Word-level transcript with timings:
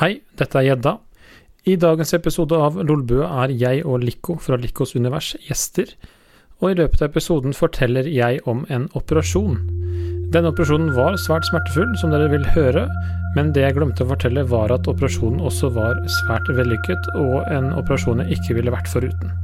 Hei, 0.00 0.22
dette 0.40 0.56
er 0.56 0.64
Gjedda. 0.64 0.94
I 1.68 1.74
dagens 1.76 2.14
episode 2.16 2.56
av 2.56 2.78
Lolbua 2.88 3.26
er 3.42 3.52
jeg 3.52 3.82
og 3.84 4.00
Lico 4.00 4.38
fra 4.40 4.56
Licos 4.56 4.94
univers 4.96 5.34
gjester, 5.44 5.92
og 6.62 6.70
i 6.70 6.78
løpet 6.78 7.02
av 7.02 7.10
episoden 7.10 7.52
forteller 7.52 8.08
jeg 8.08 8.40
om 8.48 8.62
en 8.72 8.88
operasjon. 8.96 9.60
Denne 10.32 10.54
operasjonen 10.54 10.94
var 10.96 11.20
svært 11.20 11.44
smertefull, 11.50 11.92
som 12.00 12.16
dere 12.16 12.32
vil 12.32 12.48
høre, 12.56 12.88
men 13.36 13.52
det 13.52 13.66
jeg 13.66 13.76
glemte 13.76 14.08
å 14.08 14.12
fortelle 14.14 14.48
var 14.48 14.72
at 14.72 14.88
operasjonen 14.88 15.44
også 15.52 15.68
var 15.76 16.00
svært 16.22 16.48
vellykket, 16.48 17.12
og 17.20 17.52
en 17.52 17.68
operasjon 17.76 18.24
jeg 18.24 18.40
ikke 18.40 18.62
ville 18.62 18.72
vært 18.72 18.88
foruten. 18.88 19.36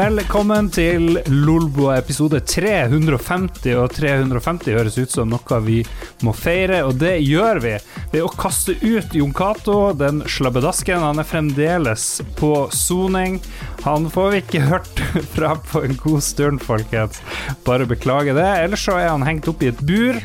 Velkommen 0.00 0.70
til 0.72 1.18
Lolbo 1.28 1.90
episode 1.92 2.38
350, 2.48 3.66
og 3.76 3.90
350 3.92 4.72
høres 4.72 4.94
ut 4.96 5.12
som 5.12 5.28
noe 5.28 5.58
vi 5.60 5.82
må 6.24 6.32
feire, 6.32 6.78
og 6.88 6.94
det 7.02 7.18
gjør 7.20 7.60
vi 7.60 7.74
ved 8.14 8.24
å 8.24 8.30
kaste 8.32 8.78
ut 8.80 9.12
Jon 9.18 9.34
Cato, 9.36 9.90
den 9.92 10.22
slabbedasken. 10.24 11.04
Han 11.04 11.20
er 11.20 11.28
fremdeles 11.28 12.06
på 12.38 12.54
soning. 12.72 13.42
Han 13.84 14.08
får 14.14 14.32
vi 14.32 14.40
ikke 14.40 14.64
hørt 14.70 15.02
fra 15.34 15.52
på 15.68 15.84
en 15.84 15.98
god 16.00 16.24
stund, 16.24 16.64
folkens. 16.64 17.20
Bare 17.68 17.88
beklage 17.90 18.32
det. 18.38 18.48
Ellers 18.62 18.86
så 18.88 18.96
er 18.96 19.10
han 19.12 19.26
hengt 19.28 19.52
opp 19.52 19.60
i 19.60 19.68
et 19.68 19.84
bur 19.84 20.16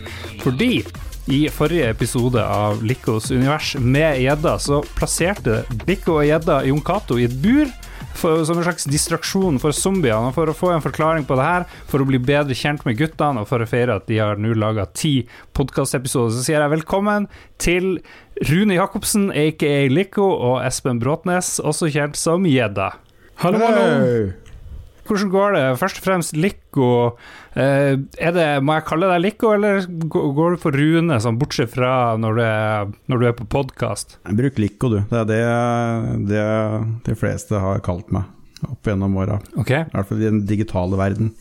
fordi 0.46 0.86
i 1.36 1.42
forrige 1.52 1.90
episode 1.92 2.40
av 2.40 2.80
Likos 2.86 3.28
univers 3.34 3.76
med 3.82 4.22
gjedda, 4.24 4.56
så 4.56 4.86
plasserte 4.96 5.66
Bikko 5.84 6.22
og 6.22 6.30
gjedda 6.30 6.62
Jon 6.70 6.86
Cato 6.86 7.20
i 7.20 7.28
et 7.28 7.36
bur 7.44 7.68
for, 8.20 8.44
som 8.48 8.60
en 8.60 8.66
slags 8.68 8.88
distraksjon 8.90 9.60
for 9.62 9.76
zombiene, 9.76 10.34
for 10.36 10.52
å 10.52 10.56
få 10.56 10.72
en 10.74 10.84
forklaring 10.84 11.28
på 11.28 11.38
det 11.40 11.48
her, 11.48 11.68
for 11.90 12.04
å 12.04 12.08
bli 12.10 12.22
bedre 12.22 12.58
kjent 12.58 12.86
med 12.88 13.00
guttene, 13.00 13.44
og 13.44 13.50
for 13.52 13.64
å 13.64 13.70
feire 13.70 13.98
at 14.00 14.08
de 14.12 14.22
har 14.22 14.40
nå 14.42 14.56
laga 14.60 14.88
ti 14.94 15.28
podkastepisoder, 15.58 16.36
så 16.36 16.46
sier 16.46 16.62
jeg 16.62 16.76
velkommen 16.78 17.30
til 17.62 17.98
Rune 18.50 18.80
Jacobsen, 18.80 19.30
aka 19.32 19.76
Lico, 19.92 20.28
og 20.28 20.62
Espen 20.66 21.02
Bråtnes, 21.04 21.58
også 21.64 21.92
kjent 21.94 22.20
som 22.20 22.48
Gjedda. 22.50 22.94
Hallo, 23.44 23.62
hallo! 23.68 24.45
Hvordan 25.06 25.30
går 25.30 25.54
det? 25.54 25.64
Først 25.78 26.00
og 26.00 26.06
fremst 26.08 26.34
Lico. 26.38 26.86
Eh, 27.54 27.94
er 28.18 28.32
det, 28.34 28.46
må 28.66 28.74
jeg 28.78 28.86
kalle 28.90 29.10
deg 29.12 29.22
Lico, 29.22 29.52
eller 29.54 29.84
går 30.10 30.56
du 30.56 30.62
for 30.64 30.74
Rune, 30.76 31.20
sånn 31.22 31.38
bortsett 31.42 31.70
fra 31.76 31.92
når 32.18 32.40
du 32.40 32.42
er, 32.46 32.94
når 33.12 33.22
du 33.22 33.28
er 33.30 33.36
på 33.38 33.46
podkast? 33.54 34.18
Bruk 34.34 34.58
Lico, 34.62 34.90
du. 34.96 35.00
Det 35.12 35.22
er 35.22 35.28
det, 35.30 35.42
det 36.32 36.46
de 37.06 37.18
fleste 37.20 37.62
har 37.62 37.84
kalt 37.86 38.10
meg 38.16 38.32
opp 38.66 38.88
gjennom 38.90 39.14
åra. 39.22 39.38
Ok. 39.62 39.72
I 39.78 39.84
hvert 39.94 40.10
fall 40.10 40.24
i 40.24 40.30
den 40.32 40.42
digitale 40.50 40.98
verden. 40.98 41.34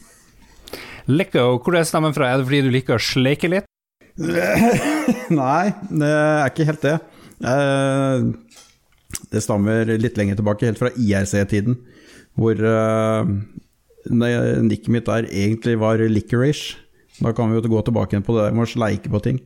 Lico, 1.08 1.46
hvor 1.64 1.76
er 1.80 1.88
stemmen 1.88 2.12
fra? 2.16 2.28
Er 2.34 2.40
det 2.42 2.48
fordi 2.50 2.62
du 2.66 2.70
liker 2.74 2.98
å 2.98 3.02
sleike 3.02 3.48
litt? 3.52 3.70
Nei, 5.34 5.72
det 5.90 6.10
er 6.12 6.50
ikke 6.52 6.68
helt 6.68 6.84
det. 6.84 6.98
Eh, 7.44 8.28
Det 9.32 9.40
stammer 9.42 9.88
litt 9.98 10.16
lenger 10.18 10.36
tilbake, 10.38 10.66
helt 10.68 10.80
fra 10.80 10.90
IRC-tiden, 10.98 11.76
hvor 12.38 12.58
uh, 12.58 13.28
nikket 14.10 14.90
mitt 14.92 15.06
der 15.10 15.28
egentlig 15.30 15.78
var 15.80 16.02
licorice. 16.10 16.80
Da 17.22 17.30
kan 17.30 17.50
vi 17.50 17.60
jo 17.60 17.70
gå 17.70 17.80
tilbake 17.86 18.18
på 18.26 18.34
det 18.34 18.48
med 18.56 18.64
å 18.64 18.66
sleike 18.66 19.10
på 19.12 19.20
ting. 19.22 19.38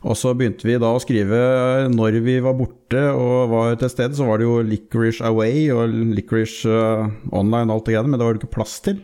Og 0.00 0.16
så 0.16 0.32
begynte 0.32 0.64
vi 0.64 0.78
da 0.80 0.94
å 0.94 1.00
skrive 1.02 1.40
når 1.92 2.16
vi 2.24 2.38
var 2.40 2.56
borte 2.56 3.02
og 3.12 3.52
var 3.52 3.76
til 3.80 3.92
stede, 3.92 4.16
så 4.16 4.24
var 4.30 4.40
det 4.40 4.48
jo 4.48 4.62
licorice 4.64 5.20
away 5.28 5.66
og 5.74 5.92
licorice 6.16 6.64
eh, 6.72 7.10
online 7.36 7.68
og 7.68 7.76
alt 7.76 7.90
det 7.90 7.96
greiene, 7.98 8.14
men 8.14 8.20
det 8.20 8.26
var 8.26 8.38
det 8.38 8.40
ikke 8.40 8.56
plass 8.56 8.78
til. 8.84 9.02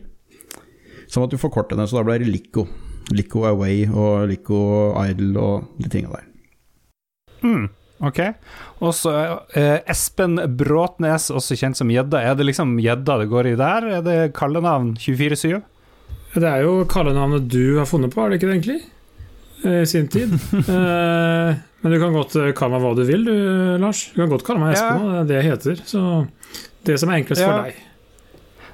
Så 1.09 1.21
måtte 1.21 1.37
vi 1.37 1.45
forkorte 1.45 1.77
det, 1.77 1.89
så 1.89 2.01
da 2.01 2.07
ble 2.09 2.17
det 2.23 2.33
Lico. 2.33 2.65
Lico 3.13 3.45
Away 3.49 3.87
og 3.89 4.29
Lico 4.29 4.59
Idle 5.05 5.41
og 5.41 5.69
de 5.81 5.93
tinga 5.93 6.13
der. 6.13 6.27
Mm, 7.45 7.69
ok. 8.01 8.21
Og 8.85 8.93
så 8.95 9.13
eh, 9.59 9.79
Espen 9.91 10.37
Bråtnes, 10.59 11.31
også 11.35 11.57
kjent 11.59 11.79
som 11.81 11.91
Gjedda. 11.91 12.21
Er 12.23 12.37
det 12.39 12.47
liksom 12.51 12.77
Gjedda 12.83 13.19
det 13.23 13.29
går 13.33 13.51
i 13.53 13.57
der? 13.59 13.89
Er 13.99 14.05
det 14.07 14.19
kallenavn 14.39 14.95
24-7? 15.01 15.59
Det 16.39 16.45
er 16.47 16.63
jo 16.67 16.85
kallenavnet 16.91 17.49
du 17.51 17.79
har 17.79 17.89
funnet 17.89 18.13
på, 18.15 18.21
er 18.23 18.31
det 18.35 18.39
ikke 18.41 18.51
det 18.51 18.57
egentlig? 18.59 18.79
Eh, 19.65 19.81
I 19.83 19.89
sin 19.91 20.09
tid. 20.13 20.35
Eh, 20.69 21.55
men 21.81 21.93
du 21.95 22.01
kan 22.03 22.11
godt 22.15 22.35
eh, 22.37 22.49
kalle 22.59 22.75
meg 22.75 22.83
hva 22.83 22.95
du 22.99 23.05
vil, 23.07 23.23
du, 23.25 23.35
Lars. 23.79 24.09
Du 24.11 24.19
kan 24.23 24.33
godt 24.33 24.43
kalle 24.47 24.59
meg 24.65 24.75
Espen, 24.75 25.05
Ja. 25.05 25.11
det 25.13 25.19
er 25.21 25.29
det 25.29 25.37
jeg 25.39 25.51
heter. 25.53 25.83
Så 25.87 26.01
det 26.89 26.97
som 26.99 27.11
er 27.13 27.21
enklest 27.21 27.43
Ja. 27.45 27.51
for 27.53 27.69
deg. 27.69 27.85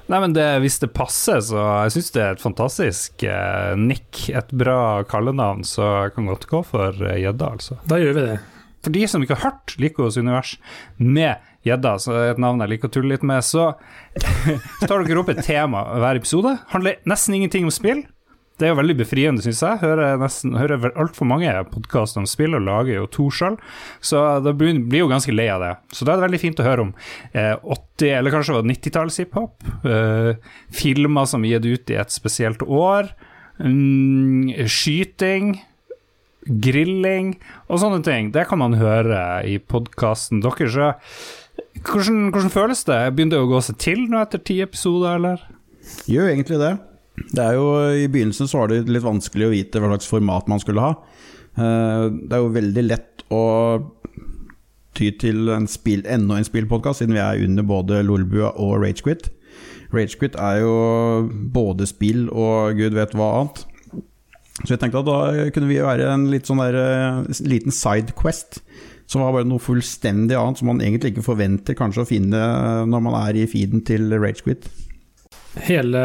Nei, 0.09 0.19
men 0.21 0.33
det, 0.37 0.45
hvis 0.61 0.75
det 0.83 0.91
passer, 0.93 1.39
så 1.41 1.57
jeg 1.85 1.93
syns 1.95 2.11
det 2.13 2.21
er 2.21 2.35
et 2.35 2.41
fantastisk 2.43 3.23
eh, 3.25 3.71
nikk. 3.77 4.27
Et 4.37 4.51
bra 4.53 5.01
kallenavn, 5.09 5.63
så 5.65 5.85
jeg 6.03 6.13
kan 6.17 6.27
godt 6.29 6.45
gå 6.49 6.59
for 6.65 6.97
eh, 7.09 7.15
Gjedda, 7.23 7.47
altså. 7.57 7.77
Da 7.89 7.97
gjør 8.01 8.17
vi 8.19 8.25
det. 8.27 8.35
For 8.85 8.93
de 8.93 9.05
som 9.09 9.23
ikke 9.25 9.39
har 9.39 9.49
hørt 9.49 9.75
Likos 9.81 10.19
univers 10.21 10.55
med 11.01 11.41
gjedda, 11.65 11.95
så 12.01 12.17
et 12.29 12.41
navn 12.41 12.61
jeg 12.61 12.75
liker 12.75 12.91
å 12.91 12.93
tulle 12.93 13.15
litt 13.15 13.25
med, 13.25 13.41
så 13.53 13.71
tar 14.85 15.01
dere 15.01 15.23
opp 15.23 15.31
et 15.33 15.41
tema 15.45 15.87
hver 15.97 16.21
episode. 16.21 16.59
Handler 16.73 17.01
nesten 17.09 17.39
ingenting 17.39 17.65
om 17.65 17.73
spill. 17.73 18.05
Det 18.55 18.69
er 18.69 18.71
jo 18.71 18.77
veldig 18.77 18.95
befriende, 19.01 19.43
syns 19.43 19.59
jeg. 19.65 19.81
Hører, 19.81 20.15
nesten, 20.21 20.53
hører 20.55 20.93
altfor 20.95 21.27
mange 21.27 21.51
podkaster 21.73 22.21
om 22.21 22.27
spill, 22.29 22.55
og 22.55 22.63
lager 22.63 23.01
jo 23.01 23.09
to 23.11 23.25
sjøl, 23.33 23.57
så 23.99 24.21
da 24.45 24.53
blir 24.55 25.01
jo 25.01 25.09
ganske 25.11 25.33
lei 25.35 25.49
av 25.51 25.65
det. 25.65 25.73
Så 25.91 26.07
da 26.07 26.13
er 26.13 26.21
det 26.21 26.27
veldig 26.29 26.41
fint 26.45 26.61
å 26.63 26.67
høre 26.67 26.85
om 26.85 26.93
eh, 27.33 27.51
80- 27.59 28.13
eller 28.21 28.31
kanskje 28.31 28.53
det 28.53 28.61
var 28.61 28.69
90-talls 28.71 29.19
hiphop. 29.19 29.69
Eh, 29.83 30.31
filmer 30.71 31.27
som 31.27 31.43
er 31.43 31.57
gitt 31.57 31.67
ut 31.67 31.91
i 31.91 31.99
et 32.05 32.15
spesielt 32.15 32.63
år. 32.63 33.11
Mm, 33.59 34.53
skyting 34.71 35.57
grilling 36.45 37.33
og 37.67 37.79
sånne 37.81 38.01
ting. 38.05 38.31
Det 38.35 38.45
kan 38.49 38.61
man 38.61 38.77
høre 38.79 39.19
i 39.49 39.57
podkasten 39.59 40.43
deres. 40.45 40.75
Hvordan, 41.85 42.29
hvordan 42.33 42.51
føles 42.53 42.83
det? 42.87 42.99
Begynner 43.15 43.37
det 43.37 43.45
å 43.45 43.51
gå 43.51 43.61
seg 43.65 43.77
til 43.81 44.05
nå 44.11 44.19
etter 44.21 44.41
ti 44.45 44.59
episoder, 44.63 45.17
eller? 45.19 45.43
Gjør 46.09 46.31
egentlig 46.31 46.59
det. 46.61 46.73
Det 47.31 47.43
er 47.43 47.55
jo, 47.55 47.67
I 47.95 48.07
begynnelsen 48.11 48.49
så 48.51 48.59
var 48.61 48.71
det 48.71 48.81
litt 48.91 49.05
vanskelig 49.05 49.47
å 49.47 49.53
vite 49.53 49.79
hva 49.81 49.93
slags 49.93 50.09
format 50.11 50.49
man 50.51 50.59
skulle 50.63 50.83
ha. 50.83 50.95
Eh, 51.55 52.07
Det 52.11 52.35
er 52.35 52.43
jo 52.43 52.55
veldig 52.55 52.83
lett 52.89 53.23
å 53.33 53.43
ty 54.95 55.09
til 55.19 55.49
en 55.51 55.67
spill, 55.67 56.05
enda 56.07 56.37
en 56.39 56.47
spillpodkast, 56.47 57.01
siden 57.01 57.15
vi 57.17 57.23
er 57.23 57.41
under 57.43 57.63
både 57.67 58.01
Lolbua 58.07 58.53
og 58.55 58.77
Ragequit. 58.83 59.29
Ragequit 59.95 60.35
er 60.39 60.61
jo 60.63 60.75
både 61.55 61.87
spill 61.87 62.29
og 62.31 62.75
gud 62.79 62.95
vet 62.95 63.15
hva 63.15 63.31
annet. 63.41 63.65
Så 64.63 64.71
jeg 64.75 64.81
tenkte 64.81 65.01
at 65.03 65.09
da 65.09 65.49
kunne 65.53 65.67
vi 65.67 65.81
være 65.83 66.07
en 66.13 66.29
litt 66.31 66.47
sånn 66.47 66.63
der, 66.63 66.77
eh, 66.79 67.41
liten 67.43 67.75
sidequest. 67.75 68.61
Som 69.05 69.21
var 69.21 69.35
bare 69.35 69.45
noe 69.45 69.61
fullstendig 69.61 70.33
annet 70.33 70.57
som 70.57 70.71
man 70.71 70.81
egentlig 70.81 71.13
ikke 71.13 71.27
forventer 71.27 71.77
kanskje 71.77 72.01
å 72.01 72.09
finne 72.09 72.39
når 72.89 73.03
man 73.05 73.19
er 73.19 73.37
i 73.37 73.45
feeden 73.45 73.83
til 73.85 74.09
Ragequit. 74.17 74.65
Hele 75.67 75.99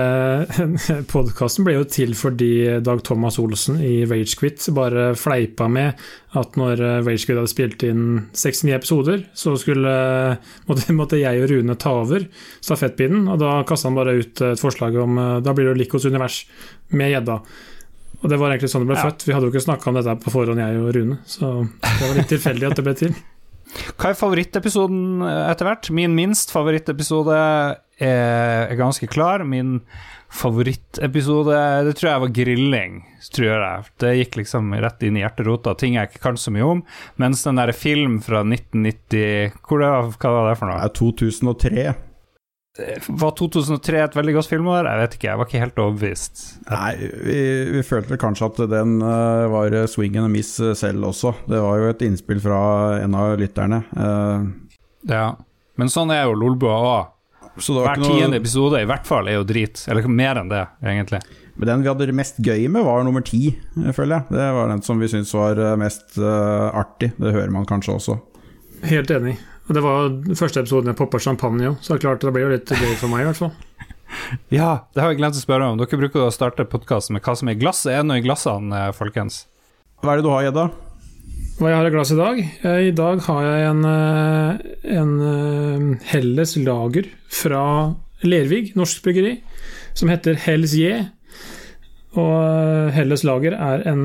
podkasten 1.10 1.64
ble 1.66 1.78
jo 1.78 1.86
til 1.90 2.12
fordi 2.14 2.50
Dag 2.84 3.00
Thomas 3.06 3.40
Olsen 3.42 3.80
i 3.82 4.04
Ragequit 4.04 4.68
bare 4.76 5.08
fleipa 5.18 5.66
med 5.72 5.98
at 6.38 6.60
når 6.60 6.84
Ragequit 7.06 7.40
hadde 7.40 7.50
spilt 7.50 7.86
inn 7.88 8.04
69 8.36 8.76
episoder, 8.76 9.24
så 9.32 9.56
skulle, 9.58 9.96
måtte, 10.68 10.92
måtte 10.94 11.22
jeg 11.22 11.40
og 11.40 11.50
Rune 11.54 11.80
ta 11.80 11.96
over 12.04 12.28
stafettpinnen. 12.60 13.26
Og 13.32 13.40
da 13.40 13.56
kasta 13.64 13.88
han 13.88 13.98
bare 13.98 14.18
ut 14.20 14.46
et 14.52 14.60
forslag 14.60 15.00
om 15.00 15.18
Da 15.40 15.56
blir 15.56 15.72
det 15.72 15.80
Likos 15.86 16.04
univers 16.04 16.44
med 16.92 17.14
gjedda. 17.14 17.40
Og 18.22 18.28
det 18.28 18.38
var 18.38 18.52
egentlig 18.52 18.68
sånn 18.72 18.82
det 18.84 18.90
ble 18.92 18.96
Ja. 19.00 19.08
født. 19.10 19.24
Vi 19.26 19.32
hadde 19.32 19.48
jo 19.48 19.52
ikke 19.54 19.64
snakka 19.64 19.88
om 19.88 19.94
dette 19.96 20.14
på 20.24 20.30
forhånd, 20.34 20.58
jeg 20.60 20.76
og 20.80 20.94
Rune. 20.94 21.18
Så 21.24 21.68
det 21.80 22.08
var 22.08 22.16
litt 22.18 22.28
tilfeldig 22.36 22.70
at 22.70 22.76
det 22.76 22.84
ble 22.84 22.94
til. 22.94 23.14
Hva 23.96 24.10
er 24.10 24.18
favorittepisoden 24.18 25.22
eh, 25.22 25.50
etter 25.52 25.64
hvert? 25.68 25.90
Min 25.94 26.14
minst 26.16 26.50
favorittepisode 26.50 27.36
er, 27.36 27.76
er 28.02 28.76
ganske 28.76 29.06
klar. 29.08 29.44
Min 29.46 29.80
favorittepisode 30.30 31.54
Det 31.86 31.94
tror 31.98 32.10
jeg 32.10 32.20
var 32.24 32.32
grilling. 32.34 32.98
tror 33.32 33.46
jeg. 33.46 33.84
Det 34.00 34.12
gikk 34.18 34.36
liksom 34.40 34.72
rett 34.80 35.02
inn 35.06 35.16
i 35.18 35.22
hjerterota, 35.24 35.74
ting 35.78 35.94
jeg 35.96 36.10
ikke 36.10 36.22
kan 36.24 36.36
så 36.40 36.50
mye 36.54 36.66
om. 36.66 36.82
Mens 37.20 37.42
den 37.46 37.56
der 37.60 37.72
film 37.72 38.20
fra 38.24 38.42
1990 38.44 39.52
hvor 39.68 39.80
det 39.82 39.90
var, 39.90 40.10
Hva 40.18 40.30
var 40.34 40.48
det 40.50 40.58
for 40.58 40.66
Det 40.66 40.76
noe? 40.76 40.84
er 40.84 40.94
2003. 41.00 41.94
Var 43.08 43.32
2003 43.38 44.00
et 44.04 44.16
veldig 44.16 44.34
godt 44.36 44.50
filmår? 44.50 44.88
Jeg 44.88 45.00
vet 45.00 45.14
ikke, 45.16 45.28
jeg 45.28 45.40
var 45.40 45.48
ikke 45.48 45.62
helt 45.62 45.80
overbevist. 45.82 46.42
Nei, 46.70 46.90
vi, 47.26 47.38
vi 47.76 47.84
følte 47.86 48.18
kanskje 48.20 48.48
at 48.50 48.60
den 48.72 48.96
uh, 49.04 49.46
var 49.52 49.76
swing 49.90 50.18
and 50.20 50.28
a 50.28 50.32
miss 50.32 50.54
eh, 50.62 50.74
selv 50.78 51.10
også. 51.10 51.34
Det 51.50 51.60
var 51.60 51.80
jo 51.82 51.90
et 51.92 52.04
innspill 52.06 52.40
fra 52.42 52.60
en 53.02 53.16
av 53.18 53.34
lytterne. 53.40 53.82
Uh, 53.96 54.48
ja, 55.10 55.26
men 55.80 55.92
sånn 55.92 56.12
er 56.14 56.26
jo 56.28 56.38
Lolbua 56.38 56.80
òg. 56.90 57.16
Hver 57.60 58.00
tiende 58.00 58.36
noe... 58.36 58.40
episode 58.40 58.80
i 58.80 58.88
hvert 58.88 59.08
fall 59.08 59.28
er 59.28 59.40
jo 59.40 59.46
drit. 59.48 59.82
Eller 59.90 60.06
mer 60.08 60.40
enn 60.40 60.52
det, 60.52 60.64
egentlig. 60.86 61.20
Men 61.60 61.68
den 61.68 61.84
vi 61.84 61.90
hadde 61.90 62.08
det 62.08 62.16
mest 62.16 62.38
gøy 62.40 62.68
med, 62.72 62.86
var 62.86 63.04
nummer 63.04 63.24
ti, 63.26 63.50
føler 63.92 64.14
jeg. 64.20 64.38
Det 64.38 64.50
var 64.56 64.70
den 64.70 64.84
som 64.86 65.02
vi 65.02 65.10
syntes 65.12 65.34
var 65.36 65.60
mest 65.80 66.16
uh, 66.22 66.70
artig. 66.72 67.12
Det 67.20 67.34
hører 67.34 67.52
man 67.52 67.68
kanskje 67.68 67.98
også. 67.98 68.20
Helt 68.88 69.12
enig. 69.12 69.36
Og 69.70 69.76
det 69.76 69.82
var 69.84 70.08
første 70.34 70.64
episoden 70.64 70.90
jeg 70.90 70.98
poppa 70.98 71.20
champagne 71.22 71.68
òg, 71.68 71.76
så 71.78 71.92
det 71.92 72.00
er 72.00 72.02
klart 72.08 72.24
det 72.26 72.30
blir 72.34 72.42
jo 72.42 72.54
litt 72.56 72.70
gøy 72.74 72.94
for 72.98 73.12
meg, 73.12 73.22
i 73.22 73.28
hvert 73.30 73.38
fall. 73.38 73.52
Ja, 74.50 74.88
det 74.90 74.98
har 74.98 75.12
jeg 75.12 75.20
glemt 75.20 75.36
å 75.38 75.40
spørre 75.40 75.68
om. 75.70 75.76
Dere 75.78 75.98
bruker 76.00 76.24
å 76.26 76.32
starte 76.34 76.64
podkasten 76.66 77.14
med 77.14 77.22
hva 77.22 77.36
som 77.38 77.46
er 77.46 77.54
i 77.54 77.60
glasset. 77.60 77.92
Er 77.92 78.00
det 78.02 78.08
noe 78.08 78.18
i 78.18 78.24
glassene, 78.24 78.74
eh, 78.74 78.88
folkens? 78.96 79.44
Hva 80.02 80.12
er 80.12 80.18
det 80.18 80.24
du 80.26 80.30
har, 80.32 80.42
Gjedda? 80.48 80.64
Hva 81.60 81.70
jeg 81.70 81.78
har 81.78 81.86
i 81.86 81.92
glasset 81.94 82.16
i 82.16 82.18
dag? 82.18 82.40
Eh, 82.66 82.80
I 82.88 82.90
dag 82.98 83.22
har 83.28 83.46
jeg 83.46 83.68
en, 83.68 83.84
eh, 83.86 84.98
en 84.98 86.00
Helles 86.10 86.56
lager 86.58 87.06
fra 87.30 87.62
Lervig, 88.26 88.74
norsk 88.74 89.06
bryggeri, 89.06 89.36
som 89.94 90.10
heter 90.10 90.40
Hells 90.42 90.74
J. 90.74 91.06
Og 92.18 92.90
Helles 92.98 93.22
lager 93.22 93.54
er 93.54 93.86
en 93.86 94.02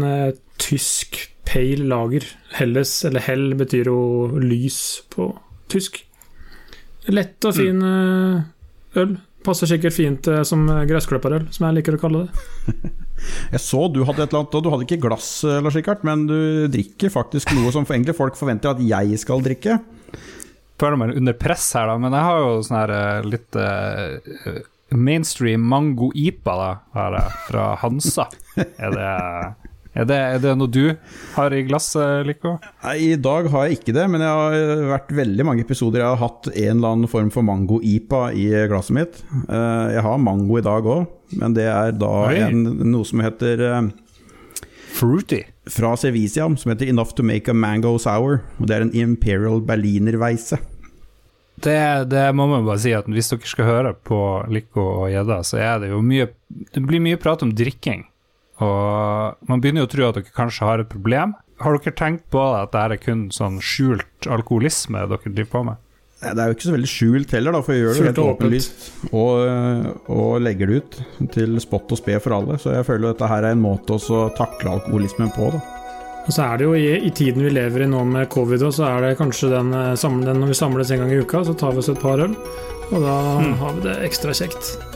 tysk 0.61 1.17
pale 1.49 1.89
lager. 1.89 2.29
Helles, 2.59 2.93
eller 3.09 3.25
hell, 3.25 3.49
betyr 3.57 3.89
jo 3.89 3.99
lys 4.37 5.01
på 5.09 5.31
tysk. 5.75 6.01
Lett 7.13 7.45
og 7.45 7.55
fin 7.57 7.79
mm. 7.79 8.43
øl. 9.01 9.17
Passer 9.45 9.69
sikkert 9.69 9.93
fint 9.93 10.27
eh, 10.31 10.41
som 10.47 10.63
gressklipperøl, 10.89 11.49
som 11.53 11.67
jeg 11.67 11.77
liker 11.77 11.97
å 11.97 12.01
kalle 12.01 12.23
det. 12.25 12.93
jeg 13.53 13.61
så 13.61 13.83
du 13.93 14.01
hadde 14.07 14.23
et 14.23 14.31
eller 14.31 14.41
annet, 14.41 14.55
og 14.57 14.63
du 14.65 14.71
hadde 14.73 14.87
ikke 14.87 15.03
glass, 15.03 15.27
eh, 15.45 15.59
Lars 15.61 15.77
Rikard, 15.77 16.01
men 16.07 16.25
du 16.29 16.39
drikker 16.73 17.13
faktisk 17.13 17.53
noe 17.53 17.73
som 17.75 17.85
egentlig 17.85 18.17
folk 18.17 18.39
forventer 18.39 18.73
at 18.73 18.81
jeg 18.81 19.19
skal 19.21 19.45
drikke. 19.45 19.77
Føler 20.81 20.99
meg 20.99 21.13
under 21.19 21.37
press 21.37 21.67
her, 21.77 21.91
da, 21.91 21.99
men 22.01 22.15
jeg 22.17 22.27
har 22.27 22.41
jo 22.41 22.55
sånn 22.65 22.79
her 22.81 23.27
litt 23.29 23.55
uh, 23.55 24.57
mainstream 24.91 25.63
mango 25.63 26.09
ipa 26.19 26.55
da, 26.59 26.71
her, 26.97 27.15
fra 27.45 27.69
Hansa. 27.79 28.27
Er 28.83 28.97
det 28.97 29.13
er 29.95 30.07
det, 30.09 30.15
er 30.19 30.41
det, 30.43 30.53
noe 30.59 30.67
du 30.67 30.83
har 31.37 31.53
i 31.55 31.63
glasset, 31.63 32.25
Lico? 32.27 32.57
Nei, 32.83 32.95
I 33.05 33.11
dag 33.15 33.47
har 33.53 33.67
jeg 33.67 33.79
ikke 33.79 33.95
det, 33.95 34.05
men 34.11 34.23
jeg 34.25 34.39
har 34.41 34.85
vært 34.91 35.13
veldig 35.15 35.45
mange 35.47 35.63
episoder 35.63 36.03
jeg 36.03 36.09
har 36.11 36.19
hatt 36.19 36.49
en 36.51 36.71
eller 36.73 36.97
annen 36.97 37.11
form 37.11 37.29
for 37.31 37.47
mango-ipa 37.47 38.27
i 38.35 38.49
glasset 38.71 38.97
mitt. 38.97 39.21
Eh, 39.47 39.85
jeg 39.95 40.03
har 40.03 40.19
mango 40.19 40.59
i 40.59 40.65
dag 40.65 40.89
òg, 40.97 41.05
men 41.39 41.55
det 41.55 41.69
er 41.71 41.95
da 41.95 42.15
en, 42.35 42.65
noe 42.91 43.07
som 43.07 43.23
heter 43.23 43.63
eh, 43.69 43.91
Fruity? 44.95 45.45
Fra 45.71 45.95
Serviciam, 45.97 46.57
som 46.59 46.71
heter 46.71 46.91
Enough 46.91 47.15
to 47.15 47.23
make 47.23 47.51
a 47.51 47.55
mango 47.55 47.95
sour. 47.99 48.41
Og 48.59 48.67
det 48.67 48.75
er 48.75 48.85
en 48.85 48.95
Imperial 48.95 49.63
Berlinerweisse. 49.65 50.59
Det, 51.55 51.79
det, 52.11 52.25
må 52.35 52.49
man 52.51 52.65
bare 52.67 52.81
si 52.83 52.91
at 52.95 53.07
hvis 53.07 53.31
dere 53.31 53.47
skal 53.47 53.69
høre 53.69 53.93
på 53.95 54.19
Lico 54.51 54.83
og 55.05 55.07
gjedda, 55.13 55.39
så 55.47 55.59
er 55.63 55.79
det 55.83 55.93
jo 55.93 56.01
mye 56.03 56.27
Det 56.51 56.83
blir 56.83 56.99
mye 57.03 57.19
prat 57.19 57.43
om 57.47 57.53
drikking. 57.55 58.03
Og 58.63 59.49
man 59.49 59.63
begynner 59.63 59.83
jo 59.83 59.89
å 59.89 59.91
tro 59.91 60.05
at 60.09 60.19
dere 60.19 60.35
kanskje 60.35 60.67
har 60.67 60.83
et 60.83 60.91
problem. 60.91 61.33
Har 61.63 61.75
dere 61.75 61.95
tenkt 61.95 62.27
på 62.31 62.43
at 62.55 62.71
det 62.75 62.83
er 62.83 63.01
kun 63.03 63.27
sånn 63.35 63.59
skjult 63.63 64.29
alkoholisme 64.31 65.07
dere 65.09 65.33
driver 65.33 65.51
på 65.51 65.65
med? 65.71 65.81
Det 66.25 66.41
er 66.41 66.49
jo 66.49 66.55
ikke 66.55 66.65
så 66.65 66.73
veldig 66.73 66.89
skjult 66.89 67.33
heller, 67.35 67.53
da, 67.53 67.59
for 67.61 67.75
jeg 67.75 67.83
gjør 67.83 67.97
det 67.97 68.05
helt 68.07 68.21
åpenlyst 68.23 68.85
og, 69.11 69.41
og, 70.07 70.29
legger 70.41 70.71
det 70.71 70.77
ut 70.79 70.97
til 71.35 71.59
spott 71.61 71.91
og 71.91 71.99
spe 71.99 72.15
for 72.23 72.37
alle. 72.37 72.57
Så 72.61 72.71
jeg 72.73 72.87
føler 72.87 73.11
at 73.11 73.19
dette 73.19 73.29
her 73.29 73.45
er 73.45 73.53
en 73.57 73.61
måte 73.61 73.99
å 73.99 74.21
takle 74.37 74.77
alkoholismen 74.77 75.33
på. 75.35 75.51
da. 75.53 75.61
Og 76.25 76.33
så 76.33 76.47
er 76.47 76.57
det 76.57 76.65
jo 76.65 76.73
i, 76.73 76.87
i, 77.05 77.11
tiden 77.13 77.45
vi 77.45 77.53
lever 77.53 77.85
i 77.85 77.91
nå 77.91 78.01
med 78.09 78.31
covid, 78.33 78.65
så 78.73 78.87
er 78.87 79.05
det 79.05 79.19
kanskje 79.19 79.51
den, 79.51 79.71
eh, 79.77 79.93
den, 80.25 80.41
når 80.41 80.55
vi 80.55 80.57
samles 80.57 80.91
en 80.91 81.03
gang 81.03 81.13
i 81.13 81.21
uka, 81.21 81.43
så 81.45 81.53
tar 81.53 81.75
vi 81.75 81.83
oss 81.83 81.93
et 81.93 82.01
par 82.01 82.23
øl. 82.23 82.33
Og 82.89 82.99
da 83.01 83.15
mm. 83.43 83.55
har 83.61 83.77
vi 83.77 83.87
det 83.89 83.97
ekstra 84.07 84.33
kjekt. 84.33 84.94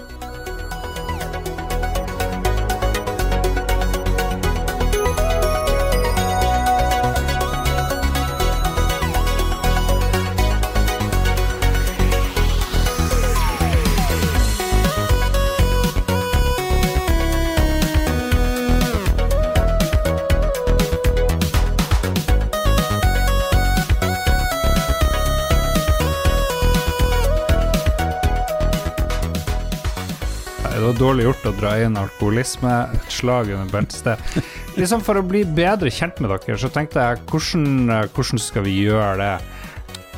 Dårlig 30.99 31.29
gjort 31.29 31.47
å 31.49 31.55
dra 31.57 31.73
inn 31.83 31.97
alkoholisme. 31.99 32.73
Et 32.95 33.13
slag 33.13 33.53
under 33.55 33.71
beltested. 33.71 34.43
Liksom 34.79 35.03
for 35.05 35.19
å 35.19 35.25
bli 35.25 35.45
bedre 35.45 35.91
kjent 35.93 36.19
med 36.19 36.33
dere, 36.33 36.59
så 36.59 36.71
tenkte 36.73 37.03
jeg 37.03 37.23
hvordan, 37.31 38.09
hvordan 38.15 38.43
skal 38.43 38.67
vi 38.67 38.75
gjøre 38.83 39.15
det? 39.21 39.33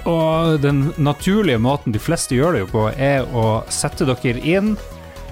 Og 0.10 0.58
den 0.64 0.88
naturlige 0.98 1.62
måten 1.62 1.94
de 1.94 2.02
fleste 2.02 2.34
gjør 2.34 2.56
det 2.56 2.64
jo 2.64 2.72
på, 2.72 2.88
er 2.98 3.28
å 3.38 3.62
sette 3.70 4.08
dere 4.10 4.42
inn 4.42 4.74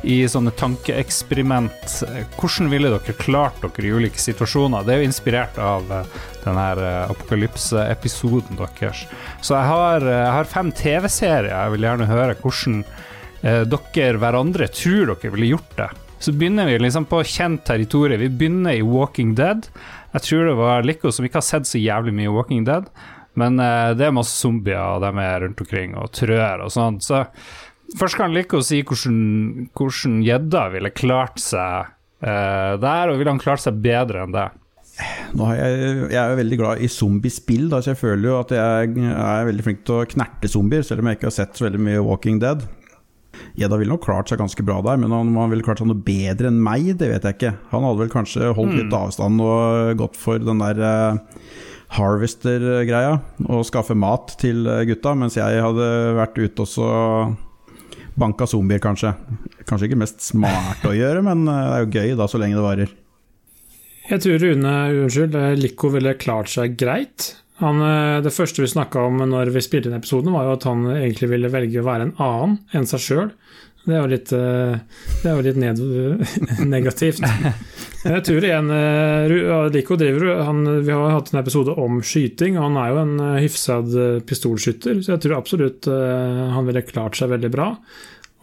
i 0.07 0.22
sånne 0.30 0.54
tankeeksperiment. 0.56 1.96
Hvordan 2.38 2.69
ville 2.72 2.92
dere 2.94 3.16
klart 3.19 3.60
dere 3.63 3.88
i 3.88 3.92
ulike 3.92 4.22
situasjoner? 4.22 4.86
Det 4.86 4.94
er 4.94 5.01
jo 5.01 5.10
inspirert 5.10 5.60
av 5.60 5.92
eh, 5.92 6.18
denne 6.46 6.68
eh, 6.78 7.12
apokalypse-episoden 7.12 8.60
deres. 8.60 9.04
Så 9.42 9.57
jeg 9.57 9.68
har, 9.74 10.06
eh, 10.06 10.22
jeg 10.22 10.36
har 10.38 10.51
fem 10.54 10.72
TV-serier 10.72 11.51
jeg 11.51 11.75
vil 11.75 11.88
gjerne 11.90 12.10
høre 12.10 12.38
hvordan 12.40 12.84
eh, 13.41 13.63
dere 13.68 14.21
hverandre 14.21 14.69
tror 14.74 15.13
dere 15.13 15.33
ville 15.36 15.53
gjort 15.53 15.75
det. 15.77 15.89
Så 16.19 16.33
begynner 16.36 16.68
vi 16.68 16.80
liksom 16.80 17.06
på 17.07 17.21
kjent 17.24 17.63
territorium. 17.68 18.19
Vi 18.19 18.30
begynner 18.30 18.75
i 18.75 18.83
Walking 18.83 19.36
Dead. 19.38 19.69
Jeg 20.12 20.25
tror 20.25 20.50
det 20.50 20.57
var 20.59 20.83
Lico 20.83 21.13
som 21.15 21.25
ikke 21.25 21.39
har 21.39 21.47
sett 21.47 21.69
så 21.69 21.80
jævlig 21.80 22.15
mye 22.18 22.33
Walking 22.33 22.65
Dead, 22.68 22.89
men 23.39 23.59
eh, 23.63 23.91
det 23.95 24.07
er 24.07 24.15
masse 24.15 24.36
zombier, 24.41 24.97
og 24.97 25.06
de 25.06 25.12
er 25.24 25.44
rundt 25.45 25.62
omkring, 25.63 25.95
og 25.95 26.12
trør 26.18 26.65
og 26.65 26.74
sånn. 26.74 26.97
Så 27.03 27.24
først 28.00 28.19
kan 28.19 28.33
Lico 28.36 28.59
si 28.65 28.81
hvordan 28.83 30.24
gjedda 30.25 30.65
ville 30.74 30.91
klart 30.95 31.39
seg 31.44 31.94
eh, 32.25 32.74
der, 32.81 33.12
og 33.12 33.21
ville 33.21 33.36
han 33.38 33.41
klart 33.41 33.63
seg 33.63 33.80
bedre 33.83 34.25
enn 34.25 34.36
det? 34.36 34.50
Jeg, 35.00 35.56
jeg, 36.12 36.18
er 36.19 36.33
jo 36.33 36.39
veldig 36.41 36.58
glad 36.60 36.81
i 36.84 36.89
zombiespill, 36.91 37.69
så 37.72 37.93
jeg 37.93 38.01
føler 38.01 38.25
jo 38.27 38.39
at 38.41 38.51
jeg 38.51 38.89
er 39.13 39.48
veldig 39.48 39.63
flink 39.63 39.86
til 39.88 40.01
å 40.01 40.10
knerte 40.10 40.51
zombier, 40.51 40.84
selv 40.84 41.05
om 41.05 41.08
jeg 41.08 41.19
ikke 41.19 41.29
har 41.29 41.38
sett 41.38 41.55
så 41.55 41.69
veldig 41.69 41.84
mye 41.86 42.03
Walking 42.03 42.41
Dead. 42.43 42.65
Gjedda 43.60 43.75
ville 43.75 43.92
nok 43.92 44.06
klart 44.06 44.32
seg 44.32 44.39
ganske 44.39 44.63
bra 44.63 44.78
der, 44.86 45.00
men 45.01 45.12
om 45.12 45.34
han 45.36 45.51
ville 45.51 45.66
klart 45.66 45.82
seg 45.82 45.89
noe 45.89 46.00
bedre 46.00 46.48
enn 46.48 46.62
meg, 46.63 46.94
det 47.00 47.10
vet 47.12 47.25
jeg 47.28 47.36
ikke. 47.36 47.56
Han 47.74 47.84
hadde 47.84 48.04
vel 48.06 48.13
kanskje 48.13 48.54
holdt 48.56 48.78
litt 48.78 48.88
mm. 48.88 49.00
avstand 49.01 49.44
og 49.44 50.00
gått 50.00 50.16
for 50.20 50.39
den 50.39 50.63
der 50.63 50.80
uh, 50.80 51.42
Harvester-greia, 51.98 53.18
og 53.50 53.66
skaffe 53.68 53.98
mat 53.98 54.36
til 54.39 54.68
eh, 54.70 54.86
gutta, 54.88 55.16
mens 55.18 55.36
jeg 55.39 55.63
hadde 55.63 55.88
vært 56.20 56.38
ute 56.38 56.63
og 56.63 56.70
så 56.70 56.89
banka 58.20 58.46
zombier, 58.50 58.82
kanskje. 58.84 59.16
Kanskje 59.66 59.89
ikke 59.89 60.01
mest 60.04 60.22
smart 60.22 60.86
å 60.86 60.94
gjøre, 60.94 61.24
men 61.25 61.48
eh, 61.50 61.63
det 61.66 61.75
er 61.75 61.84
jo 61.84 61.92
gøy 61.98 62.18
da, 62.20 62.30
så 62.30 62.42
lenge 62.42 62.60
det 62.60 62.66
varer. 62.66 62.94
Jeg 64.10 64.24
tror 64.24 64.39
Rune, 64.42 64.75
unnskyld, 65.04 65.39
Lico 65.60 65.92
ville 65.94 66.16
klart 66.22 66.54
seg 66.54 66.78
greit. 66.80 67.34
Han, 67.60 67.82
eh, 67.84 68.22
det 68.24 68.32
første 68.32 68.63
vi 68.63 68.72
snakka 68.72 69.01
om 69.10 69.24
når 69.28 69.51
vi 69.51 69.63
spilte 69.63 69.89
inn 69.92 69.98
episoden, 69.98 70.32
var 70.36 70.48
jo 70.48 70.56
at 70.56 70.68
han 70.70 70.86
egentlig 70.94 71.32
ville 71.34 71.51
velge 71.51 71.82
å 71.82 71.88
være 71.88 72.08
en 72.08 72.16
annen 72.24 72.56
enn 72.75 72.88
seg 72.88 73.04
sjøl. 73.04 73.34
Det 73.84 73.96
er 73.96 74.00
jo 74.04 74.12
litt, 74.12 74.32
eh, 74.36 75.01
det 75.24 75.28
er 75.28 75.36
jo 75.36 75.46
litt 75.48 75.60
ned, 75.60 75.82
negativt. 76.75 77.24
Jeg 78.06 78.24
tror 78.28 78.48
en 78.48 78.72
Lico 79.74 79.98
eh, 79.98 80.00
driver 80.00 80.44
han, 80.48 80.63
Vi 80.86 80.96
har 80.96 81.18
hatt 81.18 81.34
en 81.34 81.42
episode 81.42 81.75
om 81.75 82.00
skyting, 82.06 82.56
og 82.56 82.70
han 82.70 82.80
er 82.80 82.94
jo 82.94 83.04
en 83.04 83.16
hyfsad 83.44 84.00
pistolskytter, 84.30 85.04
så 85.04 85.16
jeg 85.16 85.25
tror 85.25 85.39
absolutt 85.39 85.89
han 85.89 86.68
ville 86.68 86.86
klart 86.88 87.20
seg 87.20 87.34
veldig 87.34 87.51
bra. 87.51 87.74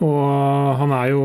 Og 0.04 0.76
han 0.76 0.92
er 0.92 1.12
jo 1.14 1.24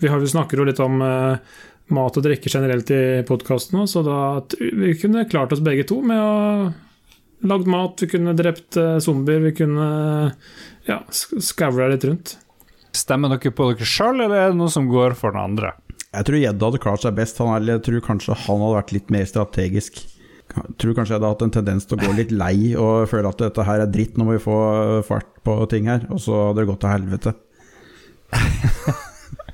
Vi, 0.00 0.08
har, 0.08 0.18
vi 0.18 0.30
snakker 0.32 0.58
jo 0.58 0.66
litt 0.66 0.80
om 0.82 0.98
mat 0.98 2.16
og 2.16 2.22
drikke 2.24 2.50
generelt 2.50 2.90
i 2.94 3.20
podkasten, 3.26 3.82
så 3.90 4.02
da 4.06 4.20
vi 4.58 4.94
kunne 4.98 5.28
klart 5.30 5.52
oss 5.52 5.62
begge 5.62 5.84
to 5.86 5.98
med 6.06 6.18
å 6.18 6.70
lagd 7.46 7.68
mat, 7.70 8.02
vi 8.02 8.10
kunne 8.10 8.36
drept 8.36 8.78
uh, 8.80 8.98
zombier, 9.02 9.42
vi 9.44 9.54
kunne 9.56 9.88
ja, 10.88 11.00
skavla 11.10 11.90
litt 11.92 12.06
rundt. 12.08 12.36
Stemmer 12.96 13.32
dere 13.32 13.52
på 13.54 13.70
dere 13.70 13.86
sjøl, 13.86 14.18
eller 14.18 14.36
er 14.36 14.52
det 14.52 14.58
noe 14.60 14.72
som 14.72 14.88
går 14.90 15.14
for 15.18 15.34
den 15.34 15.42
andre? 15.42 15.74
Jeg 16.10 16.26
tror 16.26 16.40
gjedda 16.40 16.70
hadde 16.70 16.80
klart 16.82 17.04
seg 17.04 17.18
best. 17.18 17.38
Han, 17.38 17.68
jeg 17.68 17.84
tror 17.86 18.06
kanskje 18.06 18.38
han 18.46 18.64
hadde 18.64 18.78
vært 18.80 18.94
litt 18.96 19.12
mer 19.14 19.28
strategisk. 19.30 20.00
Jeg 20.50 20.74
tror 20.82 20.96
kanskje 20.96 21.14
jeg 21.14 21.20
hadde 21.20 21.30
hatt 21.30 21.44
en 21.46 21.54
tendens 21.54 21.86
til 21.86 21.94
å 21.94 22.02
gå 22.02 22.16
litt 22.16 22.32
lei 22.34 22.72
og 22.74 23.06
føle 23.10 23.30
at 23.30 23.44
dette 23.44 23.66
her 23.68 23.84
er 23.84 23.92
dritt, 23.94 24.18
nå 24.18 24.26
må 24.26 24.34
vi 24.34 24.42
få 24.42 24.56
fart 25.06 25.30
på 25.46 25.54
ting 25.70 25.86
her. 25.90 26.08
Og 26.10 26.18
så 26.24 26.48
hadde 26.48 26.64
det 26.64 26.70
gått 26.72 26.82
til 26.82 26.94
helvete. 26.96 27.36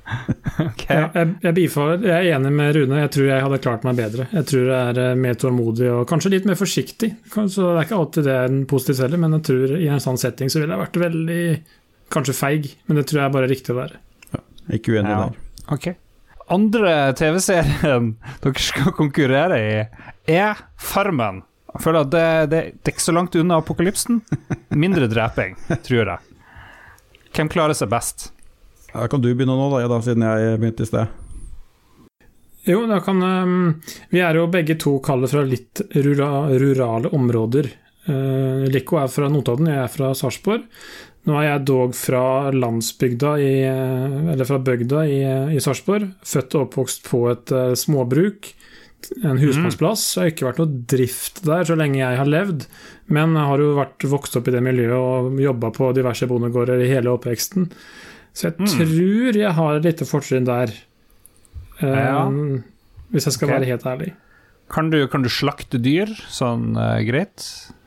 Ok. 0.66 0.84
Ja, 0.88 1.08
jeg, 1.12 1.32
jeg, 1.42 1.52
bifaller, 1.56 2.04
jeg 2.06 2.28
er 2.30 2.36
enig 2.38 2.50
med 2.54 2.70
Rune, 2.76 3.00
jeg 3.02 3.10
tror 3.12 3.26
jeg 3.28 3.42
hadde 3.44 3.58
klart 3.64 3.82
meg 3.84 3.98
bedre. 3.98 4.24
Jeg 4.32 4.46
tror 4.48 4.62
jeg 4.70 4.92
er 4.92 5.00
eh, 5.02 5.16
mer 5.20 5.34
tålmodig 5.40 5.88
og 5.92 6.04
kanskje 6.08 6.30
litt 6.32 6.46
mer 6.48 6.56
forsiktig. 6.56 7.10
Så 7.34 7.48
Det 7.66 7.72
er 7.74 7.82
ikke 7.88 7.98
alltid 7.98 8.24
det 8.28 8.36
er 8.36 8.48
en 8.48 8.62
positiv 8.70 9.02
heller, 9.04 9.20
men 9.20 9.36
jeg 9.36 9.44
tror 9.50 9.74
i 9.76 9.88
en 9.92 10.00
sånn 10.02 10.20
setting 10.22 10.48
så 10.52 10.62
ville 10.62 10.72
jeg 10.76 10.84
vært 10.86 11.00
veldig 11.02 11.42
kanskje 12.14 12.36
feig, 12.38 12.68
men 12.86 13.00
det 13.00 13.04
tror 13.10 13.20
jeg 13.20 13.26
er 13.28 13.34
bare 13.36 13.50
riktig 13.50 13.74
å 13.74 13.78
være. 13.82 14.00
Ikke 14.78 14.94
uenig 14.96 15.10
Ja. 15.12 15.18
der. 15.26 15.36
Ok. 15.76 15.88
Andre 16.56 16.94
TV-serien 17.18 18.12
dere 18.46 18.62
skal 18.62 18.94
konkurrere 18.96 19.58
i, 19.58 19.76
er 20.30 20.62
Farmen. 20.78 21.42
Jeg 21.74 21.82
føler 21.84 22.06
at 22.06 22.12
det, 22.14 22.24
det, 22.54 22.60
det 22.80 22.88
er 22.92 22.94
ikke 22.96 23.04
så 23.04 23.12
langt 23.18 23.34
unna 23.36 23.58
apokalypsen. 23.60 24.22
Mindre 24.78 25.10
dreping, 25.12 25.58
tror 25.84 26.14
jeg. 26.14 26.18
Hvem 27.36 27.50
klarer 27.52 27.76
seg 27.76 27.90
best? 27.92 28.30
Da 28.96 29.08
kan 29.12 29.22
du 29.22 29.28
begynne 29.34 29.56
nå, 29.56 29.70
da, 29.74 29.84
da 29.90 30.00
siden 30.04 30.24
jeg 30.24 30.60
begynte 30.60 30.86
i 30.86 30.90
sted. 30.90 31.22
Jo, 32.66 32.82
da 32.90 32.98
kan 33.04 33.22
ehm, 33.22 33.66
Vi 34.10 34.22
er 34.24 34.38
jo 34.40 34.48
begge 34.50 34.78
to 34.80 34.96
kallet 35.04 35.30
fra 35.30 35.44
litt 35.46 35.82
rura, 35.94 36.30
rurale 36.58 37.12
områder. 37.14 37.70
Uh, 38.06 38.66
Lico 38.70 39.00
er 39.00 39.10
fra 39.10 39.28
Notodden, 39.30 39.68
jeg 39.70 39.82
er 39.82 39.90
fra 39.90 40.12
Sarpsborg. 40.14 40.66
Nå 41.26 41.34
er 41.40 41.48
jeg 41.48 41.64
dog 41.66 41.94
fra 41.98 42.52
landsbygda 42.54 43.32
i 43.42 43.54
eh, 43.66 44.12
Eller 44.30 44.46
fra 44.46 44.60
bygda 44.62 45.00
i, 45.10 45.16
i 45.56 45.62
Sarpsborg. 45.62 46.12
Født 46.22 46.54
og 46.54 46.68
oppvokst 46.68 47.02
på 47.08 47.24
et 47.32 47.50
uh, 47.50 47.72
småbruk. 47.74 48.52
En 49.26 49.38
husmannsplass. 49.38 50.04
Det 50.14 50.22
har 50.22 50.30
ikke 50.30 50.46
vært 50.46 50.60
noe 50.62 50.84
drift 50.94 51.42
der 51.46 51.66
så 51.66 51.74
lenge 51.78 51.98
jeg 51.98 52.20
har 52.20 52.30
levd. 52.30 52.68
Men 53.10 53.34
jeg 53.34 53.50
har 53.50 53.62
jo 53.62 53.74
vært 53.78 54.06
vokst 54.10 54.38
opp 54.38 54.46
i 54.46 54.54
det 54.54 54.62
miljøet 54.66 54.94
og 54.96 55.42
jobba 55.42 55.72
på 55.74 55.90
diverse 55.98 56.30
bondegårder 56.30 56.82
i 56.82 56.90
hele 56.94 57.10
oppveksten. 57.14 57.68
Så 58.36 58.50
jeg 58.50 58.68
tror 58.68 59.38
jeg 59.40 59.56
har 59.56 59.78
et 59.78 59.86
lite 59.86 60.08
fortrinn 60.08 60.48
der. 60.48 60.72
um, 61.80 61.88
Ja. 61.88 62.24
Hvis 63.14 63.28
jeg 63.28 63.36
skal 63.36 63.48
okay. 63.48 63.56
være 63.56 63.70
helt 63.70 63.86
ærlig. 63.86 64.10
Kan 64.72 64.90
du, 64.90 64.98
kan 65.08 65.22
du 65.22 65.30
slakte 65.30 65.78
dyr 65.80 66.10
sånn 66.32 66.74
uh, 66.76 66.98
greit? 67.06 67.46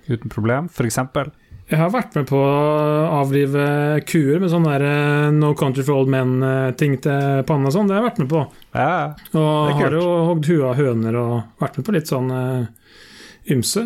Uten 0.09 0.31
problem, 0.31 0.71
eksempel? 0.87 1.29
Jeg 1.69 1.77
har 1.77 1.91
vært 1.93 2.15
med 2.17 2.25
på 2.31 2.39
å 2.39 3.19
avlive 3.19 3.99
kuer 4.09 4.39
med 4.41 4.49
sånn 4.49 4.65
der 4.65 4.85
uh, 4.87 5.27
No 5.35 5.51
Country 5.59 5.85
for 5.85 5.99
Old 5.99 6.09
Men-ting 6.09 6.97
til 7.03 7.43
panna 7.45 7.69
og 7.69 7.75
sånn. 7.75 7.91
Det 7.91 7.97
har 7.97 8.01
jeg 8.01 8.09
vært 8.09 8.21
med 8.23 8.31
på. 8.31 8.45
Ja. 8.73 8.93
Og 9.37 9.75
har 9.77 9.97
jo 9.99 10.05
hogd 10.31 10.49
huet 10.49 10.65
av 10.71 10.79
høner 10.79 11.19
og 11.19 11.35
vært 11.61 11.77
med 11.77 11.85
på 11.85 11.97
litt 11.99 12.09
sånn 12.09 12.33
uh, 12.33 12.95
ymse. 13.53 13.85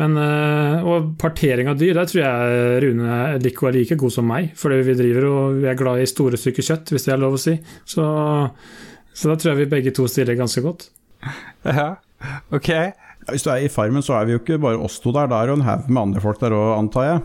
Men, 0.00 0.16
eh, 0.18 0.82
og 0.90 1.12
partering 1.22 1.68
av 1.70 1.78
dyr, 1.78 1.92
der 1.94 2.08
tror 2.10 2.22
jeg 2.24 2.82
Rune 2.82 3.18
Lico 3.44 3.68
er 3.68 3.76
like 3.76 3.94
god 4.00 4.10
som 4.16 4.26
meg. 4.26 4.50
For 4.58 4.74
vi 4.74 4.96
driver 4.98 5.28
og 5.30 5.60
vi 5.62 5.68
er 5.70 5.78
glad 5.78 6.02
i 6.02 6.08
store 6.10 6.40
stykker 6.40 6.66
kjøtt, 6.66 6.90
hvis 6.94 7.06
det 7.06 7.14
er 7.14 7.22
lov 7.22 7.36
å 7.36 7.42
si. 7.44 7.54
Så, 7.86 8.02
så 9.14 9.30
da 9.30 9.36
tror 9.38 9.52
jeg 9.54 9.62
vi 9.62 9.70
begge 9.76 9.94
to 9.94 10.08
stiller 10.10 10.34
ganske 10.40 10.64
godt. 10.64 10.88
ja. 11.70 11.92
Ok. 12.54 12.72
Hvis 13.30 13.46
du 13.46 13.52
er 13.54 13.62
i 13.64 13.70
Farmen, 13.72 14.02
så 14.04 14.18
er 14.18 14.26
vi 14.28 14.34
jo 14.34 14.42
ikke 14.42 14.58
bare 14.60 14.82
oss 14.82 14.98
to 15.00 15.14
der. 15.14 15.30
Da 15.30 15.38
er 15.40 15.46
det 15.48 15.54
jo 15.54 15.60
en 15.62 15.68
haug 15.70 15.86
med 15.88 16.02
andre 16.08 16.24
folk 16.26 16.42
der 16.42 16.52
òg, 16.58 16.74
antar 16.76 17.06
jeg. 17.08 17.22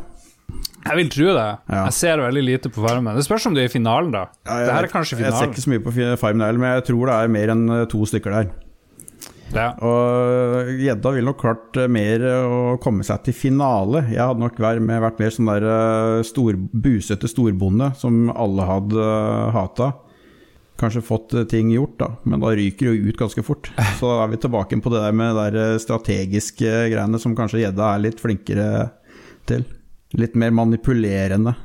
Jeg 0.86 0.96
vil 0.96 1.10
tro 1.12 1.34
det. 1.36 1.50
Ja. 1.70 1.82
Jeg 1.90 1.94
ser 1.98 2.22
veldig 2.22 2.44
lite 2.46 2.70
på 2.74 2.86
Farmen. 2.86 3.18
Det 3.18 3.26
spørs 3.26 3.50
om 3.50 3.58
du 3.58 3.60
er 3.62 3.68
i 3.68 3.74
finalen, 3.74 4.14
da. 4.14 4.28
Ja, 4.48 4.62
det 4.62 4.72
her 4.72 4.78
er 4.78 4.88
jeg- 4.88 4.94
kanskje 4.94 5.20
Jeg 5.20 5.34
ser 5.34 5.50
ikke 5.52 5.66
så 5.66 5.74
mye 5.74 5.84
på 5.84 5.94
Farmen 6.22 6.46
heller, 6.46 6.62
men 6.62 6.76
jeg 6.78 6.86
tror 6.94 7.06
det 7.10 7.18
er 7.18 7.34
mer 7.34 7.52
enn 7.54 7.66
eh, 7.82 7.86
to 7.92 8.06
stykker 8.06 8.32
der. 8.38 8.52
Ja. 9.56 9.72
Og 9.82 10.70
gjedda 10.78 11.14
ville 11.16 11.30
nok 11.30 11.40
klart 11.42 11.80
eh, 11.80 11.90
mer 11.92 12.24
å 12.28 12.60
komme 12.84 13.06
seg 13.08 13.24
til 13.26 13.36
finale. 13.38 14.04
Jeg 14.12 14.22
hadde 14.22 14.44
nok 14.44 14.60
vært, 14.62 14.84
med, 14.86 15.02
vært 15.04 15.22
mer 15.22 15.34
sånn 15.34 15.50
der 15.50 15.66
eh, 15.70 16.20
stor, 16.28 16.58
busete 16.58 17.30
storbonde 17.30 17.92
som 18.00 18.30
alle 18.34 18.68
hadde 18.70 19.08
hata. 19.56 19.92
Kanskje 20.80 21.04
fått 21.04 21.34
eh, 21.36 21.48
ting 21.50 21.74
gjort, 21.74 21.98
da, 22.00 22.12
men 22.30 22.44
da 22.44 22.54
ryker 22.56 22.88
det 22.88 22.94
jo 22.94 23.10
ut 23.10 23.20
ganske 23.20 23.44
fort. 23.46 23.72
Så 24.00 24.12
da 24.12 24.24
er 24.24 24.34
vi 24.34 24.42
tilbake 24.46 24.80
på 24.84 24.94
det 24.94 25.04
der 25.04 25.18
med 25.18 25.36
de 25.40 25.66
eh, 25.66 25.82
strategiske 25.82 26.76
greiene 26.94 27.22
som 27.22 27.36
kanskje 27.38 27.66
gjedda 27.66 27.94
er 27.96 28.06
litt 28.06 28.22
flinkere 28.22 28.70
til. 29.50 29.66
Litt 30.18 30.38
mer 30.40 30.54
manipulerende. 30.56 31.56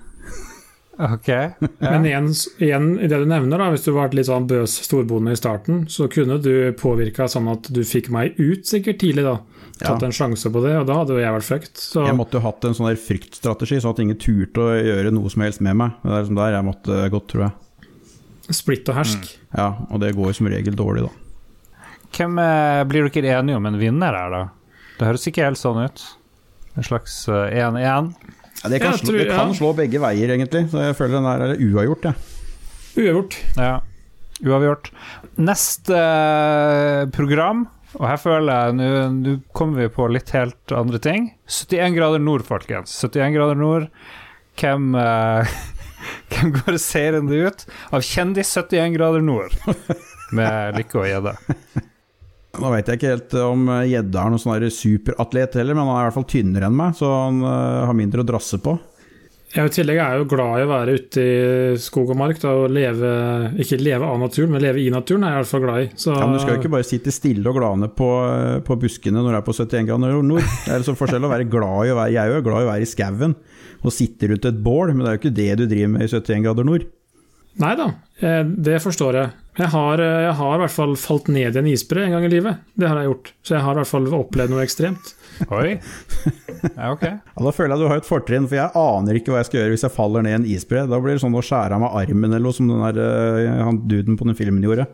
Ok. 0.99 1.29
Ja. 1.29 1.51
Men 1.81 2.05
igjen, 2.07 2.29
igjen, 2.63 2.85
i 3.03 3.09
det 3.11 3.19
du 3.19 3.27
nevner, 3.27 3.59
da, 3.59 3.71
hvis 3.75 3.83
du 3.87 3.91
var 3.97 4.13
litt 4.15 4.29
sånn 4.29 4.47
bøs 4.47 4.77
storbonde 4.87 5.33
i 5.35 5.39
starten, 5.39 5.85
så 5.91 6.07
kunne 6.13 6.37
du 6.43 6.71
påvirka 6.79 7.27
sånn 7.29 7.49
at 7.51 7.67
du 7.75 7.81
fikk 7.83 8.11
meg 8.15 8.39
ut 8.39 8.63
sikkert 8.69 9.01
tidlig, 9.03 9.25
da. 9.27 9.39
Tatt 9.75 10.05
Ja. 10.05 10.07
en 10.07 10.13
sjanse 10.15 10.53
på 10.55 10.63
det, 10.63 10.77
og 10.79 10.87
da 10.87 11.01
hadde 11.01 11.17
jo 11.17 11.19
jeg 11.19 11.35
vært 11.35 11.49
fucked. 11.49 11.77
Så 11.83 12.05
Jeg 12.07 12.15
måtte 12.15 12.39
jo 12.39 12.45
hatt 12.47 12.65
en 12.65 12.75
sånn 12.79 12.87
der 12.93 13.01
fryktstrategi, 13.01 13.81
sånn 13.83 13.91
at 13.97 13.99
ingen 14.05 14.17
turte 14.23 14.63
å 14.63 14.77
gjøre 14.79 15.11
noe 15.13 15.29
som 15.35 15.43
helst 15.43 15.61
med 15.61 15.75
meg. 15.77 15.97
Det 16.05 16.13
er 16.13 16.23
liksom 16.23 16.37
der 16.39 16.53
jeg 16.55 16.65
måtte 16.69 17.11
gått, 17.11 17.27
tror 17.33 17.43
jeg. 17.49 17.53
splitt 18.55 18.89
og 18.89 18.95
hersk. 19.01 19.37
Ja, 19.57 19.71
og 19.91 19.99
det 20.01 20.15
går 20.15 20.33
som 20.37 20.47
regel 20.47 20.77
dårlig, 20.77 21.09
da. 21.09 21.11
Hvem 22.15 22.39
eh, 22.39 22.85
Blir 22.87 23.09
dere 23.11 23.41
enige 23.41 23.57
om 23.57 23.67
en 23.67 23.79
vinner 23.81 24.15
her, 24.15 24.31
da? 24.31 24.43
Det 25.01 25.09
høres 25.09 25.27
ikke 25.27 25.43
helt 25.49 25.59
sånn 25.59 25.83
ut. 25.85 26.03
En 26.77 26.83
slags 26.87 27.17
eh, 27.29 27.51
1-1. 27.67 28.13
Ja, 28.64 28.71
det 28.73 28.78
kan, 28.80 28.94
Jeg 28.94 29.02
slå, 29.02 29.11
tror- 29.11 29.18
det 29.21 29.28
kan 29.28 29.50
ja. 29.52 29.56
slå 29.59 29.71
begge 29.76 30.00
veier, 30.00 30.30
egentlig. 30.33 30.62
Så 30.73 30.80
jeg 30.80 30.97
føler 30.97 31.18
den 31.18 31.26
her 31.28 31.42
er 31.44 31.59
uavgjort, 31.61 32.06
jeg. 32.09 32.14
Uavgjort. 32.97 33.37
Ja. 33.61 33.75
Uavgjort. 34.44 34.88
Neste 35.37 35.99
eh, 36.00 37.04
program, 37.12 37.66
og 37.99 38.09
her 38.09 38.18
føler 38.18 38.71
jeg 38.73 38.76
nå 38.78 39.35
kommer 39.54 39.85
vi 39.85 39.90
på 39.92 40.09
litt 40.11 40.33
helt 40.35 40.75
andre 40.75 40.99
ting. 41.02 41.28
71 41.47 41.94
grader 41.99 42.25
nord, 42.25 42.47
folkens. 42.49 42.97
71 43.04 43.37
grader 43.37 43.61
nord. 43.61 43.88
Hvem 44.59 44.94
uh, 44.97 45.54
Hvem 46.33 46.52
går 46.56 46.76
seirende 46.80 47.38
ut 47.47 47.64
av 47.94 48.02
Kjendis 48.06 48.50
71 48.56 48.97
grader 48.97 49.23
nord? 49.25 49.54
Med 50.35 50.78
Lykke 50.80 51.02
og 51.02 51.11
Gjedde. 51.11 51.37
Nå 52.63 52.71
vet 52.71 52.89
jeg 52.89 53.01
ikke 53.01 53.13
helt 53.15 53.37
om 53.43 53.69
eh, 53.73 53.85
Gjedde 53.91 54.21
er 54.21 54.33
noen 54.33 54.43
sånn 54.43 54.71
superatlet 54.71 55.59
heller, 55.59 55.77
men 55.77 55.89
han 55.89 55.97
er 55.97 56.03
i 56.05 56.09
hvert 56.09 56.19
fall 56.21 56.31
tynnere 56.31 56.71
enn 56.71 56.77
meg, 56.79 56.99
så 56.99 57.11
han 57.11 57.41
eh, 57.43 57.87
har 57.89 57.97
mindre 57.99 58.23
å 58.23 58.29
drasse 58.29 58.61
på. 58.63 58.77
Jeg 59.55 59.71
i 59.71 59.73
tillegg 59.77 60.01
er 60.03 60.17
jo 60.19 60.25
glad 60.27 60.57
i 60.59 60.63
å 60.65 60.71
være 60.71 60.95
ute 60.99 61.23
i 61.23 61.35
skog 61.79 62.09
og 62.11 62.17
mark 62.19 62.41
da, 62.43 62.57
og 62.59 62.73
leve 62.75 63.11
Ikke 63.63 63.77
leve 63.79 64.09
av 64.09 64.17
naturen, 64.19 64.51
men 64.51 64.65
leve 64.65 64.81
i 64.83 64.89
naturen 64.91 65.23
er 65.23 65.31
jeg 65.31 65.37
i 65.37 65.43
hvert 65.45 65.53
fall 65.53 65.63
glad 65.63 65.83
i. 65.85 65.87
Så, 65.95 66.11
Ja, 66.11 66.25
men 66.27 66.35
Du 66.35 66.43
skal 66.43 66.57
jo 66.57 66.63
ikke 66.63 66.73
bare 66.73 66.89
sitte 66.89 67.15
stille 67.15 67.53
og 67.53 67.61
glane 67.61 67.87
på, 67.87 68.09
eh, 68.33 68.59
på 68.67 68.79
buskene 68.83 69.23
når 69.23 69.31
du 69.31 69.39
er 69.39 69.47
på 69.47 69.55
71 69.55 69.87
grader 69.87 70.19
nord. 70.27 70.43
Det 70.65 70.75
er 70.75 70.83
liksom 70.83 70.99
forskjell 70.99 71.29
å 71.29 71.31
være 71.31 71.47
glad 71.53 71.87
i 71.87 71.95
å 71.95 72.01
være 72.01 72.15
Jeg 72.17 72.23
er 72.25 72.35
jo 72.35 72.43
glad 72.49 72.65
i 72.65 72.67
å 72.67 72.73
være 72.73 72.89
i 72.89 72.91
skauen 72.91 73.39
og 73.85 73.93
sitte 73.95 74.31
rundt 74.33 74.49
et 74.49 74.61
bål, 74.65 74.91
men 74.91 75.05
det 75.05 75.11
er 75.13 75.17
jo 75.19 75.23
ikke 75.23 75.39
det 75.39 75.51
du 75.61 75.65
driver 75.71 75.95
med 75.95 76.03
i 76.03 76.11
71 76.11 76.45
grader 76.49 76.67
nord. 76.67 76.87
Nei 77.63 77.75
da, 77.79 77.89
eh, 78.27 78.43
det 78.43 78.83
forstår 78.83 79.21
jeg. 79.21 79.31
Jeg 79.55 79.71
har, 79.71 80.01
eh, 80.03 80.23
jeg 80.27 80.35
har 80.35 80.55
i 80.57 80.63
hvert 80.65 80.75
fall 80.75 80.97
falt 80.99 81.29
ned 81.31 81.55
i 81.55 81.61
en 81.61 81.69
isbre 81.71 82.03
en 82.03 82.17
gang 82.17 82.25
i 82.27 82.31
livet. 82.33 82.63
Det 82.75 82.89
har 82.91 82.99
jeg 82.99 83.07
gjort. 83.11 83.29
Så 83.47 83.55
jeg 83.55 83.63
har 83.63 83.77
i 83.77 83.81
hvert 83.81 83.91
fall 83.93 84.09
opplevd 84.19 84.51
noe 84.51 84.65
ekstremt. 84.65 85.13
Oi. 85.55 85.77
Ja, 86.75 86.89
ok. 86.91 87.05
Ja, 87.05 87.45
Da 87.45 87.53
føler 87.55 87.75
jeg 87.75 87.85
du 87.85 87.89
har 87.91 88.01
et 88.01 88.09
fortrinn, 88.09 88.49
for 88.51 88.59
jeg 88.59 88.75
aner 88.81 89.19
ikke 89.19 89.31
hva 89.35 89.43
jeg 89.43 89.51
skal 89.51 89.61
gjøre 89.61 89.75
hvis 89.77 89.87
jeg 89.87 89.95
faller 89.95 90.25
ned 90.27 90.33
i 90.33 90.39
en 90.41 90.49
isbre. 90.57 90.87
Da 90.91 90.99
blir 90.99 91.15
det 91.15 91.23
sånn 91.23 91.39
å 91.39 91.45
skjære 91.45 91.77
av 91.77 91.85
meg 91.85 91.95
armen 92.03 92.33
eller 92.33 92.47
noe, 92.49 92.57
som 92.57 92.71
den 92.71 92.83
der, 92.83 92.99
eh, 93.45 93.63
han 93.63 93.79
duden 93.87 94.19
på 94.19 94.27
den 94.27 94.39
filmen 94.39 94.65
gjorde. 94.67 94.89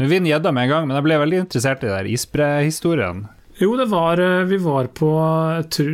Nå 0.00 0.08
vinner 0.08 0.32
gjedda 0.32 0.52
med 0.56 0.66
en 0.66 0.72
gang, 0.72 0.88
men 0.88 0.98
jeg 0.98 1.06
ble 1.06 1.20
veldig 1.22 1.40
interessert 1.44 1.84
i 1.84 1.90
den 1.90 1.96
der 2.00 2.10
isbrehistorien. 2.10 3.22
Jo, 3.60 3.74
det 3.76 3.84
var 3.92 4.18
eh, 4.18 4.46
Vi 4.48 4.56
var 4.64 4.86
på 4.96 5.10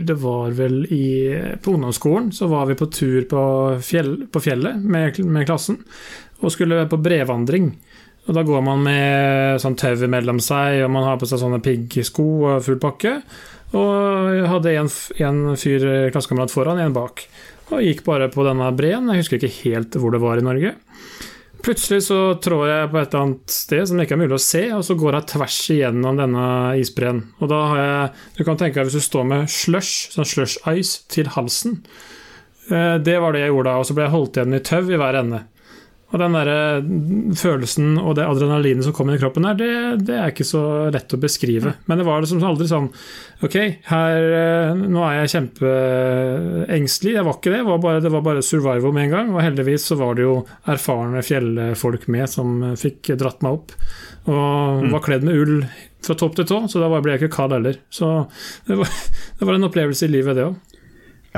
Det 0.07 0.15
var 0.23 0.53
vel 0.55 0.85
i 0.95 1.35
På 1.59 1.75
ungdomsskolen 1.75 2.31
så 2.33 2.47
var 2.47 2.69
vi 2.71 2.77
på 2.79 2.87
tur 2.87 3.27
på, 3.29 3.43
fjell, 3.83 4.13
på 4.31 4.41
fjellet 4.41 4.79
med, 4.79 5.19
med 5.27 5.49
klassen 5.51 5.81
og 6.43 6.53
skulle 6.55 6.85
på 6.91 7.01
brevandring. 7.03 7.73
Og 8.29 8.35
Da 8.37 8.43
går 8.45 8.61
man 8.63 8.83
med 8.85 9.61
sånn 9.63 9.77
tau 9.81 9.95
mellom 10.07 10.39
seg, 10.45 10.83
og 10.85 10.91
man 10.93 11.07
har 11.07 11.17
på 11.21 11.27
seg 11.27 11.41
sånne 11.41 11.63
piggsko 11.65 12.27
og 12.51 12.65
full 12.67 12.77
pakke. 12.83 13.23
Og 13.77 14.35
jeg 14.37 14.49
hadde 14.49 14.75
en, 14.81 14.91
en 15.29 15.41
fyr 15.61 15.87
eh, 15.89 16.11
klassekamerat 16.13 16.53
foran, 16.53 16.81
en 16.81 16.93
bak. 16.97 17.25
Og 17.73 17.83
gikk 17.85 18.05
bare 18.07 18.31
på 18.33 18.45
denne 18.47 18.69
breen. 18.77 19.09
Jeg 19.13 19.25
husker 19.25 19.41
ikke 19.41 19.57
helt 19.65 19.97
hvor 20.01 20.13
det 20.13 20.21
var 20.23 20.41
i 20.41 20.45
Norge. 20.45 20.75
Plutselig 21.65 22.05
så 22.07 22.19
trår 22.41 22.69
jeg 22.71 22.91
på 22.93 22.99
et 23.01 23.09
eller 23.13 23.25
annet 23.27 23.51
sted 23.53 23.89
som 23.89 23.99
det 23.99 24.07
ikke 24.07 24.15
er 24.15 24.21
mulig 24.23 24.37
å 24.37 24.45
se, 24.45 24.63
og 24.77 24.85
så 24.87 24.95
går 24.97 25.17
jeg 25.19 25.29
tvers 25.33 25.57
igjennom 25.75 26.21
denne 26.21 26.45
isbreen. 26.79 27.25
Og 27.43 27.51
da 27.51 27.59
har 27.73 27.81
jeg 27.83 28.13
Du 28.39 28.45
kan 28.47 28.61
tenke 28.61 28.79
deg 28.79 28.89
hvis 28.89 29.01
du 29.01 29.05
står 29.09 29.27
med 29.27 29.51
slush, 29.53 30.13
sånn 30.15 30.29
slush 30.29 30.61
ice, 30.71 31.03
til 31.11 31.33
halsen. 31.35 31.81
Eh, 32.71 32.97
Det 33.03 33.19
var 33.21 33.35
det 33.35 33.43
jeg 33.43 33.53
gjorde 33.53 33.73
da, 33.73 33.79
og 33.81 33.89
så 33.89 33.97
ble 33.97 34.07
jeg 34.07 34.15
holdt 34.15 34.39
igjen 34.39 34.55
i 34.55 34.63
tau 34.71 34.85
i 34.87 35.01
hver 35.03 35.19
ende. 35.25 35.43
Og 36.09 36.21
den 36.23 36.33
der 36.33 36.81
mm, 36.81 37.35
følelsen 37.37 37.99
og 38.01 38.15
det 38.17 38.25
adrenalinet 38.25 38.87
som 38.87 38.95
kom 38.97 39.11
inn 39.11 39.19
i 39.19 39.21
kroppen 39.21 39.45
der, 39.45 39.59
det, 39.59 39.73
det 40.09 40.17
er 40.17 40.33
ikke 40.33 40.47
så 40.49 40.63
lett 40.95 41.13
å 41.13 41.21
beskrive. 41.21 41.75
Men 41.91 42.01
det 42.01 42.07
var 42.09 42.25
liksom 42.25 42.41
aldri 42.49 42.69
sånn 42.71 42.89
Ok, 43.45 43.55
her, 43.87 44.25
eh, 44.35 44.81
nå 44.91 45.03
er 45.07 45.21
jeg 45.21 45.33
kjempeengstelig. 45.37 47.13
Jeg 47.15 47.27
var 47.29 47.37
ikke 47.37 47.53
det. 47.53 47.61
Det 47.61 47.69
var, 47.69 47.83
bare, 47.85 48.01
det 48.03 48.11
var 48.11 48.25
bare 48.27 48.43
survival 48.43 48.95
med 48.97 49.05
en 49.05 49.13
gang. 49.13 49.29
Og 49.31 49.45
heldigvis 49.45 49.85
så 49.93 49.99
var 50.01 50.17
det 50.19 50.25
jo 50.25 50.41
erfarne 50.67 51.23
fjellfolk 51.23 52.09
med 52.11 52.27
som 52.33 52.65
fikk 52.81 53.13
dratt 53.21 53.45
meg 53.47 53.61
opp. 53.61 53.77
Og 54.29 54.89
var 54.91 55.05
kledd 55.05 55.29
med 55.29 55.39
ull 55.39 55.55
fra 56.05 56.17
topp 56.19 56.35
til 56.39 56.49
tå, 56.49 56.59
så 56.71 56.83
da 56.83 56.91
ble 56.91 57.15
jeg 57.15 57.23
ikke 57.23 57.37
kald 57.37 57.55
heller. 57.55 57.79
Så 57.95 58.11
det 58.67 58.81
var, 58.81 58.91
det 59.39 59.49
var 59.49 59.59
en 59.59 59.69
opplevelse 59.69 60.09
i 60.09 60.13
livet, 60.17 60.39
det 60.39 60.49
òg. 60.49 60.59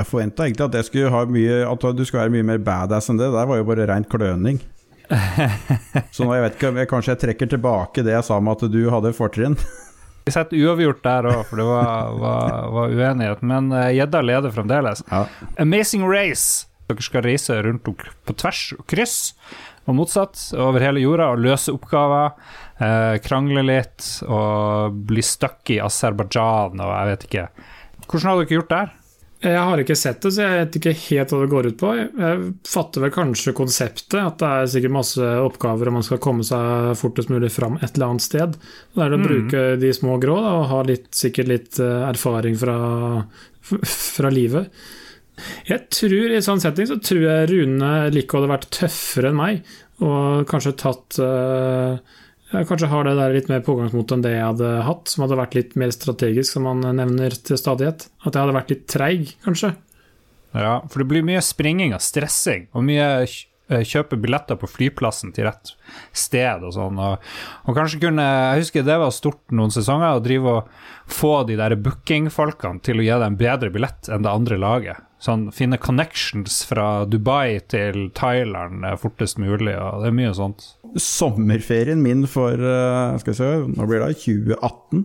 Jeg 0.01 0.09
forventa 0.09 0.47
egentlig 0.47 0.65
at, 0.65 0.77
jeg 0.79 0.87
skulle 0.87 1.13
ha 1.13 1.25
mye, 1.29 1.57
at 1.69 1.83
du 1.93 2.05
skulle 2.07 2.23
være 2.23 2.33
mye 2.33 2.47
mer 2.53 2.61
badass 2.65 3.11
enn 3.11 3.19
det. 3.21 3.29
Det 3.29 3.37
der 3.37 3.49
var 3.51 3.59
jo 3.59 3.67
bare 3.69 3.85
rein 3.91 4.07
kløning. 4.09 4.57
Så 6.15 6.25
nå 6.25 6.33
jeg 6.33 6.45
vet 6.45 6.57
ikke 6.57 6.71
om 6.71 6.79
jeg 6.79 6.89
kanskje 6.89 7.13
jeg 7.13 7.21
trekker 7.25 7.49
tilbake 7.51 8.03
det 8.07 8.15
jeg 8.15 8.25
sa 8.25 8.39
med 8.41 8.57
at 8.57 8.73
du 8.73 8.81
hadde 8.93 9.13
fortrinn. 9.13 9.57
Vi 10.25 10.33
setter 10.33 10.57
uavgjort 10.57 11.01
der 11.05 11.27
òg, 11.31 11.39
for 11.49 11.57
det 11.57 11.65
var, 11.65 12.11
var, 12.21 12.65
var 12.75 12.91
uenighet. 12.93 13.41
Men 13.45 13.71
gjedda 13.73 14.21
uh, 14.21 14.27
leder 14.29 14.53
fremdeles. 14.53 15.01
Ja. 15.09 15.23
Amazing 15.61 16.05
Race. 16.05 16.67
Dere 16.89 17.05
skal 17.05 17.25
reise 17.25 17.57
rundt 17.65 17.85
på 17.85 18.35
tvers 18.37 18.61
og 18.77 18.83
kryss, 18.91 19.15
og 19.89 19.97
motsatt, 19.97 20.37
over 20.59 20.83
hele 20.83 21.01
jorda 21.01 21.31
og 21.33 21.41
løse 21.41 21.73
oppgaver. 21.73 22.35
Eh, 22.81 23.15
krangle 23.21 23.61
litt 23.65 24.07
og 24.25 24.95
bli 25.09 25.21
stuck 25.25 25.69
i 25.69 25.77
Aserbajdsjan 25.83 26.81
og 26.81 26.93
jeg 26.95 27.09
vet 27.11 27.25
ikke. 27.27 27.45
Hvordan 28.07 28.29
har 28.29 28.39
dere 28.39 28.55
gjort 28.57 28.71
der? 28.73 28.93
Jeg 29.41 29.57
har 29.57 29.81
ikke 29.81 29.95
sett 29.97 30.21
det, 30.21 30.29
så 30.35 30.43
jeg 30.43 30.57
vet 30.59 30.75
ikke 30.77 30.91
helt 30.99 31.31
hva 31.33 31.37
det 31.41 31.49
går 31.49 31.67
ut 31.71 31.77
på. 31.81 31.91
Jeg 31.97 32.41
fatter 32.69 33.01
vel 33.01 33.13
kanskje 33.15 33.55
konseptet, 33.57 34.19
at 34.21 34.37
det 34.37 34.49
er 34.49 34.69
sikkert 34.69 34.93
masse 34.99 35.29
oppgaver 35.41 35.89
og 35.89 35.95
man 35.97 36.05
skal 36.05 36.21
komme 36.21 36.45
seg 36.45 36.91
fortest 36.99 37.31
mulig 37.33 37.49
fram 37.53 37.79
et 37.79 37.89
eller 37.95 38.11
annet 38.11 38.25
sted. 38.27 38.53
Da 38.93 39.05
er 39.05 39.09
det 39.09 39.17
å 39.17 39.25
bruke 39.25 39.63
de 39.81 39.93
små 39.97 40.19
grå 40.21 40.37
da, 40.45 40.53
og 40.59 40.69
ha 40.69 40.83
litt, 40.85 41.09
sikkert 41.17 41.49
litt 41.49 41.81
eh, 41.81 42.03
erfaring 42.11 42.59
fra, 42.61 42.77
fra 43.65 44.33
livet. 44.33 44.69
Jeg 45.65 45.87
tror 45.89 46.35
I 46.37 46.43
sånn 46.45 46.61
setting 46.61 46.91
så 46.91 46.99
tror 47.01 47.23
jeg 47.25 47.49
Rune 47.49 47.91
like 48.13 48.37
hadde 48.37 48.51
vært 48.51 48.69
tøffere 48.77 49.31
enn 49.31 49.41
meg, 49.41 49.63
og 50.05 50.45
kanskje 50.49 50.77
tatt 50.83 51.17
eh, 51.17 51.97
jeg 52.51 52.67
kanskje 52.67 52.89
har 52.91 53.07
det 53.07 53.13
der 53.15 53.35
litt 53.35 53.47
mer 53.51 53.61
pågangsmot 53.63 54.11
enn 54.11 54.23
det 54.25 54.33
jeg 54.33 54.43
hadde 54.43 54.71
hatt, 54.87 55.07
som 55.11 55.23
hadde 55.25 55.39
vært 55.39 55.55
litt 55.55 55.77
mer 55.79 55.93
strategisk, 55.95 56.57
som 56.57 56.67
han 56.67 56.83
nevner 56.97 57.35
til 57.35 57.59
stadighet. 57.59 58.09
At 58.25 58.33
jeg 58.33 58.43
hadde 58.43 58.57
vært 58.57 58.73
litt 58.73 58.83
treig, 58.91 59.31
kanskje. 59.45 59.71
Ja, 60.51 60.81
for 60.91 61.01
det 61.01 61.07
blir 61.11 61.23
mye 61.23 61.41
springing 61.43 61.95
og 61.95 62.03
stressing, 62.03 62.67
og 62.75 62.83
mye 62.83 63.05
eh, 63.23 63.85
kjøpe 63.87 64.19
billetter 64.19 64.59
på 64.59 64.67
flyplassen 64.67 65.31
til 65.35 65.47
rett 65.47 65.71
sted 66.11 66.65
og 66.67 66.75
sånn. 66.75 66.99
Og, 66.99 67.29
og 67.67 67.77
kanskje 67.77 68.01
kunne 68.03 68.25
Jeg 68.25 68.65
husker 68.65 68.87
det 68.87 68.99
var 68.99 69.15
stort 69.15 69.55
noen 69.55 69.71
sesonger, 69.71 70.17
å 70.17 70.25
drive 70.25 70.57
og 70.57 70.73
få 71.11 71.37
de 71.47 71.55
der 71.59 71.77
bookingfolkene 71.79 72.83
til 72.83 72.99
å 72.99 73.07
gi 73.07 73.13
deg 73.13 73.29
en 73.29 73.39
bedre 73.39 73.71
billett 73.71 74.11
enn 74.11 74.27
det 74.27 74.35
andre 74.35 74.59
laget. 74.59 75.07
Sånn 75.21 75.51
finne 75.53 75.77
connections 75.77 76.63
fra 76.65 77.05
Dubai 77.05 77.59
til 77.69 78.07
Thailand 78.17 78.81
fortest 78.97 79.37
mulig, 79.37 79.75
og 79.77 80.01
det 80.01 80.09
er 80.09 80.15
mye 80.17 80.31
sånt. 80.33 80.65
Sommerferien 80.97 82.01
min 82.01 82.25
for 82.25 82.57
eh, 82.57 83.19
skal 83.21 83.35
vi 83.35 83.37
se, 83.37 83.49
nå 83.69 83.85
blir 83.85 84.01
det 84.01 84.15
2018 84.23 85.03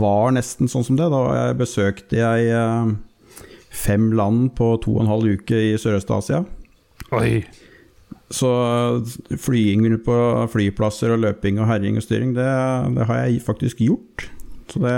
var 0.00 0.32
nesten 0.32 0.70
sånn 0.72 0.86
som 0.86 0.96
det. 0.96 1.10
Da 1.12 1.20
jeg 1.36 1.58
besøkte 1.60 2.22
jeg 2.22 2.48
eh, 2.48 2.94
fem 3.82 4.08
land 4.16 4.54
på 4.56 4.72
to 4.80 4.96
og 4.96 5.04
en 5.04 5.12
halv 5.12 5.36
uke 5.36 5.60
i 5.68 5.76
Sørøst-Asia. 5.80 6.46
Oi. 7.20 7.42
Så 8.32 8.48
eh, 8.48 9.36
flying 9.36 9.84
på 10.08 10.18
flyplasser 10.56 11.12
og 11.12 11.26
løping 11.26 11.60
og 11.60 11.68
herjing 11.68 12.00
og 12.00 12.08
styring, 12.08 12.32
det, 12.40 12.48
det 12.96 13.10
har 13.12 13.26
jeg 13.26 13.44
faktisk 13.44 13.84
gjort. 13.84 14.30
Så 14.72 14.80
det 14.80 14.96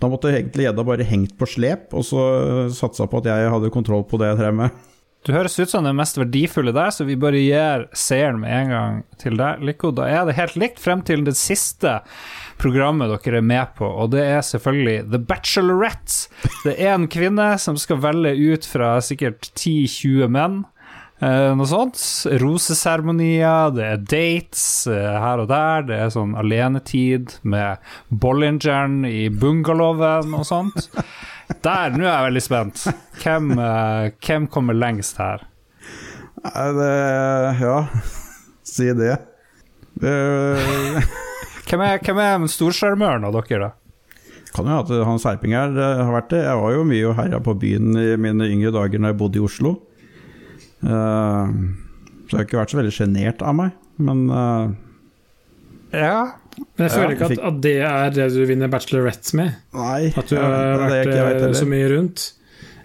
Da 0.00 0.10
måtte 0.10 0.32
egentlig 0.32 0.68
gjedda 0.68 0.86
bare 0.86 1.06
hengt 1.08 1.36
på 1.38 1.48
slep, 1.48 1.92
og 1.96 2.06
så 2.06 2.24
satsa 2.74 3.08
på 3.10 3.22
at 3.22 3.30
jeg 3.30 3.54
hadde 3.54 3.72
kontroll 3.74 4.04
på 4.08 4.20
det 4.20 4.32
jeg 4.32 4.42
drev 4.42 4.58
med. 4.64 4.82
Du 5.24 5.32
høres 5.32 5.54
ut 5.56 5.70
som 5.72 5.86
det 5.86 5.94
mest 5.96 6.18
verdifulle 6.20 6.74
der, 6.76 6.90
så 6.92 7.06
vi 7.08 7.14
bare 7.16 7.40
gir 7.40 7.86
seieren 7.96 8.42
med 8.42 8.52
en 8.52 8.72
gang 8.74 8.96
til 9.22 9.38
deg. 9.40 9.62
Lico, 9.64 9.88
da 9.96 10.04
er 10.04 10.26
det 10.28 10.34
helt 10.36 10.58
likt 10.60 10.82
frem 10.84 11.00
til 11.00 11.24
det 11.24 11.32
siste 11.40 11.94
programmet 12.60 13.08
dere 13.08 13.40
er 13.40 13.46
med 13.46 13.72
på, 13.78 13.88
og 13.88 14.12
det 14.12 14.20
er 14.20 14.44
selvfølgelig 14.44 15.06
The 15.14 15.22
Bachelorette. 15.24 16.28
Det 16.66 16.76
er 16.76 16.92
en 16.92 17.08
kvinne 17.08 17.54
som 17.62 17.80
skal 17.80 18.02
velge 18.04 18.34
ut 18.52 18.68
fra 18.68 18.98
sikkert 19.04 19.48
10-20 19.54 20.28
menn. 20.36 20.60
Eh, 21.22 21.52
noe 21.54 21.68
sånt. 21.70 22.00
Roseseremonier, 22.42 23.70
det 23.76 23.84
er 23.86 24.00
dates 24.02 24.64
eh, 24.90 25.18
her 25.22 25.44
og 25.44 25.50
der. 25.52 25.84
Det 25.86 25.98
er 26.00 26.10
sånn 26.14 26.34
alenetid 26.38 27.36
med 27.46 27.82
Bollingeren 28.10 29.04
i 29.06 29.28
bungalowen 29.30 30.34
og 30.34 30.48
sånt. 30.48 30.90
Der, 31.64 31.92
nå 31.92 32.02
er 32.02 32.08
jeg 32.08 32.26
veldig 32.30 32.42
spent. 32.42 32.82
Hvem, 33.22 33.52
eh, 33.60 34.10
hvem 34.26 34.48
kommer 34.50 34.76
lengst 34.76 35.20
her? 35.20 35.46
Nei, 36.44 36.66
det 36.76 36.90
Ja, 37.60 37.78
si 38.66 38.90
det. 38.96 39.14
Uh... 40.02 40.98
Hvem 41.64 41.80
er, 41.86 42.00
hvem 42.02 42.18
er 42.20 42.50
storsjarmøren 42.50 43.24
av 43.24 43.36
dere, 43.38 43.68
da? 43.68 43.70
kan 44.54 44.68
jo 44.70 44.76
at 44.84 44.90
han 45.06 45.18
Serping 45.18 45.54
her 45.56 45.72
har 45.74 46.12
vært 46.14 46.28
det. 46.30 46.44
Jeg 46.44 46.58
var 46.60 46.74
jo 46.74 46.82
mye 46.86 47.06
og 47.10 47.16
herja 47.18 47.40
på 47.42 47.56
byen 47.58 47.96
i 47.98 48.10
mine 48.20 48.46
yngre 48.46 48.70
dager 48.74 49.02
når 49.02 49.10
jeg 49.10 49.18
bodde 49.18 49.40
i 49.40 49.42
Oslo. 49.42 49.72
Eh, 50.84 51.58
så 52.24 52.36
jeg 52.36 52.40
har 52.40 52.48
ikke 52.48 52.60
vært 52.60 52.72
så 52.74 52.80
veldig 52.80 52.94
sjenert 52.94 53.44
av 53.44 53.58
meg, 53.58 53.76
men 54.02 54.24
eh, 54.30 54.72
Ja. 56.00 56.16
Men 56.54 56.86
jeg 56.86 56.92
føler 56.94 57.10
Ja, 57.10 57.14
ikke 57.16 57.26
at, 57.26 57.40
at 57.48 57.60
det 57.64 57.76
er 57.82 58.12
det 58.14 58.28
du 58.30 58.40
vinner 58.46 58.70
bachelorettes 58.70 59.34
med. 59.34 59.56
Nei. 59.74 60.12
At 60.14 60.30
du 60.30 60.36
har 60.38 60.84
vært 60.84 61.08
ikke 61.08 61.26
vet 61.26 61.46
eh, 61.48 61.54
så 61.58 61.66
mye 61.66 61.88
rundt. 61.90 62.28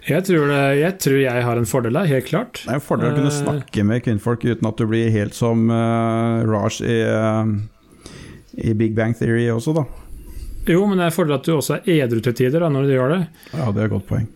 Jeg 0.08 0.24
tror, 0.26 0.48
det, 0.48 0.60
jeg 0.80 0.96
tror 1.04 1.18
jeg 1.20 1.44
har 1.44 1.60
en 1.60 1.68
fordel 1.68 1.94
der, 1.94 2.08
helt 2.08 2.26
klart. 2.26 2.62
Det 2.64 2.72
er 2.72 2.78
en 2.80 2.82
fordel 2.82 3.12
å 3.12 3.18
kunne 3.18 3.32
snakke 3.34 3.84
med 3.86 4.02
kvinnfolk 4.06 4.46
uten 4.48 4.68
at 4.70 4.80
du 4.80 4.86
blir 4.88 5.12
helt 5.12 5.36
som 5.36 5.68
uh, 5.68 6.40
Raj 6.48 6.80
i, 6.88 6.96
uh, 7.04 8.14
i 8.64 8.72
Big 8.80 8.96
Bang 8.96 9.12
Theory 9.18 9.44
også, 9.52 9.76
da. 9.76 9.84
Jo, 10.66 10.86
men 10.88 10.96
det 10.96 11.04
er 11.04 11.12
en 11.12 11.14
fordel 11.14 11.36
at 11.36 11.44
du 11.46 11.52
også 11.54 11.78
er 11.82 12.06
edru 12.06 12.22
til 12.24 12.36
tider 12.36 12.64
da, 12.64 12.72
når 12.72 12.88
du 12.88 12.94
gjør 12.96 13.14
det. 13.14 13.20
Ja, 13.52 13.68
det 13.68 13.84
er 13.84 13.90
et 13.90 13.94
godt 13.94 14.08
poeng. 14.08 14.26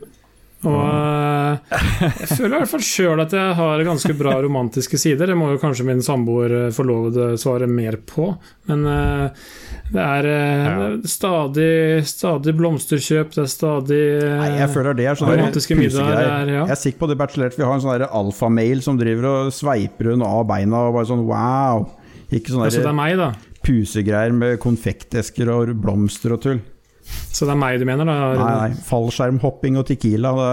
Og 0.64 0.81
eh, 0.81 1.79
jeg 2.24 2.29
føler 2.38 2.55
i 2.57 2.59
hvert 2.62 2.70
fall 2.72 2.85
sjøl 2.87 3.20
at 3.24 3.35
jeg 3.37 3.55
har 3.59 3.83
ganske 3.87 4.14
bra 4.18 4.35
romantiske 4.44 4.98
sider. 5.00 5.31
Det 5.31 5.37
må 5.38 5.50
jo 5.53 5.61
kanskje 5.62 5.87
min 5.88 6.00
samboer 6.05 6.55
eh, 6.66 6.70
forlovede 6.74 7.35
svare 7.40 7.68
mer 7.70 7.98
på. 8.09 8.31
Men 8.70 8.87
eh, 8.88 9.46
det 9.94 10.00
er 10.00 10.29
Ja. 10.35 10.74
stadig, 11.05 12.05
stadig 12.09 12.55
blomsterkjøp, 12.57 13.35
det 13.37 13.42
er 13.44 13.50
stadig 13.53 14.03
Nei, 14.40 14.50
jeg 14.62 14.70
føler 14.72 14.96
det 14.96 15.07
er 15.11 15.18
sånn 15.20 15.33
romantiske 15.35 15.77
middager. 15.77 16.16
er- 16.24 16.53
Ja. 16.55 16.62
Jeg 16.64 16.70
er 16.77 16.81
sikker 16.81 16.98
på 17.05 17.09
det 17.11 17.18
Bachelorette 17.20 17.57
Vi 17.61 17.64
har 17.64 17.74
en 17.74 17.81
sånn 17.85 18.07
alfamail 18.09 18.83
som 18.83 18.96
driver 18.98 19.24
og 19.31 19.53
sveiper 19.53 20.11
hun 20.12 20.22
av 20.22 20.46
beina 20.48 20.87
og 20.88 20.94
bare 20.96 21.07
sånn 21.11 21.27
wow. 21.29 21.85
Ikke 22.33 22.50
sånn 22.55 22.64
Altså, 22.64 22.81
det 22.81 22.87
er 22.87 22.90
der 22.90 22.96
meg, 22.96 23.16
da. 23.20 23.33
pusegreier 23.64 24.33
med 24.35 24.59
konfektesker 24.61 25.48
og 25.53 25.74
blomster 25.81 26.33
og 26.33 26.40
tull. 26.42 26.61
Så 27.05 27.45
det 27.49 27.55
er 27.55 27.61
meg 27.61 27.81
du 27.83 27.87
mener, 27.88 28.05
da? 28.07 28.14
Nei, 28.38 28.55
nei. 28.61 28.73
Fallskjermhopping 28.87 29.75
og 29.81 29.85
Tequila, 29.88 30.31
da, 30.38 30.49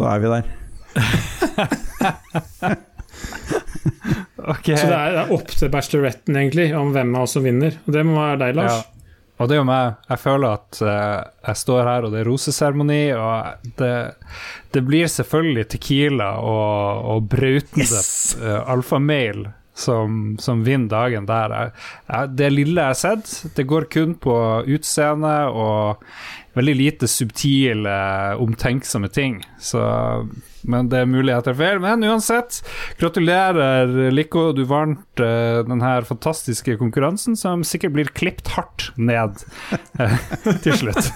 da 0.00 0.04
er 0.14 0.18
vi 0.22 0.28
der. 0.32 0.44
okay. 4.54 4.76
Så 4.76 4.86
det 4.88 4.96
er, 4.96 5.10
det 5.12 5.20
er 5.26 5.32
opp 5.36 5.50
til 5.52 5.68
bacheloretten, 5.72 6.34
egentlig, 6.40 6.66
om 6.78 6.88
hvem 6.94 7.10
av 7.16 7.22
oss 7.26 7.34
som 7.38 7.44
vinner. 7.46 7.72
Og 7.86 7.90
det 7.96 8.02
må 8.08 8.12
være 8.18 8.40
deg, 8.46 8.52
Lars. 8.60 8.76
Ja. 8.80 8.84
Og 9.42 9.48
det 9.50 9.54
er 9.56 9.62
jo 9.62 9.66
meg. 9.66 9.86
Jeg 10.06 10.18
føler 10.22 10.48
at 10.54 10.70
uh, 10.84 11.20
jeg 11.48 11.56
står 11.62 11.82
her, 11.88 12.00
og 12.06 12.10
det 12.14 12.20
er 12.20 12.28
roseseremoni, 12.30 13.04
og 13.16 13.30
det, 13.80 13.94
det 14.74 14.82
blir 14.86 15.06
selvfølgelig 15.10 15.64
Tequila 15.72 16.30
og, 16.38 16.70
og 17.16 17.18
brautende 17.32 17.88
Yes! 17.88 18.36
uh, 18.38 18.60
alfamail 18.70 19.40
som, 19.74 20.36
som 20.40 20.64
vinner 20.66 20.90
dagen 20.90 21.26
der. 21.26 21.72
Det 22.28 22.50
lille 22.52 22.80
jeg 22.80 22.92
har 22.92 22.98
sett, 22.98 23.56
det 23.56 23.68
går 23.68 23.88
kun 23.92 24.14
på 24.20 24.36
utseende 24.68 25.34
og 25.48 26.02
veldig 26.56 26.74
lite 26.76 27.08
subtile, 27.08 27.94
omtenksomme 28.40 29.08
ting. 29.08 29.40
Så, 29.60 29.80
men 30.68 30.90
det 30.92 31.02
er 31.02 31.10
mulig 31.10 31.32
jeg 31.32 31.46
tar 31.48 31.58
feil. 31.58 31.80
Men 31.82 32.04
uansett, 32.06 32.60
gratulerer, 33.00 34.10
Lico. 34.12 34.50
Du 34.56 34.64
vant 34.68 35.22
uh, 35.22 35.62
denne 35.68 35.94
fantastiske 36.08 36.76
konkurransen, 36.80 37.38
som 37.40 37.64
sikkert 37.66 37.96
blir 37.96 38.12
klippet 38.12 38.52
hardt 38.56 38.90
ned 39.00 39.44
eh, 40.00 40.18
til 40.64 40.76
slutt. 40.84 41.12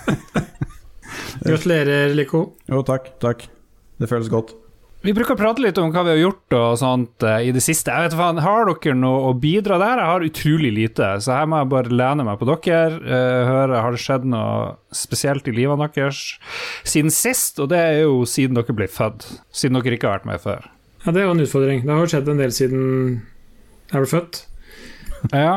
Gratulerer, 1.45 2.14
Lico. 2.16 2.47
Jo, 2.71 2.85
takk. 2.87 3.12
Takk. 3.23 3.51
Det 4.01 4.09
føles 4.09 4.33
godt. 4.33 4.57
Vi 5.07 5.12
bruker 5.14 5.37
å 5.37 5.38
prate 5.38 5.62
litt 5.62 5.77
om 5.79 5.92
hva 5.95 6.03
vi 6.03 6.11
har 6.16 6.19
gjort 6.19 6.55
og 6.59 6.73
sånt 6.81 7.23
eh, 7.23 7.45
i 7.47 7.51
det 7.55 7.61
siste. 7.62 7.92
Jeg 7.95 8.09
vet 8.09 8.16
faen, 8.19 8.40
Har 8.42 8.66
dere 8.66 8.95
noe 8.99 9.29
å 9.29 9.35
bidra 9.38 9.77
der? 9.79 10.01
Jeg 10.03 10.11
har 10.11 10.25
utrolig 10.27 10.73
lite, 10.75 11.11
så 11.23 11.37
her 11.37 11.47
må 11.47 11.61
jeg 11.61 11.69
bare 11.71 11.92
lene 12.01 12.25
meg 12.27 12.40
på 12.40 12.49
dere. 12.49 12.97
eh, 13.07 13.42
høre 13.47 13.83
har 13.85 13.95
det 13.95 14.01
skjedd 14.03 14.27
noe 14.33 14.73
spesielt 14.90 15.47
i 15.47 15.55
livene 15.55 15.87
deres 15.95 16.25
siden 16.83 17.14
sist, 17.14 17.61
og 17.62 17.71
det 17.71 17.79
er 17.85 18.01
jo 18.03 18.25
siden 18.27 18.59
dere 18.59 18.75
ble 18.75 18.88
født. 18.90 19.29
Siden 19.55 19.79
dere 19.79 19.95
ikke 19.95 20.11
har 20.11 20.19
vært 20.19 20.29
med 20.33 20.42
før. 20.42 20.66
Ja, 21.05 21.12
det 21.14 21.23
er 21.23 21.29
jo 21.29 21.37
en 21.37 21.45
utfordring. 21.47 21.85
Det 21.87 21.95
har 21.95 22.03
jo 22.03 22.11
skjedd 22.16 22.33
en 22.35 22.42
del 22.42 22.57
siden 22.59 22.83
jeg 23.92 24.03
ble 24.03 24.11
født. 24.16 24.42
Ja. 25.33 25.55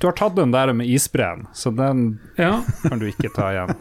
Du 0.00 0.06
har 0.10 0.14
tatt 0.16 0.36
den 0.36 0.52
der 0.52 0.70
med 0.76 0.88
isbreen, 0.92 1.46
så 1.56 1.72
den 1.72 2.18
Ja, 2.36 2.58
kan 2.84 3.00
du 3.00 3.06
ikke 3.08 3.30
ta 3.32 3.48
igjen. 3.54 3.72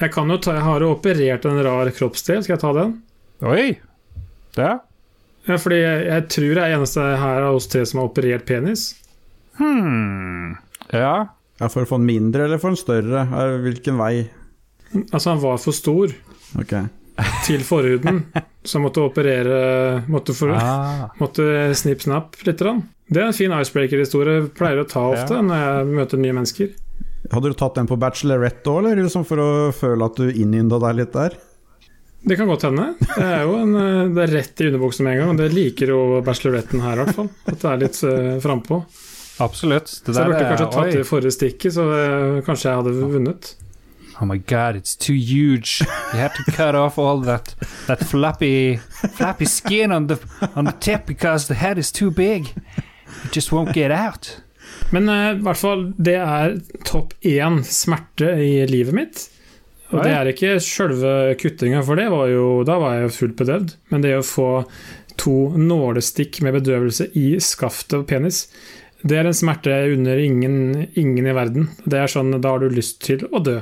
jeg 0.00 0.10
kan 0.14 0.30
jo 0.30 0.36
ta 0.42 0.54
Jeg 0.58 0.64
har 0.66 0.82
jo 0.82 0.90
operert 0.96 1.46
en 1.46 1.62
rar 1.62 1.90
kroppsdel. 1.94 2.42
Skal 2.42 2.56
jeg 2.56 2.62
ta 2.66 2.72
den? 2.76 2.96
Oi! 3.42 3.80
Det? 4.54 4.72
Ja, 5.44 5.56
fordi 5.60 5.78
jeg, 5.80 6.04
jeg 6.08 6.26
tror 6.32 6.50
jeg 6.60 6.64
er 6.70 6.76
eneste 6.78 7.02
her 7.20 7.42
av 7.48 7.56
oss 7.58 7.66
tre 7.68 7.82
som 7.88 8.00
har 8.00 8.08
operert 8.08 8.46
penis. 8.48 8.92
Hmm. 9.58 10.54
Ja. 10.94 11.14
Ja, 11.60 11.68
For 11.70 11.84
å 11.84 11.88
få 11.88 11.98
den 12.00 12.08
mindre 12.08 12.46
eller 12.48 12.58
for 12.62 12.72
en 12.72 12.78
større? 12.80 13.24
Hvilken 13.62 13.98
vei? 14.00 14.24
Altså, 15.12 15.30
han 15.34 15.42
var 15.42 15.58
for 15.62 15.74
stor. 15.76 16.14
okay. 16.58 16.86
til 17.46 17.62
forhuden, 17.62 18.24
så 18.66 18.78
han 18.80 18.84
måtte 18.88 19.02
operere 19.04 20.00
Måtte, 20.10 20.34
for, 20.34 20.50
Ah. 20.50 21.04
måtte 21.20 21.44
snipp-snapp 21.78 22.40
litt. 22.46 22.58
grann. 22.58 22.80
Det 23.06 23.20
er 23.22 23.28
en 23.28 23.36
fin 23.36 23.52
icebreaker-historie. 23.54 24.48
Pleier 24.56 24.80
å 24.82 24.88
ta 24.90 25.04
ofte 25.12 25.36
Ja. 25.38 25.42
når 25.44 25.60
jeg 25.62 25.92
møter 26.00 26.18
nye 26.18 26.34
mennesker. 26.34 26.72
Hadde 27.30 27.52
du 27.52 27.54
tatt 27.54 27.76
den 27.78 27.86
på 27.86 27.96
bachelorette 28.00 28.66
òg, 28.66 28.80
eller 28.82 29.04
liksom 29.04 29.24
for 29.28 29.38
å 29.40 29.48
føle 29.72 30.04
at 30.08 30.16
du 30.18 30.26
innynda 30.32 30.80
deg 30.82 30.96
litt 31.02 31.12
der? 31.14 31.36
Det 32.24 32.36
kan 32.36 32.48
godt 32.48 32.62
hende. 32.62 32.94
Det 33.04 33.24
er 33.24 33.42
jo 33.44 33.56
en, 33.60 33.74
eh, 33.76 34.12
det 34.16 34.22
er 34.24 34.30
rett 34.38 34.60
i 34.60 34.68
underbuksa 34.70 35.04
med 35.04 35.12
en 35.12 35.18
gang, 35.20 35.32
og 35.34 35.40
det 35.42 35.50
liker 35.52 35.90
jo 35.92 35.98
bacheloretten 36.24 36.80
her, 36.80 36.96
i 36.96 37.02
hvert 37.02 37.18
fall. 37.18 37.28
At 37.44 37.58
det 37.60 37.72
er 37.72 37.82
litt 37.82 37.98
uh, 38.00 38.30
frampå. 38.40 38.78
Absolutt. 39.44 39.90
Det 40.06 40.14
Så 40.14 40.22
jeg 40.22 40.30
burde 40.30 40.46
kanskje 40.48 40.70
tatt 40.72 40.94
det 40.94 41.04
forrige 41.08 41.34
stikket, 41.34 41.74
så 41.76 41.84
eh, 41.92 42.40
kanskje 42.46 42.70
jeg 42.70 42.80
hadde 42.80 43.12
vunnet. 43.12 43.50
Oh 44.20 44.26
my 44.30 44.38
god, 44.38 44.76
it's 44.76 44.94
too 44.96 45.16
huge. 45.16 45.82
You 46.12 46.20
have 46.20 46.32
to 46.36 46.52
cut 46.52 46.74
off 46.74 46.98
all 46.98 47.20
that 47.24 47.56
that 47.88 47.98
flappy 47.98 48.78
flappy 49.18 49.44
skin 49.44 49.90
on 49.90 50.06
the 50.06 50.18
on 50.54 50.66
the 50.66 50.72
tip 50.78 51.04
because 51.06 51.48
the 51.48 51.54
head 51.54 51.78
is 51.78 51.90
too 51.90 52.12
big. 52.12 52.54
It 53.24 53.32
just 53.32 53.50
won't 53.50 53.74
get 53.74 53.90
out. 53.90 54.40
Men 54.90 55.08
i 55.08 55.32
i 55.32 55.42
hvert 55.42 55.58
fall, 55.58 55.92
det 55.98 56.14
er 56.14 56.60
topp 56.86 57.12
én 57.20 57.64
smerte 57.66 58.30
i 58.38 58.66
livet 58.70 58.94
mitt. 58.94 59.30
Og 59.94 60.02
det 60.04 60.12
er 60.14 60.30
ikke 60.32 60.54
sjølve 60.62 61.14
kuttinga, 61.40 61.82
for 61.86 61.98
det 62.00 62.08
var 62.12 62.28
jo, 62.32 62.46
da 62.66 62.78
var 62.82 62.96
jeg 62.98 63.08
jo 63.08 63.14
fullt 63.18 63.36
bedøvd. 63.40 63.74
Men 63.92 64.04
det 64.04 64.14
å 64.18 64.24
få 64.26 64.48
to 65.20 65.34
nålestikk 65.54 66.40
med 66.42 66.56
bedøvelse 66.58 67.08
i 67.18 67.36
skaftet 67.42 68.00
og 68.00 68.08
penis, 68.10 68.48
det 69.04 69.18
er 69.20 69.28
en 69.28 69.36
smerte 69.36 69.70
jeg 69.70 69.98
unner 69.98 70.18
ingen, 70.18 70.56
ingen 70.96 71.28
i 71.28 71.36
verden. 71.36 71.68
Det 71.84 72.00
er 72.00 72.10
sånn, 72.10 72.32
Da 72.40 72.54
har 72.54 72.64
du 72.64 72.72
lyst 72.72 73.02
til 73.04 73.26
å 73.30 73.42
dø. 73.44 73.60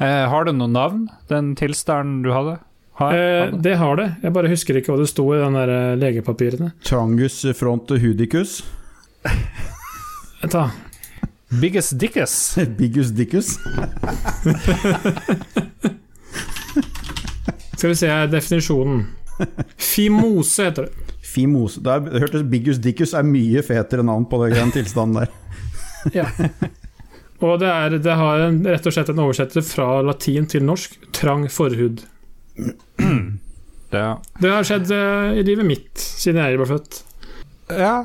Eh, 0.00 0.24
har 0.32 0.44
det 0.48 0.56
noe 0.56 0.68
navn, 0.72 1.06
den 1.28 1.54
tilstanden 1.54 2.22
du 2.24 2.32
hadde? 2.34 2.58
Har, 3.00 3.14
Eh, 3.14 3.50
det 3.56 3.76
har 3.80 3.96
det. 3.96 4.08
Jeg 4.22 4.32
bare 4.32 4.48
husker 4.52 4.76
ikke 4.76 4.92
hva 4.92 4.98
det 5.00 5.08
sto 5.08 5.24
i 5.32 5.38
den 5.40 5.54
der 5.56 5.70
eh, 5.72 5.96
legepapirene. 6.00 6.72
Trangus 6.84 7.38
front 7.56 7.88
hudicus. 7.88 8.62
Ta. 10.50 10.70
Biggest 11.50 11.98
dickus. 11.98 12.56
Biggest 12.78 13.16
dickus. 13.16 13.58
Skal 17.76 17.88
vi 17.88 17.96
se 17.96 18.10
definisjonen. 18.30 19.06
Fimose 19.76 20.68
heter 20.68 20.86
det. 20.86 21.16
Fimose. 21.34 21.80
Det, 21.82 21.90
er, 21.90 22.04
det 22.06 22.22
hørtes 22.22 22.44
Biggest 22.52 22.84
dickus 22.84 23.14
er 23.16 23.26
mye 23.26 23.62
fetere 23.66 24.04
navn 24.06 24.28
på 24.30 24.44
den 24.46 24.74
tilstanden 24.74 25.24
der. 25.24 25.34
Ja. 26.16 26.24
Og 27.44 27.58
det, 27.60 27.68
er, 27.68 27.94
det 28.00 28.14
har 28.16 28.40
en, 28.46 28.62
rett 28.64 28.86
og 28.88 28.94
slett 28.94 29.10
en 29.12 29.18
oversettelse 29.20 29.68
fra 29.68 29.98
latin 30.04 30.46
til 30.48 30.64
norsk. 30.64 30.94
Trang 31.12 31.44
forhud. 31.52 32.00
Ja. 33.92 34.14
Det 34.40 34.52
har 34.52 34.64
skjedd 34.64 34.92
uh, 34.94 35.36
i 35.36 35.44
livet 35.44 35.66
mitt 35.68 36.00
siden 36.00 36.40
jeg 36.40 36.56
ble 36.60 36.68
født. 36.70 37.02
ja. 37.74 37.98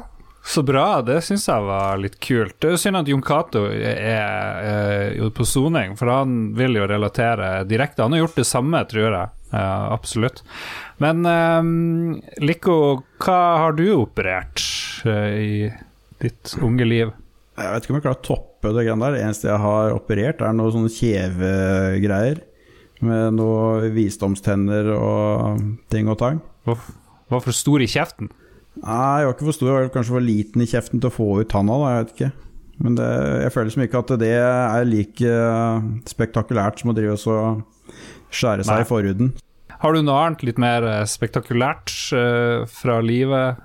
Så 0.45 0.61
bra, 0.61 1.01
det 1.01 1.23
syns 1.25 1.47
jeg 1.49 1.63
var 1.65 1.97
litt 1.97 2.19
kult. 2.21 2.53
Det 2.61 2.69
er 2.69 2.75
jo 2.75 2.81
synd 2.83 2.99
at 2.99 3.07
Jon 3.09 3.23
Cato 3.25 3.63
er, 3.65 3.97
er, 4.13 5.15
på 5.33 5.47
soning, 5.47 5.95
for 5.97 6.11
han 6.13 6.35
vil 6.57 6.77
jo 6.77 6.85
relatere 6.89 7.63
direkte. 7.65 8.05
Han 8.05 8.13
har 8.13 8.21
gjort 8.21 8.37
det 8.37 8.45
samme, 8.45 8.83
tror 8.91 9.07
jeg. 9.07 9.31
Ja, 9.49 9.71
absolutt. 9.95 10.43
Men 11.01 11.25
um, 11.25 12.21
Lico, 12.45 12.77
hva 13.25 13.39
har 13.63 13.75
du 13.79 13.87
operert 13.95 14.61
uh, 15.07 15.33
i 15.33 15.71
ditt 16.21 16.53
unge 16.61 16.87
liv? 16.87 17.15
Jeg 17.55 17.71
vet 17.71 17.85
ikke 17.87 17.95
om 17.95 17.99
jeg 17.99 18.05
klarer 18.05 18.21
å 18.21 18.27
toppe 18.29 18.75
det 18.75 18.85
greiene 18.85 19.07
der. 19.07 19.17
Det 19.17 19.25
eneste 19.25 19.49
jeg 19.49 19.63
har 19.65 19.97
operert, 19.97 20.45
er 20.45 20.55
noen 20.55 20.77
sånne 20.77 20.93
kjevegreier. 20.93 22.45
Med 23.05 23.37
noen 23.41 23.89
visdomstenner 23.97 24.93
og 24.93 25.65
ting 25.91 26.07
og 26.11 26.21
tang. 26.21 26.45
Var 26.69 27.41
for 27.41 27.55
stor 27.55 27.81
i 27.81 27.89
kjeften? 27.89 28.29
Nei, 28.83 29.21
jeg 29.21 29.27
var 29.29 29.35
ikke 29.35 29.47
for 29.47 29.55
stor, 29.55 29.69
jeg 29.71 29.87
var 29.87 29.93
kanskje 29.93 30.15
for 30.17 30.25
liten 30.25 30.63
i 30.63 30.67
kjeften 30.69 31.01
til 31.01 31.09
å 31.09 31.15
få 31.15 31.29
ut 31.39 31.51
tanna, 31.51 31.77
da, 31.79 31.93
jeg 31.93 32.03
vet 32.03 32.13
ikke. 32.15 32.31
Men 32.83 32.97
det, 32.99 33.07
jeg 33.45 33.53
føler 33.55 33.71
som 33.71 33.83
ikke 33.85 34.01
at 34.01 34.13
det 34.19 34.33
er 34.35 34.87
like 34.89 35.31
eh, 35.31 35.85
spektakulært 36.11 36.81
som 36.81 36.91
å 36.91 36.95
drive 36.97 37.15
og 37.15 37.21
så 37.21 37.37
skjære 38.35 38.65
seg 38.67 38.73
Nei. 38.73 38.83
i 38.83 38.89
forhuden. 38.89 39.29
Har 39.79 39.95
du 39.95 40.01
noe 40.03 40.25
annet 40.25 40.43
litt 40.47 40.59
mer 40.61 40.87
eh, 40.87 41.03
spektakulært 41.07 41.93
uh, 42.15 42.65
fra 42.71 42.99
livet 43.03 43.61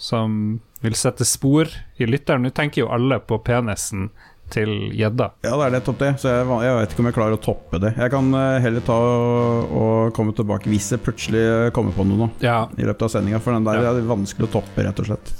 som 0.00 0.58
vil 0.84 0.96
sette 0.96 1.26
spor 1.28 1.68
i 2.00 2.08
lytteren? 2.08 2.46
Nå 2.46 2.52
tenker 2.56 2.84
jo 2.84 2.90
alle 2.92 3.20
på 3.20 3.40
penisen 3.44 4.08
til 4.52 4.70
gjedda. 4.94 5.30
Ja, 5.42 5.56
det 5.58 5.64
er 5.66 5.74
nettopp 5.74 5.98
det, 5.98 6.10
så 6.22 6.28
jeg, 6.30 6.46
jeg 6.66 6.76
vet 6.78 6.92
ikke 6.94 7.02
om 7.02 7.08
jeg 7.10 7.16
klarer 7.16 7.34
å 7.38 7.40
toppe 7.42 7.80
det. 7.82 7.90
Jeg 7.98 8.12
kan 8.14 8.28
eh, 8.38 8.58
heller 8.62 8.84
ta 8.86 8.94
og, 8.94 9.72
og 9.80 10.12
komme 10.16 10.32
tilbake 10.38 10.70
hvis 10.70 10.92
jeg 10.94 11.02
plutselig 11.02 11.72
kommer 11.76 11.92
på 11.96 12.06
noe 12.06 12.20
nå 12.24 12.28
Ja, 12.44 12.60
i 12.78 12.86
løpet 12.86 13.02
av 13.08 13.12
sendinga, 13.16 13.40
for 13.42 13.56
den 13.56 13.66
der 13.66 13.82
Ja. 13.82 13.90
er 13.96 14.06
vanskelig 14.06 14.46
å 14.48 14.52
toppe, 14.60 14.84
rett 14.86 15.02
og 15.02 15.10
slett. 15.10 15.32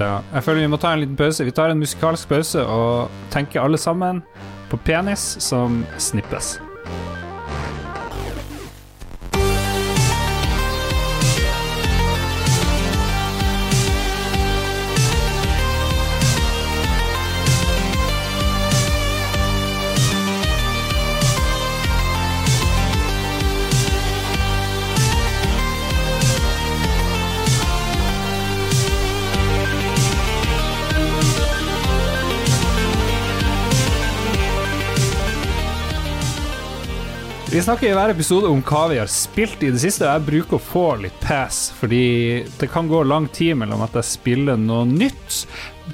ja. 0.00 0.20
Jeg 0.34 0.44
føler 0.46 0.60
vi 0.66 0.72
må 0.72 0.78
ta 0.80 0.92
en 0.94 1.00
liten 1.02 1.16
pause. 1.16 1.44
Vi 1.44 1.52
tar 1.52 1.70
en 1.72 1.80
musikalsk 1.80 2.28
pause 2.28 2.62
og 2.64 3.10
tenker 3.32 3.60
alle 3.64 3.76
sammen 3.80 4.22
på 4.70 4.78
penis 4.86 5.36
som 5.42 5.82
snippes. 5.98 6.58
Vi 37.50 37.58
snakker 37.58 37.88
i 37.88 37.94
hver 37.98 38.12
episode 38.12 38.46
om 38.46 38.60
hva 38.62 38.84
vi 38.92 38.98
har 39.00 39.08
spilt 39.10 39.64
i 39.66 39.72
det 39.74 39.80
siste, 39.82 40.04
og 40.06 40.12
jeg 40.12 40.26
bruker 40.28 40.54
å 40.54 40.62
få 40.62 40.82
litt 41.02 41.16
pass, 41.18 41.72
fordi 41.74 42.44
det 42.60 42.68
kan 42.70 42.86
gå 42.86 43.00
lang 43.02 43.24
tid 43.34 43.56
mellom 43.58 43.82
at 43.82 43.96
jeg 43.98 44.06
spiller 44.06 44.60
noe 44.60 44.84
nytt. 44.86 45.40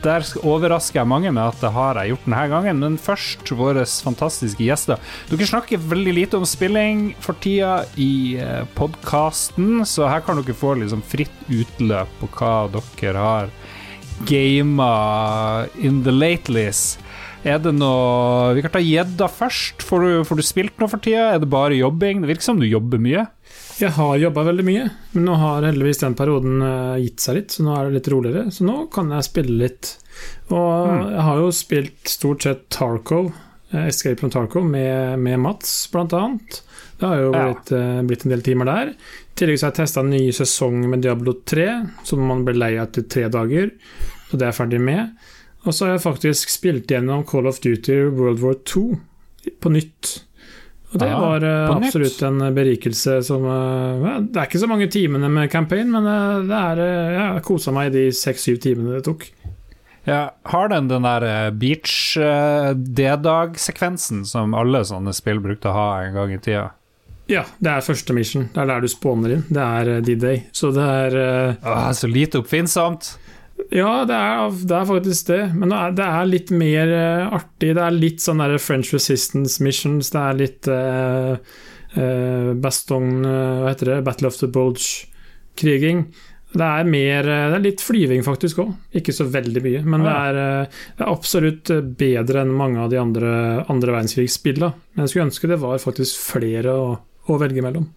Der 0.05 0.21
overrasker 0.43 1.01
jeg 1.01 1.09
mange 1.09 1.33
med 1.33 1.41
at 1.41 1.63
det 1.65 1.71
har 1.73 1.97
jeg 1.97 2.13
gjort 2.13 2.27
denne 2.27 2.43
gangen, 2.53 2.83
men 2.85 2.99
først 3.01 3.55
våre 3.57 3.87
fantastiske 3.89 4.67
gjester. 4.67 5.01
Dere 5.31 5.49
snakker 5.49 5.81
veldig 5.81 6.15
lite 6.19 6.37
om 6.37 6.45
spilling 6.45 7.07
for 7.25 7.41
tida 7.41 7.87
i 7.97 8.37
podkasten, 8.77 9.81
så 9.89 10.13
her 10.13 10.21
kan 10.29 10.37
dere 10.43 10.61
få 10.61 10.77
liksom 10.83 11.01
fritt 11.09 11.41
utløp 11.49 12.13
på 12.21 12.31
hva 12.37 12.53
dere 12.77 13.25
har 13.31 13.57
gama 14.29 15.65
in 15.81 16.05
the 16.05 16.13
latelys. 16.13 16.99
Er 17.47 17.61
det 17.63 17.73
noe 17.77 18.55
Vi 18.57 18.63
kan 18.65 18.73
ta 18.75 18.81
gjedda 18.83 19.29
først. 19.31 19.85
Får 19.87 20.03
du, 20.03 20.11
får 20.27 20.41
du 20.41 20.45
spilt 20.47 20.81
noe 20.83 20.91
for 20.91 21.03
tida? 21.03 21.29
Er 21.37 21.43
det 21.43 21.49
bare 21.53 21.77
jobbing? 21.79 22.23
Det 22.25 22.31
virker 22.33 22.49
som 22.49 22.59
du 22.61 22.67
jobber 22.67 22.99
mye. 23.03 23.27
Jeg 23.79 23.93
har 23.93 24.17
jobba 24.19 24.43
veldig 24.49 24.65
mye, 24.65 24.85
men 25.13 25.27
nå 25.29 25.35
har 25.37 25.67
heldigvis 25.69 26.01
den 26.01 26.15
perioden 26.17 26.63
eh, 26.65 26.95
gitt 27.05 27.21
seg 27.23 27.37
litt, 27.37 27.53
så 27.53 27.65
nå 27.67 27.75
er 27.77 27.87
det 27.91 27.99
litt 27.99 28.09
roligere. 28.09 28.47
Så 28.57 28.65
nå 28.65 28.77
kan 28.93 29.13
jeg 29.13 29.27
spille 29.29 29.59
litt. 29.61 29.91
Og 30.49 31.11
jeg 31.13 31.25
har 31.29 31.43
jo 31.43 31.51
spilt 31.55 32.09
stort 32.09 32.47
sett 32.47 32.65
Tarkov, 32.73 33.29
eh, 33.75 33.85
Escape 33.91 34.17
from 34.23 34.33
Tarkov, 34.33 34.65
med, 34.73 35.21
med 35.21 35.43
Mats, 35.45 35.75
blant 35.93 36.17
annet. 36.17 36.63
Det 36.97 37.05
har 37.11 37.21
jo 37.21 37.31
Ja. 37.37 37.45
blitt, 37.53 37.73
eh, 37.77 38.01
blitt 38.09 38.25
en 38.25 38.33
del 38.33 38.43
timer 38.49 38.71
der. 38.73 38.95
I 38.97 39.37
tillegg 39.37 39.61
så 39.61 39.69
har 39.69 39.75
jeg 39.77 39.83
testa 39.85 40.01
en 40.01 40.11
ny 40.17 40.25
sesong 40.33 40.81
med 40.89 41.05
Diablo 41.05 41.37
3, 41.45 41.69
som 42.09 42.25
man 42.27 42.47
ble 42.49 42.57
lei 42.57 42.73
av 42.81 42.89
etter 42.89 43.05
tre 43.13 43.29
dager. 43.29 43.71
Så 44.31 44.41
det 44.41 44.49
er 44.49 44.53
jeg 44.55 44.61
ferdig 44.65 44.81
med. 44.89 45.13
Og 45.67 45.75
så 45.75 45.87
har 45.87 45.97
jeg 45.97 46.05
faktisk 46.05 46.53
spilt 46.53 46.91
gjennom 46.91 47.25
Call 47.27 47.49
of 47.51 47.59
Duty 47.63 47.99
World 48.15 48.43
War 48.45 48.55
2 48.63 48.85
på 49.63 49.73
nytt. 49.75 50.13
Og 50.93 51.01
det 51.03 51.09
var 51.11 51.45
eh, 51.45 51.73
absolutt 51.75 52.21
en 52.25 52.39
berikelse 52.55 53.19
som 53.27 53.43
eh, 53.51 54.05
ja, 54.07 54.13
Det 54.23 54.39
er 54.39 54.49
ikke 54.49 54.63
så 54.63 54.69
mange 54.71 54.87
timene 54.93 55.29
med 55.33 55.51
campaign, 55.51 55.91
men 55.93 56.07
eh, 56.07 56.47
det 56.47 56.61
er, 56.61 56.83
jeg 56.87 57.19
jeg 57.19 57.45
kosa 57.49 57.75
meg 57.75 57.91
i 57.91 57.97
de 57.97 58.05
seks-syv 58.15 58.61
timene 58.63 58.97
det 58.97 59.03
tok. 59.09 59.27
Ja, 60.07 60.21
har 60.47 60.71
den 60.71 60.87
den 60.87 61.03
der 61.03 61.51
beach 61.51 62.15
D-dag-sekvensen 62.15 64.23
som 64.25 64.55
alle 64.55 64.85
sånne 64.87 65.11
spill 65.17 65.41
brukte 65.43 65.73
å 65.73 65.75
ha 65.75 65.87
en 66.05 66.15
gang 66.15 66.37
i 66.37 66.39
tida? 66.39 66.69
Ja, 67.27 67.43
det 67.59 67.73
er 67.73 67.83
første 67.83 68.15
mission. 68.15 68.47
Det 68.55 68.63
er 68.63 68.71
der 68.71 68.87
du 68.87 68.93
spawner 68.93 69.35
inn. 69.35 69.43
Det 69.51 69.65
er 69.65 69.91
D-Day. 70.07 70.45
Så 70.55 70.71
det 70.71 70.87
er 70.87 71.17
Åh, 71.59 71.91
så 71.99 72.07
lite 72.07 72.45
oppfinnsomt. 72.45 73.17
Ja, 73.75 74.05
det 74.07 74.15
er, 74.15 74.53
det 74.69 74.77
er 74.77 74.87
faktisk 74.89 75.31
det. 75.31 75.41
Men 75.57 75.73
det 75.73 75.79
er, 75.79 75.97
det 75.99 76.07
er 76.07 76.31
litt 76.31 76.53
mer 76.55 76.93
uh, 76.93 77.35
artig. 77.41 77.73
Det 77.75 77.83
er 77.83 77.97
litt 77.97 78.23
sånn 78.23 78.43
der 78.43 78.57
French 78.63 78.93
Resistance 78.95 79.63
Missions. 79.65 80.13
Det 80.15 80.23
er 80.23 80.39
litt 80.39 80.71
uh, 80.71 81.35
uh, 81.97 82.53
Baston 82.63 83.27
Hva 83.27 83.73
heter 83.73 83.95
det? 83.95 84.01
Battle 84.07 84.31
of 84.31 84.39
the 84.39 84.51
Bulge-kriging. 84.53 86.07
Det 86.57 86.65
er 86.65 86.89
mer 86.89 87.27
Det 87.27 87.57
er 87.59 87.65
litt 87.65 87.83
flyving, 87.85 88.23
faktisk 88.25 88.63
òg. 88.63 88.71
Ikke 88.97 89.13
så 89.13 89.27
veldig 89.29 89.61
mye. 89.65 89.83
Men 89.85 90.07
det 90.07 90.15
er, 90.15 90.39
det 90.97 91.05
er 91.05 91.11
absolutt 91.13 91.73
bedre 91.99 92.47
enn 92.47 92.55
mange 92.57 92.81
av 92.81 92.93
de 92.93 93.03
andre, 93.03 93.35
andre 93.67 93.99
verdenskrigsspillene. 93.99 94.71
Men 94.95 95.05
jeg 95.05 95.13
skulle 95.13 95.29
ønske 95.29 95.51
det 95.51 95.61
var 95.61 95.83
faktisk 95.83 96.23
flere 96.31 96.73
å, 96.73 96.89
å 97.27 97.41
velge 97.43 97.67
mellom. 97.67 97.91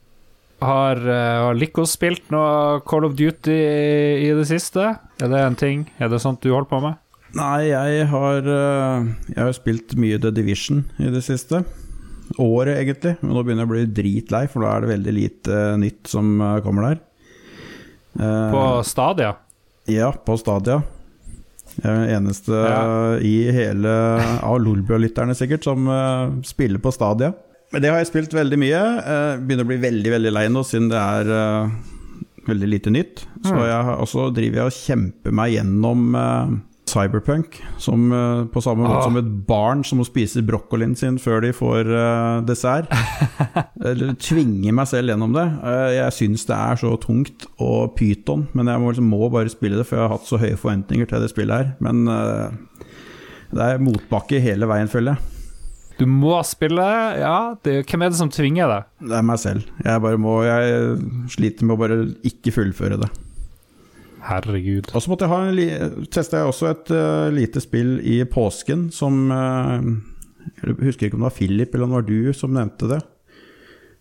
Har, 0.59 0.99
uh, 0.99 1.53
Lico 1.55 1.85
spilt 1.87 2.25
noe 2.33 2.81
Call 2.87 3.05
of 3.07 3.13
Duty 3.15 3.53
i, 3.53 4.25
i 4.27 4.31
det 4.35 4.47
siste? 4.49 4.89
Er 5.23 5.31
det 5.31 5.39
en 5.45 5.55
ting? 5.59 5.85
Er 6.03 6.11
det 6.11 6.19
sånt 6.23 6.41
du 6.43 6.49
holder 6.51 6.67
på 6.71 6.81
med? 6.83 6.97
Nei, 7.37 7.69
jeg 7.69 8.07
har, 8.09 8.39
eh, 8.41 9.03
jeg 9.35 9.37
har 9.37 9.51
spilt 9.53 9.91
mye 10.01 10.17
The 10.17 10.31
Division 10.33 10.79
i 10.97 11.11
det 11.13 11.21
siste. 11.21 11.59
Året, 12.41 12.79
egentlig. 12.81 13.11
Men 13.21 13.35
nå 13.37 13.43
begynner 13.45 13.61
jeg 13.61 13.69
å 13.69 13.73
bli 13.75 13.83
dritlei, 13.99 14.41
for 14.49 14.65
da 14.65 14.71
er 14.73 14.81
det 14.81 14.89
veldig 14.95 15.13
lite 15.13 15.53
eh, 15.53 15.75
nytt 15.77 16.09
som 16.09 16.31
kommer 16.65 16.87
der. 16.87 17.03
På 18.17 18.63
Stadia? 18.83 19.35
Ja, 19.93 20.09
på 20.25 20.39
Stadia. 20.41 20.79
Jeg 21.77 21.85
er 21.85 21.99
den 22.01 22.15
eneste 22.17 22.63
Ja. 22.65 22.81
i 23.21 23.35
hele 23.53 23.93
av 24.41 24.57
Lolbua-lytterne 24.65 25.37
sikkert 25.37 25.69
som 25.69 25.85
spiller 26.43 26.81
på 26.81 26.91
Stadia. 26.91 27.29
Men 27.73 27.83
det 27.83 27.91
har 27.91 27.99
jeg 28.01 28.09
spilt 28.09 28.33
veldig 28.33 28.57
mye. 28.57 28.79
Eh, 28.97 29.35
begynner 29.45 29.67
å 29.67 29.69
bli 29.69 29.77
veldig 29.83 30.11
veldig 30.15 30.31
lei 30.33 30.47
nå, 30.49 30.63
siden 30.65 30.87
det 30.89 30.97
er 30.97 31.29
uh, 31.29 31.69
veldig 32.49 32.69
lite 32.71 32.89
nytt. 32.95 33.25
Så 33.45 33.53
Mm. 33.53 33.67
jeg 33.69 33.99
også 34.01 34.23
driver 34.33 34.57
jeg 34.57 34.65
og 34.71 34.79
kjemper 34.79 35.31
meg 35.37 35.53
gjennom 35.53 36.15
uh, 36.17 36.49
Cyberpunk, 36.89 37.59
som 37.77 38.07
uh, 38.11 38.45
på 38.49 38.63
samme 38.65 38.81
måte 38.87 38.97
Ah. 38.97 39.03
som 39.05 39.17
et 39.21 39.29
barn 39.45 39.83
som 39.85 39.99
må 40.01 40.05
spise 40.07 40.41
brokkolien 40.41 40.95
sin 40.97 41.19
før 41.21 41.41
de 41.45 41.51
får 41.53 41.91
dessert. 42.49 42.89
Eller 43.85 44.15
tvinger 44.17 44.73
meg 44.73 44.87
selv 44.89 45.13
gjennom 45.13 45.37
det. 45.37 45.45
Jeg 45.93 46.11
syns 46.17 46.45
det 46.49 46.57
er 46.57 46.75
så 46.81 46.95
tungt 46.99 47.45
og 47.61 47.93
pyton, 47.95 48.47
men 48.57 48.65
jeg 48.65 48.81
må, 48.81 48.89
liksom, 48.89 49.13
må 49.13 49.29
bare 49.29 49.53
spille 49.53 49.77
det, 49.77 49.85
for 49.85 49.99
jeg 49.99 50.07
har 50.07 50.15
hatt 50.17 50.25
så 50.25 50.41
høye 50.41 50.57
forventninger 50.57 51.05
til 51.13 51.21
det 51.21 51.29
spillet 51.29 51.55
her. 51.55 51.69
Men 51.79 52.01
det 53.53 53.61
er 53.69 53.77
motbakke 53.81 54.41
hele 54.41 54.65
veien, 54.69 54.89
føler 54.89 55.13
jeg. 55.13 55.38
Du 55.99 56.05
må 56.07 56.37
spille, 56.47 56.83
ja. 57.19 57.55
Det, 57.65 57.81
hvem 57.89 58.05
er 58.05 58.13
det 58.13 58.19
som 58.19 58.31
tvinger 58.31 58.71
deg? 58.71 58.91
Det 59.09 59.17
er 59.17 59.25
meg 59.27 59.41
selv. 59.41 59.65
Jeg 59.83 60.03
bare 60.05 60.19
må 60.21 60.37
Jeg 60.47 60.99
sliter 61.33 61.67
med 61.67 61.75
å 61.75 61.81
bare 61.81 61.97
ikke 62.29 62.53
fullføre 62.55 62.99
det. 63.01 63.09
Herregud. 64.23 64.89
Og 64.93 65.03
så 65.03 65.11
måtte 65.11 65.27
jeg 65.27 65.33
ha 65.33 65.41
en 65.49 66.07
testa 66.11 66.41
jeg 66.41 66.51
også 66.51 66.69
et 66.71 66.91
uh, 66.95 67.27
lite 67.35 67.63
spill 67.63 67.97
i 68.03 68.19
påsken 68.27 68.89
som 68.95 69.29
uh, 69.31 69.79
Jeg 70.59 70.75
husker 70.81 71.07
ikke 71.07 71.19
om 71.19 71.23
det 71.23 71.29
var 71.29 71.37
Philip 71.37 71.75
eller 71.75 71.87
om 71.87 71.93
det 71.93 71.99
var 72.01 72.09
du 72.09 72.35
som 72.35 72.55
nevnte 72.55 72.91
det. 72.91 72.99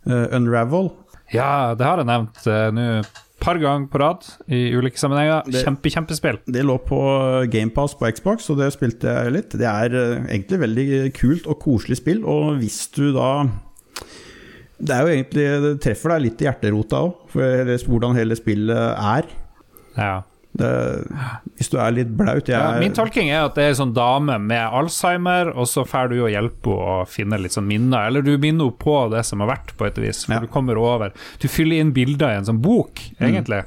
Uh, 0.08 0.26
Unravel. 0.38 0.92
Ja, 1.34 1.74
det 1.78 1.86
har 1.86 2.00
jeg 2.00 2.08
nevnt 2.08 2.46
nå 2.74 2.90
par 3.48 3.60
ganger 3.62 3.88
på 3.92 4.00
rad 4.02 4.26
i 4.52 4.60
ulike 4.76 5.00
sammenhenger. 5.00 5.42
Det- 5.48 5.64
Kjempe, 5.64 5.90
kjempespill. 5.94 6.38
Det 6.46 6.62
lå 6.68 6.76
på 6.84 6.98
GamePass 7.52 7.96
på 7.98 8.10
Xbox, 8.14 8.50
og 8.52 8.58
det 8.60 8.70
spilte 8.76 9.08
jeg 9.08 9.32
litt. 9.34 9.50
Det 9.58 9.66
er 9.68 9.96
eh, 9.96 10.26
egentlig 10.36 10.60
veldig 10.66 10.88
kult 11.16 11.48
og 11.48 11.58
koselig 11.64 11.98
spill, 12.02 12.22
og 12.28 12.58
hvis 12.60 12.82
du 12.96 13.08
da 13.16 13.30
Det 14.78 14.94
er 14.94 15.00
jo 15.02 15.10
egentlig 15.10 15.46
Det 15.64 15.70
treffer 15.82 16.12
deg 16.14 16.22
litt 16.28 16.42
i 16.42 16.46
hjerterota 16.46 17.00
òg, 17.02 17.14
for 17.32 17.72
hvordan 17.90 18.14
hele 18.14 18.36
spillet 18.38 18.94
er. 18.94 19.26
Ja. 19.98 20.12
Det, 20.58 20.70
hvis 21.58 21.70
du 21.70 21.76
er 21.78 21.92
litt 21.94 22.10
blaut 22.18 22.48
Ja, 22.50 22.72
min 22.80 22.94
tolking 22.96 23.30
er 23.30 23.46
at 23.46 23.54
det 23.54 23.64
er 23.64 23.72
ei 23.72 23.78
sånn 23.78 23.94
dame 23.96 24.38
med 24.42 24.74
alzheimer, 24.80 25.52
og 25.54 25.68
så 25.70 25.84
får 25.86 26.10
du 26.10 26.18
jo 26.20 26.30
hjelpe 26.32 26.74
henne 26.74 26.98
å 26.98 27.08
finne 27.08 27.38
litt 27.38 27.54
sånn 27.54 27.68
minner. 27.68 28.08
Eller 28.10 28.26
du 28.26 28.32
minner 28.36 28.66
henne 28.66 28.78
på 28.82 28.96
det 29.12 29.22
som 29.28 29.44
har 29.44 29.52
vært, 29.54 29.74
på 29.78 29.86
et 29.86 30.00
vis. 30.02 30.24
For 30.26 30.34
Ja. 30.34 30.40
du 30.42 30.50
kommer 30.50 30.78
over 30.78 31.12
Du 31.38 31.46
fyller 31.48 31.78
inn 31.78 31.92
bilder 31.94 32.34
i 32.34 32.40
en 32.40 32.48
sånn 32.48 32.62
bok, 32.62 33.00
egentlig. 33.20 33.64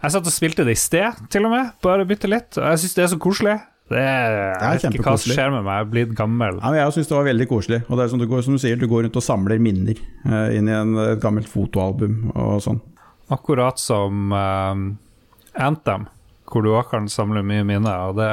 Jeg 0.00 0.12
satt 0.14 0.24
og 0.24 0.32
spilte 0.32 0.64
det 0.64 0.78
i 0.78 0.80
sted, 0.80 1.18
til 1.28 1.44
og 1.44 1.52
med. 1.52 1.72
Bare 1.82 2.06
bytte 2.08 2.30
litt. 2.30 2.56
Og 2.56 2.64
jeg 2.64 2.78
syns 2.84 2.94
det 2.96 3.04
er 3.04 3.10
så 3.12 3.18
koselig. 3.20 3.58
Det 3.90 3.98
er, 3.98 4.36
jeg 4.54 4.78
vet 4.84 4.94
ikke 4.94 5.02
hva 5.08 5.16
som 5.18 5.32
skjer 5.34 5.50
med 5.50 5.64
meg. 5.66 5.74
Jeg 5.74 5.84
er 5.84 5.90
blitt 5.90 6.12
gammel. 6.14 6.60
Ja, 6.62 6.70
jeg 6.78 6.94
syns 6.94 7.08
det 7.10 7.16
var 7.16 7.26
veldig 7.26 7.46
koselig. 7.50 7.80
Og 7.88 7.98
det 7.98 8.04
er 8.04 8.12
som 8.12 8.20
du, 8.22 8.26
går, 8.30 8.44
som 8.46 8.54
du 8.54 8.62
sier, 8.62 8.78
du 8.78 8.86
går 8.86 9.02
rundt 9.08 9.18
og 9.18 9.24
samler 9.26 9.58
minner 9.58 9.98
uh, 10.30 10.46
inn 10.54 10.70
i 10.70 10.76
en, 10.76 10.94
et 11.02 11.20
gammelt 11.22 11.50
fotoalbum 11.50 12.30
og 12.36 12.62
sånn. 12.62 12.78
Akkurat 13.34 13.82
som 13.82 14.30
uh, 14.30 14.78
Anthem, 15.58 16.06
hvor 16.50 16.64
du 16.64 16.72
òg 16.74 16.90
kan 16.90 17.08
samle 17.10 17.42
mye 17.46 17.64
minner. 17.66 18.10
Og 18.10 18.18
det, 18.20 18.30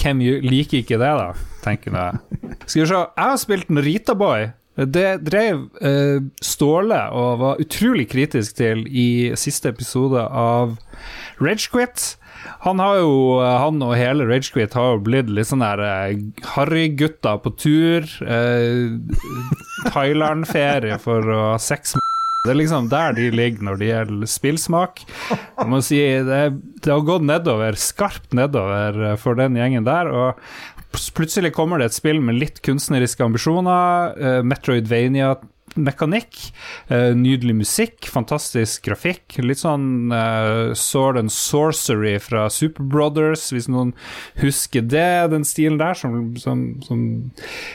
hvem 0.00 0.22
liker 0.44 0.82
ikke 0.82 1.00
det, 1.00 1.12
da, 1.20 1.32
tenker 1.64 1.96
jeg. 1.96 2.20
Skal 2.66 2.82
vi 2.82 2.86
se, 2.90 3.00
jeg 3.00 3.32
har 3.32 3.42
spilt 3.42 3.72
en 3.72 4.18
Boy. 4.18 4.50
Det 4.76 5.08
drev 5.24 5.62
uh, 5.80 6.20
Ståle 6.44 7.00
og 7.16 7.40
var 7.40 7.60
utrolig 7.62 8.10
kritisk 8.12 8.58
til 8.58 8.84
i 8.92 9.32
siste 9.38 9.72
episode 9.72 10.20
av 10.20 10.76
Ragequit. 11.40 12.16
Han 12.66 12.78
har 12.82 12.98
jo, 13.00 13.14
han 13.40 13.80
og 13.82 13.96
hele 13.96 14.26
Ragequit 14.28 14.76
har 14.76 14.92
jo 14.92 15.04
blitt 15.06 15.32
litt 15.32 15.48
sånn 15.48 15.64
der 15.64 15.80
uh, 15.80 16.42
harrygutter 16.52 17.40
på 17.40 17.54
tur. 17.56 18.10
Uh, 18.20 19.00
Thailand-ferie 19.88 21.00
for 21.00 21.24
å 21.24 21.40
ha 21.54 21.56
sex 21.62 21.96
med 21.96 22.15
det 22.46 22.54
er 22.54 22.60
liksom 22.62 22.88
der 22.92 23.16
de 23.16 23.28
ligger 23.34 23.66
når 23.66 23.80
det 23.80 23.90
gjelder 23.90 24.30
spillsmak. 24.30 25.02
Jeg 25.32 25.68
må 25.72 25.82
si, 25.84 26.00
det, 26.26 26.40
det 26.84 26.92
har 26.92 27.04
gått 27.06 27.26
nedover, 27.26 27.76
skarpt 27.80 28.36
nedover 28.36 29.02
eh, 29.10 29.18
for 29.20 29.38
den 29.38 29.58
gjengen 29.58 29.86
der. 29.86 30.10
Og 30.10 30.40
plutselig 31.16 31.52
kommer 31.56 31.80
det 31.80 31.90
et 31.90 31.96
spill 31.98 32.22
med 32.24 32.38
litt 32.40 32.62
kunstneriske 32.64 33.24
ambisjoner. 33.24 34.14
Uh, 34.16 34.40
Metroidvania-mekanikk. 34.46 36.38
eh, 36.88 37.12
nydelig 37.16 37.54
musikk, 37.58 38.08
fantastisk 38.08 38.86
grafikk. 38.86 39.38
Litt 39.44 39.60
sånn 39.60 40.12
uh, 40.12 40.72
Sword 40.72 41.20
and 41.20 41.32
Sorcery 41.34 42.16
fra 42.22 42.46
Superbrothers, 42.52 43.50
hvis 43.52 43.68
noen 43.72 43.92
husker 44.40 44.86
det. 44.86 45.30
Den 45.34 45.44
stilen 45.44 45.80
der 45.82 45.98
som, 45.98 46.36
som, 46.40 46.64
som 46.86 47.02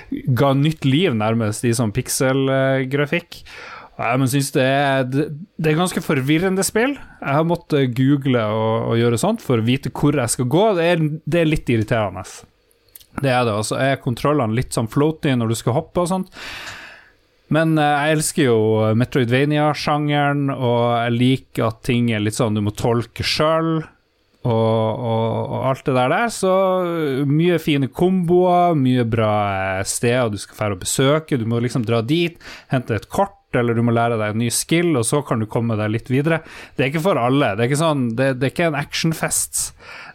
ga 0.10 0.54
nytt 0.58 0.88
liv, 0.88 1.14
nærmest, 1.18 1.68
i 1.68 1.76
sånn 1.78 1.94
pikselgrafikk. 1.94 3.44
Ja, 3.44 3.81
men 4.18 4.30
synes 4.32 4.52
det 4.56 4.68
det 5.12 5.26
det 5.62 5.72
er 5.72 5.78
ganske 5.78 6.02
forvirrende 6.02 6.64
spill. 6.66 6.96
Jeg 6.96 7.36
har 7.38 7.46
måttet 7.46 7.94
google 7.98 8.42
og, 8.50 8.92
og 8.92 8.98
gjøre 8.98 9.20
sånt 9.22 9.44
for 9.46 9.62
å 9.62 9.66
vite 9.66 9.92
hvor 9.94 10.18
jeg 10.18 10.34
skal 10.34 10.50
gå. 10.50 10.64
Det 10.80 10.88
er, 10.88 11.04
det 11.26 11.42
er 11.42 11.50
litt 11.50 11.70
irriterende. 11.70 12.24
Det 13.20 13.30
er 13.30 13.46
det. 13.46 13.54
Og 13.54 13.68
så 13.68 13.78
er 13.82 14.02
kontrollene 14.02 14.58
litt 14.58 14.74
sånn 14.74 14.90
floaty 14.92 15.36
når 15.38 15.52
du 15.52 15.60
skal 15.60 15.78
hoppe 15.78 16.04
og 16.04 16.10
sånt. 16.10 16.32
Men 17.52 17.76
eh, 17.78 17.96
jeg 18.08 18.18
elsker 18.18 18.48
jo 18.48 18.60
Metroidvania-sjangeren, 19.00 20.48
og 20.56 20.84
jeg 20.96 21.18
liker 21.18 21.68
at 21.68 21.82
ting 21.88 22.12
er 22.14 22.24
litt 22.24 22.38
sånn 22.38 22.56
du 22.56 22.64
må 22.64 22.74
tolke 22.76 23.26
sjøl. 23.28 23.82
Og, 24.42 24.50
og, 25.06 25.34
og 25.54 25.66
alt 25.70 25.84
det 25.86 25.94
der 25.94 26.10
der. 26.10 26.32
Så 26.34 26.54
mye 27.30 27.60
fine 27.62 27.92
komboer, 27.94 28.74
mye 28.80 29.06
bra 29.06 29.34
eh, 29.78 29.84
steder 29.86 30.32
du 30.34 30.40
skal 30.42 30.58
fære 30.58 30.80
og 30.80 30.82
besøke. 30.82 31.38
Du 31.38 31.46
må 31.50 31.62
liksom 31.62 31.86
dra 31.86 32.02
dit, 32.02 32.40
hente 32.74 32.98
et 32.98 33.06
kort, 33.12 33.38
eller 33.60 33.78
du 33.78 33.84
må 33.86 33.94
lære 33.96 34.20
deg 34.20 34.34
en 34.34 34.42
ny 34.44 34.50
skill, 34.54 34.94
og 35.00 35.06
så 35.08 35.22
kan 35.28 35.42
du 35.42 35.48
komme 35.50 35.78
deg 35.80 35.92
litt 35.94 36.12
videre. 36.12 36.42
Det 36.76 36.86
er 36.86 36.92
ikke 36.92 37.04
for 37.08 37.20
alle. 37.20 37.54
Det 37.56 37.66
er 37.66 37.72
ikke, 37.72 37.82
sånn, 37.82 38.08
det, 38.18 38.32
det 38.40 38.48
er 38.48 38.56
ikke 38.56 38.70
en 38.72 38.80
actionfest. 38.80 39.62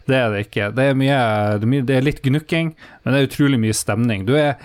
Det 0.07 0.17
er 0.17 0.33
det 0.33 0.43
ikke. 0.47 0.71
Det 0.75 0.89
er, 0.89 0.97
mye, 0.97 1.21
det 1.61 1.97
er, 1.97 2.05
litt 2.05 2.23
gnukking, 2.25 2.73
men 3.03 3.13
det 3.13 3.19
er 3.19 3.29
utrolig 3.29 3.59
mye 3.61 3.75
stemning. 3.75 4.25
Du 4.27 4.35
er, 4.39 4.55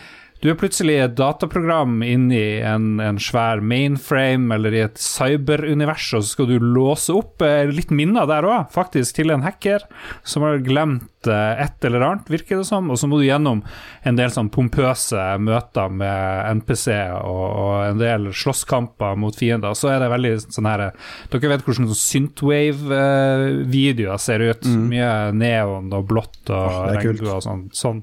du 0.42 0.48
er 0.50 0.56
plutselig 0.58 0.96
et 0.98 1.12
dataprogram 1.14 2.00
inni 2.02 2.58
en, 2.66 2.98
en 2.98 3.14
svær 3.22 3.60
mainframe 3.62 4.50
eller 4.56 4.74
i 4.74 4.80
et 4.88 4.98
cyberunivers, 4.98 6.08
og 6.18 6.24
så 6.24 6.30
skal 6.34 6.48
du 6.50 6.56
låse 6.58 7.14
opp 7.14 7.38
eh, 7.46 7.70
litt 7.70 7.94
minner 7.94 8.26
der 8.26 8.42
òg, 8.50 8.66
faktisk, 8.74 9.20
til 9.20 9.30
en 9.30 9.46
hacker 9.46 9.86
som 10.26 10.42
har 10.42 10.58
glemt 10.66 11.30
eh, 11.30 11.62
et 11.62 11.78
eller 11.86 12.02
annet, 12.08 12.26
virker 12.32 12.58
det 12.58 12.66
som. 12.66 12.90
Og 12.90 12.98
så 12.98 13.06
må 13.06 13.14
du 13.20 13.24
gjennom 13.28 13.62
en 14.02 14.16
del 14.18 14.30
sånn 14.34 14.50
pompøse 14.50 15.38
møter 15.38 15.86
med 15.94 16.58
NPC 16.58 16.90
og, 17.20 17.46
og 17.62 17.86
en 17.92 18.02
del 18.02 18.34
slåsskamper 18.34 19.14
mot 19.22 19.30
fiender. 19.38 19.78
Så 19.78 19.94
er 19.94 20.02
det 20.02 20.10
veldig 20.10 20.42
sånn 20.48 20.66
her 20.72 20.90
Dere 21.30 21.52
vet 21.54 21.62
hvordan 21.68 21.86
synthwave-videoer 22.02 24.18
ser 24.18 24.42
ut. 24.50 24.66
Mye 24.90 25.30
neon 25.38 25.86
og 25.94 26.02
blått 26.10 26.50
og 26.50 26.66
kult. 26.66 26.98
regnbue 26.98 27.30
og 27.38 27.46
sånn. 27.46 27.70
sånn. 27.76 28.02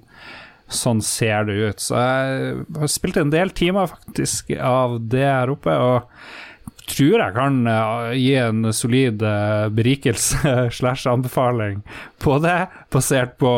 Sånn 0.69 1.01
ser 1.01 1.47
det 1.49 1.55
ut. 1.57 1.81
Så 1.81 1.97
jeg 1.97 2.59
har 2.77 2.91
spilt 2.91 3.17
en 3.17 3.31
del 3.33 3.49
timer 3.57 3.89
faktisk 3.89 4.51
av 4.61 4.99
det 5.09 5.25
her 5.25 5.49
oppe, 5.53 5.73
og 5.73 6.07
tror 6.89 7.21
jeg 7.21 7.35
kan 7.35 7.57
eh, 7.69 8.13
gi 8.17 8.31
en 8.41 8.69
solid 8.73 9.21
eh, 9.25 9.67
berikelse 9.73 10.53
slash 10.77 11.09
anbefaling 11.09 11.83
på 12.21 12.37
det, 12.43 12.57
basert 12.93 13.35
på 13.41 13.51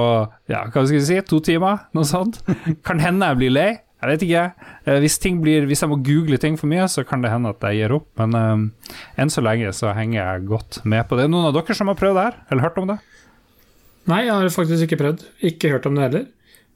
ja, 0.52 0.66
hva 0.68 0.84
skal 0.84 0.98
vi 0.98 1.06
si, 1.08 1.20
to 1.28 1.40
timer, 1.44 1.86
noe 1.96 2.08
sånt. 2.08 2.42
Kan 2.88 3.00
hende 3.04 3.30
jeg 3.32 3.40
blir 3.42 3.54
lei, 3.56 3.70
jeg 4.02 4.10
vet 4.16 4.26
ikke. 4.26 4.44
Eh, 4.90 5.00
Hvis, 5.04 5.20
blir, 5.44 5.68
hvis 5.70 5.84
jeg 5.84 5.92
må 5.92 6.00
google 6.04 6.40
ting 6.42 6.58
for 6.60 6.72
mye, 6.72 6.88
så 6.92 7.06
kan 7.08 7.24
det 7.24 7.32
hende 7.32 7.54
at 7.54 7.64
jeg 7.70 7.84
gir 7.84 7.96
opp, 8.00 8.10
men 8.20 8.36
um, 8.36 8.68
enn 9.16 9.32
så 9.32 9.44
lenge 9.46 9.72
så 9.78 9.94
henger 9.96 10.20
jeg 10.20 10.48
godt 10.52 10.82
med 10.84 11.08
på 11.08 11.20
det. 11.20 11.30
Noen 11.32 11.52
av 11.52 11.56
dere 11.60 11.78
som 11.78 11.92
har 11.92 12.00
prøvd 12.00 12.18
det 12.20 12.28
her, 12.28 12.40
eller 12.50 12.68
hørt 12.68 12.80
om 12.82 12.92
det? 12.92 13.00
Nei, 14.10 14.24
jeg 14.26 14.34
har 14.34 14.56
faktisk 14.56 14.88
ikke 14.88 14.98
prøvd. 15.04 15.26
Ikke 15.52 15.70
hørt 15.76 15.86
om 15.86 15.96
det 15.96 16.08
heller. 16.08 16.24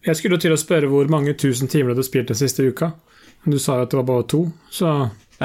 Jeg 0.05 0.19
skulle 0.19 0.37
til 0.41 0.53
å 0.53 0.59
spørre 0.59 0.89
hvor 0.91 1.09
mange 1.09 1.33
tusen 1.39 1.69
timer 1.71 1.91
du 1.91 1.97
hadde 1.97 2.07
spilt 2.07 2.29
den 2.29 2.37
siste 2.37 2.65
uka, 2.65 2.91
men 3.43 3.55
du 3.55 3.61
sa 3.61 3.79
jo 3.79 3.87
at 3.87 3.93
det 3.93 3.99
var 4.01 4.09
bare 4.09 4.27
to, 4.29 4.41
så 4.73 4.91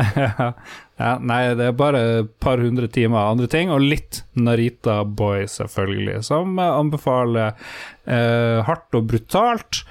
ja, 1.00 1.12
nei, 1.18 1.40
det 1.58 1.66
er 1.66 1.76
bare 1.76 2.00
et 2.20 2.32
par 2.42 2.60
hundre 2.62 2.86
timer 2.92 3.22
av 3.22 3.34
andre 3.34 3.48
ting, 3.50 3.72
og 3.72 3.82
litt 3.82 4.22
Narita 4.38 5.00
Boy, 5.04 5.46
selvfølgelig, 5.50 6.20
som 6.28 6.60
anbefaler 6.62 7.56
eh, 8.04 8.60
hardt 8.66 8.98
og 8.98 9.08
brutalt. 9.10 9.82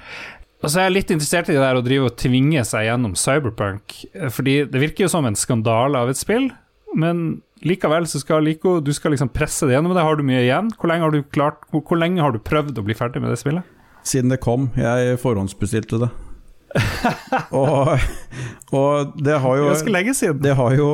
Og 0.60 0.68
så 0.68 0.80
er 0.80 0.88
jeg 0.88 0.96
litt 0.96 1.12
interessert 1.14 1.50
i 1.50 1.56
det 1.56 1.62
der 1.62 1.80
å 1.80 1.84
drive 1.84 2.08
og 2.10 2.16
tvinge 2.20 2.64
seg 2.68 2.86
gjennom 2.86 3.16
Cyberpunk, 3.18 3.98
eh, 4.14 4.30
fordi 4.32 4.62
det 4.70 4.82
virker 4.86 5.06
jo 5.06 5.12
som 5.12 5.28
en 5.28 5.38
skandale 5.38 6.00
av 6.00 6.12
et 6.12 6.20
spill. 6.20 6.50
men 6.94 7.40
likevel 7.60 8.06
så 8.08 8.18
skal 8.22 8.42
Lico 8.42 8.78
Du 8.80 8.88
skal 8.96 9.12
liksom 9.12 9.28
presse 9.28 9.66
det 9.68 9.74
gjennom 9.74 9.92
det. 9.92 10.02
Har 10.02 10.16
du 10.16 10.24
mye 10.24 10.40
igjen? 10.46 10.70
Hvor 10.80 10.88
lenge 10.88 11.04
har 11.04 11.12
du 11.12 11.22
klart 11.22 11.66
Hvor, 11.70 11.82
hvor 11.84 12.00
lenge 12.00 12.22
har 12.24 12.32
du 12.32 12.40
prøvd 12.40 12.80
å 12.80 12.84
bli 12.86 12.96
ferdig 12.96 13.20
med 13.20 13.30
det 13.30 13.36
spillet? 13.38 13.79
Siden 14.06 14.30
det 14.32 14.40
kom. 14.40 14.70
Jeg 14.78 15.18
forhåndsbestilte 15.22 15.98
det. 16.06 16.10
og, 17.50 17.88
og 18.78 19.14
det 19.26 19.38
har 19.42 19.56
jo 19.58 19.64
Ganske 19.72 19.90
lenge 19.90 20.12
siden. 20.14 20.38
Det 20.44 20.52
har 20.54 20.74
jo, 20.78 20.86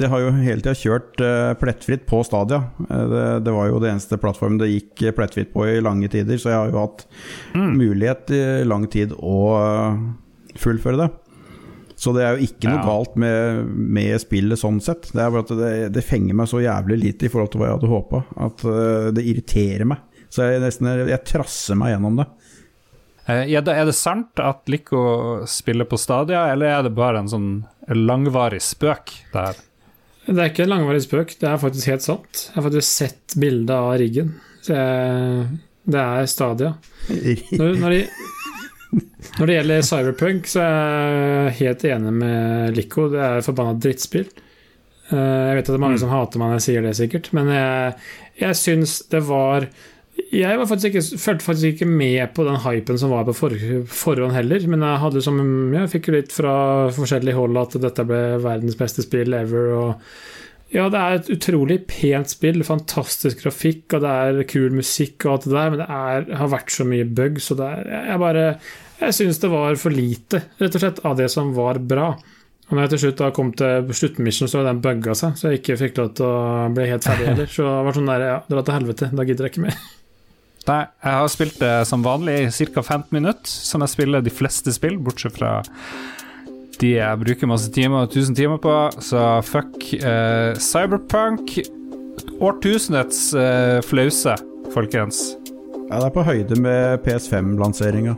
det 0.00 0.08
har 0.08 0.22
jo 0.24 0.30
hele 0.38 0.62
tida 0.64 0.72
kjørt 0.78 1.20
eh, 1.20 1.50
plettfritt 1.60 2.06
på 2.08 2.22
Stadia. 2.24 2.62
Eh, 2.88 3.04
Det, 3.12 3.24
det 3.44 3.52
var 3.52 3.68
jo 3.68 3.82
det 3.82 3.90
eneste 3.92 4.16
plattformen 4.22 4.56
det 4.62 4.70
gikk 4.72 5.04
eh, 5.10 5.14
plettfritt 5.18 5.52
på 5.52 5.66
i 5.68 5.76
lange 5.84 6.08
tider, 6.12 6.40
så 6.40 6.48
jeg 6.54 6.58
har 6.62 6.72
jo 6.72 6.80
hatt 6.80 7.04
mulighet 7.56 8.32
i 8.36 8.42
lang 8.64 8.88
tid 8.92 9.12
å 9.20 9.36
fullføre 10.56 11.02
det. 11.04 11.10
Så 11.96 12.12
det 12.12 12.24
er 12.26 12.34
jo 12.36 12.44
ikke 12.48 12.68
noe 12.68 12.80
Ja. 12.82 12.88
galt 12.90 13.14
med, 13.20 13.68
med 13.72 14.16
spillet 14.20 14.60
sånn 14.60 14.80
sett. 14.84 15.08
Det 15.16 15.20
er 15.22 15.30
bare 15.32 15.44
at 15.46 15.52
det, 15.56 15.70
det 15.96 16.04
fenger 16.04 16.36
meg 16.36 16.48
så 16.50 16.60
jævlig 16.64 16.98
lite 17.04 17.28
i 17.28 17.30
forhold 17.32 17.52
til 17.54 17.60
hva 17.62 17.70
jeg 17.70 17.78
hadde 17.78 17.92
håpa, 17.92 18.24
at 18.48 18.64
det 19.16 19.24
irriterer 19.28 19.88
meg. 19.92 20.02
Så 20.32 20.46
jeg 20.50 20.62
nesten 20.64 20.88
jeg 21.08 21.22
trasser 21.28 21.78
meg 21.78 21.94
gjennom 21.94 22.18
det. 22.20 22.26
Er 23.26 23.48
det, 23.66 23.72
er 23.74 23.88
det 23.88 23.94
sant 23.98 24.38
at 24.38 24.68
Lico 24.70 25.00
spiller 25.50 25.88
på 25.90 25.98
Stadia, 25.98 26.44
eller 26.52 26.70
er 26.76 26.84
det 26.86 26.92
bare 26.94 27.24
en 27.24 27.30
sånn 27.30 27.48
langvarig 27.90 28.60
spøk? 28.62 29.10
Det 29.32 29.46
her? 29.48 29.58
Det 30.26 30.36
er 30.42 30.50
ikke 30.52 30.64
en 30.66 30.72
langvarig 30.74 31.02
spøk, 31.04 31.34
det 31.40 31.48
er 31.50 31.58
faktisk 31.62 31.90
helt 31.90 32.04
sant. 32.06 32.44
Jeg 32.48 32.54
har 32.58 32.66
faktisk 32.68 32.88
sett 32.90 33.34
bildet 33.38 33.74
av 33.74 33.92
riggen. 33.98 34.30
Så 34.66 34.78
det 35.86 36.00
er 36.02 36.30
Stadia. 36.30 36.72
Når, 37.58 37.76
når, 37.82 37.94
de, 37.94 39.02
når 39.38 39.46
det 39.50 39.56
gjelder 39.58 39.84
Cyberpunk, 39.86 40.48
så 40.50 40.62
er 40.62 41.12
jeg 41.50 41.56
helt 41.60 41.84
enig 41.90 42.14
med 42.22 42.78
Lico. 42.78 43.06
Det 43.12 43.20
er 43.22 43.38
et 43.42 43.46
forbanna 43.46 43.74
drittspill. 43.82 44.26
Eh, 45.10 45.18
Jeg 45.18 45.58
vet 45.60 45.66
at 45.66 45.70
det 45.72 45.78
er 45.78 45.84
mange 45.86 46.00
som 46.02 46.10
hater 46.14 46.42
meg 46.42 46.50
når 46.54 46.58
jeg 46.60 46.66
sier 46.70 46.86
det, 46.86 46.94
sikkert, 46.98 47.30
men 47.36 47.50
jeg, 47.54 47.92
jeg 48.42 48.58
syns 48.58 48.96
det 49.12 49.22
var 49.28 49.68
Jeg 50.36 50.58
var 50.60 50.68
faktisk 50.68 50.92
ikke, 50.92 51.18
følte 51.22 51.46
faktisk 51.46 51.74
ikke 51.74 51.88
med 51.88 52.32
på 52.36 52.44
den 52.44 52.58
hypen 52.60 52.98
som 53.00 53.12
var 53.14 53.24
på 53.28 53.34
for, 53.36 53.54
forhånd 53.88 54.34
heller, 54.36 54.66
men 54.68 54.84
jeg 54.84 55.22
som, 55.24 55.38
jeg 55.72 55.92
fikk 55.92 56.10
litt 56.12 56.34
fra 56.34 56.56
forskjellige 56.92 57.38
hold 57.38 57.56
at 57.60 57.78
dette 57.80 58.04
ble 58.08 58.22
verdens 58.44 58.76
beste 58.78 59.04
spill 59.06 59.36
ever. 59.38 59.70
og 59.76 60.74
ja, 60.74 60.88
det 60.90 60.98
er 60.98 61.16
et 61.16 61.28
utrolig 61.30 61.78
pent 61.86 62.32
spill, 62.32 62.64
fantastisk 62.66 63.44
grafikk, 63.44 63.84
og 63.94 64.02
det 64.02 64.14
er 64.26 64.48
kul 64.50 64.74
musikk 64.74 65.24
og 65.24 65.36
alt 65.36 65.46
det 65.46 65.54
der, 65.54 65.68
men 65.72 65.82
det 65.82 65.86
er, 65.86 66.26
har 66.40 66.50
vært 66.52 66.72
så 66.74 66.86
mye 66.88 67.06
bugs, 67.06 67.52
og 67.54 67.60
det 67.60 67.68
er 67.70 67.92
Jeg 68.10 68.22
bare 68.22 68.46
Jeg 68.98 69.14
syns 69.14 69.38
det 69.38 69.52
var 69.52 69.78
for 69.78 69.94
lite, 69.94 70.42
rett 70.58 70.74
og 70.74 70.82
slett, 70.82 71.04
av 71.06 71.20
det 71.20 71.28
som 71.30 71.52
var 71.54 71.78
bra. 71.78 72.08
Og 72.66 72.72
når 72.74 72.82
jeg 72.82 72.92
til 72.94 73.02
slutt 73.04 73.20
da 73.20 73.28
kom 73.30 73.52
til 73.54 73.92
sluttmission, 73.94 74.50
så 74.50 74.58
hadde 74.58 74.72
den 74.72 74.82
bugga 74.82 75.14
seg, 75.14 75.36
så 75.38 75.52
jeg 75.52 75.60
ikke 75.60 75.78
fikk 75.84 76.00
lov 76.00 76.16
til 76.18 76.26
å 76.26 76.66
bli 76.74 76.88
helt 76.90 77.06
ferdig 77.06 77.28
heller. 77.30 77.52
Så 77.52 77.62
det 77.68 77.84
var 77.86 77.98
sånn 78.00 78.10
der, 78.10 78.26
ja, 78.32 78.40
dra 78.50 78.64
til 78.66 78.78
helvete, 78.80 79.12
da 79.14 79.28
gidder 79.28 79.46
jeg 79.46 79.54
ikke 79.54 79.68
mer. 79.68 79.78
Nei, 80.66 80.82
jeg 81.04 81.18
har 81.20 81.28
spilt 81.30 81.58
det 81.62 81.74
som 81.86 82.02
vanlig 82.02 82.36
i 82.42 82.66
ca. 82.74 82.82
15 82.82 83.14
minutter, 83.14 83.46
som 83.46 83.84
jeg 83.84 83.92
spiller 83.92 84.24
de 84.24 84.32
fleste 84.34 84.74
spill, 84.74 84.98
bortsett 84.98 85.36
fra 85.38 85.60
de 86.80 86.90
jeg 86.98 87.20
bruker 87.22 87.48
masse 87.48 87.70
timer 87.72 88.04
og 88.04 88.12
1000 88.12 88.36
timer 88.36 88.60
på, 88.60 88.74
så 89.00 89.40
fuck 89.46 89.78
uh, 90.02 90.52
Cyberpunk. 90.60 91.56
Årtusenets 92.42 93.30
uh, 93.36 93.80
flause, 93.86 94.36
folkens. 94.74 95.22
Ja, 95.86 96.00
det 96.00 96.08
er 96.08 96.14
på 96.16 96.26
høyde 96.26 96.58
med 96.60 97.06
PS5-lanseringa. 97.06 98.16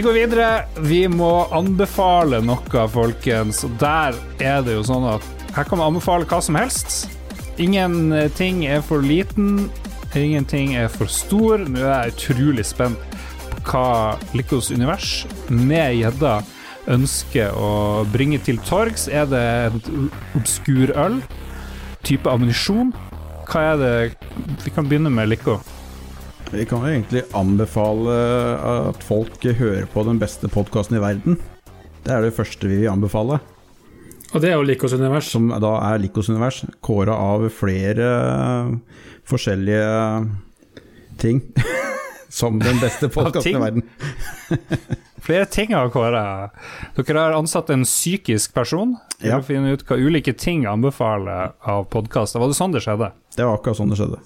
Vi 0.00 0.04
går 0.04 0.12
videre. 0.16 0.62
Vi 0.80 1.02
må 1.12 1.42
anbefale 1.52 2.38
noe, 2.40 2.84
folkens. 2.88 3.58
Og 3.66 3.74
der 3.76 4.14
er 4.40 4.62
det 4.64 4.72
jo 4.72 4.84
sånn 4.88 5.02
at 5.10 5.26
her 5.52 5.66
kan 5.68 5.76
man 5.76 5.90
anbefale 5.90 6.24
hva 6.24 6.38
som 6.40 6.56
helst. 6.56 7.02
Ingenting 7.60 8.62
er 8.64 8.80
for 8.80 9.04
liten, 9.04 9.66
ingenting 10.16 10.72
er 10.80 10.88
for 10.88 11.12
stor. 11.12 11.60
Nå 11.60 11.82
er 11.82 12.06
jeg 12.06 12.14
utrolig 12.14 12.64
spent 12.64 13.18
på 13.58 13.60
hva 13.74 14.14
Lykkos 14.32 14.70
univers 14.72 15.10
med 15.52 15.98
gjedda 15.98 16.38
ønsker 16.96 17.52
å 17.60 17.68
bringe 18.08 18.40
til 18.46 18.56
torgs. 18.70 19.04
Er 19.04 19.28
det 19.28 19.44
et 19.68 19.90
obskur 20.40 20.94
øl? 20.96 21.20
Type 22.08 22.32
ammunisjon? 22.32 22.96
Hva 23.52 23.66
er 23.74 23.84
det 23.84 23.92
Vi 24.64 24.72
kan 24.72 24.88
begynne 24.88 25.12
med 25.12 25.28
Lyko. 25.28 25.58
Vi 26.50 26.64
kan 26.66 26.82
jo 26.82 26.90
egentlig 26.90 27.22
anbefale 27.36 28.14
at 28.90 29.04
folk 29.06 29.44
hører 29.44 29.86
på 29.92 30.02
den 30.08 30.18
beste 30.18 30.48
podkasten 30.50 30.96
i 30.98 31.02
verden. 31.02 31.36
Det 32.04 32.10
er 32.16 32.24
det 32.24 32.34
første 32.34 32.66
vi 32.66 32.80
vil 32.82 32.90
anbefale, 32.90 33.38
Og 34.32 34.40
det 34.42 34.50
er 34.52 34.54
jo 34.58 34.62
Likos 34.62 34.92
univers. 34.94 35.26
som 35.30 35.48
da 35.50 35.70
er 35.92 35.98
Likos 35.98 36.28
univers. 36.30 36.64
Kåra 36.80 37.14
av 37.18 37.48
flere 37.50 38.10
forskjellige 39.26 40.30
ting 41.18 41.40
som 42.30 42.58
den 42.62 42.78
beste 42.80 43.08
podkasten 43.10 43.56
i 43.56 43.60
verden. 43.60 43.82
Flere 45.20 45.44
ting 45.52 45.74
har 45.76 45.90
Kåre. 45.92 46.22
Dere 46.96 47.18
har 47.20 47.34
ansatt 47.36 47.68
en 47.74 47.82
psykisk 47.84 48.54
person 48.56 48.94
til 49.20 49.28
Ja. 49.34 49.38
å 49.38 49.44
finne 49.44 49.74
ut 49.74 49.82
hva 49.84 49.98
ulike 50.00 50.32
ting 50.32 50.62
anbefaler 50.66 51.52
av 51.68 51.84
podkaster. 51.92 52.40
Var 52.40 52.48
det 52.48 52.56
sånn 52.56 52.72
det 52.72 52.80
skjedde? 52.86 53.10
Det 53.36 53.44
var 53.44 53.58
akkurat 53.58 53.76
sånn 53.76 53.90
det 53.92 53.98
skjedde. 54.00 54.18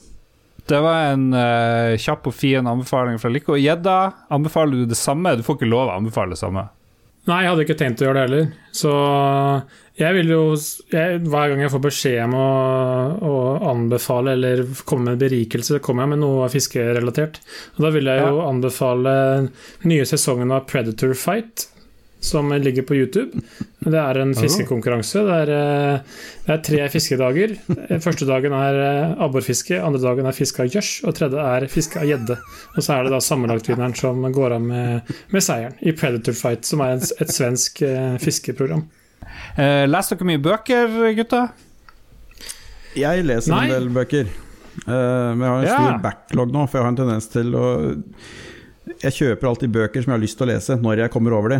Det 0.69 0.81
var 0.81 1.11
en 1.13 1.27
uh, 1.37 1.97
kjapp 2.01 2.31
og 2.31 2.35
fin 2.37 2.65
anbefaling 2.65 3.19
fra 3.21 3.33
Lico. 3.33 3.59
Gjedda, 3.61 3.99
anbefaler 4.33 4.81
du 4.81 4.95
det 4.95 4.99
samme? 4.99 5.37
Du 5.37 5.45
får 5.45 5.59
ikke 5.59 5.69
lov 5.69 5.91
å 5.91 5.99
anbefale 5.99 6.33
det 6.33 6.41
samme. 6.41 6.69
Nei, 7.25 7.39
jeg 7.41 7.51
hadde 7.51 7.65
ikke 7.65 7.77
tenkt 7.81 8.03
å 8.03 8.07
gjøre 8.07 8.17
det 8.19 8.25
heller. 8.27 8.49
Så 8.77 8.93
jeg 9.97 10.17
vil 10.19 10.33
jo 10.35 10.41
jeg, 10.93 11.21
Hver 11.25 11.53
gang 11.53 11.63
jeg 11.63 11.73
får 11.73 11.83
beskjed 11.87 12.19
om 12.27 12.35
å, 12.37 12.49
å 13.25 13.37
anbefale 13.71 14.35
eller 14.37 14.65
komme 14.85 15.13
med 15.15 15.23
berikelse, 15.23 15.81
kommer 15.85 16.05
jeg 16.05 16.15
med 16.15 16.21
noe 16.25 16.51
fiskerelatert. 16.53 17.41
Og 17.77 17.87
da 17.87 17.93
vil 17.95 18.11
jeg 18.13 18.27
jo 18.27 18.43
anbefale 18.45 19.15
nye 19.89 20.09
sesongen 20.09 20.53
av 20.53 20.67
Predator 20.69 21.17
Fight, 21.17 21.69
som 22.25 22.49
ligger 22.57 22.87
på 22.89 22.97
YouTube. 22.97 23.43
Det 23.85 24.01
er 24.01 24.19
en 24.23 24.33
fiskekonkurranse. 24.39 25.21
Det 25.27 25.35
er, 25.45 25.51
eh, 25.53 26.15
det 26.47 26.55
er 26.55 26.63
tre 26.65 26.87
fiskedager. 26.95 27.53
Første 28.01 28.25
dagen 28.29 28.55
er 28.57 28.79
eh, 28.81 29.15
abborfiske, 29.27 29.77
andre 29.85 30.01
dagen 30.01 30.27
er 30.31 30.37
fiske 30.37 30.65
av 30.65 30.71
gjørs, 30.73 30.93
og 31.05 31.15
tredje 31.19 31.45
er 31.53 31.67
fiske 31.69 32.01
av 32.01 32.09
gjedde. 32.09 32.39
Og 32.77 32.81
så 32.87 32.97
er 32.97 33.05
det 33.05 33.13
da 33.13 33.21
sammenlagtvinneren 33.25 33.95
som 33.99 34.25
går 34.33 34.57
av 34.57 34.65
med, 34.65 35.13
med 35.35 35.45
seieren 35.45 35.77
i 35.85 35.93
Predator 35.93 36.33
Fight, 36.39 36.65
som 36.65 36.81
er 36.87 36.97
et, 36.97 37.13
et 37.21 37.35
svensk 37.37 37.83
eh, 37.85 38.17
fiskeprogram. 38.25 38.87
Eh, 39.59 39.85
leser 39.91 40.17
dere 40.17 40.31
mye 40.33 40.43
bøker, 40.49 40.97
gutta? 41.21 41.45
Jeg 42.95 43.25
leser 43.27 43.51
Nei. 43.53 43.65
en 43.67 43.73
del 43.75 43.89
bøker, 43.95 44.29
eh, 44.31 45.31
men 45.35 45.43
jeg 45.45 45.51
har 45.51 45.61
en 45.61 45.67
Ja. 45.69 45.79
stor 45.79 46.03
backlog 46.05 46.53
nå, 46.55 46.67
for 46.71 46.79
jeg 46.79 46.85
har 46.87 46.93
en 46.95 47.01
tendens 47.05 47.27
til 47.33 47.55
å 47.59 47.67
Jeg 49.03 49.13
kjøper 49.17 49.49
alltid 49.49 49.73
bøker 49.73 50.03
som 50.05 50.13
jeg 50.13 50.19
har 50.19 50.23
lyst 50.23 50.37
til 50.39 50.45
å 50.47 50.51
lese, 50.53 50.75
når 50.81 50.99
jeg 51.05 51.11
kommer 51.11 51.33
over 51.33 51.49
de. 51.55 51.59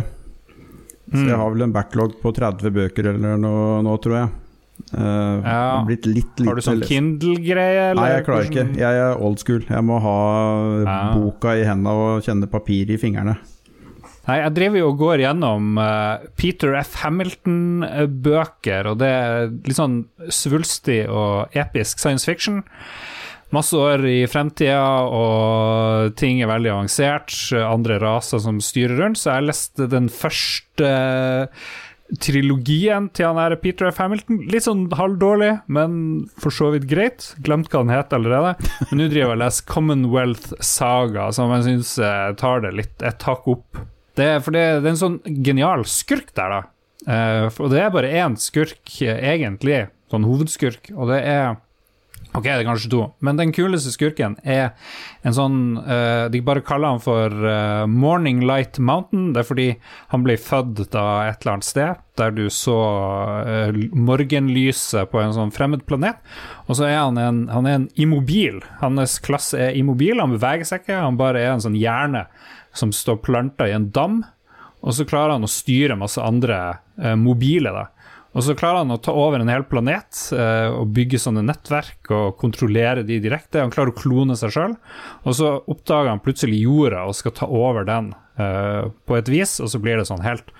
Så 1.11 1.21
Mm. 1.21 1.27
jeg 1.29 1.37
har 1.37 1.49
vel 1.53 1.61
en 1.61 1.71
backlog 1.73 2.15
på 2.21 2.31
30 2.33 2.71
bøker 2.73 3.05
eller 3.13 3.37
noe 3.37 3.81
nå, 3.85 3.97
tror 4.01 4.15
jeg. 4.17 4.29
Uh, 4.91 5.41
Ja. 5.45 5.83
blitt 5.85 6.05
litt 6.05 6.35
lite 6.39 6.45
Har 6.49 6.55
du 6.55 6.61
sånn. 6.61 6.81
Kindle-greie? 6.83 7.93
Nei, 7.95 8.09
jeg 8.09 8.25
klarer 8.25 8.49
ikke. 8.49 8.75
Jeg 8.75 8.99
er 9.05 9.15
old 9.21 9.39
school. 9.39 9.61
Jeg 9.69 9.83
må 9.83 10.01
ha 10.01 10.83
Ja. 10.83 11.13
boka 11.15 11.53
i 11.55 11.63
hendene 11.63 11.93
og 11.93 12.23
kjenne 12.23 12.49
papir 12.49 12.89
i 12.89 12.97
fingrene. 12.97 13.37
Nei, 14.27 14.37
jeg 14.41 14.53
driver 14.55 14.77
jo 14.77 14.87
og 14.89 14.97
går 14.97 15.19
gjennom 15.21 15.77
uh, 15.77 16.17
Peter 16.35 16.73
F. 16.75 16.95
Hamilton-bøker, 17.03 18.87
og 18.89 18.97
det 18.97 19.07
er 19.11 19.47
litt 19.51 19.77
sånn 19.77 20.05
svulstig 20.33 21.07
og 21.09 21.53
episk 21.55 21.99
science 22.01 22.25
fiction. 22.25 22.63
Masse 23.53 23.77
år 23.77 24.05
i 24.09 24.19
fremtida, 24.27 25.05
og 25.05 26.15
ting 26.19 26.41
er 26.41 26.49
veldig 26.49 26.71
avansert. 26.73 27.33
Andre 27.61 27.99
raser 28.01 28.41
som 28.43 28.61
styrer 28.63 28.97
rundt. 28.99 29.21
Så 29.21 29.35
jeg 29.35 29.49
leste 29.51 29.89
den 29.91 30.09
første 30.11 30.89
trilogien 32.21 33.07
til 33.17 33.25
han 33.25 33.39
her 33.39 33.55
Peter 33.61 33.89
F. 33.89 33.99
Hamilton. 34.01 34.43
Litt 34.51 34.65
sånn 34.67 34.85
halvdårlig, 34.93 35.51
men 35.73 35.97
for 36.41 36.53
så 36.53 36.69
vidt 36.75 36.87
greit. 36.89 37.31
Glemt 37.45 37.71
hva 37.71 37.81
han 37.81 37.93
het 37.93 38.13
allerede. 38.15 38.55
Men 38.89 39.01
nå 39.01 39.09
driver 39.09 39.23
jeg 39.23 39.37
og 39.37 39.41
leser 39.41 39.67
Commonwealth 39.71 40.53
Saga, 40.65 41.31
som 41.35 41.53
jeg 41.55 41.67
syns 41.69 41.95
tar 42.41 42.65
det 42.65 42.75
litt 42.77 43.05
et 43.05 43.27
hakk 43.29 43.49
opp 43.55 43.83
Det, 44.15 44.29
for 44.45 44.55
det, 44.55 44.63
det 44.79 44.87
er 44.87 44.93
en 44.93 45.01
sånn 45.01 45.19
genial 45.43 45.83
skurk 45.89 46.29
der, 46.37 46.53
da. 46.53 46.61
Uh, 47.05 47.49
og 47.61 47.69
det 47.73 47.81
er 47.83 47.91
bare 47.93 48.13
én 48.23 48.37
skurk, 48.39 48.81
eh, 49.03 49.19
egentlig. 49.33 49.85
Sånn 50.09 50.25
hovedskurk. 50.25 50.93
Og 50.95 51.09
det 51.11 51.19
er 51.27 51.57
Ok, 52.35 52.43
det 52.49 52.65
er 52.65 52.67
kanskje 52.67 52.89
to, 52.91 53.01
men 53.23 53.37
den 53.39 53.53
kuleste 53.55 53.93
skurken 53.93 54.33
er 54.43 54.73
en 55.23 55.35
sånn 55.35 55.59
uh, 55.79 56.27
De 56.33 56.41
bare 56.43 56.63
kaller 56.67 56.91
han 56.91 57.03
for 57.03 57.31
uh, 57.31 57.85
Morning 57.87 58.41
Light 58.43 58.75
Mountain. 58.75 59.29
Det 59.31 59.41
er 59.41 59.47
fordi 59.47 59.67
han 60.11 60.25
ble 60.25 60.35
født 60.41 60.81
da 60.91 61.05
et 61.29 61.45
eller 61.45 61.53
annet 61.53 61.67
sted 61.69 62.01
der 62.19 62.35
du 62.35 62.43
så 62.51 62.75
uh, 63.47 63.79
morgenlyset 63.95 65.11
på 65.11 65.21
en 65.21 65.35
sånn 65.35 65.53
fremmed 65.55 65.85
planet. 65.87 66.19
Og 66.67 66.79
så 66.79 66.89
er 66.89 66.99
han 67.05 67.19
en, 67.21 67.41
han 67.51 67.69
er 67.69 67.79
en 67.79 67.89
immobil. 67.95 68.59
Hans 68.81 69.17
klasse 69.23 69.61
er 69.69 69.79
immobil, 69.79 70.19
han 70.19 70.35
beveger 70.35 70.67
seg 70.67 70.83
ikke. 70.83 70.99
Han 71.07 71.19
bare 71.21 71.43
er 71.43 71.55
en 71.55 71.63
sånn 71.63 71.79
hjerne 71.79 72.25
som 72.75 72.91
står 72.91 73.21
planta 73.23 73.69
i 73.69 73.75
en 73.77 73.91
dam. 73.95 74.23
Og 74.83 74.97
så 74.97 75.07
klarer 75.07 75.37
han 75.37 75.47
å 75.47 75.51
styre 75.51 75.95
masse 75.97 76.21
andre 76.21 76.81
mobile, 77.17 77.71
da. 77.73 77.87
Og 78.35 78.43
så 78.43 78.51
klarer 78.59 78.81
han 78.83 78.91
å 78.91 78.97
ta 78.99 79.13
over 79.15 79.39
en 79.39 79.47
hel 79.51 79.63
planet 79.63 80.25
eh, 80.35 80.67
og 80.75 80.89
bygge 80.95 81.21
sånne 81.23 81.43
nettverk 81.47 82.09
og 82.11 82.33
kontrollere 82.41 83.05
de 83.07 83.21
direkte. 83.23 83.61
Han 83.63 83.71
klarer 83.71 83.93
å 83.93 83.95
klone 83.95 84.35
seg 84.35 84.51
sjøl, 84.51 84.73
og 85.23 85.37
så 85.37 85.53
oppdager 85.71 86.11
han 86.11 86.19
plutselig 86.23 86.59
jorda 86.65 87.05
og 87.07 87.15
skal 87.15 87.31
ta 87.37 87.47
over 87.47 87.87
den 87.87 88.09
eh, 88.35 88.89
på 89.07 89.15
et 89.15 89.31
vis, 89.31 89.55
og 89.63 89.71
så 89.71 89.79
blir 89.79 90.01
det 90.01 90.09
sånn 90.11 90.25
helt 90.25 90.51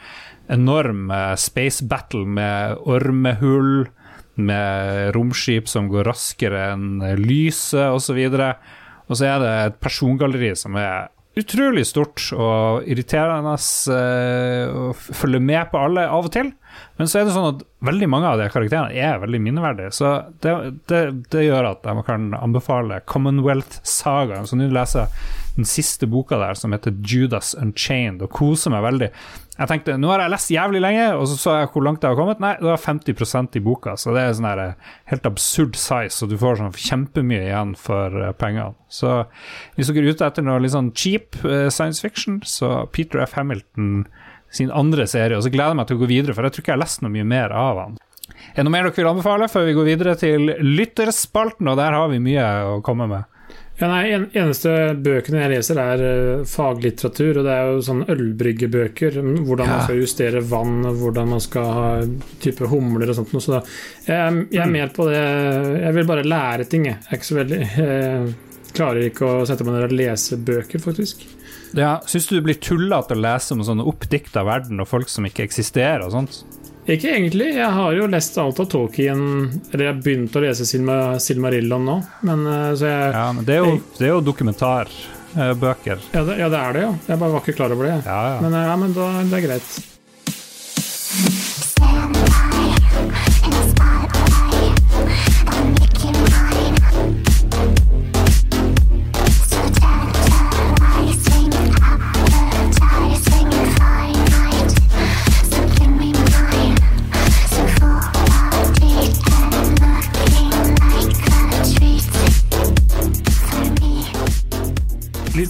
enorm 0.47 1.09
eh, 1.11 1.34
space 1.41 1.84
battle 1.91 2.23
med 2.38 2.80
ormehull, 2.88 3.89
med 4.36 5.11
romskip 5.15 5.67
som 5.71 5.86
går 5.91 6.07
raskere 6.09 6.69
enn 6.73 7.03
lyset, 7.21 7.91
osv. 7.95 8.17
Og 9.05 9.15
så 9.19 9.28
er 9.30 9.38
det 9.43 9.51
et 9.69 9.78
persongalleri 9.84 10.49
som 10.59 10.76
er 10.80 11.09
utrolig 11.39 11.84
stort 11.88 12.30
og 12.36 12.86
irriterende 12.88 13.53
eh, 13.91 14.71
å 14.71 14.89
f- 14.95 15.09
følge 15.21 15.39
med 15.43 15.67
på 15.71 15.80
alle 15.84 16.03
av 16.07 16.28
og 16.30 16.34
til. 16.36 16.51
Men 16.97 17.09
så 17.11 17.19
er 17.19 17.28
det 17.28 17.36
sånn 17.36 17.49
at 17.53 17.63
veldig 17.86 18.09
mange 18.11 18.30
av 18.32 18.41
de 18.41 18.49
karakterene 18.51 18.93
er 18.95 19.21
veldig 19.21 19.41
minneverdige. 19.43 19.93
Så 19.95 20.11
det, 20.43 20.53
det, 20.91 21.01
det 21.34 21.47
gjør 21.47 21.71
at 21.73 21.88
jeg 21.88 22.05
kan 22.07 22.30
anbefale 22.38 23.01
Commonwealth-sagaen. 23.11 24.47
Så 24.49 24.59
nå 24.59 24.69
leser 24.73 25.05
jeg 25.05 25.41
den 25.55 25.67
siste 25.67 26.07
boka 26.11 26.38
der, 26.39 26.57
som 26.59 26.73
heter 26.76 26.95
Judas 27.07 27.53
Unchained, 27.55 28.23
og 28.26 28.32
koser 28.36 28.73
meg 28.73 28.84
veldig. 28.84 29.09
Jeg 29.55 29.69
tenkte, 29.71 29.95
Nå 29.95 30.09
har 30.11 30.19
jeg 30.26 30.34
lest 30.34 30.51
jævlig 30.51 30.82
lenge, 30.84 31.05
og 31.15 31.30
så 31.32 31.38
så 31.39 31.53
jeg 31.61 31.69
hvor 31.71 31.86
langt 31.86 32.03
jeg 32.03 32.11
har 32.11 32.19
kommet. 32.19 32.41
Nei, 32.43 32.55
det 32.59 32.67
var 32.67 32.82
50% 32.82 33.55
i 33.55 33.63
boka, 33.63 33.95
så 33.99 34.11
det 34.15 34.23
er 34.26 34.36
sånn 34.36 34.49
her 34.49 34.63
eh, 34.65 34.91
helt 35.13 35.30
absurd 35.30 35.80
size, 35.80 36.19
og 36.23 36.32
du 36.32 36.36
får 36.41 36.59
sånn 36.59 36.76
kjempemye 36.76 37.45
igjen 37.47 37.71
for 37.80 38.19
eh, 38.19 38.34
pengene. 38.36 38.76
Så 38.91 39.21
hvis 39.78 39.91
dere 39.91 40.03
er 40.03 40.17
ute 40.17 40.28
etter 40.28 40.43
noe 40.43 40.59
litt 40.59 40.76
sånn 40.76 40.91
cheap 40.97 41.39
eh, 41.47 41.69
science 41.71 42.03
fiction, 42.03 42.41
så 42.43 42.82
Peter 42.91 43.23
F. 43.23 43.38
Hamilton 43.39 44.03
sin 44.58 44.74
andre 44.74 45.08
serie, 45.10 45.38
og 45.38 45.45
så 45.45 45.51
gleder 45.53 45.74
jeg 45.74 45.82
meg 45.82 45.89
til 45.91 45.99
å 45.99 46.03
gå 46.03 46.12
videre, 46.12 46.36
for 46.36 46.47
jeg 46.47 46.56
tror 46.56 46.66
ikke 46.66 46.74
jeg 46.74 46.80
har 46.80 46.86
lest 46.86 47.06
noe 47.06 47.14
mye 47.14 47.30
mer 47.36 47.56
av 47.56 47.84
han. 47.84 48.01
Er 48.26 48.62
det 48.62 48.66
noe 48.66 48.74
mer 48.74 48.88
dere 48.88 48.97
vil 48.97 49.12
anbefale 49.12 49.47
før 49.51 49.68
vi 49.68 49.78
går 49.78 49.88
videre 49.91 50.18
til 50.20 50.51
lytterspalten, 50.64 51.70
og 51.72 51.80
der 51.80 51.95
har 51.97 52.12
vi 52.12 52.24
mye 52.24 52.49
å 52.76 52.78
komme 52.86 53.08
med? 53.12 53.32
Ja, 53.76 53.89
nei, 53.91 54.14
en, 54.16 54.30
eneste 54.32 54.72
bøkene 55.03 55.41
jeg 55.41 55.51
leser, 55.51 55.80
er 55.84 56.03
uh, 56.03 56.45
faglitteratur, 56.47 57.41
og 57.41 57.47
det 57.47 57.51
er 57.51 57.72
jo 57.74 57.82
sånn 57.84 58.06
ølbryggebøker. 58.08 59.18
Hvordan 59.20 59.68
man 59.68 59.84
skal 59.84 59.99
justere 59.99 60.43
vann, 60.47 60.78
hvordan 61.01 61.34
man 61.34 61.43
skal 61.43 61.68
ha 61.76 61.89
type 62.43 62.70
humler 62.72 63.12
og 63.12 63.20
sånt. 63.20 63.36
noe, 63.36 63.43
Så 63.43 63.58
da, 63.58 63.62
jeg, 64.08 64.45
jeg 64.56 64.64
er 64.64 64.72
mer 64.72 64.95
på 64.95 65.10
det 65.10 65.20
Jeg 65.20 65.95
vil 65.97 66.08
bare 66.08 66.24
lære 66.24 66.70
ting, 66.72 66.88
jeg. 66.88 67.01
Jeg 67.03 67.12
er 67.12 67.20
ikke 67.20 67.32
så 67.34 67.39
veldig 67.41 67.62
Jeg 67.66 68.72
klarer 68.78 69.10
ikke 69.10 69.34
å 69.34 69.47
sette 69.49 69.68
meg 69.68 69.76
ned 69.76 69.89
og 69.89 69.99
lese 69.99 70.39
bøker, 70.39 70.84
faktisk. 70.84 71.28
Ja, 71.76 71.97
Syns 72.07 72.28
du 72.30 72.38
det 72.38 72.45
blir 72.45 72.59
tullete 72.63 73.15
å 73.15 73.19
lese 73.19 73.55
om 73.55 73.63
sånne 73.67 73.84
oppdikta 73.88 74.45
verden 74.47 74.80
og 74.80 74.88
folk 74.88 75.09
som 75.11 75.26
ikke 75.28 75.43
eksisterer 75.43 76.05
og 76.05 76.13
sånt? 76.15 76.38
Ikke 76.86 77.09
egentlig. 77.15 77.49
Jeg 77.57 77.71
har 77.73 77.95
jo 77.97 78.05
lest 78.07 78.38
alt 78.38 78.59
av 78.61 78.67
Tolkien 78.69 79.21
Eller 79.73 79.88
jeg 79.88 79.89
har 79.89 80.03
begynt 80.05 80.36
å 80.38 80.43
lese 80.43 80.67
Silma, 80.69 81.17
Silmarillon 81.19 81.88
nå, 81.89 81.95
men 82.30 82.45
eh, 82.45 82.67
så 82.78 82.91
jeg 82.91 83.15
Ja, 83.17 83.26
men 83.34 83.47
det 83.47 83.57
er 83.57 83.65
jo, 83.65 83.73
det 83.97 84.05
er 84.05 84.13
jo 84.13 84.21
dokumentarbøker. 84.28 86.05
ja 86.13 86.23
det, 86.30 86.38
ja, 86.43 86.51
det 86.53 86.61
er 86.61 86.78
det, 86.78 86.86
ja. 86.86 86.93
Jeg 87.09 87.21
bare 87.26 87.34
var 87.34 87.43
ikke 87.43 87.57
klar 87.57 87.73
over 87.76 87.89
det. 87.89 87.97
Ja, 88.05 88.21
ja. 88.36 88.39
Men 88.45 88.53
eh, 88.53 88.69
ja, 88.69 88.78
men 88.86 88.95
da, 88.95 89.09
det 89.26 89.41
er 89.41 89.45
greit. 89.49 89.76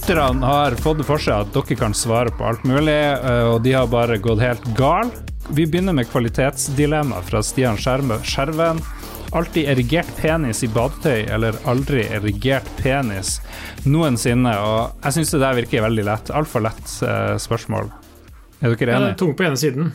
Lytterne 0.06 0.46
har 0.46 0.70
fått 0.70 1.00
det 1.00 1.04
for 1.08 1.18
seg 1.18 1.34
at 1.42 1.48
dere 1.50 1.74
kan 1.80 1.94
svare 1.98 2.30
på 2.30 2.44
alt 2.46 2.62
mulig, 2.62 2.94
eh, 2.94 3.42
og 3.50 3.56
de 3.64 3.72
har 3.74 3.88
bare 3.90 4.20
gått 4.22 4.38
helt 4.38 4.62
gal. 4.78 5.08
Vi 5.50 5.64
begynner 5.66 5.96
med 5.98 6.06
kvalitetsdilemma 6.06 7.18
fra 7.26 7.40
Stian 7.42 7.74
Skjerme- 7.74 8.20
Skjerven. 8.22 8.78
Alltid 9.34 9.66
erigert 9.72 10.12
penis 10.20 10.62
i 10.62 10.68
badetøy, 10.70 11.24
eller 11.34 11.58
aldri 11.66 12.04
erigert 12.06 12.68
penis 12.78 13.40
noensinne? 13.82 14.52
Og 14.62 15.02
jeg 15.08 15.16
syns 15.16 15.32
det 15.34 15.40
der 15.42 15.58
virker 15.58 15.82
veldig 15.88 16.04
lett. 16.06 16.30
Altfor 16.30 16.62
lett 16.68 16.92
eh, 17.02 17.34
spørsmål. 17.42 17.90
Er 18.62 18.76
dere 18.76 18.92
Ja, 18.94 19.00
det 19.02 19.10
er 19.16 19.18
tungt 19.24 19.36
på 19.40 19.48
ene 19.48 19.58
siden. 19.58 19.90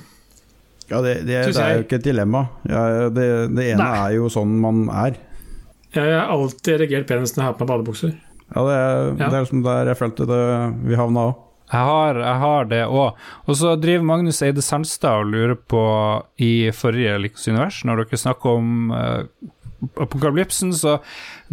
Ja, 0.92 1.00
det, 1.00 1.22
det, 1.24 1.40
det 1.56 1.64
er 1.64 1.78
jo 1.78 1.86
ikke 1.86 2.02
et 2.02 2.10
dilemma. 2.10 2.50
Ja, 2.68 3.08
det, 3.08 3.30
det 3.56 3.70
ene 3.72 3.80
Nei. 3.86 3.96
er 4.10 4.18
jo 4.20 4.28
sånn 4.28 4.60
man 4.60 4.90
er. 4.92 5.16
Jeg 5.96 6.04
har 6.20 6.28
alltid 6.36 6.74
erigert 6.82 7.08
penisen 7.08 7.40
når 7.40 7.46
jeg 7.46 7.50
har 7.54 7.58
på 7.62 7.64
meg 7.64 7.72
badebukser. 7.78 8.14
Ja, 8.56 8.66
det 8.68 8.76
er, 8.76 9.06
Ja. 9.16 9.30
det 9.30 9.34
er 9.34 9.46
liksom 9.46 9.64
der 9.64 9.86
jeg 9.94 9.98
følte 10.02 10.28
det 10.28 10.44
vi 10.90 11.00
havna 11.00 11.30
òg. 11.32 11.48
Jeg 11.72 11.88
har, 11.88 12.18
jeg 12.20 12.40
har 12.42 12.66
det 12.68 12.82
òg. 12.84 13.16
Og 13.48 13.56
så 13.56 13.78
driver 13.80 14.04
Magnus 14.04 14.42
Eide 14.44 14.62
Sandstad 14.62 15.22
og 15.24 15.32
lurer 15.32 15.56
på 15.56 15.84
i 16.44 16.68
forrige 16.76 17.16
Likos 17.24 17.48
univers, 17.48 17.86
når 17.88 18.04
dere 18.04 18.20
snakker 18.20 18.58
om 18.60 18.92
uh, 18.92 19.24
apokalypsen, 20.04 20.74
så 20.76 20.98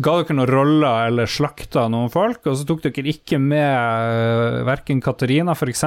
ga 0.02 0.16
dere 0.18 0.34
noen 0.36 0.50
roller 0.50 1.06
eller 1.06 1.30
slakta 1.30 1.86
noen 1.88 2.10
folk, 2.10 2.42
og 2.50 2.58
så 2.58 2.66
tok 2.66 2.82
dere 2.88 3.14
ikke 3.14 3.38
med 3.38 3.70
uh, 3.70 4.66
verken 4.66 4.98
Katarina 5.00 5.54
f.eks. 5.54 5.84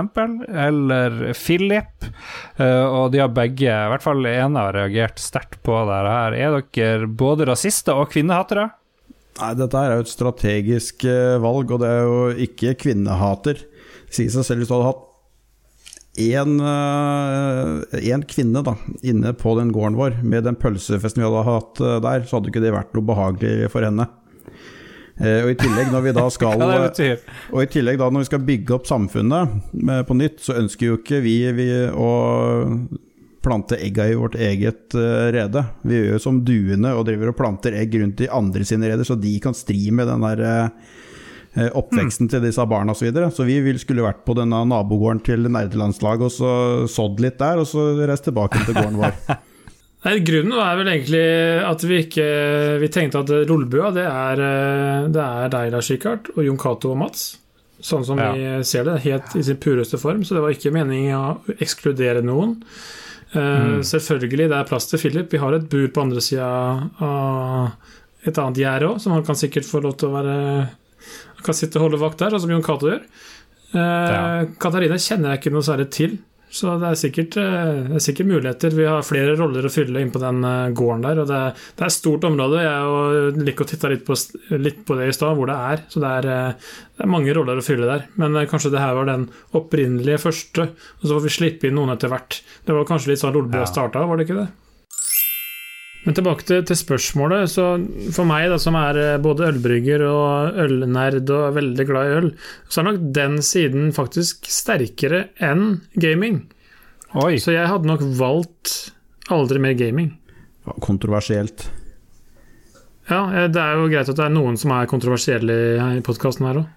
eller 0.47 1.19
Philip, 1.35 2.07
uh, 2.55 2.87
og 2.87 3.11
de 3.11 3.19
har 3.25 3.35
begge, 3.35 3.67
i 3.67 3.91
hvert 3.91 4.05
fall 4.07 4.23
ene 4.31 4.63
har 4.63 4.79
reagert 4.79 5.19
sterkt 5.19 5.59
på 5.67 5.75
det 5.91 5.99
her. 6.07 6.39
Er 6.39 6.61
dere 6.71 7.07
både 7.07 7.51
rasister 7.51 7.99
og 7.99 8.13
kvinnehatere? 8.15 8.69
Nei, 9.39 9.53
dette 9.57 9.79
er 9.79 9.95
jo 9.95 10.03
et 10.03 10.11
strategisk 10.11 11.05
eh, 11.07 11.37
valg, 11.41 11.71
og 11.71 11.79
det 11.81 11.87
er 11.89 12.01
jo 12.03 12.17
ikke 12.47 12.75
kvinnehater. 12.83 13.61
Det 13.63 14.17
sier 14.17 14.33
seg 14.33 14.43
selv 14.45 14.61
hvis 14.63 14.69
du 14.71 14.75
hadde 14.75 14.89
hatt 14.91 15.07
én 16.19 16.57
én 17.95 18.23
kvinne 18.27 18.59
da, 18.67 18.73
inne 19.07 19.31
på 19.39 19.53
den 19.55 19.69
gården 19.71 19.95
vår 19.95 20.17
med 20.27 20.43
den 20.43 20.57
pølsefesten 20.59 21.21
vi 21.23 21.27
hadde 21.29 21.45
hatt 21.47 21.79
eh, 21.79 21.99
der, 22.03 22.25
så 22.27 22.37
hadde 22.37 22.51
ikke 22.51 22.63
det 22.65 22.73
vært 22.75 22.91
noe 22.97 23.07
behagelig 23.07 23.69
for 23.71 23.87
henne. 23.87 24.09
Eh, 25.21 25.39
Og 25.45 25.53
i 25.53 25.57
tillegg, 25.59 25.91
når 25.93 26.05
vi 26.09 26.13
da 26.19 26.25
skal? 26.35 26.59
Og 27.53 27.63
i 27.63 27.69
tillegg 27.71 27.99
da 28.01 28.09
når 28.11 28.25
vi 28.25 28.29
skal 28.33 28.43
bygge 28.51 28.75
opp 28.75 28.89
samfunnet 28.91 29.55
eh, 29.87 30.03
på 30.07 30.19
nytt, 30.19 30.43
så 30.43 30.59
ønsker 30.59 30.91
jo 30.91 30.99
ikke 30.99 31.21
vi, 31.23 31.37
vi 31.55 31.69
å 31.95 32.11
plante 33.41 33.77
egga 33.81 34.07
i 34.09 34.15
vårt 34.17 34.35
eget 34.35 34.95
eh, 34.95 35.27
rede. 35.33 35.63
Vi 35.81 35.97
gjør 35.97 36.15
jo 36.15 36.21
som 36.21 36.41
duene 36.45 36.93
og 36.97 37.05
driver 37.07 37.31
og 37.31 37.37
planter 37.39 37.75
egg 37.77 37.95
rundt 38.01 38.21
i 38.21 38.29
andre 38.31 38.65
sine 38.67 38.91
reder, 38.91 39.07
så 39.07 39.17
de 39.19 39.33
kan 39.43 39.57
stri 39.57 39.89
med 39.93 40.09
den 40.11 40.25
der 40.25 40.43
eh, 40.45 40.89
eh, 41.57 41.69
oppveksten 41.77 42.29
til 42.31 42.43
disse 42.45 42.65
barna 42.69 42.93
osv. 42.93 43.01
Så, 43.01 43.09
videre. 43.09 43.31
så 43.33 43.47
vi 43.47 43.59
vil, 43.65 43.79
skulle 43.81 44.05
vært 44.05 44.21
på 44.27 44.37
denne 44.37 44.61
nabogården 44.69 45.23
til 45.25 45.49
nerdelandslaget 45.49 46.27
og 46.29 46.35
så 46.35 46.51
sådd 46.91 47.23
litt 47.25 47.39
der, 47.41 47.63
og 47.63 47.69
så 47.69 47.91
reist 48.05 48.29
tilbake 48.29 48.61
til 48.67 48.77
gården 48.77 49.01
vår. 49.01 49.17
Nei, 50.01 50.15
Grunnen 50.25 50.57
er 50.57 50.77
vel 50.79 50.87
egentlig 50.89 51.25
at 51.61 51.83
vi 51.85 51.99
ikke 52.01 52.23
Vi 52.81 52.87
tenkte 52.89 53.19
at 53.21 53.29
Rollbua 53.45 53.91
det 53.93 54.07
er, 54.09 54.39
det 55.13 55.21
er 55.21 55.51
deg, 55.53 55.67
Lars 55.75 55.91
Rikard, 55.93 56.31
og 56.33 56.41
Jon 56.47 56.57
Cato 56.57 56.95
og 56.95 56.97
Mats. 57.03 57.27
Sånn 57.85 58.05
som 58.05 58.17
Ja. 58.17 58.31
vi 58.33 58.63
ser 58.65 58.85
det, 58.85 58.99
helt 59.05 59.35
i 59.37 59.43
sin 59.45 59.57
pureste 59.61 59.99
form. 60.01 60.23
Så 60.25 60.33
det 60.33 60.41
var 60.41 60.53
ikke 60.53 60.73
meningen 60.73 61.17
å 61.17 61.55
ekskludere 61.61 62.21
noen. 62.25 62.59
Eh, 63.31 63.79
Selvfølgelig, 63.87 64.49
det 64.51 64.57
er 64.57 64.67
plass 64.67 64.87
til 64.91 64.99
Philip. 64.99 65.31
Vi 65.31 65.39
har 65.39 65.53
et 65.55 65.67
bur 65.71 65.87
på 65.95 66.01
andre 66.03 66.21
sida 66.23 66.47
av 66.99 67.71
et 68.27 68.37
annet 68.37 68.59
gjerde 68.61 68.89
òg, 68.91 68.99
som 69.01 69.13
han 69.15 69.23
kan 69.25 69.35
sikkert 69.39 69.65
få 69.65 69.81
lov 69.81 69.95
til 69.97 70.09
å 70.11 70.15
være 70.19 70.35
Han 70.61 71.45
kan 71.47 71.55
sitte 71.57 71.79
og 71.79 71.87
holde 71.87 71.97
vakt 72.03 72.19
der, 72.21 72.29
sånn 72.35 72.43
som 72.43 72.51
Jon 72.53 72.61
Cato 72.65 72.89
gjør. 72.91 73.01
Eh, 73.73 73.79
Ja. 74.11 74.45
Katarina 74.61 74.99
kjenner 75.01 75.31
jeg 75.31 75.39
ikke 75.41 75.53
noe 75.55 75.65
særlig 75.65 75.89
til. 75.95 76.19
Så 76.51 76.73
det 76.81 76.87
er, 76.89 76.97
sikkert, 76.99 77.35
eh, 77.39 77.67
det 77.87 77.95
er 77.95 78.03
sikkert 78.03 78.27
muligheter. 78.27 78.73
Vi 78.75 78.83
har 78.83 79.05
flere 79.07 79.37
roller 79.39 79.63
å 79.63 79.71
fylle 79.71 80.01
inn 80.03 80.09
på 80.11 80.19
den 80.19 80.41
eh, 80.43 80.73
gården 80.75 81.05
der. 81.05 81.21
Og 81.23 81.29
det, 81.29 81.37
er- 81.47 81.53
det 81.77 81.85
er 81.85 81.87
et 81.87 81.95
stort 81.95 82.25
område. 82.27 82.59
Jeg 82.65 83.45
liker 83.47 83.63
å 83.63 83.69
titte 83.71 83.91
litt 83.93 84.03
på, 84.07 84.17
litt 84.59 84.81
på 84.85 84.97
det 84.99 85.07
i 85.07 85.15
stad, 85.15 85.37
hvor 85.39 85.47
det 85.47 85.55
er. 85.55 85.83
Så 85.93 86.03
det 86.03 86.11
er, 86.19 86.27
eh, 86.27 86.73
det 86.99 87.05
er 87.07 87.13
mange 87.13 87.33
roller 87.37 87.61
å 87.61 87.63
fylle 87.63 87.87
der. 87.87 88.03
Men 88.19 88.35
kanskje 88.51 88.73
det 88.75 88.83
her 88.83 88.97
var 88.99 89.07
den 89.07 89.29
opprinnelige 89.55 90.19
første, 90.27 90.67
og 90.99 91.05
så 91.07 91.15
får 91.15 91.23
vi 91.29 91.35
slippe 91.37 91.69
inn 91.71 91.79
noen 91.79 91.95
etter 91.95 92.11
hvert. 92.11 92.41
Det 92.67 92.75
var 92.75 92.83
kanskje 92.91 93.13
litt 93.13 93.23
sånn 93.23 93.33
Lolbua 93.39 93.63
Ja. 93.63 93.71
starta, 93.71 94.03
var 94.05 94.19
det 94.19 94.27
ikke 94.27 94.41
det? 94.43 94.49
Men 96.01 96.15
tilbake 96.17 96.41
til, 96.49 96.63
til 96.65 96.77
spørsmålet. 96.79 97.49
så 97.51 97.65
For 98.15 98.25
meg, 98.25 98.47
da, 98.49 98.57
som 98.61 98.73
er 98.79 98.97
eh, 98.97 99.17
både 99.21 99.51
ølbrygger 99.51 100.01
og 100.07 100.57
ølnerd 100.63 101.29
og 101.29 101.43
er 101.51 101.57
veldig 101.59 101.85
glad 101.89 102.07
i 102.09 102.15
øl, 102.21 102.29
så 102.67 102.81
er 102.81 102.87
nok 102.89 103.03
den 103.13 103.37
siden 103.45 103.91
faktisk 103.93 104.49
sterkere 104.49 105.27
enn 105.45 105.81
gaming. 106.01 106.39
Oi. 107.21 107.35
Så 107.43 107.53
jeg 107.53 107.69
hadde 107.69 107.85
nok 107.91 108.01
valgt 108.17 108.91
aldri 109.31 109.61
mer 109.61 109.77
gaming. 109.77 110.15
Kontroversielt. 110.81 111.67
Ja, 113.11 113.21
eh, 113.35 113.47
det 113.53 113.61
er 113.61 113.77
jo 113.77 113.89
greit 113.91 114.09
at 114.09 114.17
det 114.17 114.25
er 114.25 114.33
noen 114.33 114.57
som 114.57 114.73
er 114.73 114.89
kontroversielle 114.89 115.55
i- 115.99 116.01
podkasten 116.05 116.47
her 116.49 116.63
òg. 116.63 116.69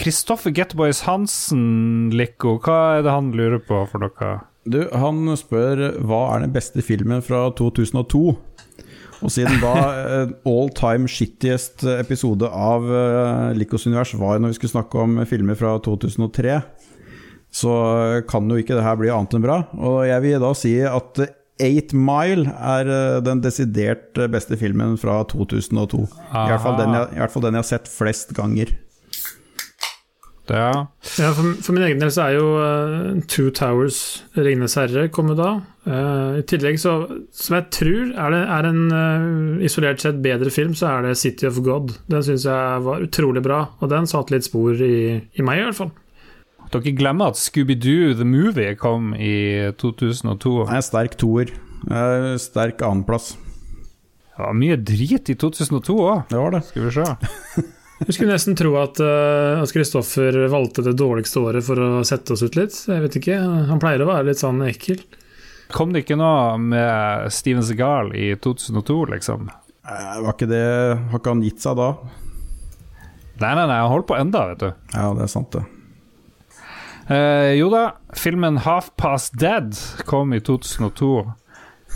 Kristoffer 0.00 0.48
Getboys 0.56 1.02
Hansen, 1.04 2.08
Lico, 2.16 2.56
hva 2.64 2.78
er 2.98 3.04
det 3.04 3.12
han 3.12 3.32
lurer 3.36 3.60
på 3.60 3.82
for 3.90 4.00
noe? 4.00 4.32
Du, 4.64 4.80
han 4.96 5.28
spør 5.36 6.00
hva 6.04 6.22
er 6.34 6.44
den 6.46 6.54
beste 6.54 6.84
filmen 6.84 7.20
fra 7.24 7.46
2002? 7.58 8.22
Og 9.24 9.32
siden 9.32 9.60
da 9.62 9.74
eh, 9.92 10.32
all 10.48 10.72
time 10.76 11.08
shittiest 11.08 11.84
episode 11.94 12.48
av 12.48 12.84
uh, 12.84 13.52
Likos 13.56 13.86
univers 13.86 14.12
var 14.20 14.40
når 14.40 14.52
vi 14.52 14.58
skulle 14.58 14.74
snakke 14.74 15.04
om 15.04 15.22
filmer 15.28 15.56
fra 15.56 15.76
2003, 15.84 16.58
så 17.54 17.72
kan 18.28 18.50
jo 18.50 18.58
ikke 18.58 18.74
det 18.74 18.84
her 18.84 18.98
bli 18.98 19.12
annet 19.14 19.36
enn 19.36 19.44
bra. 19.44 19.60
Og 19.78 20.02
jeg 20.08 20.24
vil 20.24 20.42
da 20.42 20.52
si 20.58 20.74
at 20.88 21.22
Eight 21.62 21.92
Mile 21.94 22.50
er 22.50 22.88
eh, 22.90 23.20
den 23.22 23.42
desidert 23.44 24.18
eh, 24.18 24.30
beste 24.30 24.58
filmen 24.58 24.96
fra 24.98 25.20
2002. 25.30 26.00
I 26.02 26.48
hvert, 26.50 26.62
fall 26.64 26.78
den 26.80 26.96
jeg, 26.96 27.12
I 27.14 27.22
hvert 27.22 27.34
fall 27.34 27.44
den 27.46 27.54
jeg 27.54 27.62
har 27.62 27.68
sett 27.68 27.90
flest 27.90 28.34
ganger. 28.34 28.72
Ja. 30.50 30.86
Ja, 31.16 31.30
for, 31.32 31.54
for 31.64 31.72
min 31.72 31.86
egen 31.86 32.02
del 32.02 32.10
så 32.12 32.26
er 32.26 32.34
jo 32.36 32.48
uh, 32.60 33.22
Two 33.32 33.48
Towers, 33.56 33.98
Ringenes 34.36 34.76
herre, 34.76 35.06
kommet 35.14 35.38
da. 35.40 35.54
Uh, 35.88 36.36
I 36.40 36.44
tillegg, 36.48 36.76
så, 36.82 36.94
som 37.32 37.56
jeg 37.56 37.68
tror 37.72 38.12
er, 38.12 38.34
det, 38.34 38.42
er 38.58 38.68
en 38.68 38.82
uh, 38.92 39.64
isolert 39.64 40.04
sett 40.04 40.20
bedre 40.24 40.52
film, 40.52 40.74
så 40.76 40.90
er 40.92 41.08
det 41.08 41.16
City 41.20 41.48
of 41.48 41.62
God. 41.64 41.94
Den 42.12 42.24
syns 42.26 42.44
jeg 42.48 42.84
var 42.84 43.04
utrolig 43.06 43.44
bra, 43.46 43.62
og 43.80 43.92
den 43.92 44.08
satte 44.10 44.36
litt 44.36 44.48
spor 44.48 44.76
i, 44.84 44.96
i 45.32 45.46
meg, 45.46 45.62
i 45.62 45.68
hvert 45.70 45.80
fall. 45.80 45.94
Dere 46.74 46.92
glemmer 46.96 47.30
at 47.30 47.38
Scooby-Doo 47.38 48.16
The 48.18 48.26
Movie 48.26 48.74
kom 48.80 49.12
i 49.14 49.70
2002. 49.78 50.54
Det 50.66 50.76
er 50.80 50.84
sterk 50.84 51.16
toer. 51.20 51.52
Eh, 51.84 52.34
Sterk 52.40 52.82
annenplass. 52.82 53.34
Det 54.34 54.42
var 54.42 54.56
mye 54.58 54.76
drit 54.80 55.30
i 55.30 55.36
2002 55.38 55.94
òg, 56.00 56.24
Det 56.30 56.40
var 56.40 56.50
det. 56.56 56.62
skal 56.66 56.88
vi 56.88 56.94
se. 56.96 57.04
Jeg 58.02 58.16
skulle 58.16 58.34
nesten 58.34 58.56
tro 58.58 58.72
at 58.80 58.98
uh, 59.00 59.62
at 59.62 59.72
Kristoffer 59.72 60.36
valgte 60.50 60.82
det 60.84 60.96
dårligste 60.98 61.42
året 61.44 61.64
for 61.66 61.78
å 61.78 61.90
sette 62.06 62.34
oss 62.34 62.42
ut 62.42 62.56
litt. 62.58 62.74
Jeg 62.90 63.04
vet 63.04 63.18
ikke, 63.20 63.38
Han 63.70 63.82
pleier 63.82 64.02
å 64.02 64.08
være 64.10 64.28
litt 64.32 64.42
sånn 64.42 64.64
ekkel. 64.66 64.98
Kom 65.74 65.94
det 65.94 66.04
ikke 66.04 66.18
noe 66.18 66.58
med 66.60 67.30
Steven 67.32 67.64
Segal 67.64 68.10
i 68.18 68.34
2002, 68.36 68.98
liksom? 69.14 69.48
Eh, 69.84 70.18
Var 70.24 70.34
ikke 70.34 70.48
det 70.50 70.64
Har 71.10 71.18
ikke 71.20 71.32
han 71.32 71.44
gitt 71.44 71.64
seg 71.64 71.78
da? 71.80 71.88
Nei, 73.40 73.50
nei, 73.56 73.64
nei, 73.66 73.78
han 73.82 73.90
holder 73.90 74.06
på 74.06 74.18
enda, 74.18 74.44
vet 74.52 74.60
du. 74.62 74.68
Ja, 74.94 75.08
det 75.16 75.24
er 75.24 75.32
sant, 75.32 75.56
det. 75.56 75.64
Eh, 77.10 77.54
jo 77.58 77.66
da, 77.72 77.96
filmen 78.16 78.60
Half 78.62 78.92
Past 79.00 79.34
Dead 79.40 79.74
kom 80.06 80.30
i 80.36 80.38
2002. 80.40 81.10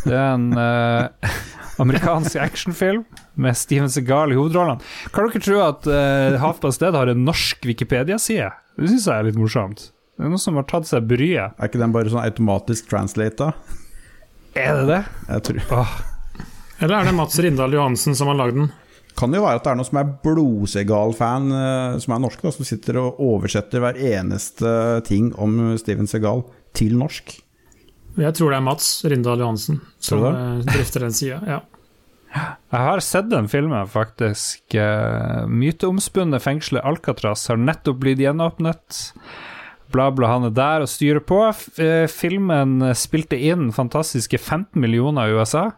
Det 0.03 0.17
er 0.17 0.33
en 0.35 0.51
eh, 0.59 1.39
amerikansk 1.83 2.41
actionfilm 2.43 3.07
med 3.39 3.57
Steven 3.59 3.91
Segal 3.93 4.35
i 4.35 4.39
hovedrollene. 4.39 4.83
Kan 5.15 5.29
dere 5.31 5.43
tro 5.45 5.61
at 5.65 5.87
uh, 5.89 6.39
Half 6.43 6.61
Past 6.65 6.83
Dead 6.83 6.97
har 6.99 7.11
en 7.13 7.25
norsk 7.27 7.65
Wikipedia-side? 7.69 8.51
Det 8.79 8.91
syns 8.91 9.07
jeg 9.09 9.15
er 9.15 9.29
litt 9.31 9.39
morsomt. 9.39 9.89
Det 10.19 10.27
er 10.27 10.33
noen 10.33 10.43
som 10.43 10.59
har 10.59 10.67
tatt 10.67 10.89
seg 10.91 11.07
bryet. 11.07 11.55
Er 11.55 11.71
ikke 11.71 11.81
den 11.81 11.95
bare 11.95 12.11
sånn 12.11 12.25
automatisk 12.25 12.91
translata? 12.91 13.53
Er 14.59 14.81
det 14.81 14.87
det? 14.91 15.01
Jeg 15.29 15.45
tror 15.47 15.79
Åh, 15.79 15.97
Eller 16.83 16.95
er 16.99 17.09
det 17.09 17.15
Mats 17.15 17.39
Rindal 17.39 17.75
Johansen 17.77 18.17
som 18.19 18.31
har 18.33 18.39
lagd 18.41 18.59
den? 18.59 18.71
Kan 19.19 19.31
det 19.31 19.41
jo 19.41 19.45
være 19.47 19.59
at 19.59 19.67
det 19.67 19.71
er 19.73 19.79
noen 19.79 19.89
som 19.89 19.99
er 19.99 20.11
blodsegal-fan, 20.27 21.47
eh, 21.55 21.99
som 22.03 22.15
er 22.15 22.23
norsk, 22.23 22.43
da, 22.43 22.53
som 22.55 22.67
sitter 22.67 23.01
og 23.03 23.19
oversetter 23.23 23.83
hver 23.83 23.99
eneste 23.99 24.71
ting 25.07 25.33
om 25.39 25.57
Steven 25.79 26.11
Segal 26.11 26.45
til 26.79 26.95
norsk. 26.99 27.35
Jeg 28.19 28.35
tror 28.35 28.51
det 28.51 28.59
er 28.59 28.67
Mats 28.67 28.87
Rindal 29.07 29.43
Johansen 29.43 29.81
som 30.03 30.23
eh, 30.27 30.63
drifter 30.67 31.07
den 31.07 31.15
sida. 31.15 31.39
Ja. 31.47 31.61
Jeg 32.29 32.85
har 32.85 33.01
sett 33.01 33.31
den 33.31 33.49
filmen, 33.49 33.89
faktisk. 33.89 34.63
Uh, 34.77 35.47
myteomspunne 35.49 36.41
fengselet 36.43 36.85
Alcatraz 36.87 37.47
har 37.49 37.61
nettopp 37.61 38.03
blitt 38.03 38.21
gjenåpnet. 38.23 39.01
Bla, 39.89 40.11
bla, 40.13 40.35
han 40.35 40.45
er 40.51 40.53
der 40.53 40.85
og 40.85 40.91
styrer 40.93 41.23
på. 41.25 41.41
Eh, 41.81 42.05
filmen 42.13 42.83
spilte 42.93 43.39
inn 43.41 43.71
fantastiske 43.73 44.37
15 44.37 44.77
millioner 44.77 45.31
i 45.31 45.39
USA. 45.39 45.71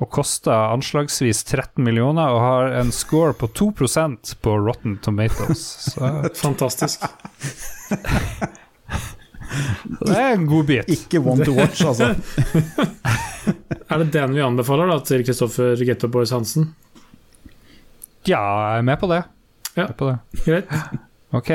Og 0.00 0.08
kosta 0.12 0.58
anslagsvis 0.74 1.40
13 1.46 1.80
millioner, 1.84 2.32
og 2.32 2.40
har 2.44 2.76
en 2.82 2.92
score 2.92 3.32
på 3.36 3.48
2% 3.56 4.34
på 4.44 4.56
Rotten 4.60 4.98
Tomatoes. 5.00 5.64
Så 5.88 6.12
Fantastisk. 6.44 7.08
det 10.00 10.16
er 10.16 10.34
en 10.34 10.46
god 10.48 10.66
bit. 10.68 10.90
Ikke 10.92 11.20
one 11.22 11.44
to 11.46 11.54
watch, 11.56 11.82
altså. 11.84 12.14
Er 13.90 14.04
det 14.04 14.12
den 14.14 14.36
vi 14.36 14.42
anbefaler 14.44 14.86
da 14.86 15.00
til 15.02 15.24
Kristoffer 15.26 15.80
Getto 15.82 16.06
Boys 16.12 16.30
Hansen? 16.30 16.68
Ja, 18.28 18.38
jeg 18.38 18.82
er 18.82 18.84
med 18.86 19.00
på 19.00 19.08
det. 19.10 19.24
Ja. 19.74 19.88
På 19.96 20.12
det. 20.12 20.18
Greit. 20.46 20.74
Ok. 21.30 21.50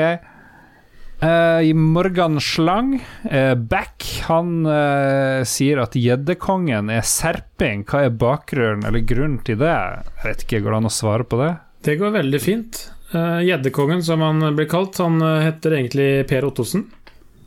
Uh, 1.20 1.60
Morgan 1.76 2.38
Slang, 2.40 2.94
uh, 3.28 3.52
Back, 3.56 4.04
han 4.24 4.64
uh, 4.64 5.44
sier 5.48 5.82
at 5.82 5.96
gjeddekongen 6.00 6.88
er 6.92 7.04
serping. 7.04 7.84
Hva 7.88 8.06
er 8.06 8.16
bakgrunnen 8.16 8.88
eller 8.88 9.04
grunnen 9.04 9.42
til 9.44 9.60
det? 9.60 9.72
Jeg 9.72 10.24
vet 10.24 10.44
ikke, 10.46 10.62
Går 10.64 10.76
det 10.76 10.80
an 10.80 10.88
å 10.88 10.94
svare 10.96 11.28
på 11.28 11.40
det? 11.42 11.50
Det 11.84 11.98
går 12.00 12.16
veldig 12.16 12.40
fint. 12.40 12.86
Eh, 13.12 13.40
Gjeddekongen, 13.46 14.02
som 14.02 14.20
han 14.20 14.56
blir 14.56 14.66
kalt, 14.66 14.98
han 14.98 15.20
eh, 15.22 15.44
heter 15.46 15.76
egentlig 15.78 16.08
Per 16.28 16.48
Ottosen. 16.48 16.88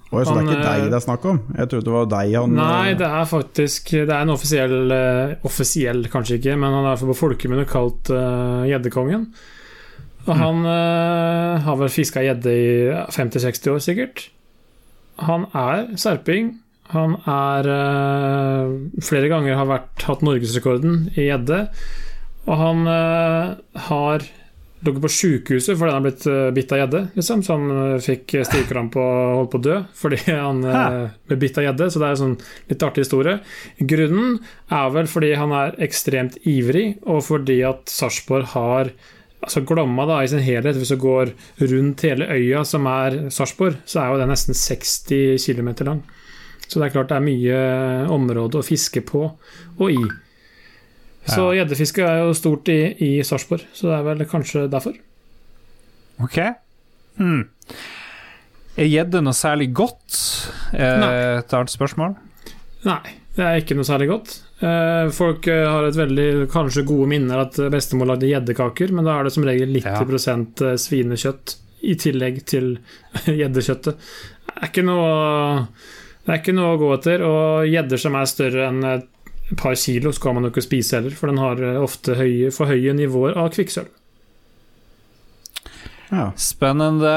Oi, 0.10 0.24
så 0.26 0.34
det 0.34 0.40
er 0.42 0.48
ikke 0.48 0.62
deg 0.64 0.84
eh, 0.84 0.88
det 0.90 0.98
er 0.98 1.04
snakk 1.04 1.26
om? 1.30 1.40
Jeg 1.54 1.70
trodde 1.70 1.86
det 1.86 1.94
var 1.94 2.08
deg 2.10 2.32
han 2.34 2.56
Nei, 2.58 2.88
eh, 2.90 2.98
det 2.98 3.06
er 3.06 3.28
faktisk 3.30 3.92
Det 3.94 4.10
er 4.10 4.24
en 4.26 4.34
offisiell 4.34 4.94
eh, 4.96 5.36
Offisiell, 5.46 6.02
kanskje 6.10 6.40
ikke, 6.40 6.56
men 6.58 6.74
han 6.74 6.88
er 6.90 7.04
på 7.12 7.18
folkemunne 7.18 7.68
kalt 7.70 8.10
Gjeddekongen. 8.10 9.30
Og 10.28 10.34
han 10.36 10.66
uh, 10.68 11.62
har 11.64 11.78
vel 11.80 11.90
fiska 11.90 12.22
gjedde 12.22 12.52
i 12.54 12.74
50-60 13.16 13.70
år, 13.72 13.80
sikkert. 13.82 14.26
Han 15.26 15.48
er 15.58 15.88
serping. 15.98 16.52
Han 16.94 17.16
er 17.24 17.70
uh, 17.70 18.76
Flere 19.02 19.32
ganger 19.32 19.58
har 19.58 19.70
vært, 19.72 20.04
hatt 20.06 20.26
norgesrekorden 20.28 21.08
i 21.16 21.30
gjedde. 21.30 21.64
Og 22.50 22.62
han 22.62 22.86
har 23.90 24.28
ligget 24.86 25.04
på 25.04 25.12
sjukehuset 25.12 25.76
fordi 25.76 25.92
han 25.92 25.98
har 25.98 26.06
blitt 26.06 26.26
uh, 26.30 26.50
bitt 26.56 26.74
av 26.76 26.82
gjedde. 26.82 27.02
Liksom, 27.18 27.44
så 27.44 27.58
han 27.58 27.76
eh, 27.76 28.02
fikk 28.04 28.36
stivkrampe 28.48 29.02
og 29.02 29.36
holdt 29.40 29.52
på 29.54 29.60
å 29.60 29.66
dø 29.68 29.78
fordi 30.00 30.20
han 30.30 30.64
Hæ? 30.64 30.84
ble 31.28 31.40
bitt 31.42 31.60
av 31.60 31.68
gjedde. 31.68 31.90
Så 31.92 32.02
det 32.02 32.08
er 32.08 32.16
en 32.16 32.22
sånn 32.24 32.36
litt 32.72 32.86
artig 32.88 33.06
historie. 33.06 33.40
Grunnen 33.80 34.40
er 34.80 34.92
vel 34.96 35.10
fordi 35.12 35.34
han 35.40 35.56
er 35.56 35.80
ekstremt 35.84 36.40
ivrig, 36.48 36.88
og 37.04 37.24
fordi 37.28 37.62
at 37.68 37.90
Sarpsborg 37.92 38.54
har 38.56 38.94
Altså 39.40 39.62
Glomma 39.64 40.04
da, 40.04 40.18
i 40.20 40.28
sin 40.28 40.42
helhet, 40.44 40.76
hvis 40.76 40.90
du 40.92 40.98
går 41.00 41.30
rundt 41.62 42.02
hele 42.04 42.26
øya 42.28 42.66
som 42.68 42.84
er 42.92 43.14
Sarpsborg, 43.32 43.78
så 43.88 44.02
er 44.02 44.10
jo 44.12 44.18
den 44.20 44.34
nesten 44.34 44.58
60 44.58 45.40
km 45.40 45.70
lang. 45.88 46.02
Så 46.68 46.82
det 46.82 46.90
er 46.90 46.96
klart 46.98 47.14
det 47.14 47.18
er 47.18 47.24
mye 47.24 47.62
område 48.12 48.60
å 48.60 48.66
fiske 48.66 49.00
på 49.08 49.22
og 49.30 49.88
i. 49.94 50.02
Så 51.28 51.50
gjeddefiske 51.54 52.06
er 52.06 52.24
jo 52.24 52.34
stort 52.38 52.70
i, 52.72 52.80
i 53.06 53.10
Sarpsborg, 53.26 53.66
så 53.76 53.90
det 53.90 53.96
er 53.98 54.06
vel 54.08 54.26
kanskje 54.30 54.68
derfor. 54.72 54.96
Ok. 56.24 56.40
Hmm. 57.20 57.44
Er 58.80 58.88
gjedde 58.88 59.22
noe 59.24 59.36
særlig 59.36 59.72
godt? 59.76 60.18
Eh, 60.72 61.06
et 61.40 61.56
annet 61.56 61.74
spørsmål? 61.74 62.16
Nei, 62.88 63.02
det 63.36 63.46
er 63.46 63.60
ikke 63.60 63.76
noe 63.76 63.88
særlig 63.88 64.10
godt. 64.12 64.36
Eh, 64.64 65.12
Folk 65.16 65.48
eh, 65.52 65.66
har 65.68 65.88
et 65.88 66.00
veldig 66.00 66.48
kanskje 66.52 66.86
gode 66.88 67.10
minner 67.12 67.44
at 67.44 67.60
bestemor 67.74 68.14
lagde 68.14 68.30
gjeddekaker, 68.30 68.94
men 68.96 69.08
da 69.08 69.18
er 69.18 69.28
det 69.28 69.36
som 69.36 69.48
regel 69.48 69.74
90 69.76 70.64
ja. 70.64 70.76
svinekjøtt 70.80 71.56
i 71.88 71.96
tillegg 72.00 72.44
til 72.48 72.74
gjeddekjøttet. 73.40 74.12
Det 74.50 74.58
er 74.60 74.72
ikke 74.72 74.84
noe 74.88 75.10
Det 76.26 76.34
er 76.34 76.42
ikke 76.42 76.56
noe 76.56 76.74
å 76.76 76.80
gå 76.80 76.90
etter. 76.96 77.24
Og 77.26 77.68
gjedder 77.70 78.02
som 78.02 78.16
er 78.20 78.32
større 78.32 78.68
enn 78.70 78.84
et 78.88 79.08
par 79.58 79.76
kilo, 79.76 80.12
skal 80.14 80.36
man 80.36 80.46
jo 80.46 80.52
ikke 80.54 80.66
spise 80.66 81.00
heller, 81.00 81.16
for 81.18 81.32
den 81.32 81.42
har 81.42 81.62
eh, 81.64 81.80
ofte 81.82 82.18
høye, 82.20 82.52
for 82.54 82.70
høye 82.70 82.94
nivåer 82.98 83.38
av 83.40 83.52
kvikksølv. 83.56 83.90
Ja. 86.10 86.32
Spennende. 86.42 87.16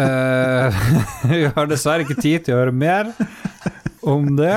Eh, 0.00 0.84
vi 1.32 1.42
har 1.48 1.70
dessverre 1.70 2.06
ikke 2.06 2.20
tid 2.20 2.46
til 2.46 2.56
å 2.56 2.62
høre 2.62 2.76
mer 2.76 3.12
om 4.00 4.32
det. 4.38 4.54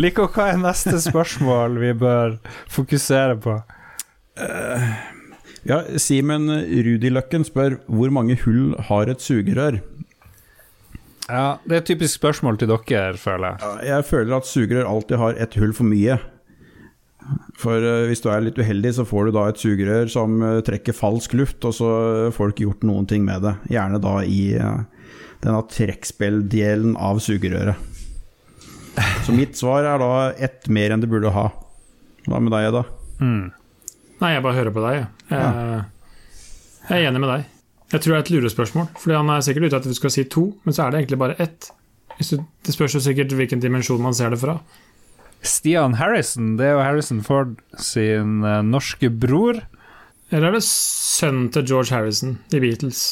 Lico, 0.00 0.28
hva 0.32 0.50
er 0.52 0.62
neste 0.62 0.96
spørsmål 1.04 1.76
vi 1.82 1.92
bør 2.00 2.38
fokusere 2.72 3.36
på? 3.44 3.58
Ja, 5.66 5.80
Simen 6.00 6.48
Rudiløkken 6.48 7.44
spør 7.44 7.78
hvor 7.90 8.12
mange 8.14 8.38
hull 8.44 8.72
har 8.88 9.12
et 9.12 9.24
sugerør? 9.24 9.80
Ja, 11.26 11.58
Det 11.66 11.74
er 11.74 11.80
et 11.82 11.88
typisk 11.90 12.20
spørsmål 12.20 12.58
til 12.60 12.68
dere, 12.70 13.16
føler 13.18 13.48
jeg. 13.56 13.58
Ja, 13.62 13.96
Jeg 13.96 14.04
føler 14.06 14.36
at 14.36 14.46
sugerør 14.46 14.88
alltid 14.90 15.16
har 15.18 15.38
et 15.42 15.54
hull 15.58 15.72
for 15.74 15.84
mye. 15.88 16.18
For 17.58 17.82
eh, 17.82 18.04
hvis 18.06 18.20
du 18.22 18.28
er 18.30 18.44
litt 18.44 18.58
uheldig, 18.60 18.92
så 18.94 19.04
får 19.08 19.26
du 19.26 19.32
da 19.34 19.48
et 19.50 19.58
sugerør 19.58 20.06
som 20.12 20.36
eh, 20.46 20.60
trekker 20.62 20.94
falsk 20.94 21.34
luft, 21.34 21.64
og 21.66 21.74
så 21.74 21.88
får 22.36 22.46
du 22.46 22.54
ikke 22.54 22.66
gjort 22.68 22.86
noen 22.86 23.08
ting 23.10 23.24
med 23.26 23.42
det. 23.42 23.56
Gjerne 23.74 23.98
da 24.02 24.20
i 24.22 24.54
eh, 24.54 24.84
denne 25.42 25.64
trekkspilldelen 25.72 26.94
av 26.96 27.18
sugerøret. 27.24 27.74
Så 29.26 29.34
mitt 29.34 29.58
svar 29.58 29.84
er 29.84 29.98
da 30.00 30.12
ett 30.40 30.70
mer 30.72 30.94
enn 30.94 31.02
det 31.02 31.10
burde 31.10 31.32
ha. 31.34 31.48
Hva 32.30 32.38
med 32.40 32.54
deg, 32.54 32.70
da? 32.72 32.84
Mm. 33.20 33.50
Nei, 34.22 34.30
jeg 34.32 34.44
bare 34.46 34.56
hører 34.56 34.72
på 34.72 34.84
deg. 34.86 35.02
jeg. 35.02 35.10
Jeg, 35.34 35.82
jeg 36.86 37.02
er 37.02 37.10
enig 37.10 37.20
med 37.26 37.32
deg. 37.34 37.50
Jeg 37.92 38.02
tror 38.02 38.12
det 38.12 38.18
er 38.18 38.24
et 38.24 38.32
lurespørsmål. 38.34 38.88
Fordi 38.98 39.16
han 39.16 39.30
er 39.30 39.44
sikkert 39.46 39.68
ute 39.68 39.76
etter 39.76 39.84
at 39.84 39.94
du 39.94 39.98
skal 39.98 40.14
si 40.14 40.24
to, 40.30 40.48
men 40.64 40.74
så 40.74 40.86
er 40.86 40.92
det 40.92 41.02
egentlig 41.02 41.20
bare 41.22 41.38
ett. 41.42 41.70
Det 42.16 42.74
spørs 42.74 42.96
jo 42.96 43.02
sikkert 43.04 43.34
hvilken 43.36 43.62
dimensjon 43.62 44.02
man 44.02 44.16
ser 44.16 44.32
det 44.32 44.40
fra. 44.40 44.58
Stian 45.46 45.98
Harrison, 46.00 46.56
det 46.58 46.66
er 46.66 46.74
jo 46.74 46.82
Harrison 46.82 47.20
Ford 47.22 47.54
sin 47.78 48.40
eh, 48.42 48.62
norske 48.66 49.10
bror. 49.12 49.60
Eller 50.32 50.48
er 50.48 50.56
det 50.56 50.64
sønnen 50.66 51.50
til 51.54 51.66
George 51.68 51.94
Harrison 51.94 52.38
i 52.50 52.62
Beatles? 52.62 53.04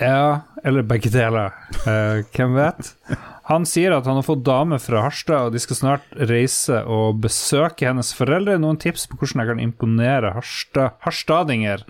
Ja, 0.00 0.48
eller 0.64 0.86
begge 0.88 1.12
deler. 1.12 1.52
Eh, 1.84 2.24
hvem 2.34 2.56
vet? 2.56 2.94
Han 3.50 3.66
sier 3.68 3.92
at 3.94 4.06
han 4.08 4.18
har 4.18 4.26
fått 4.26 4.42
dame 4.46 4.78
fra 4.82 5.04
Harstad, 5.04 5.48
og 5.48 5.54
de 5.54 5.60
skal 5.62 5.78
snart 5.78 6.12
reise 6.30 6.80
og 6.88 7.20
besøke 7.22 7.86
hennes 7.88 8.14
foreldre. 8.16 8.56
Noen 8.62 8.80
tips 8.80 9.06
på 9.10 9.20
hvordan 9.20 9.44
jeg 9.44 9.52
kan 9.52 9.62
imponere 9.62 10.32
Harstad, 10.36 10.96
harstadinger? 11.04 11.84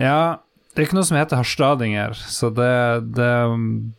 Ja, 0.00 0.40
det 0.72 0.80
er 0.80 0.86
ikke 0.86 0.96
noe 0.96 1.04
som 1.04 1.18
heter 1.18 1.36
harstadinger, 1.36 2.14
så 2.16 2.48
det, 2.56 2.72
det 3.12 3.32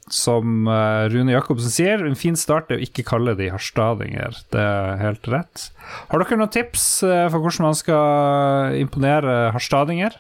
Som 0.10 0.66
eh, 0.66 1.06
Rune 1.14 1.36
Jacobsen 1.36 1.70
sier, 1.70 2.02
en 2.02 2.18
fin 2.18 2.38
start 2.40 2.74
er 2.74 2.82
å 2.82 2.86
ikke 2.88 3.06
kalle 3.06 3.36
de 3.38 3.52
harstadinger. 3.54 4.40
Det 4.50 4.64
er 4.64 4.98
helt 5.04 5.30
rett. 5.30 5.68
Har 6.10 6.24
dere 6.24 6.40
noen 6.42 6.54
tips 6.54 6.88
eh, 7.06 7.28
for 7.30 7.46
hvordan 7.46 7.68
man 7.70 7.78
skal 7.78 8.80
imponere 8.82 9.52
harstadinger? 9.54 10.18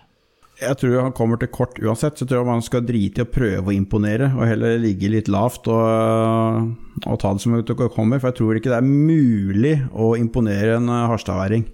Jeg 0.61 0.77
tror 0.77 0.99
han 1.01 1.15
kommer 1.17 1.41
til 1.41 1.49
kort 1.49 1.79
uansett, 1.81 2.19
så 2.19 2.27
jeg 2.27 2.35
tror 2.35 2.45
man 2.45 2.61
skal 2.63 2.85
drite 2.85 3.23
i 3.23 3.25
å 3.25 3.33
prøve 3.33 3.71
å 3.71 3.73
imponere, 3.73 4.29
og 4.37 4.45
heller 4.45 4.77
ligge 4.79 5.09
litt 5.09 5.31
lavt 5.33 5.65
og, 5.73 6.69
og 7.01 7.17
ta 7.19 7.33
det 7.33 7.41
som 7.41 7.57
det 7.57 7.77
kommer. 7.97 8.21
For 8.21 8.29
jeg 8.29 8.37
tror 8.43 8.59
ikke 8.59 8.75
det 8.75 8.77
er 8.77 8.91
mulig 8.93 9.79
å 9.89 10.13
imponere 10.21 10.77
en 10.77 10.85
eh, 10.85 11.07
harstadværing. 11.09 11.65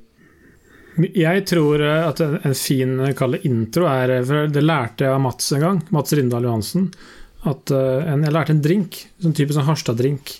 Jeg 1.00 1.46
tror 1.48 1.82
eh, 1.84 2.08
at 2.10 2.20
en, 2.24 2.56
fin 2.58 3.00
eh, 3.00 3.24
det 3.32 3.42
intro 3.48 3.88
er 3.88 4.18
eh, 4.18 4.34
Det 4.52 4.64
lærte 4.64 5.06
jeg 5.06 5.16
av 5.16 5.24
Mats 5.24 5.52
en 5.56 5.64
gang, 5.64 5.82
Mats 5.96 6.14
Rindal 6.14 6.48
Johansen. 6.48 6.90
At 7.48 7.72
en, 7.72 8.26
Jeg 8.26 8.36
lærte 8.36 8.52
en 8.52 8.64
drink, 8.64 8.98
sånn 9.24 9.36
type 9.38 9.56
sånn 9.56 9.68
Harstad-drink. 9.70 10.34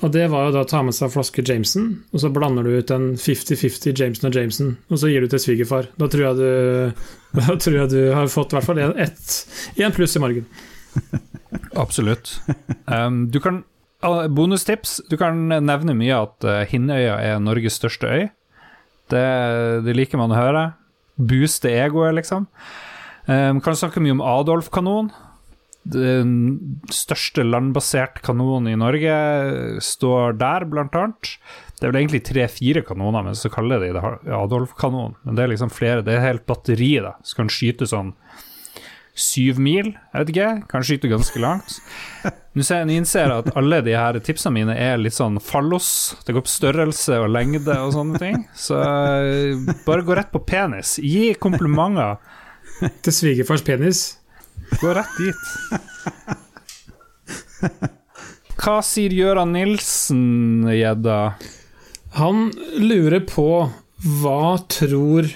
Og 0.00 0.12
det 0.14 0.30
var 0.32 0.46
jo 0.46 0.54
da 0.54 0.62
å 0.64 0.68
ta 0.68 0.80
med 0.80 0.96
seg 0.96 1.10
en 1.10 1.12
flaske 1.12 1.42
Jameson, 1.44 1.90
og 2.08 2.22
så 2.22 2.30
blander 2.32 2.64
du 2.64 2.72
ut 2.72 2.92
en 2.94 3.10
50-50 3.20 3.92
Jameson 3.92 4.30
og 4.30 4.38
Jameson, 4.38 4.70
og 4.88 5.02
så 5.02 5.10
gir 5.10 5.20
du 5.20 5.28
til 5.28 5.42
svigerfar. 5.44 5.90
Da 6.00 6.08
tror 6.08 6.24
jeg 6.30 6.38
du, 6.38 7.04
da 7.42 7.58
tror 7.60 7.76
jeg 7.82 7.92
du 7.92 8.00
har 8.16 8.32
fått 8.32 8.54
i 8.54 8.56
hvert 8.56 8.70
fall 8.70 8.80
én 8.80 9.96
pluss 9.98 10.16
i 10.16 10.24
margen. 10.24 10.48
Absolutt. 11.84 12.38
Um, 12.88 13.26
du 13.28 13.36
kan 13.44 13.60
ah, 14.00 14.24
Bonustips. 14.32 15.02
Du 15.12 15.18
kan 15.20 15.44
nevne 15.52 15.92
mye 15.98 16.24
at 16.24 16.48
Hinnøya 16.72 17.20
er 17.20 17.44
Norges 17.44 17.76
største 17.76 18.08
øy. 18.08 18.30
Det, 19.10 19.24
det 19.86 19.96
liker 19.96 20.20
man 20.20 20.32
å 20.34 20.38
høre. 20.38 20.68
Booste 21.20 21.72
egoet, 21.72 22.14
liksom. 22.16 22.46
Um, 23.26 23.60
kan 23.62 23.76
snakke 23.78 24.02
mye 24.02 24.16
om 24.16 24.24
Adolf-kanon. 24.24 25.10
Den 25.90 26.32
største 26.92 27.44
landbasert 27.46 28.20
kanonen 28.24 28.68
i 28.72 28.78
Norge 28.78 29.14
står 29.84 30.36
der, 30.40 30.66
blant 30.68 30.96
annet. 30.98 31.34
Det 31.78 31.86
er 31.86 31.94
vel 31.94 32.02
egentlig 32.02 32.22
tre-fire 32.28 32.82
kanoner, 32.84 33.24
men 33.24 33.38
så 33.38 33.48
kaller 33.52 33.80
de 33.80 33.94
det 33.96 34.02
Adolf-kanon. 34.36 35.16
Men 35.24 35.38
det 35.38 35.44
er 35.44 35.52
liksom 35.54 35.72
flere, 35.72 36.04
det 36.04 36.16
er 36.16 36.26
helt 36.26 36.44
batteri, 36.48 36.92
da. 37.00 37.14
Så 37.24 37.38
kan 37.38 37.52
skyte 37.52 37.88
sånn 37.88 38.12
syv 39.20 39.58
mil, 39.62 39.92
jeg 39.92 40.22
vet 40.22 40.32
ikke, 40.32 40.50
kan 40.70 40.84
skyte 40.86 41.10
ganske 41.10 41.42
langt. 41.42 41.80
Nå 42.56 42.64
ser 42.66 42.82
jeg 42.82 42.98
innser 42.98 43.30
at 43.30 43.52
alle 43.58 43.78
de 43.86 43.94
her 43.94 44.18
tipsene 44.26 44.56
mine 44.56 44.74
er 44.74 44.98
litt 44.98 45.14
sånn 45.14 45.38
fallos. 45.44 46.16
Det 46.26 46.34
går 46.34 46.44
på 46.46 46.50
størrelse 46.50 47.20
og 47.22 47.30
lengde 47.30 47.76
og 47.78 47.92
sånne 47.94 48.20
ting. 48.22 48.42
Så 48.58 48.80
eh, 48.80 49.70
bare 49.86 50.06
gå 50.06 50.16
rett 50.18 50.32
på 50.34 50.42
penis. 50.42 50.96
Gi 50.98 51.30
komplimenter. 51.38 52.18
Til 53.04 53.12
svigerfars 53.12 53.62
penis. 53.66 54.02
Gå 54.80 54.94
rett 54.96 55.14
dit. 55.20 55.42
Hva 58.60 58.80
sier 58.84 59.12
Gøran 59.14 59.54
Nilsen, 59.54 60.66
gjedda? 60.74 61.20
Han 62.18 62.50
lurer 62.80 63.22
på 63.28 63.46
hva 64.20 64.58
tror 64.72 65.28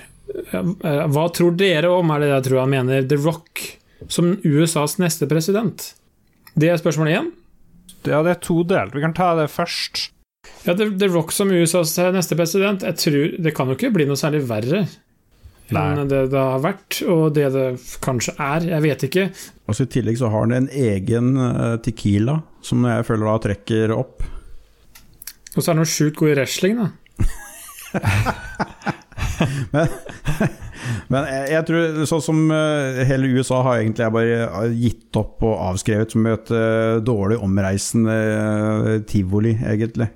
Hva 0.53 1.24
tror 1.35 1.55
dere 1.59 1.93
om, 1.95 2.11
er 2.11 2.24
det 2.24 2.32
jeg 2.32 2.47
tror 2.49 2.62
han 2.64 2.72
mener, 2.72 3.07
The 3.09 3.18
Rock 3.22 3.62
som 4.11 4.35
USAs 4.45 4.99
neste 5.03 5.28
president? 5.30 5.93
Det 6.59 6.70
er 6.70 6.80
spørsmålet 6.80 7.14
igjen. 7.14 7.30
Ja, 8.05 8.20
det 8.26 8.35
er 8.35 8.43
todelt. 8.45 8.95
Vi 8.95 9.03
kan 9.05 9.14
ta 9.16 9.32
det 9.39 9.49
først. 9.53 10.09
Ja, 10.66 10.74
The, 10.76 10.91
The 10.99 11.09
Rock 11.12 11.32
som 11.32 11.53
USAs 11.55 11.97
neste 12.14 12.37
president, 12.39 12.85
jeg 12.85 13.01
tror 13.01 13.37
det 13.47 13.55
kan 13.57 13.70
jo 13.70 13.78
ikke 13.78 13.95
bli 13.95 14.09
noe 14.11 14.20
særlig 14.20 14.45
verre 14.51 14.85
enn 15.72 16.09
det 16.09 16.26
det 16.32 16.41
har 16.41 16.61
vært, 16.62 16.99
og 17.09 17.35
det 17.37 17.49
det 17.55 17.66
kanskje 18.05 18.35
er. 18.37 18.66
Jeg 18.68 18.85
vet 18.85 19.05
ikke. 19.09 19.24
Og 19.66 19.76
så 19.76 19.87
I 19.87 19.93
tillegg 19.95 20.18
så 20.20 20.28
har 20.28 20.45
han 20.45 20.53
en 20.53 20.68
egen 20.68 21.37
eh, 21.41 21.76
tequila, 21.85 22.43
som 22.64 22.85
jeg 22.85 23.07
føler 23.09 23.30
da 23.30 23.37
trekker 23.49 23.95
opp. 23.95 24.26
Og 25.55 25.62
så 25.62 25.70
er 25.70 25.74
han 25.76 25.85
jo 25.85 25.91
sjukt 25.91 26.18
god 26.20 26.35
i 26.35 26.37
wrestling, 26.37 26.82
da. 26.82 26.91
Men 31.12 31.26
jeg, 31.28 31.47
jeg 31.55 31.66
tror 31.68 32.05
sånn 32.11 32.22
som 32.24 32.43
eh, 32.55 33.01
hele 33.09 33.30
USA 33.39 33.61
har 33.66 33.80
egentlig 33.80 34.05
jeg 34.05 34.14
bare 34.14 34.68
gitt 34.76 35.18
opp 35.20 35.45
og 35.47 35.55
avskrevet 35.70 36.12
som 36.14 36.26
et 36.30 36.53
eh, 36.55 36.99
dårlig 37.07 37.39
omreisende 37.45 38.16
eh, 38.35 39.01
tivoli, 39.09 39.55
egentlig. 39.64 40.11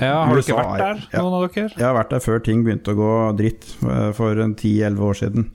Ja, 0.00 0.24
har 0.24 0.32
du 0.32 0.40
ikke 0.40 0.56
vært 0.56 0.72
er- 0.72 0.82
der, 0.84 1.02
ja. 1.12 1.20
noen 1.20 1.34
av 1.36 1.46
dere? 1.52 1.68
Jeg 1.76 1.84
har 1.84 1.96
vært 1.98 2.14
der 2.14 2.22
før 2.24 2.40
ting 2.46 2.62
begynte 2.64 2.94
å 2.94 2.98
gå 2.98 3.10
dritt, 3.38 3.66
eh, 3.84 4.10
for 4.16 4.40
en 4.44 4.54
10-11 4.56 5.04
år 5.10 5.18
siden. 5.20 5.48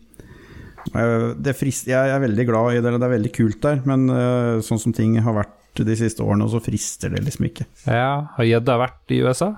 Eh, 0.94 1.28
Det 1.40 1.56
frist, 1.58 1.88
jeg 1.90 2.14
er 2.14 2.22
veldig 2.22 2.46
glad 2.50 2.78
i 2.78 2.82
det, 2.84 2.94
det 3.00 3.08
er 3.08 3.16
veldig 3.18 3.34
kult 3.34 3.62
der, 3.66 3.82
men 3.90 4.08
eh, 4.14 4.62
sånn 4.66 4.82
som 4.82 4.94
ting 4.96 5.18
har 5.26 5.34
vært 5.40 5.60
de 5.82 5.96
siste 5.98 6.22
årene, 6.22 6.46
så 6.54 6.62
frister 6.62 7.10
det 7.16 7.24
liksom 7.26 7.48
ikke. 7.50 7.66
Ja, 7.88 8.28
Har 8.36 8.46
gjedda 8.46 8.76
vært 8.78 9.10
i 9.16 9.24
USA? 9.26 9.56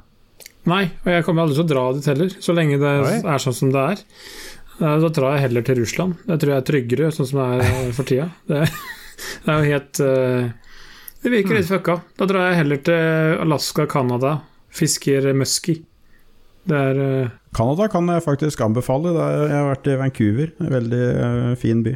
Nei, 0.66 0.84
og 1.06 1.10
jeg 1.14 1.26
kommer 1.28 1.46
aldri 1.46 1.58
til 1.60 1.66
å 1.66 1.70
dra 1.70 1.86
dit 1.94 2.08
heller, 2.10 2.36
så 2.42 2.54
lenge 2.58 2.78
det 2.82 2.94
Oi. 3.06 3.16
er 3.22 3.42
sånn 3.44 3.54
som 3.58 3.72
det 3.74 3.84
er. 3.94 4.04
Eh, 4.80 4.98
Da 5.04 5.10
drar 5.14 5.36
jeg 5.36 5.44
heller 5.48 5.66
til 5.68 5.80
Russland. 5.84 6.16
Det 6.26 6.40
tror 6.42 6.54
jeg 6.56 6.62
er 6.64 6.70
tryggere, 6.72 7.10
sånn 7.14 7.30
som 7.30 7.42
det 7.42 7.68
er 7.70 7.92
for 7.98 8.10
tida. 8.10 8.30
Det, 8.50 8.64
det 9.46 9.52
er 9.54 9.62
jo 9.62 9.72
helt 9.72 10.00
eh, 10.04 10.50
Det 11.24 11.32
virker 11.32 11.56
litt 11.60 11.70
fucka. 11.70 12.00
Da 12.20 12.26
drar 12.28 12.50
jeg 12.50 12.58
heller 12.64 12.82
til 12.84 13.38
Alaska, 13.46 13.86
Canada, 13.88 14.34
fisker 14.76 15.30
musky. 15.38 15.78
Det 16.66 16.82
er 16.90 17.00
eh, 17.06 17.30
Canada 17.56 17.88
kan 17.94 18.10
jeg 18.12 18.26
faktisk 18.26 18.62
anbefale. 18.66 19.14
Jeg 19.16 19.54
har 19.56 19.70
vært 19.70 19.88
i 19.88 19.98
Vancouver, 20.02 20.52
en 20.60 20.74
veldig 20.76 21.04
eh, 21.14 21.56
fin 21.62 21.86
by 21.86 21.96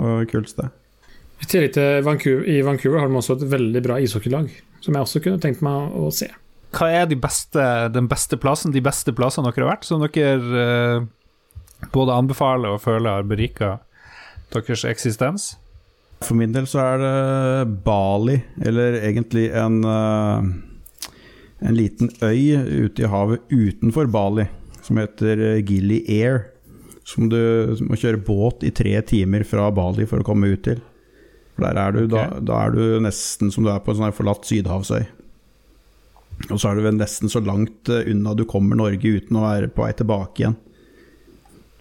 og 0.00 0.24
kult 0.30 0.50
sted. 0.50 0.72
I 1.40 1.46
tillegg 1.48 1.72
til 1.76 2.02
Vancouver, 2.04 2.44
i 2.48 2.58
Vancouver 2.66 3.00
har 3.00 3.08
de 3.10 3.16
også 3.20 3.36
et 3.38 3.46
veldig 3.52 3.80
bra 3.86 3.96
ishockeylag, 4.02 4.50
som 4.84 4.96
jeg 4.96 5.06
også 5.06 5.22
kunne 5.24 5.40
tenkt 5.42 5.62
meg 5.64 5.94
å 5.96 6.10
se. 6.14 6.28
Hva 6.70 6.90
er 6.94 7.08
de 7.10 7.18
beste, 7.18 7.62
den 7.94 8.06
beste 8.10 8.38
plassen, 8.38 8.74
de 8.74 8.82
beste 8.84 9.14
plassene 9.16 9.50
dere 9.50 9.66
har 9.66 9.72
vært, 9.72 9.88
som 9.88 10.02
dere 10.04 10.62
eh, 10.62 11.06
både 11.94 12.14
anbefaler 12.14 12.76
og 12.76 12.84
føler 12.84 13.18
har 13.18 13.26
berika 13.26 13.78
deres 14.54 14.84
eksistens? 14.86 15.54
For 16.20 16.36
min 16.36 16.52
del 16.54 16.68
så 16.68 16.82
er 16.84 17.02
det 17.02 17.80
Bali, 17.86 18.36
eller 18.62 19.00
egentlig 19.00 19.48
en, 19.56 19.80
eh, 19.88 21.10
en 21.66 21.76
liten 21.76 22.12
øy 22.22 22.86
ute 22.86 23.02
i 23.06 23.10
havet 23.10 23.50
utenfor 23.50 24.10
Bali, 24.12 24.46
som 24.84 25.00
heter 25.00 25.60
Gilly 25.64 26.00
Gili 26.04 26.20
Air. 26.20 26.44
Som 27.10 27.26
du 27.32 27.40
må 27.88 27.96
kjøre 27.98 28.20
båt 28.22 28.62
i 28.62 28.70
tre 28.70 28.92
timer 29.02 29.42
fra 29.48 29.66
Bali 29.74 30.04
for 30.06 30.22
å 30.22 30.26
komme 30.26 30.52
ut 30.52 30.62
til. 30.68 30.78
For 31.56 31.66
der 31.66 31.80
er 31.80 31.96
du, 31.96 32.04
da, 32.06 32.28
da 32.38 32.60
er 32.68 32.76
du 32.76 33.00
nesten 33.02 33.50
som 33.50 33.66
du 33.66 33.72
er 33.72 33.80
på 33.82 33.90
en 33.90 33.98
sånn 33.98 34.14
forlatt 34.14 34.46
sydhavsøy. 34.46 35.08
Og 36.48 36.56
så 36.58 36.70
er 36.70 36.78
du 36.78 36.86
vel 36.86 36.96
nesten 36.98 37.30
så 37.30 37.42
langt 37.44 37.90
eh, 37.92 38.06
unna 38.10 38.34
du 38.34 38.46
kommer 38.48 38.78
Norge 38.78 39.16
uten 39.20 39.38
å 39.38 39.44
være 39.44 39.70
på 39.74 39.84
vei 39.84 39.92
tilbake 39.96 40.44
igjen. 40.44 40.56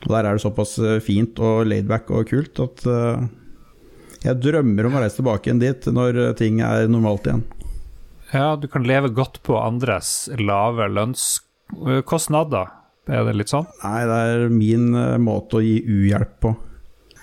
Og 0.05 0.13
der 0.13 0.25
er 0.25 0.35
det 0.35 0.43
såpass 0.43 0.77
eh, 0.83 0.99
fint 1.03 1.39
og 1.43 1.67
laidback 1.69 2.11
og 2.11 2.27
kult 2.31 2.59
at 2.63 2.83
eh, 2.89 3.27
jeg 4.25 4.41
drømmer 4.43 4.89
om 4.89 4.97
å 4.97 5.03
reise 5.03 5.21
tilbake 5.21 5.47
igjen 5.47 5.63
dit 5.63 5.87
når 5.95 6.19
ting 6.39 6.59
er 6.65 6.89
normalt 6.91 7.29
igjen. 7.29 7.45
Ja, 8.33 8.53
du 8.59 8.67
kan 8.69 8.85
leve 8.85 9.09
godt 9.15 9.39
på 9.47 9.55
andres 9.57 10.27
lave 10.37 10.89
lønnskostnader. 10.91 12.75
Er 13.09 13.23
det 13.25 13.37
litt 13.39 13.49
sånn? 13.49 13.65
Nei, 13.81 14.01
det 14.05 14.17
er 14.29 14.51
min 14.53 14.91
måte 15.23 15.57
å 15.57 15.63
gi 15.65 15.79
uhjelp 15.81 16.35
på. 16.43 16.51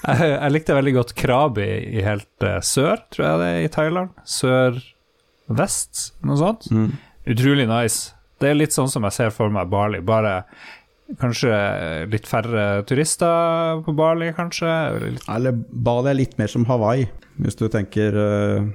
Jeg, 0.06 0.32
jeg 0.32 0.54
likte 0.54 0.74
veldig 0.74 0.94
godt 0.96 1.12
Krabi 1.18 1.68
i 2.00 2.02
helt 2.02 2.46
sør, 2.66 3.04
tror 3.12 3.26
jeg 3.28 3.42
det 3.42 3.50
er 3.52 3.60
i 3.60 3.70
Thailand. 3.76 4.16
Sør-vest, 4.26 6.08
noe 6.26 6.40
sånt. 6.40 6.66
Mm. 6.74 6.90
Utrolig 7.26 7.66
nice. 7.68 8.14
Det 8.40 8.50
er 8.50 8.58
litt 8.58 8.74
sånn 8.76 8.90
som 8.90 9.06
jeg 9.08 9.16
ser 9.16 9.32
for 9.34 9.52
meg 9.52 9.70
Bali, 9.72 10.02
bare 10.04 10.42
kanskje 11.20 11.52
litt 12.10 12.26
færre 12.28 12.82
turister 12.86 13.82
på 13.86 13.94
Bali, 13.96 14.32
kanskje. 14.36 14.68
Eller 14.70 15.14
litt 15.14 15.28
Eller 15.32 15.56
Bali 15.56 16.12
er 16.12 16.20
litt 16.20 16.36
mer 16.38 16.50
som 16.52 16.66
Hawaii, 16.68 17.06
hvis 17.42 17.58
du 17.58 17.66
tenker 17.72 18.18
eh, 18.22 18.68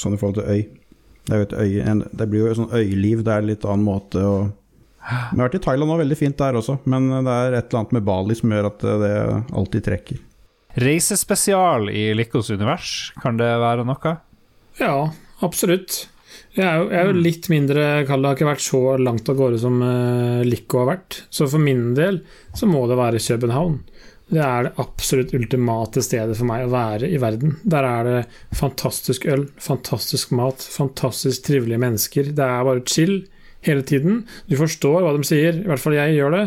sånn 0.00 0.16
i 0.16 0.20
forhold 0.20 0.40
til 0.40 0.48
øy. 0.52 0.62
Det, 1.26 1.34
er 1.34 1.42
jo 1.42 1.48
et 1.48 1.56
øy, 1.58 1.74
en, 1.82 2.04
det 2.12 2.28
blir 2.30 2.44
jo 2.44 2.52
et 2.52 2.60
sånn 2.60 2.72
øyliv, 2.76 3.24
det 3.26 3.34
er 3.34 3.42
en 3.42 3.50
litt 3.50 3.66
annen 3.66 3.86
måte 3.86 4.22
å 4.22 4.36
Vi 5.06 5.38
har 5.38 5.44
vært 5.44 5.58
i 5.58 5.62
Thailand 5.62 5.92
òg, 5.94 6.00
veldig 6.04 6.18
fint 6.18 6.38
der 6.38 6.58
også, 6.58 6.80
men 6.90 7.10
det 7.10 7.32
er 7.32 7.54
et 7.58 7.68
eller 7.68 7.82
annet 7.82 7.96
med 7.98 8.06
Bali 8.06 8.36
som 8.38 8.52
gjør 8.54 8.70
at 8.72 8.86
det 9.02 9.12
alltid 9.54 9.86
trekker. 9.86 10.22
Reisespesial 10.76 11.88
i 11.88 12.10
Likos 12.14 12.50
univers, 12.52 13.12
kan 13.22 13.38
det 13.40 13.48
være 13.62 13.86
noe? 13.88 14.16
Ja, 14.80 14.96
absolutt. 15.46 16.04
Jeg 16.56 16.64
er 16.64 16.78
jo, 16.80 16.84
jeg 16.88 17.00
er 17.02 17.10
jo 17.10 17.20
litt 17.20 17.46
mindre 17.52 17.82
kald, 18.08 18.22
det 18.22 18.30
har 18.30 18.38
ikke 18.38 18.48
vært 18.48 18.64
så 18.64 18.80
langt 18.96 19.28
av 19.28 19.36
gårde 19.36 19.58
som 19.60 19.76
uh, 19.84 20.40
Lico 20.46 20.80
har 20.80 20.88
vært. 20.94 21.18
Så 21.28 21.48
for 21.52 21.60
min 21.60 21.90
del 21.98 22.22
så 22.56 22.68
må 22.70 22.86
det 22.88 22.96
være 22.96 23.20
København. 23.20 23.76
Det 24.32 24.40
er 24.42 24.66
det 24.66 24.72
absolutt 24.82 25.34
ultimate 25.36 26.02
stedet 26.02 26.34
for 26.34 26.48
meg 26.48 26.64
å 26.64 26.72
være 26.72 27.12
i 27.12 27.20
verden. 27.22 27.58
Der 27.62 27.86
er 27.86 28.08
det 28.08 28.22
fantastisk 28.58 29.28
øl, 29.30 29.46
fantastisk 29.62 30.32
mat, 30.34 30.64
fantastisk 30.64 31.44
trivelige 31.46 31.78
mennesker. 31.84 32.32
Det 32.34 32.48
er 32.48 32.66
bare 32.66 32.82
chill 32.88 33.20
hele 33.66 33.84
tiden. 33.86 34.24
Du 34.48 34.56
forstår 34.58 35.04
hva 35.04 35.14
de 35.14 35.28
sier, 35.28 35.60
i 35.60 35.68
hvert 35.68 35.82
fall 35.82 35.98
jeg 35.98 36.16
gjør 36.16 36.38
det. 36.40 36.44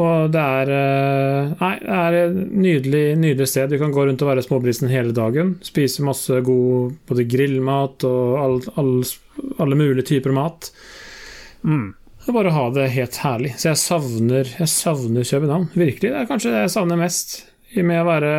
Og 0.00 0.30
det 0.32 0.40
er 0.40 0.70
eh, 0.72 1.50
Nei, 1.58 1.74
det 1.82 1.96
er 1.98 2.16
et 2.16 2.36
nydelig, 2.64 3.02
nydelig 3.20 3.48
sted. 3.50 3.72
Du 3.72 3.80
kan 3.80 3.92
gå 3.92 4.06
rundt 4.08 4.22
og 4.24 4.30
være 4.30 4.44
småbrisen 4.44 4.88
hele 4.92 5.12
dagen. 5.16 5.58
Spise 5.66 6.04
masse 6.06 6.40
god 6.46 6.94
både 7.10 7.26
grillmat 7.28 8.06
og 8.08 8.38
all, 8.40 8.56
all, 8.80 8.94
alle 9.62 9.78
mulige 9.78 10.06
typer 10.12 10.34
mat. 10.36 10.70
Mm. 11.62 11.94
Det 12.22 12.30
er 12.30 12.36
bare 12.36 12.54
ha 12.54 12.66
det 12.70 12.90
helt 12.94 13.16
herlig. 13.24 13.54
Så 13.58 13.72
jeg 13.72 13.80
savner, 13.82 14.50
jeg 14.58 14.70
savner 14.70 15.26
København. 15.26 15.70
Virkelig. 15.74 16.10
Det 16.12 16.18
er 16.20 16.28
kanskje 16.28 16.52
det 16.52 16.66
jeg 16.66 16.74
savner 16.76 17.00
mest, 17.00 17.40
i 17.74 17.82
med 17.82 18.02
å 18.02 18.06
være 18.06 18.34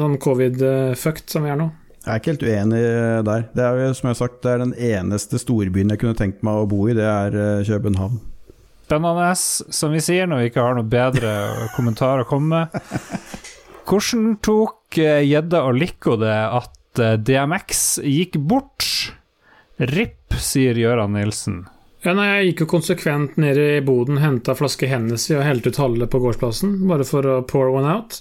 sånn 0.00 0.14
covid-fucked 0.22 1.34
som 1.34 1.44
vi 1.44 1.52
er 1.52 1.58
nå. 1.60 1.66
Jeg 2.06 2.12
er 2.12 2.20
ikke 2.20 2.32
helt 2.32 2.46
uenig 2.46 2.80
der. 3.26 3.44
Det 3.50 3.64
er 3.66 3.80
jo 3.82 3.90
som 3.98 4.06
jeg 4.06 4.14
har 4.14 4.20
sagt, 4.20 4.38
det 4.44 4.52
er 4.52 4.62
den 4.62 4.74
eneste 4.88 5.40
storbyen 5.42 5.90
jeg 5.90 6.00
kunne 6.00 6.18
tenkt 6.18 6.44
meg 6.46 6.62
å 6.62 6.68
bo 6.70 6.84
i, 6.86 6.94
det 6.94 7.04
er 7.04 7.34
eh, 7.34 7.66
København. 7.66 8.20
Spennende, 8.86 9.30
som 9.74 9.90
vi 9.90 10.02
sier 10.06 10.30
når 10.30 10.44
vi 10.44 10.50
ikke 10.52 10.62
har 10.62 10.76
noe 10.78 10.86
bedre 10.86 11.32
kommentar 11.74 12.22
å 12.22 12.28
komme 12.30 12.62
med. 12.62 13.26
Hvordan 13.90 14.36
tok 14.38 14.96
Gjedde 14.96 15.26
Gjedda 15.26 15.64
og 15.66 15.76
Lico 15.80 16.14
det 16.22 16.36
at 16.60 17.02
eh, 17.02 17.18
DMX 17.18 17.82
gikk 18.06 18.38
bort? 18.46 18.86
RIP, 19.76 20.15
sier 20.34 20.78
Gøran 20.78 21.14
Nilsen. 21.16 21.64
Ja, 22.04 22.12
nei, 22.14 22.26
jeg 22.28 22.50
gikk 22.50 22.64
jo 22.64 22.72
konsekvent 22.76 23.38
ned 23.40 23.58
i 23.58 23.80
boden, 23.82 24.20
henta 24.22 24.54
flaske 24.54 24.86
Hennessy 24.90 25.34
og 25.34 25.46
helte 25.46 25.72
ut 25.72 25.80
halve 25.80 26.06
på 26.10 26.20
gårdsplassen, 26.22 26.76
bare 26.86 27.06
for 27.08 27.26
å 27.26 27.40
pour 27.48 27.72
one 27.74 27.90
out. 27.90 28.20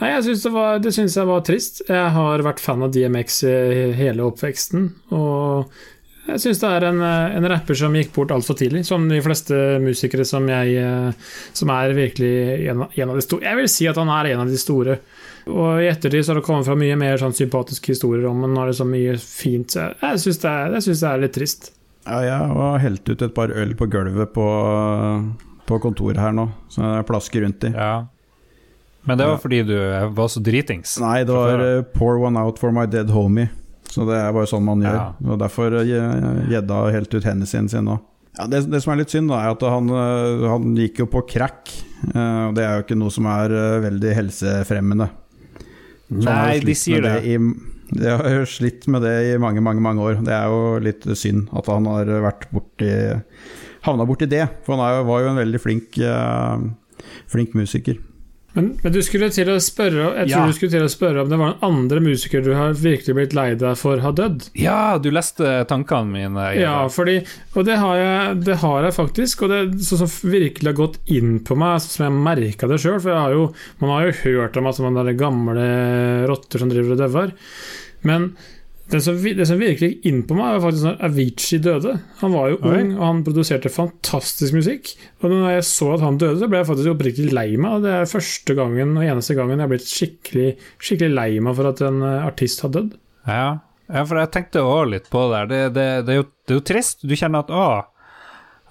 Nei, 0.00 0.14
jeg 0.14 0.24
synes 0.28 0.44
det, 0.46 0.52
var, 0.54 0.78
det 0.80 0.92
synes 0.96 1.16
jeg 1.18 1.28
var 1.28 1.42
trist. 1.44 1.82
Jeg 1.84 2.12
har 2.14 2.44
vært 2.46 2.62
fan 2.64 2.86
av 2.86 2.94
DMX 2.94 3.42
i 3.44 3.56
hele 3.98 4.24
oppveksten, 4.30 4.86
og 5.12 5.74
jeg 6.30 6.42
syns 6.44 6.60
det 6.62 6.68
er 6.70 6.86
en, 6.90 7.00
en, 7.02 7.48
rapper 7.52 7.78
som 7.78 7.94
gikk 7.96 8.12
bort 8.14 8.32
altfor 8.34 8.58
tidlig, 8.58 8.84
som 8.88 9.08
de 9.10 9.20
fleste 9.24 9.56
musikere 9.82 10.26
som 10.28 10.46
jeg 10.48 11.14
Som 11.56 11.72
er 11.74 11.94
virkelig 11.96 12.32
en, 12.70 12.84
en, 12.86 13.10
av 13.10 13.18
de 13.18 13.24
store 13.24 13.46
Jeg 13.48 13.58
vil 13.58 13.68
si 13.72 13.88
at 13.90 13.98
han 14.00 14.12
er 14.14 14.32
en 14.32 14.44
av 14.44 14.50
de 14.50 14.60
store. 14.60 14.98
Og 15.50 15.82
i 15.82 15.88
ettertid 15.90 16.24
så 16.24 16.32
har 16.32 16.40
det 16.40 16.46
kommet 16.46 16.68
fra 16.68 16.76
mye 16.78 16.96
mer 17.00 17.20
sånn 17.20 17.34
sympatiske 17.36 17.94
historier 17.94 18.28
om 18.28 18.38
ham. 18.38 18.50
Han 18.50 18.62
har 18.62 18.70
det 18.70 18.78
så 18.78 18.86
mye 18.88 19.16
fint. 19.22 19.72
Så 19.72 19.82
jeg, 19.82 19.98
jeg 20.04 20.22
syns 20.24 20.40
det, 20.44 20.54
det, 20.76 20.96
er 21.10 21.22
litt 21.24 21.36
trist. 21.36 21.70
Ja, 22.06 22.20
jeg 22.24 22.54
har 22.56 22.80
helt 22.84 23.10
ut 23.10 23.22
et 23.22 23.36
par 23.36 23.52
øl 23.52 23.74
på 23.76 23.88
gulvet 23.92 24.32
på, 24.34 24.46
på 25.68 25.82
kontoret 25.82 26.20
her 26.20 26.32
nå, 26.36 26.48
så 26.72 26.82
det 26.82 26.94
er 27.02 27.06
plasker 27.08 27.44
rundt 27.44 27.68
i. 27.68 27.74
Ja. 27.74 27.94
Men 29.08 29.20
det 29.20 29.26
var 29.30 29.38
fordi 29.40 29.62
du 29.64 29.76
var 30.16 30.28
så 30.28 30.42
dritings? 30.44 30.98
Nei, 31.00 31.22
det 31.24 31.32
var 31.32 31.60
uh, 31.60 31.82
'pour 31.94 32.20
one 32.20 32.40
out 32.40 32.58
for 32.60 32.72
my 32.72 32.86
dead 32.86 33.08
homie'. 33.08 33.48
Så 33.90 34.06
det 34.06 34.18
er 34.20 34.34
bare 34.34 34.48
sånn 34.50 34.66
man 34.66 34.82
gjør. 34.84 34.98
Ja. 34.98 35.32
Og 35.32 35.40
Derfor 35.40 35.80
gjedda 35.82 36.80
helt 36.94 37.14
ut 37.14 37.26
Hennessyen 37.26 37.70
sin 37.70 37.88
nå. 37.88 37.98
Ja, 38.38 38.46
det, 38.46 38.62
det, 38.70 38.78
som 38.84 38.92
er 38.94 39.00
litt 39.00 39.12
synd, 39.12 39.32
da, 39.32 39.40
er 39.42 39.56
at 39.56 39.64
han, 39.66 39.90
han 40.46 40.76
gikk 40.78 41.02
jo 41.02 41.08
på 41.10 41.24
crack. 41.28 41.72
Og 42.14 42.54
det 42.56 42.62
er 42.62 42.78
jo 42.78 42.84
ikke 42.84 42.98
noe 43.00 43.12
som 43.12 43.26
er 43.28 43.52
veldig 43.82 44.12
helsefremmende. 44.16 45.10
Nei, 46.14 46.60
de 46.62 46.76
sier 46.78 47.02
det. 47.02 47.16
det 47.24 47.34
i, 47.34 47.40
de 47.90 48.14
har 48.14 48.46
slitt 48.48 48.86
med 48.90 49.02
det 49.02 49.16
i 49.32 49.34
mange, 49.42 49.62
mange 49.66 49.82
mange 49.82 50.06
år. 50.06 50.22
Det 50.22 50.34
er 50.34 50.46
jo 50.46 50.78
litt 50.82 51.08
synd 51.18 51.50
at 51.58 51.68
han 51.70 51.90
har 51.90 52.14
vært 52.30 52.46
borti 52.54 52.92
havna 53.86 54.06
borti 54.08 54.28
det. 54.30 54.44
For 54.66 54.76
han 54.76 54.84
er, 54.84 55.02
var 55.08 55.24
jo 55.24 55.32
en 55.32 55.40
veldig 55.40 55.60
flink, 55.62 55.98
flink 57.30 57.56
musiker. 57.58 57.98
Men, 58.52 58.72
men, 58.82 58.92
du 58.92 58.98
skulle 59.06 59.28
til 59.30 59.46
å 59.52 59.60
spørre 59.62 60.08
Jeg 60.18 60.30
tror 60.30 60.32
ja. 60.32 60.46
du 60.50 60.56
skulle 60.56 60.72
til 60.72 60.82
å 60.82 60.90
spørre 60.90 61.22
om 61.22 61.28
det 61.30 61.38
var 61.38 61.52
noen 61.52 61.66
andre 61.68 62.00
musikere 62.02 62.42
du 62.42 62.50
har 62.58 62.74
virkelig 62.74 63.14
blitt 63.14 63.36
lei 63.36 63.48
deg 63.58 63.78
for 63.78 64.02
har 64.02 64.16
dødd? 64.18 64.48
Ja, 64.58 64.98
du 64.98 65.10
leste 65.14 65.60
tankene 65.70 66.10
mine. 66.10 66.46
Ja, 66.58 66.74
fordi, 66.90 67.20
og 67.54 67.68
det 67.68 67.78
har, 67.78 67.96
jeg, 68.00 68.40
det 68.48 68.58
har 68.64 68.86
jeg 68.88 68.96
faktisk. 68.96 69.44
Og 69.46 69.54
det 69.54 69.62
som 69.86 70.10
virkelig 70.26 70.72
har 70.72 70.78
gått 70.80 70.98
inn 71.12 71.38
på 71.46 71.58
meg, 71.58 71.78
som 71.84 72.08
jeg 72.08 72.22
merka 72.30 72.70
det 72.70 72.80
sjøl. 72.82 72.98
For 72.98 73.14
har 73.14 73.36
jo, 73.36 73.50
man 73.82 73.94
har 73.94 74.08
jo 74.08 74.16
hørt 74.24 74.58
om 74.58 74.70
at 74.70 74.82
man 74.82 74.98
gamle 75.20 75.68
rotter 76.30 76.62
som 76.62 76.72
driver 76.72 76.96
og 76.96 77.04
dauer. 77.04 77.36
Men 78.06 78.32
det 78.90 79.00
som, 79.04 79.14
det 79.14 79.46
som, 79.46 79.60
virkelig 79.60 79.88
gikk 79.92 80.06
inn 80.10 80.20
på 80.26 80.34
meg, 80.34 80.56
var 80.56 80.64
faktisk 80.64 80.86
når 80.88 81.02
Avicii 81.06 81.60
døde. 81.62 81.92
Han 82.22 82.32
var 82.34 82.48
jo 82.50 82.56
Oi. 82.58 82.72
ung, 82.74 82.88
og 82.96 83.04
han 83.06 83.22
produserte 83.26 83.70
fantastisk 83.72 84.56
musikk. 84.56 84.90
Og 85.22 85.30
når 85.30 85.54
jeg 85.54 85.66
så 85.68 85.92
at 85.94 86.02
han 86.04 86.18
døde, 86.18 86.40
så 86.40 86.48
ble 86.50 86.62
jeg 86.62 86.68
faktisk 86.72 86.92
oppriktig 86.94 87.28
lei 87.30 87.48
meg. 87.54 87.76
Og 87.76 87.86
det 87.86 87.92
er 87.94 88.10
første 88.10 88.56
gangen 88.58 88.96
og 88.96 89.06
eneste 89.06 89.36
gangen 89.38 89.58
jeg 89.58 89.66
har 89.66 89.70
blitt 89.70 89.86
skikkelig, 89.86 90.48
skikkelig 90.82 91.14
lei 91.14 91.28
meg 91.44 91.58
for 91.58 91.70
at 91.70 91.82
en 91.86 92.02
eh, 92.02 92.26
artist 92.26 92.64
har 92.66 92.74
dødd. 92.74 92.96
Ja, 93.30 93.46
ja 93.92 94.02
for 94.08 94.18
jeg 94.18 94.32
tenkte 94.34 94.66
òg 94.66 94.90
litt 94.96 95.06
på 95.12 95.22
det 95.28 95.36
der. 95.36 95.52
Det, 95.52 95.62
det, 95.76 96.16
er 96.16 96.20
jo, 96.22 96.26
det, 96.26 96.54
er 96.54 96.58
jo, 96.58 96.66
trist. 96.72 97.06
Du 97.06 97.14
kjenner 97.14 97.44
at 97.46 97.54
å, 97.54 97.68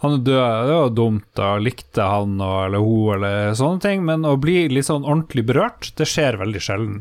han 0.03 0.17
er 0.17 0.25
død, 0.27 0.49
det 0.67 0.81
var 0.81 0.97
dumt, 0.97 1.29
da 1.39 1.53
likte 1.63 2.09
han 2.11 2.35
og, 2.43 2.57
eller 2.65 2.83
hun 2.83 3.15
eller 3.15 3.55
sånne 3.59 3.85
ting. 3.87 4.03
Men 4.09 4.27
å 4.27 4.35
bli 4.41 4.65
litt 4.73 4.89
sånn 4.91 5.07
ordentlig 5.07 5.47
berørt, 5.47 5.93
det 5.95 6.11
skjer 6.11 6.41
veldig 6.43 6.65
sjelden 6.67 6.99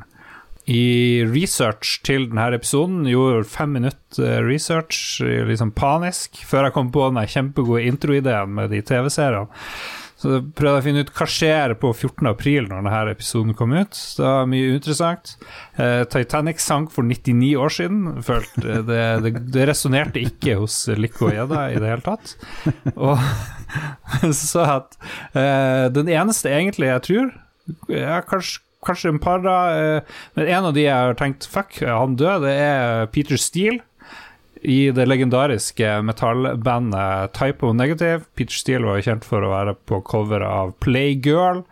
i 0.68 1.24
research 1.28 1.98
til 2.06 2.28
denne 2.28 2.50
episoden. 2.56 3.06
Gjorde 3.08 3.46
fem 3.48 3.72
minutter 3.78 4.44
research, 4.44 5.22
liksom 5.22 5.72
panisk, 5.76 6.42
før 6.48 6.68
jeg 6.68 6.76
kom 6.76 6.92
på 6.92 7.08
den 7.08 7.22
kjempegode 7.24 7.86
introideen 7.88 8.52
med 8.58 8.74
de 8.74 8.82
TV-seriene. 8.84 9.48
Så 10.18 10.40
prøvde 10.42 10.72
jeg 10.72 10.82
å 10.82 10.82
finne 10.82 11.02
ut 11.06 11.10
hva 11.14 11.26
skjer 11.30 11.72
på 11.78 11.92
14. 11.92 12.26
april 12.26 12.66
når 12.66 12.80
denne 12.82 13.12
episoden 13.12 13.54
kom 13.58 13.70
ut. 13.76 13.94
Det 14.18 14.24
var 14.24 14.48
mye 14.50 14.72
interessant. 14.74 15.36
Eh, 15.78 16.02
Titanic 16.10 16.58
sank 16.62 16.90
for 16.90 17.06
99 17.06 17.52
år 17.62 17.74
siden. 17.76 18.00
Følte 18.26 18.64
eh, 18.64 18.82
det, 18.88 19.02
det, 19.22 19.32
det 19.54 19.68
resonnerte 19.70 20.24
ikke 20.26 20.56
hos 20.58 20.80
Lico 20.98 21.28
og 21.28 21.36
Gjedda 21.36 21.68
i 21.70 21.78
det 21.78 21.92
hele 21.92 22.02
tatt. 22.02 22.34
Og 22.96 23.22
så 24.42 24.66
at 24.66 24.98
eh, 25.38 25.86
den 25.94 26.10
eneste 26.10 26.50
egentlig 26.50 26.90
jeg 26.90 27.06
tror 27.06 27.30
ja, 27.92 28.18
kanskje 28.26 28.64
kanskje 28.86 29.12
en 29.14 29.20
par, 29.22 29.42
da. 29.44 29.58
Eh, 29.74 30.16
men 30.38 30.50
en 30.54 30.70
av 30.70 30.74
de 30.76 30.86
jeg 30.86 30.94
har 30.94 31.18
tenkt 31.18 31.48
fuck, 31.50 31.80
han 31.84 32.16
død, 32.18 32.46
det 32.46 32.56
er 32.62 33.12
Peter 33.14 33.40
Steele. 33.40 33.82
I 34.58 34.90
det 34.90 35.04
legendariske 35.06 36.00
metallbandet 36.02 37.36
Typo 37.38 37.70
Negative. 37.72 38.24
Peter 38.34 38.58
Steele 38.58 38.88
var 38.88 39.04
kjent 39.06 39.26
for 39.26 39.44
å 39.44 39.52
være 39.52 39.76
på 39.86 40.00
cover 40.02 40.42
av 40.42 40.72
Playgirl. 40.82 41.62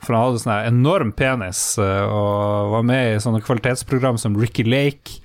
For 0.00 0.16
han 0.16 0.30
hadde 0.30 0.40
sånn 0.40 0.70
enorm 0.70 1.10
penis 1.12 1.60
eh, 1.80 2.04
og 2.08 2.72
var 2.72 2.86
med 2.88 3.10
i 3.10 3.20
sånne 3.20 3.42
kvalitetsprogram 3.44 4.16
som 4.20 4.38
Ricky 4.40 4.64
Lake 4.64 5.20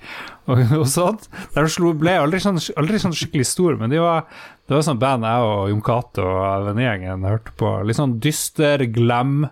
og, 0.46 0.62
og 0.80 0.86
sånt. 0.90 1.28
De 1.54 1.92
ble 2.00 2.16
aldri 2.20 2.40
sånn, 2.42 2.60
aldri 2.78 3.00
sånn 3.02 3.16
skikkelig 3.16 3.48
stor, 3.48 3.78
men 3.80 3.92
de 3.92 4.00
var, 4.02 4.26
det 4.66 4.76
var 4.76 4.86
sånn 4.86 5.02
band 5.02 5.26
jeg 5.26 5.50
og 5.50 5.70
Jon 5.72 5.84
Cato 5.86 6.26
og 6.26 6.70
vennegjengen 6.70 7.26
hørte 7.28 7.54
på. 7.58 7.72
Litt 7.86 8.00
sånn 8.00 8.18
dyster 8.22 8.86
glam 8.94 9.48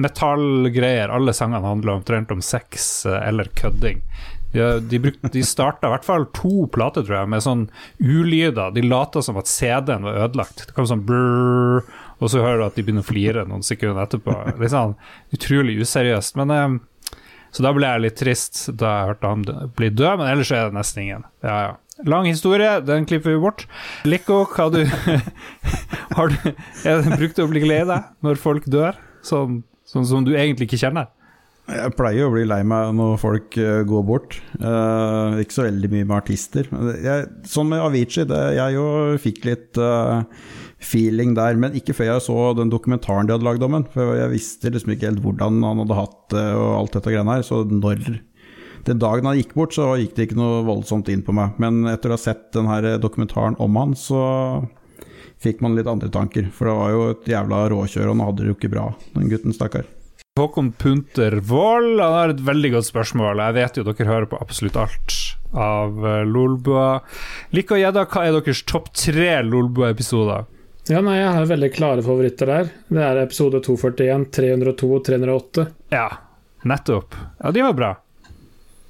metallgreier. 0.00 1.12
Alle 1.14 1.34
sangene 1.36 1.66
handler 1.66 1.98
omtrent 1.98 2.34
om 2.34 2.42
sex 2.44 3.06
eh, 3.06 3.20
eller 3.28 3.50
kødding. 3.58 4.02
De, 4.52 4.64
de 4.80 4.98
de 5.32 5.42
starta 5.44 5.90
i 5.90 5.92
hvert 5.92 6.06
fall 6.06 6.24
to 6.32 6.64
plater, 6.72 7.04
tror 7.04 7.18
jeg, 7.20 7.30
med 7.34 7.44
sånn 7.44 7.64
ulyder. 8.00 8.72
De 8.72 8.84
lata 8.86 9.20
som 9.24 9.36
at 9.40 9.50
CD-en 9.50 10.06
var 10.08 10.22
ødelagt. 10.24 10.64
Det 10.68 10.76
kom 10.76 10.88
sånn 10.88 11.04
brrr, 11.08 11.82
og 12.18 12.32
så 12.32 12.40
hører 12.42 12.62
du 12.62 12.68
at 12.70 12.78
de 12.78 12.86
begynner 12.86 13.04
å 13.04 13.08
flire 13.10 13.44
noen 13.48 13.66
sekunder 13.66 14.06
etterpå. 14.06 14.34
Litt 14.58 14.72
sånn 14.72 14.96
utrolig 15.36 15.76
useriøst. 15.84 16.38
Men 16.40 16.54
eh, 16.54 16.78
Så 17.54 17.64
da 17.64 17.72
ble 17.76 17.88
jeg 17.88 18.04
litt 18.04 18.18
trist 18.20 18.62
da 18.78 18.94
jeg 18.94 19.10
hørte 19.12 19.32
han 19.32 19.44
bli 19.76 19.90
død, 19.94 20.20
men 20.20 20.30
ellers 20.30 20.52
er 20.52 20.68
det 20.68 20.78
nesten 20.78 21.04
ingen. 21.04 21.28
Ja, 21.44 21.58
ja. 21.68 21.76
Lang 22.06 22.28
historie, 22.30 22.76
den 22.86 23.08
klipper 23.10 23.34
vi 23.34 23.42
bort. 23.42 23.64
Lico, 24.06 24.44
hva 24.52 24.68
du 24.70 24.84
Har 26.16 26.30
du 26.30 26.36
er 26.86 27.02
det 27.02 27.16
brukt 27.18 27.40
å 27.42 27.48
bli 27.50 27.64
lei 27.66 27.80
deg 27.88 28.12
når 28.22 28.38
folk 28.38 28.68
dør? 28.70 28.98
Sånn, 29.26 29.62
sånn 29.88 30.06
som 30.06 30.26
du 30.26 30.36
egentlig 30.36 30.68
ikke 30.68 30.82
kjenner? 30.84 31.10
Jeg 31.68 31.92
pleier 31.98 32.24
å 32.24 32.32
bli 32.32 32.46
lei 32.48 32.62
meg 32.64 32.94
når 32.96 33.18
folk 33.20 33.58
eh, 33.60 33.82
går 33.88 34.04
bort. 34.08 34.38
Uh, 34.56 35.36
ikke 35.42 35.58
så 35.58 35.66
veldig 35.66 35.90
mye 35.92 36.06
med 36.06 36.16
artister. 36.16 36.70
Jeg, 37.04 37.26
sånn 37.50 37.68
med 37.74 37.82
Avicii, 37.84 38.24
det, 38.30 38.38
jeg 38.56 38.76
jo 38.78 38.86
fikk 39.20 39.42
litt 39.44 39.80
eh, 39.82 40.22
feeling 40.78 41.34
der, 41.34 41.58
men 41.58 41.74
ikke 41.76 41.96
før 41.96 42.12
jeg 42.12 42.24
så 42.28 42.38
den 42.56 42.70
dokumentaren 42.70 43.26
de 43.26 43.34
hadde 43.34 43.46
lagd 43.46 43.64
om 43.66 43.76
den. 43.78 43.86
For 43.92 44.14
jeg 44.18 44.32
visste 44.32 44.72
liksom 44.72 44.94
ikke 44.94 45.10
helt 45.10 45.22
hvordan 45.24 45.60
han 45.66 45.82
hadde 45.84 45.98
hatt 45.98 46.18
det 46.34 46.48
og 46.54 46.72
alt 46.76 46.98
dette 46.98 47.12
greiene 47.14 47.38
her. 47.38 47.46
Så 47.46 47.64
når 47.66 48.20
den 48.86 49.02
dagen 49.02 49.28
han 49.28 49.38
gikk 49.38 49.54
bort, 49.58 49.74
så 49.76 49.90
gikk 49.98 50.14
det 50.16 50.28
ikke 50.28 50.38
noe 50.38 50.64
voldsomt 50.68 51.10
inn 51.12 51.24
på 51.26 51.34
meg. 51.36 51.58
Men 51.62 51.82
etter 51.90 52.12
å 52.12 52.18
ha 52.18 52.22
sett 52.22 52.50
den 52.56 52.70
her 52.70 52.94
dokumentaren 53.02 53.58
om 53.62 53.78
han, 53.80 53.94
så 53.98 54.22
fikk 55.42 55.62
man 55.64 55.76
litt 55.78 55.90
andre 55.90 56.10
tanker. 56.14 56.48
For 56.54 56.70
det 56.70 56.76
var 56.78 56.94
jo 56.94 57.06
et 57.12 57.30
jævla 57.30 57.62
råkjør, 57.74 58.08
og 58.08 58.16
han 58.16 58.26
hadde 58.28 58.44
det 58.44 58.52
jo 58.52 58.58
ikke 58.58 58.74
bra, 58.74 58.90
den 59.14 59.30
gutten, 59.32 59.54
stakkar. 59.56 59.86
Håkon 60.38 60.70
Punter 60.78 61.40
Wold 61.50 61.98
han 61.98 62.14
har 62.14 62.30
et 62.30 62.42
veldig 62.46 62.76
godt 62.76 62.86
spørsmål. 62.86 63.40
Jeg 63.42 63.56
vet 63.56 63.80
jo 63.80 63.84
dere 63.88 64.06
hører 64.06 64.28
på 64.30 64.38
absolutt 64.38 64.78
alt 64.78 65.16
av 65.58 66.04
eh, 66.06 66.22
Lolbua. 66.28 67.00
Lik 67.56 67.72
og 67.74 67.80
gjedda, 67.80 68.04
hva 68.06 68.22
er 68.22 68.36
deres 68.36 68.62
topp 68.68 68.92
tre 68.94 69.32
Lolbua-episoder? 69.42 70.46
Ja, 70.88 71.02
nei, 71.04 71.18
jeg 71.18 71.32
har 71.36 71.46
veldig 71.50 71.68
klare 71.74 72.02
favoritter 72.04 72.48
der. 72.48 72.68
Det 72.88 73.02
er 73.04 73.18
episode 73.20 73.60
241, 73.64 74.22
302 74.32 74.88
og 74.96 75.02
308. 75.04 75.64
Ja, 75.92 76.06
nettopp. 76.64 77.16
Ja, 77.42 77.50
de 77.52 77.64
var 77.66 77.74
bra. 77.76 77.90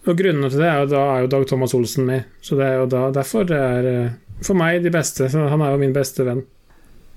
Og 0.07 0.14
grunnene 0.20 0.51
til 0.53 0.62
det 0.62 0.68
er 0.70 0.84
jo 0.84 0.90
da 0.92 1.01
er 1.16 1.24
jo 1.24 1.30
Dag 1.32 1.49
Thomas 1.51 1.74
Olsen 1.74 2.07
med, 2.07 2.28
så 2.40 2.57
det 2.57 2.68
er 2.68 2.78
jo 2.78 2.86
da 2.92 3.01
derfor 3.16 3.49
det 3.49 3.59
er 3.59 3.88
eh, 3.90 4.14
for 4.46 4.57
meg 4.57 4.78
de 4.86 4.92
beste. 4.94 5.26
Så 5.26 5.49
han 5.51 5.64
er 5.64 5.74
jo 5.74 5.82
min 5.82 5.96
beste 5.96 6.24
venn. 6.28 6.44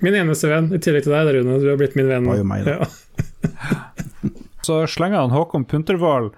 Min 0.02 0.18
eneste 0.18 0.50
venn, 0.50 0.72
i 0.74 0.82
tillegg 0.82 1.06
til 1.06 1.14
deg, 1.14 1.30
Rune. 1.38 1.60
Du 1.62 1.70
har 1.70 1.78
blitt 1.78 1.94
min 2.00 2.10
venn. 2.10 2.26
Det 2.26 2.34
var 2.34 2.42
jo 2.42 2.50
meg, 2.50 2.66
da. 2.66 2.82
Ja. 2.82 4.32
Så 4.66 4.82
slenger 4.90 5.24
han 5.24 5.34
Håkon 5.34 5.66
Puntervold 5.70 6.34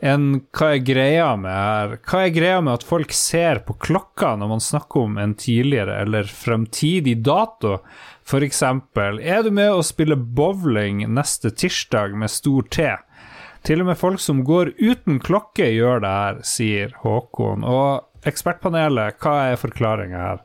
en 0.00 0.40
Hva 0.52 0.74
er 0.74 0.82
greia 0.84 1.28
med 1.40 1.52
her? 1.52 1.94
Hva 2.04 2.26
er 2.26 2.34
greia 2.34 2.60
med 2.60 2.76
at 2.76 2.86
folk 2.86 3.14
ser 3.16 3.62
på 3.66 3.76
klokka 3.80 4.34
når 4.36 4.50
man 4.50 4.62
snakker 4.62 5.06
om 5.06 5.16
en 5.20 5.34
tidligere 5.38 6.00
eller 6.02 6.28
fremtidig 6.28 7.16
dato? 7.24 7.78
For 8.26 8.44
eksempel, 8.44 9.20
er 9.22 9.44
du 9.46 9.52
med 9.54 9.72
å 9.72 9.84
spille 9.86 10.18
bowling 10.18 11.04
neste 11.14 11.52
tirsdag 11.54 12.16
med 12.18 12.32
stor 12.32 12.68
T? 12.68 12.90
Til 13.66 13.82
og 13.82 13.88
med 13.88 13.98
folk 13.98 14.20
som 14.22 14.44
går 14.46 14.74
uten 14.78 15.18
klokke, 15.22 15.66
gjør 15.74 16.04
det 16.04 16.10
her, 16.12 16.42
sier 16.46 16.92
Håkon. 17.02 17.64
Og 17.66 18.28
ekspertpanelet, 18.28 19.16
hva 19.22 19.38
er 19.50 19.58
forklaringa 19.58 20.20
her? 20.22 20.44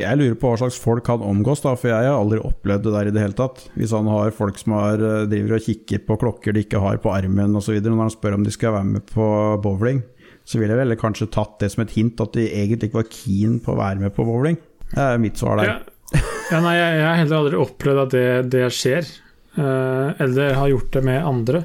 Jeg 0.00 0.18
lurer 0.18 0.36
på 0.40 0.50
hva 0.50 0.60
slags 0.62 0.78
folk 0.80 1.08
han 1.12 1.24
omgås, 1.24 1.62
da, 1.64 1.74
for 1.78 1.92
jeg 1.92 2.08
har 2.08 2.16
aldri 2.16 2.40
opplevd 2.44 2.86
det 2.86 2.94
der 2.94 3.10
i 3.10 3.12
det 3.14 3.24
hele 3.24 3.36
tatt. 3.38 3.62
Hvis 3.76 3.92
han 3.96 4.08
har 4.10 4.32
folk 4.36 4.58
som 4.60 4.74
har, 4.78 5.02
eh, 5.04 5.26
driver 5.30 5.58
og 5.58 5.66
kikker 5.66 6.02
på 6.06 6.16
klokker 6.22 6.56
de 6.56 6.64
ikke 6.64 6.82
har 6.82 7.00
på 7.02 7.12
armen 7.12 7.56
osv., 7.60 7.76
når 7.84 8.02
han 8.06 8.14
spør 8.14 8.38
om 8.38 8.46
de 8.46 8.54
skal 8.54 8.74
være 8.76 8.90
med 8.94 9.06
på 9.10 9.28
bowling, 9.62 10.02
så 10.48 10.58
ville 10.58 10.74
jeg 10.74 10.82
vel 10.82 10.98
kanskje 10.98 11.30
tatt 11.30 11.58
det 11.62 11.70
som 11.72 11.84
et 11.84 11.94
hint 11.94 12.20
at 12.20 12.34
de 12.34 12.48
egentlig 12.48 12.90
ikke 12.90 13.02
var 13.02 13.10
keen 13.12 13.58
på 13.62 13.74
å 13.74 13.80
være 13.80 14.02
med 14.02 14.14
på 14.16 14.26
bowling. 14.26 14.58
Det 14.90 15.02
er 15.04 15.20
mitt 15.22 15.38
svar 15.38 15.60
der. 15.60 15.74
Ja. 15.74 16.22
ja, 16.50 16.62
nei, 16.64 16.74
jeg, 16.74 16.94
jeg 16.98 17.06
har 17.06 17.20
heller 17.20 17.42
aldri 17.44 17.60
opplevd 17.60 18.04
at 18.06 18.16
det, 18.16 18.30
det 18.56 18.64
skjer. 18.74 19.12
Uh, 19.50 20.14
eller 20.22 20.54
har 20.54 20.70
gjort 20.70 20.92
det 20.94 21.04
med 21.06 21.26
andre. 21.26 21.64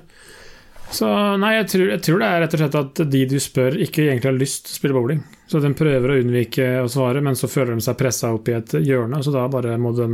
Så 0.96 1.08
nei, 1.42 1.56
jeg 1.58 1.68
tror, 1.74 1.88
jeg 1.92 2.02
tror 2.06 2.22
det 2.22 2.28
er 2.28 2.44
rett 2.44 2.54
og 2.56 2.62
slett 2.62 2.76
at 2.80 3.02
de 3.12 3.24
du 3.28 3.36
spør, 3.44 3.76
ikke 3.84 4.06
egentlig 4.06 4.30
har 4.30 4.38
lyst 4.38 4.68
til 4.68 4.76
å 4.76 4.80
spille 4.80 4.96
bowling. 4.96 5.24
Så 5.52 5.60
de 5.64 5.72
prøver 5.78 6.12
å 6.14 6.20
unnvike 6.22 6.68
å 6.84 6.92
svare, 6.92 7.24
men 7.26 7.36
så 7.38 7.50
føler 7.52 7.76
de 7.76 7.84
seg 7.86 7.98
pressa 8.00 8.32
opp 8.34 8.48
i 8.50 8.56
et 8.58 8.78
hjørne, 8.80 9.20
så 9.26 9.34
da 9.36 9.44
bare 9.52 9.76
må 9.82 9.92
de 9.98 10.08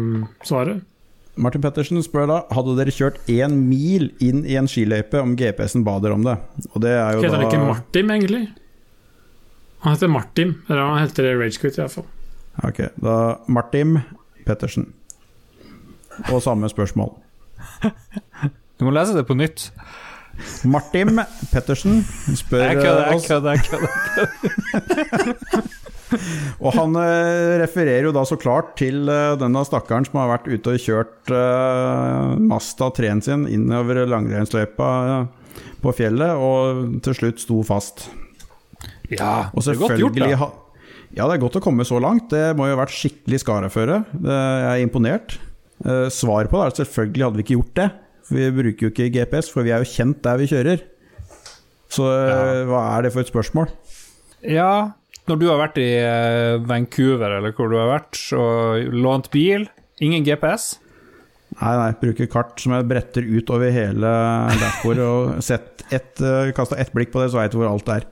svare. 0.47 0.79
Martin 1.41 1.63
Pettersen 1.63 2.01
spør 2.03 2.25
da 2.27 2.37
Hadde 2.51 2.73
dere 2.75 2.91
kjørt 2.91 3.21
én 3.31 3.53
mil 3.69 4.09
inn 4.19 4.41
i 4.43 4.57
en 4.59 4.67
skiløype 4.67 5.21
om 5.21 5.37
GPS-en 5.39 5.85
ba 5.87 5.93
dere 6.03 6.17
om 6.17 6.25
det. 6.25 6.35
Og 6.73 6.81
det 6.83 6.91
er 6.91 7.15
jo 7.15 7.21
Heter 7.23 7.37
han 7.37 7.45
ikke 7.47 7.61
Martin, 7.69 8.11
egentlig? 8.17 8.41
Han 9.85 9.95
heter 9.95 10.11
Martin, 10.11 10.51
eller 10.67 10.83
han 10.83 10.99
heter 11.05 11.29
Ragequit 11.39 11.79
iallfall. 11.79 12.09
Ok, 12.67 12.83
da 13.01 13.15
Martin 13.47 14.01
Pettersen. 14.45 14.89
Og 16.29 16.41
samme 16.43 16.67
spørsmål. 16.69 17.15
Du 18.77 18.85
må 18.85 18.91
lese 18.93 19.15
det 19.15 19.23
på 19.29 19.37
nytt. 19.37 19.69
Martin 20.65 21.21
Pettersen 21.51 22.05
spør 22.37 22.59
Jeg 22.67 22.75
kødder, 22.81 23.11
jeg 23.11 23.21
kødder. 23.27 23.51
jeg 23.51 23.59
kødder. 23.69 23.87
Og 26.61 26.73
han 26.75 26.95
eh, 26.99 27.57
refererer 27.61 28.07
jo 28.07 28.13
da 28.15 28.23
så 28.27 28.37
klart 28.39 28.73
til 28.79 29.09
eh, 29.09 29.35
denne 29.39 29.63
stakkaren 29.67 30.05
som 30.07 30.19
har 30.21 30.31
vært 30.33 30.49
ute 30.51 30.75
og 30.75 30.83
kjørt 30.83 31.31
Masta 31.31 32.49
Mazda-treen 32.51 33.21
sin 33.23 33.45
innover 33.51 34.03
langrennsløypa 34.09 34.89
uh, 35.07 35.59
på 35.81 35.93
fjellet, 35.97 36.37
og 36.37 36.99
til 37.05 37.17
slutt 37.17 37.41
sto 37.41 37.61
fast. 37.65 38.09
Ja, 39.09 39.49
det 39.53 39.73
er 39.73 39.79
godt 39.79 39.99
gjort, 39.99 40.19
da. 40.19 40.49
Ja, 41.11 41.25
det 41.25 41.35
er 41.35 41.41
godt 41.41 41.57
å 41.59 41.63
komme 41.63 41.85
så 41.87 41.99
langt. 41.99 42.29
Det 42.31 42.53
må 42.55 42.69
jo 42.69 42.75
ha 42.75 42.83
vært 42.83 42.93
skikkelig 42.95 43.41
skareføre. 43.43 43.97
Jeg 44.21 44.69
er 44.69 44.83
imponert. 44.83 45.35
Svar 46.13 46.47
på 46.47 46.59
det 46.59 46.63
er 46.63 46.71
at 46.71 46.79
selvfølgelig 46.79 47.25
hadde 47.25 47.41
vi 47.41 47.45
ikke 47.47 47.57
gjort 47.57 47.73
det. 47.81 47.89
Vi 48.31 48.47
bruker 48.55 48.87
jo 48.87 48.91
ikke 48.93 49.11
GPS, 49.11 49.51
for 49.51 49.67
vi 49.67 49.73
er 49.75 49.83
jo 49.83 49.91
kjent 49.91 50.21
der 50.25 50.39
vi 50.39 50.49
kjører. 50.51 50.83
Så 51.91 52.07
ja. 52.07 52.63
hva 52.69 52.85
er 52.95 53.05
det 53.05 53.11
for 53.13 53.23
et 53.23 53.31
spørsmål? 53.31 53.71
Ja, 54.47 54.93
når 55.27 55.41
du 55.41 55.49
har 55.51 55.59
vært 55.59 55.81
i 55.81 55.89
eh, 55.99 56.61
Vancouver, 56.67 57.37
eller 57.37 57.53
hvor 57.57 57.71
du 57.71 57.77
har 57.77 57.91
vært, 57.91 58.21
og 58.37 58.95
lånt 58.95 59.29
bil, 59.33 59.67
ingen 60.01 60.25
GPS 60.25 60.77
Nei, 61.59 61.73
nei, 61.75 61.89
bruker 61.99 62.29
kart 62.31 62.61
som 62.63 62.71
jeg 62.77 62.87
bretter 62.87 63.25
ut 63.27 63.49
over 63.51 63.73
hele 63.75 64.11
dashbordet 64.55 65.03
og 65.03 65.41
sett 65.43 65.83
et, 65.91 66.21
kasta 66.55 66.77
ett 66.79 66.93
blikk 66.95 67.11
på 67.11 67.19
det, 67.19 67.27
så 67.33 67.41
veit 67.41 67.51
du 67.51 67.59
hvor 67.59 67.67
alt 67.73 67.91
er. 67.91 68.07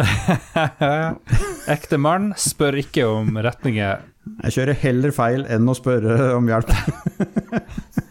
Ekte 1.74 1.98
mann 2.00 2.30
spør 2.40 2.80
ikke 2.80 3.04
om 3.04 3.36
retninger. 3.36 4.00
Jeg 4.46 4.56
kjører 4.56 4.80
heller 4.80 5.12
feil 5.12 5.44
enn 5.52 5.68
å 5.68 5.76
spørre 5.76 6.32
om 6.38 6.48
hjelp. 6.48 6.72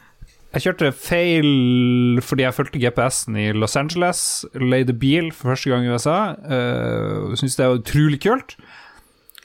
Jeg 0.50 0.64
kjørte 0.66 0.89
feil 0.97 2.20
fordi 2.26 2.45
jeg 2.45 2.56
fulgte 2.58 2.82
GPS-en 2.82 3.38
i 3.38 3.47
Los 3.54 3.78
Angeles. 3.78 4.22
Leide 4.58 4.95
bil 4.97 5.30
for 5.36 5.54
første 5.54 5.70
gang 5.70 5.86
i 5.86 5.91
USA. 5.93 6.20
Uh, 6.41 7.36
Syns 7.38 7.58
det 7.60 7.68
var 7.68 7.82
utrolig 7.82 8.22
kult. 8.24 8.56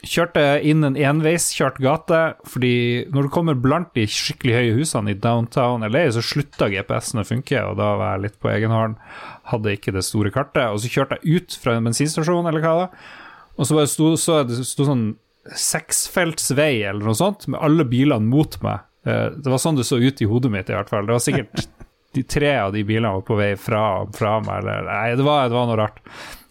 Kjørte 0.05 0.41
inn 0.65 0.85
en 0.85 0.97
enveiskjørt 0.97 1.79
gate, 1.81 2.19
fordi 2.45 3.05
når 3.13 3.25
du 3.25 3.33
kommer 3.33 3.57
blant 3.57 3.89
de 3.97 4.03
skikkelig 4.09 4.53
høye 4.53 4.73
husene 4.77 5.13
i 5.13 5.17
downtown 5.17 5.85
LA, 5.85 6.03
så 6.13 6.21
slutta 6.25 6.69
GPS-en 6.69 7.23
å 7.23 7.25
funke, 7.25 7.57
og 7.65 7.79
da 7.81 7.91
var 7.97 8.15
jeg 8.15 8.25
litt 8.27 8.37
på 8.41 8.51
egen 8.53 8.73
hånd. 8.73 8.99
Hadde 9.49 9.73
ikke 9.77 9.93
det 9.95 10.05
store 10.05 10.33
kartet. 10.33 10.67
Og 10.69 10.83
så 10.83 10.91
kjørte 10.93 11.17
jeg 11.21 11.41
ut 11.41 11.57
fra 11.61 11.77
en 11.77 11.89
bensinstasjon, 11.89 12.49
eller 12.49 12.65
hva 12.65 12.75
det 12.83 12.89
og 13.55 13.67
så 13.67 13.77
bare 13.77 13.91
sto, 13.91 14.09
så 14.19 14.41
det 14.47 14.59
sto 14.67 14.87
sånn 14.87 15.05
seksfeltsvei 15.45 16.83
eller 16.83 17.05
noe 17.05 17.17
sånt, 17.17 17.47
med 17.51 17.61
alle 17.63 17.85
bilene 17.87 18.27
mot 18.27 18.57
meg. 18.65 18.84
Eh, 19.05 19.29
Det 19.37 19.51
var 19.51 19.61
sånn 19.61 19.77
det 19.77 19.85
så 19.87 19.99
ut 20.01 20.21
i 20.21 20.27
hodet 20.29 20.51
mitt, 20.51 20.69
i 20.69 20.75
hvert 20.77 20.89
fall. 20.89 21.05
Det 21.07 21.15
var 21.15 21.23
sikkert 21.23 21.67
de 22.15 22.23
tre 22.23 22.53
av 22.61 22.71
de 22.73 22.83
bilene 22.87 23.11
var 23.17 23.25
på 23.27 23.35
vei 23.39 23.51
fra, 23.59 23.83
fra 24.15 24.37
meg, 24.43 24.63
eller 24.63 24.87
Nei, 24.87 25.15
det 25.19 25.25
var, 25.27 25.49
det 25.51 25.57
var 25.57 25.67
noe 25.69 25.79
rart. 25.81 25.99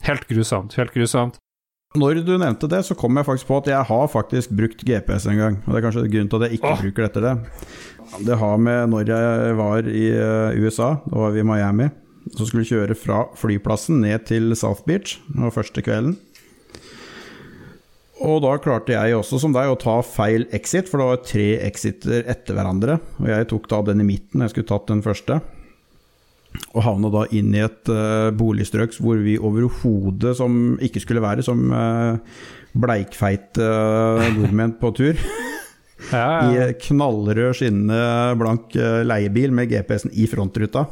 Helt 0.04 0.26
grusomt. 0.28 0.76
Helt 0.78 0.92
grusomt. 0.94 1.38
Når 1.94 2.24
du 2.26 2.32
nevnte 2.42 2.66
det, 2.66 2.80
så 2.88 2.96
kom 2.98 3.14
jeg 3.16 3.26
faktisk 3.28 3.46
på 3.46 3.56
at 3.60 3.68
jeg 3.70 3.86
har 3.86 4.08
faktisk 4.10 4.50
brukt 4.58 4.80
GPS 4.82 5.28
en 5.30 5.38
gang. 5.38 5.58
Og 5.62 5.70
det 5.70 5.78
er 5.78 5.84
kanskje 5.86 6.08
grunnen 6.10 6.30
til 6.32 6.40
at 6.42 6.48
jeg 6.48 6.58
ikke 6.58 6.72
Åh. 6.72 6.80
bruker 6.82 7.06
dette. 7.06 7.20
Det 7.22 8.24
Det 8.26 8.36
har 8.38 8.58
med 8.58 8.90
når 8.90 9.08
jeg 9.14 9.54
var 9.58 9.86
i 9.88 10.02
eh, 10.10 10.58
USA, 10.60 10.96
da 11.06 11.18
var 11.22 11.30
vi 11.34 11.40
i 11.40 11.46
Miami. 11.46 11.86
Så 12.34 12.46
skulle 12.48 12.64
vi 12.64 12.70
kjøre 12.74 12.96
fra 12.98 13.20
flyplassen 13.38 14.00
ned 14.02 14.26
til 14.26 14.54
South 14.56 14.82
Beach, 14.88 15.18
det 15.28 15.40
var 15.44 15.54
første 15.54 15.82
kvelden. 15.84 16.16
Og 18.22 18.38
da 18.44 18.54
klarte 18.62 18.94
jeg 18.94 19.16
også, 19.16 19.40
som 19.42 19.54
deg, 19.54 19.66
å 19.72 19.80
ta 19.80 19.96
feil 20.06 20.46
exit, 20.54 20.86
for 20.90 21.02
det 21.02 21.08
var 21.08 21.24
tre 21.26 21.48
exiter 21.66 22.22
etter 22.30 22.54
hverandre. 22.54 23.00
Og 23.18 23.28
jeg 23.32 23.48
tok 23.50 23.66
da 23.72 23.80
den 23.90 24.04
i 24.04 24.06
midten, 24.06 24.44
jeg 24.44 24.54
skulle 24.54 24.70
tatt 24.70 24.86
den 24.92 25.02
første. 25.04 25.40
Og 26.74 26.84
havna 26.86 27.10
da 27.10 27.24
inn 27.34 27.50
i 27.56 27.64
et 27.64 27.90
uh, 27.90 28.30
boligstrøk 28.34 28.94
hvor 29.02 29.18
vi 29.22 29.34
overhodet 29.42 30.36
som 30.38 30.76
ikke 30.84 31.02
skulle 31.02 31.24
være 31.24 31.42
som 31.42 31.64
uh, 31.74 32.14
bleikfeite 32.78 33.66
uh, 33.66 34.28
nordmenn 34.36 34.76
på 34.78 34.92
tur. 34.94 35.18
Ja, 36.12 36.28
I 36.46 36.56
ja. 36.58 36.68
knallrød, 36.84 37.54
skinnende 37.56 38.34
blank 38.36 38.74
eh, 38.76 39.00
leiebil 39.06 39.54
med 39.54 39.70
GPS-en 39.70 40.12
i 40.12 40.26
frontruta. 40.28 40.82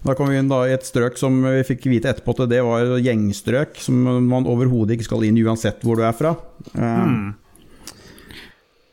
Da 0.00 0.14
kom 0.16 0.30
vi 0.32 0.38
inn 0.40 0.48
da 0.48 0.62
i 0.64 0.72
et 0.72 0.86
strøk 0.86 1.18
som 1.20 1.42
vi 1.44 1.60
fikk 1.68 1.84
vite 1.92 2.08
etterpå 2.08 2.32
at 2.32 2.48
det 2.48 2.62
var 2.64 2.96
gjengstrøk, 3.04 3.76
som 3.84 4.00
man 4.30 4.48
overhodet 4.48 4.96
ikke 4.96 5.10
skal 5.10 5.26
inn 5.28 5.40
uansett 5.44 5.84
hvor 5.84 6.00
du 6.00 6.06
er 6.08 6.16
fra. 6.16 6.32
Mm. 6.72 7.34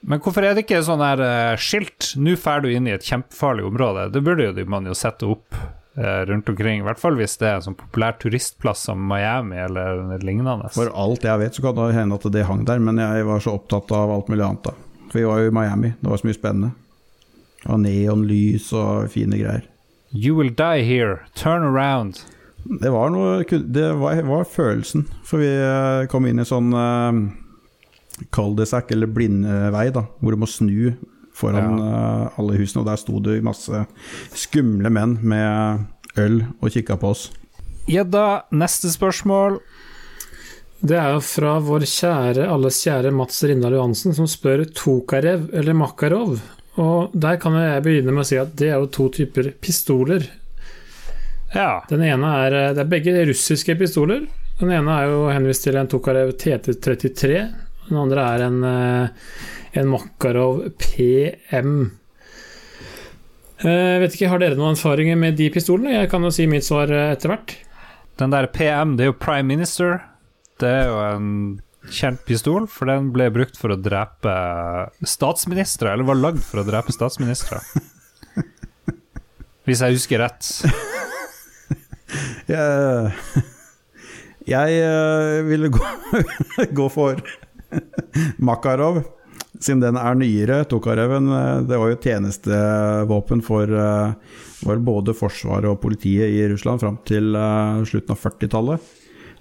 Men 0.07 0.21
hvorfor 0.23 0.45
er 0.45 0.55
det 0.55 0.65
ikke 0.65 0.83
sånn 0.85 1.03
her 1.03 1.21
eh, 1.23 1.55
skilt 1.59 2.13
'nå 2.15 2.35
drar 2.39 2.61
du 2.63 2.69
inn 2.71 2.87
i 2.87 2.95
et 2.95 3.07
kjempefarlig 3.07 3.65
område'? 3.67 4.09
Det 4.13 4.23
burde 4.23 4.51
jo 4.51 4.65
man 4.69 4.87
jo 4.87 4.95
sette 4.95 5.27
opp 5.27 5.55
eh, 5.55 6.21
rundt 6.29 6.47
omkring. 6.51 6.79
I 6.79 6.87
hvert 6.87 7.01
fall 7.01 7.15
hvis 7.19 7.35
det 7.41 7.49
er 7.49 7.55
en 7.57 7.65
sånn 7.69 7.79
populær 7.79 8.15
turistplass 8.19 8.85
som 8.87 8.99
Miami 9.03 9.59
eller 9.63 10.19
lignende. 10.23 10.71
For 10.75 10.91
alt 10.91 11.27
jeg 11.27 11.43
vet, 11.43 11.55
så 11.55 11.65
kan 11.65 11.79
det 11.79 11.95
hende 11.97 12.19
at 12.19 12.27
det 12.31 12.45
hang 12.47 12.63
der, 12.67 12.83
men 12.83 12.99
jeg 13.03 13.27
var 13.27 13.43
så 13.43 13.55
opptatt 13.59 13.91
av 13.95 14.13
alt 14.15 14.31
mulig 14.31 14.45
annet, 14.47 14.69
da. 14.69 14.75
For 15.07 15.19
vi 15.19 15.27
var 15.27 15.39
jo 15.39 15.51
i 15.51 15.55
Miami, 15.55 15.95
det 15.99 16.11
var 16.11 16.19
så 16.19 16.27
mye 16.27 16.39
spennende. 16.39 16.71
Og 17.67 17.81
neonlys 17.83 18.69
og 18.75 19.09
fine 19.11 19.39
greier. 19.39 19.65
You 20.11 20.35
will 20.35 20.53
die 20.53 20.83
here, 20.83 21.25
turn 21.35 21.63
around. 21.63 22.23
Det 22.67 22.89
var 22.91 23.11
noe 23.11 23.43
Det 23.43 23.91
var, 23.99 24.21
var 24.27 24.47
følelsen. 24.47 25.07
For 25.23 25.43
vi 25.43 25.51
eh, 25.51 26.07
kom 26.11 26.27
inn 26.27 26.39
i 26.39 26.47
sånn 26.47 26.73
uh, 26.75 27.11
cul-de-sac, 28.33 28.91
eller 28.91 29.07
blindvei, 29.11 29.87
da, 29.95 30.07
hvor 30.19 30.35
du 30.35 30.41
må 30.41 30.49
snu 30.49 30.95
foran 31.37 31.79
eh, 31.79 32.39
alle 32.39 32.57
husene. 32.57 32.83
Og 32.83 32.89
der 32.89 33.01
sto 33.01 33.21
det 33.23 33.39
masse 33.45 33.83
skumle 34.35 34.91
menn 34.93 35.17
med 35.21 35.85
øl 36.17 36.41
og 36.61 36.71
kikka 36.73 36.97
på 36.99 37.13
oss. 37.13 37.27
Gjedda, 37.87 38.47
neste 38.57 38.91
spørsmål. 38.91 39.61
Det 40.77 40.97
er 40.99 41.15
jo 41.15 41.21
fra 41.25 41.55
vår 41.63 41.87
kjære, 41.89 42.45
alles 42.53 42.83
kjære 42.85 43.13
Mats 43.15 43.39
Rindal 43.49 43.77
Johansen, 43.77 44.13
som 44.13 44.27
spør 44.29 44.65
Tokarev 44.77 45.47
eller 45.55 45.77
Makarov. 45.77 46.37
Og 46.77 47.13
der 47.17 47.39
kan 47.41 47.55
jeg 47.57 47.83
begynne 47.85 48.13
med 48.13 48.21
å 48.25 48.27
si 48.29 48.37
at 48.37 48.51
det 48.59 48.69
er 48.69 48.77
jo 48.81 48.89
to 48.93 49.07
typer 49.15 49.51
pistoler. 49.61 50.27
Ja. 51.55 51.83
Den 51.89 52.03
ene 52.05 52.33
er 52.45 52.57
Det 52.75 52.83
er 52.83 52.91
begge 52.91 53.13
russiske 53.29 53.75
pistoler. 53.79 54.27
Den 54.59 54.71
ene 54.73 54.97
er 54.99 55.11
jo 55.11 55.27
henvist 55.29 55.63
til 55.65 55.77
en 55.77 55.89
Tokarev 55.89 56.33
TT33. 56.37 57.31
Den 57.87 57.97
andre 58.01 58.23
er 58.35 58.43
en, 58.47 58.63
eh, 58.63 59.07
en 59.79 59.87
Makarov 59.89 60.63
PM. 60.77 61.91
Eh, 63.63 63.69
Jeg 63.69 64.01
vet 64.01 64.13
ikke, 64.15 64.29
Har 64.29 64.39
dere 64.39 64.55
noen 64.57 64.75
erfaringer 64.75 65.17
med 65.17 65.37
de 65.37 65.49
pistolene? 65.49 65.93
Jeg 66.01 66.09
kan 66.09 66.21
jo 66.21 66.29
si 66.33 66.45
mitt 66.47 66.63
svar 66.65 66.91
eh, 66.91 67.13
etter 67.15 67.29
hvert. 67.29 67.55
Den 68.17 68.29
der 68.33 68.47
PM, 68.47 68.97
det 68.97 69.05
er 69.05 69.11
jo 69.13 69.17
Prime 69.17 69.47
Minister. 69.47 70.01
Det 70.59 70.67
er 70.67 70.85
jo 70.89 70.97
en 71.15 71.61
kjent 71.93 72.23
pistol, 72.27 72.67
for 72.71 72.89
den 72.89 73.11
ble 73.15 73.29
brukt 73.33 73.57
for 73.59 73.73
å 73.73 73.79
drepe 73.79 74.33
statsministre, 75.07 75.93
eller 75.93 76.07
var 76.07 76.19
lagd 76.19 76.43
for 76.45 76.61
å 76.61 76.67
drepe 76.67 76.95
statsministre. 76.95 77.61
Hvis 79.67 79.83
jeg 79.83 79.97
husker 79.97 80.23
rett. 80.23 80.47
Jeg, 82.47 83.41
jeg 84.47 84.75
eh, 84.79 85.41
ville 85.43 85.67
gå, 85.67 85.81
gå 86.79 86.85
for 86.87 87.19
Makarov, 88.39 89.01
siden 89.59 89.81
den 89.83 89.99
er 89.99 90.15
nyere. 90.15 90.61
Tokareven 90.71 91.27
eh, 91.35 91.65
det 91.67 91.79
var 91.81 91.91
jo 91.91 91.99
tjenestevåpen 91.99 93.43
for, 93.43 93.67
eh, 93.67 94.77
både 94.87 95.17
forsvaret 95.19 95.67
og 95.67 95.81
politiet 95.83 96.31
i 96.31 96.47
Russland 96.53 96.79
fram 96.79 97.01
til 97.07 97.35
slutten 97.91 98.15
av 98.15 98.23
40-tallet, 98.23 98.87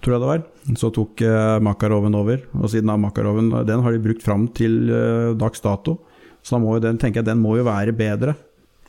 tror 0.02 0.16
jeg 0.16 0.22
det 0.22 0.30
var. 0.32 0.42
Så 0.80 0.90
tok 0.94 1.22
eh, 1.26 1.56
Makaroven 1.64 2.18
over, 2.18 2.42
og 2.58 2.68
siden 2.72 2.92
av 2.92 3.00
Makaroven 3.02 3.52
den 3.68 3.84
har 3.84 3.94
de 3.94 4.02
brukt 4.02 4.24
fram 4.24 4.48
til 4.56 4.90
eh, 4.90 5.32
dags 5.38 5.64
dato. 5.64 5.98
Så 6.42 6.56
da 6.56 6.62
må 6.62 6.76
jo 6.76 6.84
den, 6.84 7.00
tenker 7.02 7.22
jeg 7.22 7.30
den 7.30 7.42
må 7.42 7.56
jo 7.58 7.66
være 7.66 7.94
bedre. 7.96 8.36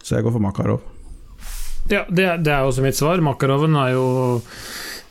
Så 0.03 0.17
jeg 0.17 0.27
går 0.27 0.35
for 0.35 0.43
Makarov. 0.43 0.83
Ja, 1.89 2.03
det, 2.09 2.27
det 2.43 2.51
er 2.51 2.67
også 2.67 2.83
mitt 2.83 2.99
svar. 2.99 3.21
Makaroven 3.23 3.77
er 3.79 3.95
jo 3.95 4.05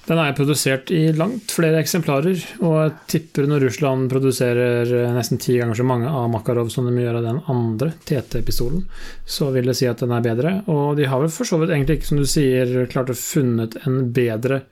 den 0.06 0.20
er 0.22 0.36
produsert 0.38 0.90
i 0.94 1.08
langt 1.18 1.50
flere 1.50 1.80
eksemplarer, 1.82 2.38
og 2.62 2.74
jeg 2.76 2.92
tipper 3.10 3.48
når 3.50 3.64
Russland 3.66 4.06
produserer 4.12 4.86
eh, 4.86 5.14
nesten 5.14 5.40
ti 5.42 5.56
ganger 5.58 5.80
så 5.80 5.86
mange 5.86 6.06
av 6.06 6.28
Makarov 6.30 6.70
som 6.70 6.86
de 6.86 6.94
gjør 7.02 7.18
av 7.18 7.26
den 7.26 7.40
andre 7.50 7.90
TT-pistolen, 8.06 8.84
så 9.26 9.50
vil 9.54 9.66
det 9.66 9.74
si 9.80 9.88
at 9.90 10.04
den 10.04 10.14
er 10.14 10.22
bedre. 10.22 10.52
Og 10.70 10.94
de 10.98 11.08
har 11.10 11.24
vel 11.24 11.32
for 11.34 11.48
så 11.48 11.58
vidt 11.58 11.74
egentlig 11.74 11.98
ikke, 11.98 12.10
som 12.12 12.22
du 12.22 12.28
sier, 12.30 12.78
klart 12.92 13.10
å 13.10 13.18
funnet 13.18 13.74
en 13.82 14.04
bedre 14.14 14.62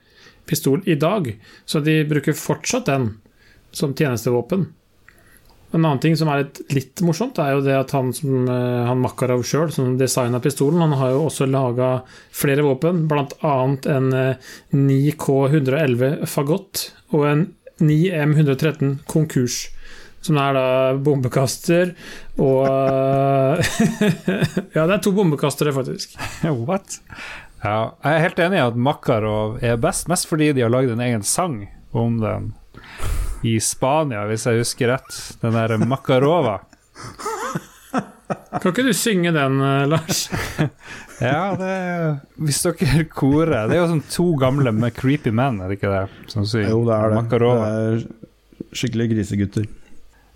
pistol 0.47 0.81
i 0.85 0.97
dag, 0.99 1.29
så 1.65 1.81
de 1.83 2.01
bruker 2.07 2.37
fortsatt 2.37 2.89
den 2.91 3.13
som 3.75 3.95
tjenestevåpen. 3.95 4.67
En 5.75 5.83
annen 5.83 5.99
ting 5.99 6.13
som 6.15 6.29
er 6.31 6.45
litt, 6.45 6.61
litt 6.71 7.01
morsomt, 7.03 7.39
er 7.41 7.55
jo 7.55 7.63
det 7.65 7.73
at 7.75 7.91
han, 7.95 8.13
som, 8.15 8.45
eh, 8.47 8.85
han 8.87 9.01
Makarov 9.03 9.43
sjøl, 9.43 9.73
som 9.75 9.97
designa 9.99 10.39
pistolen, 10.39 10.79
han 10.79 10.95
har 10.95 11.11
jo 11.11 11.25
også 11.27 11.49
laga 11.49 11.89
flere 12.31 12.63
våpen, 12.63 13.03
bl.a. 13.11 13.55
en 13.91 14.07
eh, 14.15 14.51
9K111 14.71 16.23
Fagott 16.31 16.89
og 17.11 17.25
en 17.27 17.47
9M113 17.83 19.01
Konkurs. 19.09 19.65
Som 20.25 20.39
er 20.41 20.55
da 20.57 20.67
bombekaster 21.05 21.91
og 22.41 22.63
eh, 22.65 23.75
Ja, 24.77 24.87
det 24.87 24.95
er 24.95 25.03
to 25.03 25.11
bombekastere, 25.13 25.75
faktisk. 25.75 26.15
What? 26.65 27.01
Ja, 27.65 27.95
jeg 28.03 28.13
er 28.13 28.23
helt 28.27 28.41
enig 28.45 28.59
i 28.59 28.65
at 28.67 28.75
Makarov 28.77 29.57
er 29.65 29.79
best, 29.81 30.09
mest 30.11 30.29
fordi 30.29 30.51
de 30.53 30.61
har 30.61 30.69
lagd 30.69 30.91
en 30.93 31.01
egen 31.01 31.23
sang 31.25 31.63
om 31.95 32.19
den 32.21 32.51
i 33.45 33.55
Spania, 33.61 34.25
hvis 34.29 34.45
jeg 34.45 34.61
husker 34.61 34.91
rett. 34.93 35.17
Den 35.41 35.57
der 35.57 35.77
Makarova. 35.81 36.59
Kan 38.61 38.71
ikke 38.71 38.85
du 38.85 38.93
synge 38.95 39.33
den, 39.33 39.59
eh, 39.61 39.87
Lars? 39.89 40.27
Ja, 41.15 41.55
det 41.55 41.75
Hvis 42.43 42.57
dere 42.65 43.05
korer 43.07 43.69
Det 43.69 43.77
er 43.77 43.85
jo 43.85 43.91
sånn 43.93 44.01
to 44.11 44.25
gamle 44.35 44.73
med 44.75 44.91
creepy 44.97 45.31
menn, 45.31 45.61
er 45.63 45.71
det 45.71 45.77
ikke 45.77 45.93
det? 45.93 46.31
Som 46.33 46.43
sier 46.49 46.67
Jo, 46.67 46.81
det 46.83 46.91
er 46.97 47.13
det. 47.13 47.19
Makarova. 47.21 47.69
Det 47.69 47.85
er 47.93 48.73
skikkelig 48.75 49.07
grisegutter. 49.13 49.69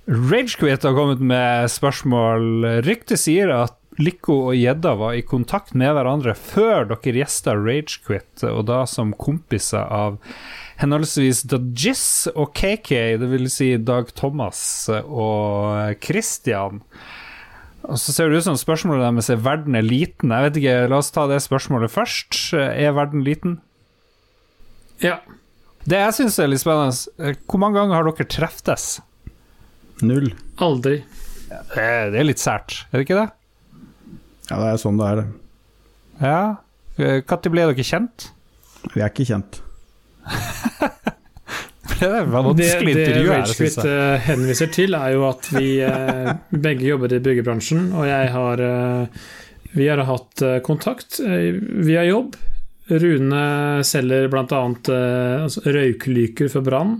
Ragequit 0.09 0.85
har 0.87 0.95
kommet 0.95 1.19
med 1.19 1.67
spørsmål. 1.73 2.47
Ryktet 2.87 3.19
sier 3.19 3.51
at 3.57 3.75
Lico 3.97 4.35
og 4.51 4.55
Gjedda 4.55 4.93
var 4.99 5.15
i 5.17 5.25
kontakt 5.25 5.73
med 5.77 5.91
hverandre 5.95 6.35
før 6.37 6.85
dere 6.91 7.21
gjesta 7.23 7.55
Ragequit, 7.57 8.43
og 8.45 8.67
da 8.69 8.83
som 8.87 9.15
kompiser 9.17 9.81
av 9.81 10.19
henholdsvis 10.79 11.41
Dajis 11.49 12.03
og 12.35 12.53
KK, 12.55 12.91
det 13.19 13.31
vil 13.31 13.49
si 13.51 13.73
Dag 13.81 14.13
Thomas 14.15 14.61
og 14.93 15.97
Christian. 16.05 16.83
Og 17.89 17.97
så 17.99 18.13
ser 18.13 18.29
det 18.29 18.39
ut 18.39 18.47
som 18.47 18.59
spørsmålet 18.59 19.07
deres 19.07 19.31
er 19.33 19.41
verden 19.43 19.75
er 19.79 19.85
liten. 19.85 20.31
Jeg 20.35 20.45
vet 20.45 20.61
ikke, 20.61 20.77
La 20.91 20.99
oss 21.01 21.11
ta 21.15 21.25
det 21.31 21.39
spørsmålet 21.43 21.91
først. 21.91 22.37
Er 22.53 22.95
verden 22.95 23.23
liten? 23.25 23.57
Ja. 25.03 25.17
Det 25.89 25.97
jeg 25.97 26.15
syns 26.17 26.37
er 26.43 26.51
litt 26.51 26.61
spennende, 26.61 27.33
hvor 27.49 27.61
mange 27.63 27.79
ganger 27.79 27.97
har 27.97 28.09
dere 28.11 28.29
treftes? 28.29 28.99
Null. 30.05 30.31
Aldri. 30.61 31.01
Er, 31.49 32.11
det 32.13 32.19
er 32.21 32.27
litt 32.27 32.41
sært, 32.43 32.83
er 32.91 32.99
det 32.99 33.07
ikke 33.07 33.19
det? 33.23 33.29
Ja, 34.49 34.57
det 34.63 34.73
er 34.73 34.81
sånn 34.81 34.99
det 34.99 35.07
er, 35.11 35.21
det. 35.21 35.27
Ja. 36.25 36.41
Når 36.99 37.49
ble 37.53 37.67
dere 37.69 37.85
kjent? 37.85 38.29
Vi 38.93 39.01
er 39.03 39.11
ikke 39.11 39.27
kjent. 39.29 39.61
Det 41.99 42.07
Det, 42.07 42.19
vanskelig 42.31 42.93
det 42.95 43.01
intervju 43.03 43.27
her, 43.27 43.41
Ragequit 43.41 43.73
synes 43.73 43.77
jeg. 43.83 43.95
eh, 44.15 44.21
henviser 44.29 44.69
til, 44.71 44.93
er 44.95 45.09
jo 45.17 45.25
at 45.27 45.49
vi 45.51 45.65
eh, 45.83 46.29
begge 46.65 46.85
jobber 46.87 47.11
i 47.11 47.19
byggebransjen, 47.25 47.89
og 47.91 48.05
jeg 48.07 48.29
har 48.31 48.61
eh, 48.63 49.25
Vi 49.75 49.87
har 49.89 49.99
hatt 50.07 50.41
eh, 50.45 50.59
kontakt 50.63 51.19
eh, 51.19 51.57
via 51.83 52.05
jobb. 52.07 52.37
Rune 52.89 53.41
selger 53.85 54.29
bl.a. 54.31 54.61
Eh, 54.95 55.43
altså 55.43 55.65
røyklyker 55.75 56.47
for 56.53 56.63
brann, 56.65 56.95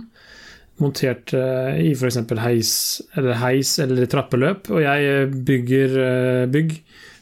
montert 0.82 1.32
eh, 1.34 1.80
i 1.80 1.94
f.eks. 1.96 2.20
Heis, 2.44 2.74
eller 3.16 3.40
heis 3.40 3.78
eller 3.82 4.04
trappeløp, 4.10 4.68
og 4.70 4.84
jeg 4.84 5.08
eh, 5.14 5.32
bygger 5.48 5.96
eh, 6.04 6.44
bygg 6.52 6.76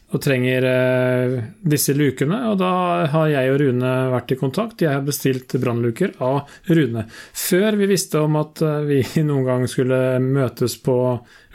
og 0.09 0.23
trenger 0.25 0.65
eh, 0.65 1.35
disse 1.69 1.93
lukene. 1.97 2.41
Og 2.49 2.57
da 2.63 2.71
har 3.13 3.29
jeg 3.29 3.53
og 3.53 3.61
Rune 3.61 3.93
vært 4.15 4.33
i 4.33 4.39
kontakt. 4.41 4.81
Jeg 4.81 4.95
har 4.97 5.05
bestilt 5.05 5.53
brannluker 5.61 6.15
av 6.25 6.49
Rune. 6.73 7.05
Før 7.37 7.77
vi 7.77 7.91
visste 7.91 8.23
om 8.25 8.39
at 8.41 8.63
eh, 8.65 8.81
vi 8.89 9.03
noen 9.29 9.45
gang 9.49 9.69
skulle 9.69 10.01
møtes 10.25 10.79
på 10.81 10.97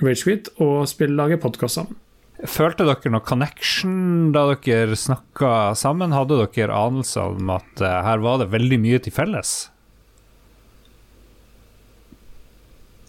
Ragequit 0.03 0.53
og 0.61 0.85
spille 0.91 1.17
lage 1.17 1.41
podkast 1.41 1.81
sammen. 1.81 1.99
Følte 2.49 2.85
dere 2.85 3.09
noe 3.13 3.23
connection 3.23 4.33
da 4.35 4.49
dere 4.51 4.97
snakka 4.99 5.73
sammen? 5.79 6.13
Hadde 6.13 6.41
dere 6.43 6.75
anelse 6.75 7.23
om 7.33 7.53
at 7.55 7.81
eh, 7.81 8.01
her 8.05 8.21
var 8.21 8.43
det 8.43 8.51
veldig 8.53 8.79
mye 8.83 8.99
til 9.01 9.15
felles? 9.15 9.55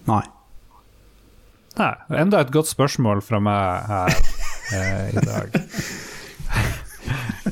Nei. 0.08 0.22
Nei. 1.76 1.92
Enda 2.16 2.40
et 2.40 2.54
godt 2.54 2.70
spørsmål 2.70 3.20
fra 3.26 3.42
meg 3.42 3.90
her 3.90 4.33
eh, 4.72 5.12
i 5.12 5.24
dag. 5.24 5.60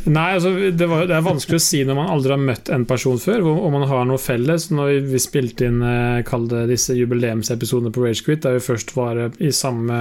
Nei, 0.05 0.35
altså, 0.35 0.51
det, 0.73 0.87
var, 0.89 1.05
det 1.07 1.15
er 1.15 1.25
vanskelig 1.25 1.59
å 1.61 1.63
si 1.63 1.83
når 1.87 1.97
man 1.99 2.11
aldri 2.11 2.33
har 2.35 2.41
møtt 2.41 2.71
en 2.73 2.87
person 2.89 3.21
før, 3.21 3.45
om 3.53 3.75
man 3.77 3.85
har 3.91 4.07
noe 4.09 4.21
felles. 4.21 4.71
Når 4.73 5.05
vi 5.11 5.21
spilte 5.23 5.69
inn 5.69 5.83
eh, 5.85 6.65
disse 6.71 6.97
jubileumsepisodene 6.97 7.93
på 7.95 8.07
Ragequit, 8.07 8.43
der 8.45 8.57
vi 8.57 8.65
først 8.65 8.95
var 8.97 9.21
eh, 9.21 9.37
i 9.45 9.53
samme 9.55 9.99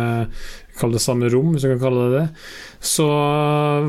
kall 0.80 0.94
det 0.96 1.02
samme 1.04 1.30
rom, 1.32 1.52
hvis 1.54 1.66
du 1.66 1.72
kan 1.74 1.82
kalle 1.82 2.08
det 2.08 2.20
det, 2.20 2.44
så 2.92 3.08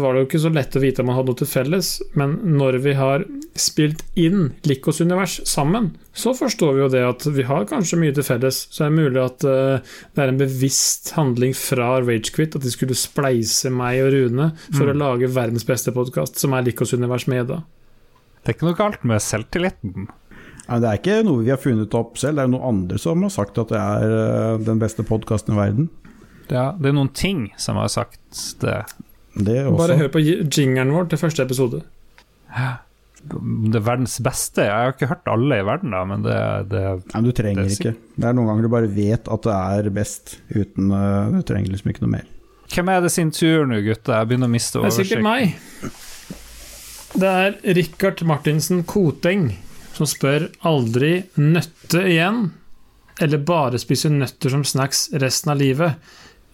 var 0.00 0.12
det 0.12 0.22
jo 0.22 0.28
ikke 0.28 0.42
så 0.42 0.52
lett 0.52 0.76
å 0.76 0.82
vite 0.82 1.02
om 1.02 1.10
man 1.10 1.18
hadde 1.18 1.32
noe 1.32 1.40
til 1.40 1.50
felles. 1.50 1.90
Men 2.18 2.36
når 2.58 2.78
vi 2.84 2.94
har 2.98 3.26
spilt 3.58 4.02
inn 4.18 4.52
Likos 4.68 5.00
univers 5.02 5.38
sammen, 5.48 5.92
så 6.16 6.34
forstår 6.36 6.74
vi 6.76 6.82
jo 6.84 6.90
det 6.92 7.02
at 7.06 7.26
vi 7.36 7.46
har 7.48 7.68
kanskje 7.70 8.00
mye 8.00 8.14
til 8.16 8.26
felles. 8.26 8.64
Så 8.72 8.84
er 8.84 8.92
det 8.92 8.98
mulig 9.00 9.22
at 9.22 9.46
eh, 9.48 9.92
det 10.12 10.24
er 10.24 10.32
en 10.32 10.40
bevisst 10.40 11.12
handling 11.16 11.54
fra 11.56 11.94
Ragequit 12.02 12.56
at 12.58 12.64
de 12.64 12.72
skulle 12.72 12.98
spleise 12.98 13.72
meg 13.72 14.02
og 14.04 14.12
Rune 14.16 14.50
for 14.72 14.88
å 14.88 14.96
lage 14.96 15.30
verdens 15.32 15.68
beste 15.68 15.94
podkast, 15.94 16.40
som 16.40 16.56
er 16.56 16.66
Likos 16.66 16.94
univers 16.96 17.28
med 17.30 17.48
da. 17.52 17.62
Det 18.42 18.50
er 18.50 18.58
ikke 18.58 18.68
noe 18.72 18.78
galt 18.78 19.06
med 19.06 19.22
selvtilliten. 19.22 20.10
Nei, 20.62 20.78
det 20.82 20.88
er 20.88 20.98
ikke 20.98 21.22
noe 21.26 21.42
vi 21.42 21.50
har 21.52 21.60
funnet 21.60 21.94
opp 21.98 22.18
selv, 22.20 22.38
det 22.38 22.46
er 22.46 22.52
noen 22.52 22.68
andre 22.68 23.00
som 23.00 23.22
har 23.24 23.32
sagt 23.34 23.58
at 23.60 23.72
det 23.72 23.80
er 23.80 24.14
eh, 24.18 24.62
den 24.66 24.80
beste 24.82 25.04
podkasten 25.06 25.56
i 25.56 25.58
verden. 25.58 25.90
Ja, 26.50 26.72
det 26.78 26.90
er 26.90 26.96
noen 26.96 27.12
ting 27.14 27.50
som 27.60 27.78
har 27.80 27.90
sagt 27.92 28.42
det. 28.62 28.80
Det 29.32 29.62
også. 29.64 29.78
Bare 29.78 29.98
hør 30.00 30.10
på 30.12 30.22
jingeren 30.22 30.92
vår 30.92 31.12
til 31.12 31.20
første 31.22 31.44
episode. 31.46 31.82
Det 33.22 33.78
er 33.78 33.84
verdens 33.86 34.18
beste. 34.24 34.64
Jeg 34.66 34.74
har 34.74 34.92
ikke 34.92 35.08
hørt 35.12 35.30
alle 35.30 35.60
i 35.62 35.64
verden, 35.66 35.94
da, 35.94 36.02
men 36.08 36.24
det, 36.26 36.36
det 36.72 36.82
Nei, 37.14 37.22
du 37.22 37.30
trenger 37.36 37.68
Det 37.68 37.78
ikke. 37.78 37.94
Det 38.18 38.28
er 38.28 38.36
noen 38.36 38.50
ganger 38.50 38.66
du 38.66 38.72
bare 38.72 38.90
vet 38.92 39.30
at 39.30 39.46
det 39.46 39.58
er 39.78 39.90
best, 39.94 40.36
uten 40.50 40.90
eh, 40.90 41.36
Du 41.38 41.42
trenger 41.46 41.72
liksom 41.72 41.92
ikke 41.94 42.04
noe 42.04 42.16
mer. 42.18 42.30
Hvem 42.72 42.88
er 42.88 43.04
det 43.04 43.12
sin 43.14 43.30
tur 43.34 43.68
nå, 43.68 43.78
gutta? 43.84 44.18
Jeg 44.20 44.30
begynner 44.32 44.50
å 44.50 44.52
miste 44.52 44.80
oversikt. 44.80 44.98
Det 44.98 45.04
er 45.04 45.10
sikkert 45.12 45.28
meg. 45.28 46.00
Det 47.12 47.28
er 47.28 47.76
Rikard 47.76 48.22
Martinsen 48.24 48.82
Koteng 48.88 49.50
som 49.92 50.08
spør 50.08 50.48
aldri 50.64 51.18
nøtte 51.36 52.00
igjen, 52.08 52.46
eller 53.20 53.42
bare 53.44 53.80
spise 53.80 54.08
nøtter 54.10 54.54
som 54.54 54.64
snacks 54.66 55.10
resten 55.20 55.52
av 55.52 55.60
livet. 55.60 56.12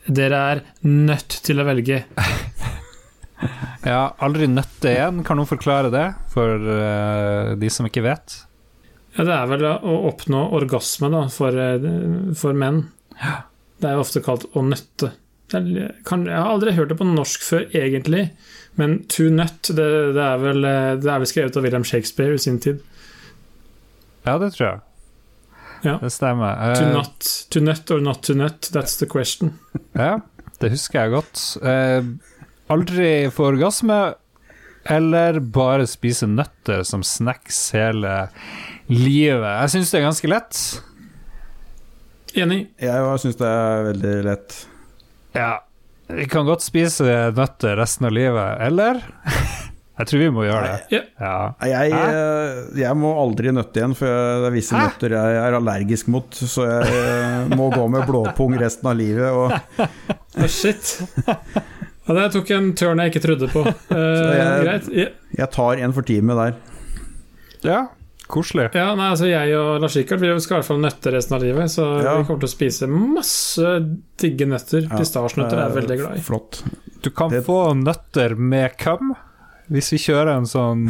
Dere 0.09 0.42
er 0.52 0.62
nødt 0.88 1.40
til 1.44 1.61
å 1.61 1.68
velge. 1.68 2.04
Ja, 3.86 4.16
aldri 4.18 4.48
nøtte 4.50 4.90
igjen. 4.90 5.20
Kan 5.22 5.38
noen 5.38 5.46
forklare 5.46 5.92
det 5.94 6.09
for 6.32 6.59
uh, 6.59 7.52
de 7.54 7.68
som 7.70 7.86
ikke 7.86 8.02
vet? 8.02 8.34
Ja, 9.14 9.24
det 9.24 9.34
er 9.34 9.46
vel 9.50 9.64
å 9.66 9.94
oppnå 10.11 10.40
orgasme 10.59 11.11
da, 11.11 11.24
for, 11.32 11.54
eh, 11.59 11.86
for 12.38 12.54
menn. 12.59 12.84
Det 13.78 13.88
er 13.88 13.96
jo 13.96 14.02
ofte 14.04 14.22
kalt 14.22 14.44
å 14.54 14.62
nøtte. 14.66 15.12
Er- 15.54 15.94
kan, 16.06 16.26
jeg 16.28 16.36
har 16.36 16.50
aldri 16.52 16.74
hørt 16.76 16.92
det 16.92 16.98
på 17.00 17.06
norsk 17.09 17.46
før, 17.46 17.64
egentlig, 17.74 18.28
men 18.78 19.00
to 19.11 19.26
nut, 19.32 19.70
det, 19.70 19.88
det, 20.14 20.22
er 20.22 20.42
vel, 20.42 20.62
eh, 20.68 20.92
det 21.02 21.11
er 21.11 21.22
vel 21.24 21.30
skrevet 21.30 21.59
av 21.59 21.66
William 21.66 21.86
Shakespeare 21.88 22.36
i 22.36 22.42
sin 22.42 22.61
tid. 22.62 22.82
Ja, 24.26 24.36
det 24.38 24.52
tror 24.54 24.66
jeg. 24.68 24.80
Ja. 25.85 25.99
Det 26.03 26.11
stemmer. 26.11 26.57
Uh, 26.59 26.74
To 26.79 26.87
nut, 26.97 27.29
to 27.55 27.61
nut 27.62 27.91
or 27.95 28.01
not 28.03 28.22
to 28.26 28.35
nut, 28.35 28.70
that's 28.74 28.97
the 28.99 29.07
question. 29.11 29.53
Ja, 29.95 30.18
det 30.59 30.72
husker 30.74 31.05
jeg 31.05 31.12
godt. 31.14 31.43
Uh, 31.62 32.09
aldri 32.72 33.11
få 33.35 33.51
orgasme, 33.53 33.99
eller 34.89 35.39
bare 35.41 35.87
spise 35.91 36.26
nøtter 36.31 36.83
som 36.89 37.03
snacks 37.05 37.59
hele 37.76 38.16
livet. 38.89 39.49
Jeg 39.62 39.72
syns 39.76 39.91
det 39.93 40.01
er 40.01 40.07
ganske 40.09 40.31
lett. 40.33 40.61
Enig. 42.39 42.61
Jeg 42.81 43.20
syns 43.22 43.39
det 43.41 43.49
er 43.49 43.87
veldig 43.93 44.14
lett. 44.26 44.59
Ja, 45.37 45.53
vi 46.09 46.24
kan 46.31 46.47
godt 46.49 46.64
spise 46.64 47.05
nøtter 47.37 47.76
resten 47.79 48.09
av 48.09 48.14
livet, 48.16 48.62
eller? 48.64 49.03
Jeg 49.99 50.07
tror 50.07 50.20
vi 50.22 50.30
må 50.30 50.44
gjøre 50.46 50.62
det. 50.68 50.80
Ja. 50.94 51.01
Ja. 51.18 51.32
Jeg, 51.66 51.90
eh, 51.92 52.59
jeg 52.78 52.96
må 53.01 53.11
aldri 53.18 53.51
nøtte 53.53 53.80
igjen, 53.80 53.96
for 53.99 54.07
det 54.07 54.46
er 54.46 54.55
visse 54.55 54.76
Hæ? 54.76 54.84
nøtter 54.86 55.14
jeg 55.16 55.38
er 55.42 55.57
allergisk 55.59 56.09
mot. 56.14 56.38
Så 56.38 56.66
jeg 56.68 56.92
eh, 56.94 57.57
må 57.59 57.66
gå 57.74 57.88
med 57.90 58.07
blåpung 58.07 58.55
resten 58.61 58.86
av 58.92 58.96
livet. 58.99 59.28
Og 59.34 59.53
Å, 60.38 60.46
shit. 60.46 60.94
Ja, 61.26 62.14
det 62.14 62.28
tok 62.32 62.51
en 62.57 62.70
turn 62.78 63.03
jeg 63.03 63.11
ikke 63.12 63.24
trodde 63.26 63.51
på. 63.53 63.66
Uh, 63.90 63.99
jeg- 63.99 64.64
greit. 64.64 64.88
Ja, 64.94 65.09
jeg 65.42 65.51
tar 65.59 65.82
en 65.82 65.92
for 65.96 66.07
time 66.09 66.36
der. 66.38 66.55
ja, 67.66 67.80
koselig. 68.28 68.68
Ja, 68.76 68.90
nei, 68.94 69.11
altså 69.14 69.26
Jeg 69.28 69.55
og 69.57 69.80
Lars 69.82 69.94
Rikard 69.96 70.20
vi 70.20 70.30
skal 70.40 70.59
i 70.59 70.61
hvert 70.61 70.68
fall 70.68 70.80
nøtter 70.82 71.14
resten 71.16 71.36
av 71.36 71.42
livet, 71.42 71.70
så 71.72 71.86
Ja. 72.05 72.16
vi 72.20 72.24
kommer 72.28 72.42
til 72.44 72.49
å 72.49 72.55
spise 72.55 72.88
masse 72.92 73.74
digge 74.20 74.46
nøtter. 74.46 74.86
Ja, 74.86 74.96
Pistasjenøtter 75.01 75.59
er 75.59 75.64
jeg 75.66 75.76
veldig 75.82 75.96
glad 76.05 76.18
i. 76.18 76.20
Flott. 76.26 76.62
Du 77.03 77.11
kan 77.11 77.30
Det- 77.34 77.42
få 77.46 77.74
nøtter 77.82 78.36
med 78.38 78.76
cum 78.78 79.14
hvis 79.68 79.90
vi 79.92 79.98
kjører 80.00 80.30
en 80.38 80.46
sånn 80.48 80.84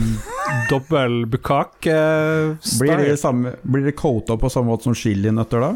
dobbel 0.71 1.25
Blir 1.27 1.33
bukake-style. 1.39 2.99
det, 3.09 3.17
samme, 3.21 3.53
blir 3.63 3.85
det 3.89 3.97
coata 3.99 4.37
på 4.39 4.51
samme 4.53 4.71
måte 4.73 4.87
som 4.89 4.95
chilinøtter 4.97 5.61
da? 5.65 5.73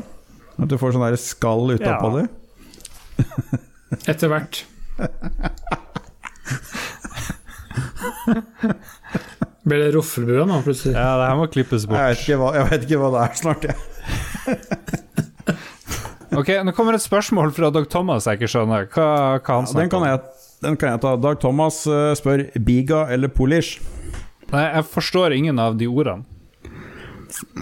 At 0.63 0.69
du 0.71 0.77
får 0.79 0.95
sånn 0.95 1.05
der 1.09 1.17
skall 1.21 1.75
utapå 1.77 2.13
Ja. 2.13 2.23
det? 2.23 2.29
Etter 4.09 4.29
hvert. 4.33 4.63
Blir 9.63 9.79
det 9.85 9.93
Roffelbua 9.95 10.45
nå, 10.49 10.59
plutselig? 10.67 10.95
Ja, 10.97 11.13
det 11.21 11.27
her 11.31 11.37
må 11.39 11.47
klippes 11.53 11.85
Jeg 11.85 11.91
bort. 11.93 12.01
vet 12.03 12.23
ikke 12.25 12.39
hva, 12.41 12.49
jeg 12.57 12.65
vet 12.71 12.87
ikke 12.89 12.99
hva 13.03 13.11
det 13.15 13.21
er 13.23 13.33
snart, 13.39 13.63
jeg. 13.69 13.77
Ok, 16.33 16.49
Nå 16.65 16.73
kommer 16.75 16.97
et 16.97 17.05
spørsmål 17.05 17.53
fra 17.55 17.69
Dag 17.75 17.85
Thomas 17.93 18.25
jeg 18.27 18.41
ikke 18.41 18.49
skjønner. 18.55 18.87
Hva, 18.95 19.07
hva 19.39 19.59
han 19.61 19.67
snakker 19.69 19.77
om? 19.77 19.77
Ja, 19.79 19.83
den, 19.83 19.91
kan 19.93 20.03
jeg, 20.09 20.19
den 20.63 20.79
kan 20.79 20.95
jeg 20.95 21.03
ta. 21.05 21.17
Dag 21.21 21.41
Thomas 21.43 21.83
eh, 21.91 22.13
spør 22.19 22.47
Biga 22.63 23.07
eller 23.13 23.33
Polish. 23.33 23.83
Nei, 24.53 24.67
jeg 24.69 24.89
forstår 24.93 25.35
ingen 25.37 25.61
av 25.63 25.79
de 25.81 25.89
ordene. 25.91 26.27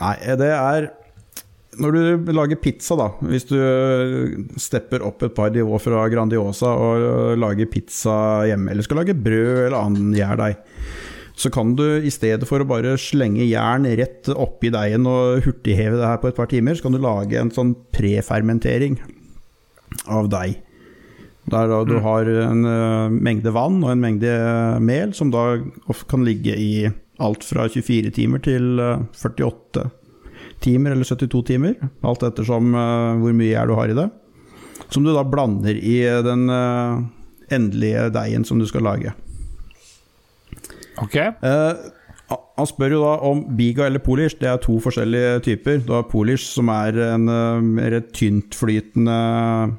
Nei, 0.01 0.17
det 0.35 0.49
er 0.51 0.89
Når 1.79 1.95
du 1.95 2.33
lager 2.35 2.59
pizza, 2.59 2.97
da 2.99 3.05
Hvis 3.23 3.45
du 3.47 3.55
stepper 4.59 5.05
opp 5.07 5.23
et 5.23 5.37
par 5.37 5.53
nivå 5.55 5.79
fra 5.79 6.09
Grandiosa 6.11 6.73
og 6.75 7.39
lager 7.39 7.71
pizza 7.71 8.43
hjemme, 8.51 8.73
eller 8.73 8.83
skal 8.83 8.99
lage 9.01 9.15
brød 9.15 9.69
eller 9.69 9.79
annen 9.79 10.11
gjærdeig, 10.17 10.57
så 11.39 11.53
kan 11.55 11.77
du 11.79 11.85
i 12.03 12.11
stedet 12.13 12.49
for 12.51 12.61
å 12.61 12.69
bare 12.69 12.97
slenge 13.01 13.47
jern 13.47 13.87
rett 13.87 14.29
oppi 14.35 14.73
deigen 14.75 15.07
og 15.09 15.47
hurtigheve 15.47 16.01
det 16.03 16.11
her 16.11 16.19
på 16.21 16.33
et 16.33 16.37
par 16.37 16.51
timer, 16.51 16.75
så 16.75 16.89
kan 16.89 16.99
du 16.99 17.01
lage 17.01 17.39
en 17.39 17.55
sånn 17.55 17.73
prefermentering 17.95 18.99
av 20.11 20.29
deig. 20.35 20.59
Der 21.51 21.71
da 21.71 21.79
du 21.89 21.97
har 22.05 22.29
en 22.29 22.67
eh, 22.69 23.15
mengde 23.15 23.53
vann 23.55 23.81
og 23.83 23.95
en 23.95 24.03
mengde 24.03 24.29
eh, 24.31 24.81
mel, 24.85 25.15
som 25.17 25.33
da 25.33 25.57
kan 26.11 26.27
ligge 26.27 26.55
i 26.55 26.91
alt 27.21 27.45
fra 27.45 27.67
24 27.69 28.13
timer 28.17 28.43
til 28.45 28.79
eh, 28.79 29.07
48 29.17 29.87
timer 30.61 30.93
eller 30.93 31.09
72 31.09 31.47
timer, 31.49 31.79
alt 32.05 32.27
ettersom 32.29 32.75
eh, 32.77 33.23
hvor 33.23 33.37
mye 33.37 33.55
gjær 33.55 33.71
du 33.71 33.79
har 33.79 33.93
i 33.93 33.97
det. 33.99 34.11
Som 34.91 35.07
du 35.07 35.15
da 35.15 35.25
blander 35.25 35.77
i 35.77 35.97
den 36.27 36.45
eh, 36.53 37.01
endelige 37.57 38.11
deigen 38.15 38.45
som 38.47 38.61
du 38.61 38.69
skal 38.69 38.87
lage. 38.87 39.15
Ok? 41.01 41.17
Eh, 41.17 41.89
han 42.31 42.69
spør 42.69 42.95
jo 42.95 43.03
da 43.03 43.13
om 43.27 43.43
biga 43.57 43.87
eller 43.89 44.03
polish. 44.05 44.37
Det 44.39 44.49
er 44.49 44.61
to 44.63 44.79
forskjellige 44.83 45.41
typer. 45.49 45.81
Du 45.87 45.95
har 45.97 46.07
polish, 46.11 46.45
som 46.53 46.71
er 46.73 46.99
en 47.11 47.29
eh, 47.29 47.63
mer 47.65 48.01
tyntflytende 48.15 49.17
eh, 49.17 49.79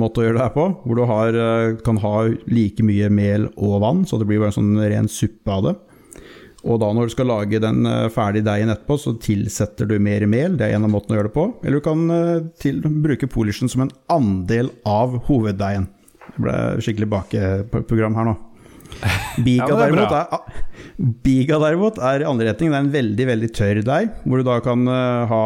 måte 0.00 0.22
å 0.22 0.24
gjøre 0.24 0.38
det 0.38 0.46
her 0.46 0.54
på. 0.54 0.68
Hvor 0.84 0.96
du 0.96 1.04
har, 1.10 1.36
eh, 1.36 1.76
kan 1.84 1.98
ha 2.00 2.14
like 2.48 2.84
mye 2.86 3.10
mel 3.12 3.50
og 3.56 3.80
vann, 3.84 4.04
så 4.08 4.18
det 4.18 4.28
blir 4.28 4.40
bare 4.40 4.54
en 4.54 4.60
sånn 4.60 4.78
ren 4.80 5.10
suppe 5.12 5.52
av 5.52 5.66
det. 5.68 5.74
Og 6.64 6.80
da 6.80 6.88
når 6.96 7.10
du 7.10 7.12
skal 7.12 7.28
lage 7.28 7.60
den 7.60 7.84
eh, 7.88 8.06
ferdige 8.12 8.46
deigen 8.46 8.72
etterpå, 8.72 8.96
så 9.00 9.12
tilsetter 9.20 9.88
du 9.88 9.98
mer 10.00 10.24
mel. 10.30 10.56
Det 10.56 10.66
er 10.66 10.78
en 10.78 10.86
av 10.88 10.94
måtene 10.94 11.16
å 11.16 11.20
gjøre 11.20 11.30
det 11.30 11.36
på. 11.36 11.46
Eller 11.62 11.80
du 11.80 11.84
kan 11.84 12.06
eh, 12.14 12.48
til, 12.62 12.80
bruke 13.04 13.28
polishen 13.30 13.70
som 13.70 13.84
en 13.84 13.92
andel 14.12 14.72
av 14.88 15.18
hoveddeigen. 15.28 15.86
Det 16.24 16.40
ble 16.40 16.56
skikkelig 16.82 17.10
bakeprogram 17.12 18.16
her 18.16 18.30
nå. 18.30 18.34
Biga, 19.44 19.66
Ja, 19.68 19.76
er 19.76 19.92
derimot, 19.92 20.16
er, 20.16 20.66
biga 21.26 21.60
derimot 21.60 22.00
er 22.00 22.24
i 22.24 22.28
andre 22.30 22.48
retning. 22.52 22.72
Det 22.72 22.80
er 22.80 22.86
en 22.86 22.94
veldig 22.96 23.30
veldig 23.34 23.54
tørr 23.60 23.82
deig, 23.84 24.12
hvor 24.24 24.40
du 24.40 24.48
da 24.48 24.60
kan 24.64 24.88
eh, 24.88 25.34
ha 25.34 25.44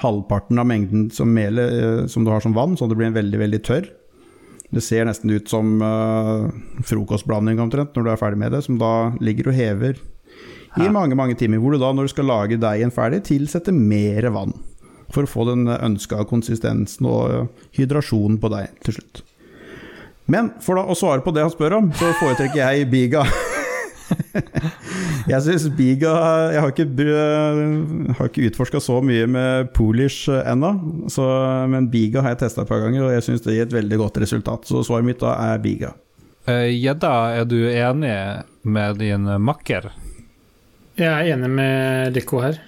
halvparten 0.00 0.60
av 0.60 0.68
mengden 0.68 1.08
som 1.14 1.32
melet 1.34 1.72
eh, 1.72 2.04
som 2.10 2.24
du 2.24 2.30
har 2.32 2.44
som 2.44 2.56
vann, 2.56 2.76
så 2.76 2.88
det 2.88 2.98
blir 2.98 3.10
en 3.10 3.18
veldig 3.18 3.40
veldig 3.40 3.62
tørr. 3.66 3.90
Det 4.70 4.82
ser 4.86 5.08
nesten 5.08 5.32
ut 5.34 5.50
som 5.50 5.80
uh, 5.82 6.46
frokostblanding 6.86 7.58
omtrent 7.58 7.96
når 7.96 8.04
du 8.06 8.10
er 8.12 8.20
ferdig 8.20 8.38
med 8.38 8.52
det, 8.54 8.60
som 8.62 8.76
da 8.78 9.10
ligger 9.18 9.50
og 9.50 9.56
hever 9.56 9.98
i 10.78 10.86
mange 10.94 11.16
mange 11.18 11.34
timer. 11.34 11.58
Hvor 11.58 11.74
du 11.74 11.80
da, 11.82 11.90
når 11.90 12.06
du 12.06 12.12
skal 12.12 12.28
lage 12.30 12.60
deigen 12.60 12.94
ferdig, 12.94 13.24
tilsetter 13.26 13.74
mer 13.74 14.30
vann 14.30 14.54
for 15.10 15.26
å 15.26 15.30
få 15.30 15.48
den 15.48 15.66
ønska 15.66 16.22
konsistensen 16.30 17.08
og 17.10 17.34
eh, 17.34 17.66
hydrasjonen 17.80 18.38
på 18.38 18.52
deg 18.52 18.70
til 18.86 19.00
slutt. 19.00 19.24
Men 20.30 20.52
for 20.62 20.78
da 20.78 20.86
å 20.86 20.94
svare 20.94 21.24
på 21.24 21.34
det 21.34 21.42
han 21.42 21.50
spør 21.50 21.80
om, 21.80 21.90
så 21.98 22.12
foretrekker 22.20 22.62
jeg 22.62 22.90
Biga. 22.92 23.26
jeg 25.30 25.42
syns 25.44 25.66
Biga 25.76 26.12
Jeg 26.54 26.62
har 26.64 26.72
ikke, 26.72 26.86
br- 26.98 28.12
har 28.18 28.30
ikke 28.30 28.48
utforska 28.50 28.80
så 28.82 28.98
mye 29.04 29.26
med 29.30 29.70
Polish 29.76 30.28
ennå, 30.30 30.72
men 31.70 31.88
Biga 31.92 32.24
har 32.24 32.34
jeg 32.34 32.42
testa 32.44 32.64
et 32.64 32.70
par 32.70 32.82
ganger, 32.84 33.06
og 33.06 33.14
jeg 33.14 33.26
syns 33.26 33.44
det 33.46 33.56
gir 33.56 33.66
et 33.68 33.76
veldig 33.76 34.00
godt 34.00 34.20
resultat. 34.22 34.68
Så 34.68 34.82
svaret 34.86 35.06
mitt 35.08 35.22
da 35.22 35.34
er 35.50 35.62
Biga. 35.62 35.92
Gjedda, 36.50 37.10
uh, 37.10 37.38
er 37.40 37.46
du 37.46 37.58
enig 37.68 38.14
med 38.66 39.00
din 39.02 39.28
makker? 39.44 39.90
Jeg 40.98 41.08
er 41.08 41.34
enig 41.36 41.50
med 41.52 42.16
Lico 42.16 42.40
her. 42.42 42.58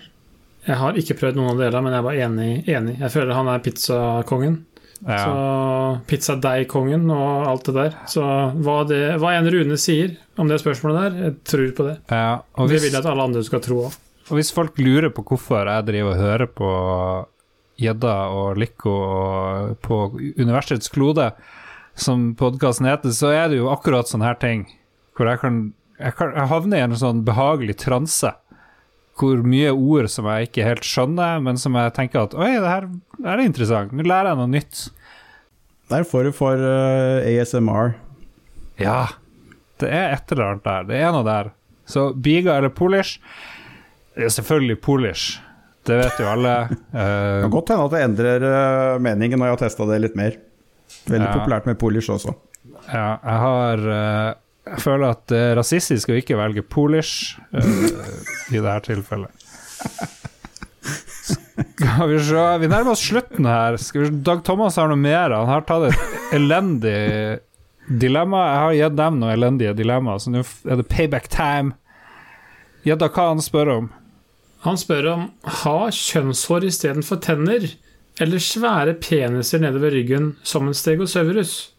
Jeg 0.63 0.79
har 0.79 0.99
ikke 0.99 1.17
prøvd 1.19 1.39
noen 1.41 1.57
av 1.57 1.59
delene, 1.65 1.83
men 1.83 1.95
jeg 1.97 1.99
er 2.03 2.07
bare 2.07 2.27
enig. 2.29 2.51
enig. 2.71 2.95
Jeg 3.01 3.11
føler 3.17 3.35
han 3.35 3.51
er 3.51 3.65
pizzakongen. 3.65 4.61
Ja. 5.03 5.19
Så 5.19 6.03
pizzadeigkongen 6.07 7.09
og 7.11 7.49
alt 7.51 7.67
det 7.67 7.75
der. 7.75 7.97
Så 8.11 8.23
hva, 8.63 8.77
det, 8.87 9.01
hva 9.19 9.35
en 9.35 9.49
Rune 9.51 9.79
sier 9.81 10.15
om 10.39 10.51
det 10.51 10.61
spørsmålet 10.63 11.01
der, 11.01 11.17
jeg 11.27 11.35
tror 11.51 11.73
på 11.79 11.87
det. 11.89 11.97
Ja, 12.13 12.37
og 12.55 12.71
Det 12.71 12.79
vil 12.85 12.93
jeg 12.93 13.01
at 13.01 13.09
alle 13.11 13.27
andre 13.27 13.43
skal 13.47 13.65
tro 13.65 13.81
òg. 13.89 13.97
og 14.31 14.39
hvis 14.39 14.53
folk 14.55 14.79
lurer 14.79 15.11
på 15.11 15.25
hvorfor 15.27 15.67
jeg 15.67 15.89
driver 15.89 16.15
og 16.15 16.23
hører 16.23 16.47
på 16.47 16.71
Gjedda 17.83 18.15
og 18.31 18.61
Lico 18.61 18.93
og 18.95 19.75
på 19.83 19.99
Universets 20.39 20.93
klode, 20.93 21.33
som 21.99 22.31
podkasten 22.39 22.87
heter, 22.89 23.13
så 23.13 23.33
er 23.35 23.51
det 23.51 23.59
jo 23.59 23.73
akkurat 23.73 24.09
sånne 24.09 24.31
her 24.31 24.39
ting 24.41 24.65
hvor 25.17 25.29
jeg 25.29 25.43
kan 25.43 25.59
jeg, 25.99 26.15
kan, 26.17 26.33
jeg 26.35 26.49
havner 26.51 26.79
i 26.81 26.85
en 26.87 26.97
sånn 26.99 27.21
behagelig 27.27 27.77
transe. 27.83 28.33
Hvor 29.21 29.43
mye 29.45 29.71
ord 29.75 30.09
som 30.11 30.27
jeg 30.31 30.49
ikke 30.49 30.65
helt 30.65 30.87
skjønner, 30.89 31.41
men 31.45 31.59
som 31.61 31.75
jeg 31.77 31.93
tenker 31.99 32.23
at 32.25 32.35
Oi, 32.35 32.51
det 32.57 32.69
her, 32.71 32.87
det 33.19 33.27
her 33.29 33.39
er 33.43 33.45
interessant. 33.45 33.93
Nå 33.93 34.07
lærer 34.09 34.33
jeg 34.33 34.39
noe 34.41 34.49
nytt. 34.51 34.87
Der 35.93 36.07
får 36.09 36.25
du 36.25 36.33
for 36.33 36.57
uh, 36.57 37.21
ASMR. 37.29 37.93
Ja, 38.81 39.03
det 39.83 39.91
er 39.93 40.15
et 40.17 40.33
eller 40.33 40.55
annet 40.55 40.65
der. 40.65 40.87
Det 40.89 41.01
er 41.05 41.13
noe 41.13 41.27
der. 41.27 41.51
Så 41.93 42.07
Biga 42.25 42.55
eller 42.57 42.73
Polish? 42.73 43.19
Det 44.17 44.25
er 44.29 44.33
selvfølgelig 44.33 44.79
Polish. 44.85 45.41
Det 45.85 45.97
vet 45.99 46.19
jo 46.23 46.29
alle. 46.31 46.55
Det 46.71 46.79
Eh, 47.03 47.43
kan 47.43 47.51
godt 47.53 47.73
hende 47.73 47.85
at 47.89 47.93
det 47.97 48.03
endrer 48.07 48.45
uh, 48.49 49.01
meningen 49.03 49.39
når 49.41 49.51
jeg 49.51 49.57
har 49.57 49.63
testa 49.67 49.87
det 49.91 50.01
litt 50.07 50.17
mer. 50.19 50.39
Veldig 51.09 51.27
Ja. 51.29 51.35
populært 51.37 51.67
med 51.69 51.79
Polish 51.81 52.09
også. 52.13 52.33
ja, 52.89 53.19
jeg 53.25 53.39
har 53.45 53.85
eh, 53.97 54.35
Jeg 54.63 54.79
føler 54.85 55.11
at 55.17 55.25
det 55.31 55.39
er 55.43 55.57
rasistisk 55.59 56.13
å 56.13 56.19
ikke 56.21 56.39
velge 56.39 56.63
Polish 56.63 57.35
i 57.51 57.63
i 58.53 58.61
dette 58.61 58.93
tilfellet. 58.93 59.49
Skal 60.83 62.09
vi 62.11 62.19
se 62.23 62.43
Vi 62.63 62.69
nærmer 62.71 62.93
oss 62.95 63.05
slutten 63.05 63.49
her. 63.49 63.79
Dag 64.27 64.43
Thomas 64.47 64.77
har 64.79 64.91
noe 64.91 65.01
mer. 65.01 65.35
Han 65.35 65.51
har 65.51 65.65
tatt 65.67 65.89
et 65.91 66.37
elendig 66.39 67.41
dilemma. 67.89 68.43
Jeg 68.47 68.61
har 68.63 68.77
gitt 68.79 68.99
dem 69.01 69.19
noen 69.21 69.35
elendige 69.35 69.75
dilemma, 69.79 70.19
så 70.21 70.33
nå 70.33 70.43
er 70.43 70.81
det 70.81 70.89
payback 70.91 71.29
time. 71.33 71.75
Gjedda 72.87 73.11
hva 73.15 73.29
han 73.33 73.43
spør 73.43 73.73
om. 73.77 73.91
Han 74.63 74.79
spør 74.79 75.09
om 75.11 75.25
ha 75.63 75.79
kjønnshår 75.91 76.69
istedenfor 76.69 77.19
tenner, 77.25 77.67
eller 78.23 78.43
svære 78.43 78.95
peniser 79.03 79.63
nedover 79.63 79.95
ryggen 79.97 80.37
som 80.47 80.69
en 80.69 80.77
stegosaurus. 80.77 81.73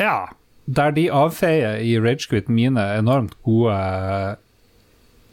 Ja. 0.00 0.32
Der 0.66 0.94
de 0.96 1.06
avfeier 1.14 1.78
i 1.78 1.94
Ragequit 2.02 2.48
mine 2.50 2.82
enormt 2.96 3.36
gode 3.46 3.74
eh, 3.76 4.32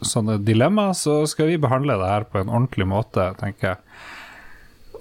sånne 0.06 0.38
dilemmaer, 0.46 0.94
så 0.98 1.22
skal 1.30 1.50
vi 1.50 1.60
behandle 1.60 1.96
det 1.98 2.10
her 2.10 2.28
på 2.30 2.42
en 2.42 2.52
ordentlig 2.52 2.86
måte, 2.90 3.32
tenker 3.40 3.72
jeg. 3.72 3.80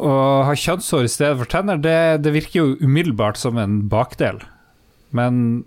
Å 0.01 0.13
ha 0.47 0.55
kjønnshår 0.57 1.05
i 1.05 1.11
stedet 1.11 1.37
for 1.37 1.51
tenner, 1.51 1.77
det, 1.77 2.23
det 2.25 2.33
virker 2.33 2.63
jo 2.63 2.79
umiddelbart 2.81 3.37
som 3.37 3.59
en 3.61 3.83
bakdel. 3.91 4.41
Men 5.13 5.63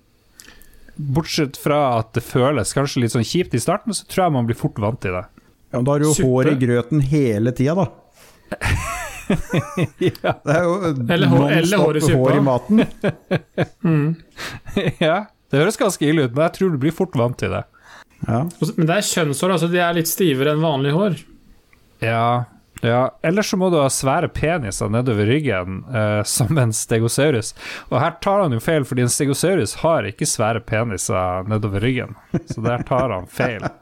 bortsett 0.96 1.58
fra 1.60 2.00
at 2.00 2.14
det 2.16 2.24
føles 2.26 2.74
kanskje 2.74 3.04
litt 3.04 3.14
sånn 3.14 3.26
kjipt 3.26 3.54
i 3.54 3.62
starten, 3.62 3.94
så 3.94 4.08
tror 4.08 4.26
jeg 4.26 4.36
man 4.40 4.48
blir 4.48 4.58
fort 4.58 4.80
vant 4.82 4.98
til 5.04 5.14
det. 5.14 5.26
Ja, 5.70 5.78
men 5.78 5.86
da 5.86 5.94
har 5.94 6.02
du 6.02 6.08
jo 6.08 6.16
Super. 6.16 6.30
hår 6.32 6.52
i 6.52 6.60
grøten 6.66 7.02
hele 7.12 7.54
tida, 7.54 7.86
da. 7.86 7.90
ja. 9.28 10.32
Det 10.44 10.54
er 10.54 10.66
jo 10.66 10.74
Eller 10.92 11.26
eller 11.58 11.82
hår 11.82 11.98
i 11.98 12.02
hår 12.14 12.36
i 12.36 12.42
maten. 12.46 12.84
ja. 15.02 15.16
Det 15.50 15.62
høres 15.62 15.78
ganske 15.78 16.06
ille 16.06 16.26
ut, 16.26 16.34
men 16.34 16.46
jeg 16.48 16.58
tror 16.58 16.74
du 16.74 16.80
blir 16.82 16.94
fort 16.94 17.14
vant 17.18 17.38
til 17.38 17.54
det. 17.54 17.62
Ja. 18.26 18.42
Men 18.76 18.88
det 18.88 18.98
er 18.98 19.06
kjønnshår, 19.06 19.56
altså 19.56 19.70
de 19.70 19.80
er 19.82 19.96
litt 19.96 20.10
stivere 20.10 20.56
enn 20.56 20.64
vanlig 20.64 20.94
hår. 20.96 21.18
Ja, 22.02 22.46
ja. 22.84 23.02
Ellers 23.22 23.50
så 23.50 23.58
må 23.60 23.70
du 23.72 23.78
ha 23.80 23.88
svære 23.92 24.28
peniser 24.34 24.90
nedover 24.92 25.28
ryggen, 25.30 25.82
eh, 25.88 26.22
som 26.36 26.58
en 26.58 26.74
stegosaurus. 26.76 27.54
Og 27.90 28.00
her 28.02 28.18
tar 28.24 28.44
han 28.44 28.56
jo 28.56 28.62
feil, 28.62 28.86
fordi 28.88 29.06
en 29.06 29.12
stegosaurus 29.12 29.78
har 29.84 30.08
ikke 30.08 30.28
svære 30.28 30.64
peniser 30.66 31.46
nedover 31.50 31.84
ryggen. 31.84 32.16
Så 32.50 32.64
der 32.64 32.84
tar 32.88 33.14
han 33.14 33.30
feil. 33.30 33.64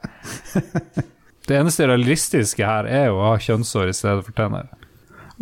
Det 1.44 1.58
eneste 1.58 1.84
realistiske 1.84 2.64
her 2.64 2.86
er 2.88 3.10
jo 3.10 3.18
å 3.20 3.34
ha 3.34 3.40
kjønnshår 3.42 3.90
i 3.90 3.96
stedet 3.96 4.24
for 4.24 4.36
tenner. 4.36 4.70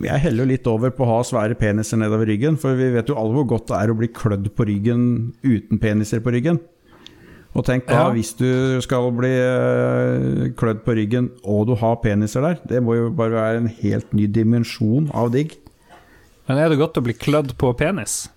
Jeg 0.01 0.23
heller 0.25 0.47
jo 0.47 0.51
litt 0.55 0.67
over 0.71 0.91
på 0.97 1.05
å 1.05 1.09
ha 1.11 1.23
svære 1.27 1.57
peniser 1.61 1.99
nedover 2.01 2.25
ryggen, 2.31 2.57
for 2.61 2.75
vi 2.79 2.87
vet 2.95 3.11
jo 3.13 3.17
alle 3.21 3.35
hvor 3.37 3.45
godt 3.51 3.67
det 3.69 3.77
er 3.83 3.93
å 3.93 3.97
bli 3.99 4.09
klødd 4.09 4.47
på 4.57 4.65
ryggen 4.69 5.03
uten 5.45 5.79
peniser 5.83 6.23
på 6.25 6.33
ryggen. 6.33 6.61
Og 7.53 7.67
tenk 7.69 7.85
da, 7.85 8.07
Ja. 8.07 8.13
hvis 8.17 8.31
du 8.39 8.81
skal 8.81 9.11
bli 9.13 9.29
eh, 9.29 10.49
klødd 10.57 10.81
på 10.87 10.95
ryggen 10.97 11.27
og 11.45 11.67
du 11.69 11.75
har 11.77 11.99
peniser 12.01 12.41
der, 12.41 12.57
det 12.67 12.81
må 12.83 12.97
jo 12.97 13.11
bare 13.13 13.37
være 13.37 13.57
en 13.61 13.69
helt 13.83 14.15
ny 14.17 14.27
dimensjon 14.27 15.11
av 15.13 15.29
digg. 15.35 15.59
Men 16.49 16.57
er 16.59 16.73
det 16.73 16.79
godt 16.81 16.97
å 16.97 17.05
bli 17.05 17.13
klødd 17.13 17.53
på 17.61 17.75
penis? 17.77 18.31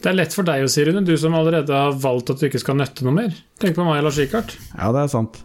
Det 0.00 0.08
er 0.10 0.16
lett 0.16 0.32
for 0.36 0.42
deg 0.48 0.64
å 0.64 0.68
si, 0.72 0.82
Rune, 0.84 1.04
du 1.04 1.12
som 1.20 1.36
allerede 1.36 1.68
har 1.76 1.92
valgt 1.92 2.32
at 2.32 2.40
du 2.40 2.48
ikke 2.48 2.60
skal 2.64 2.76
nøtte 2.80 3.04
noe 3.04 3.12
mer. 3.12 3.36
Tenk 3.60 3.76
på 3.76 3.84
meg, 3.84 4.02
Lars 4.02 4.16
Rikard. 4.20 4.56
Ja, 4.72 4.88
det 4.96 5.04
er 5.04 5.12
sant. 5.12 5.42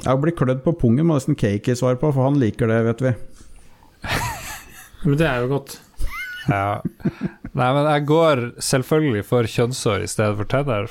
Jeg 0.00 0.14
Å 0.14 0.22
bli 0.22 0.32
klødd 0.32 0.62
på 0.62 0.72
pungen 0.78 1.06
må 1.10 1.18
nesten 1.18 1.34
Kaki 1.38 1.74
svare 1.74 1.98
på, 1.98 2.14
for 2.14 2.22
han 2.30 2.38
liker 2.38 2.70
det, 2.70 2.84
vet 2.86 3.02
vi. 3.08 3.12
Men 5.04 5.16
det 5.20 5.26
er 5.28 5.44
jo 5.44 5.50
godt. 5.54 5.78
Ja. 6.48 6.80
Nei, 7.52 7.68
men 7.76 7.86
jeg 7.88 8.04
går 8.08 8.42
selvfølgelig 8.62 9.24
for 9.28 9.48
kjønnsår 9.48 10.04
i 10.04 10.10
stedet 10.10 10.36
for 10.38 10.48
tenner. 10.50 10.90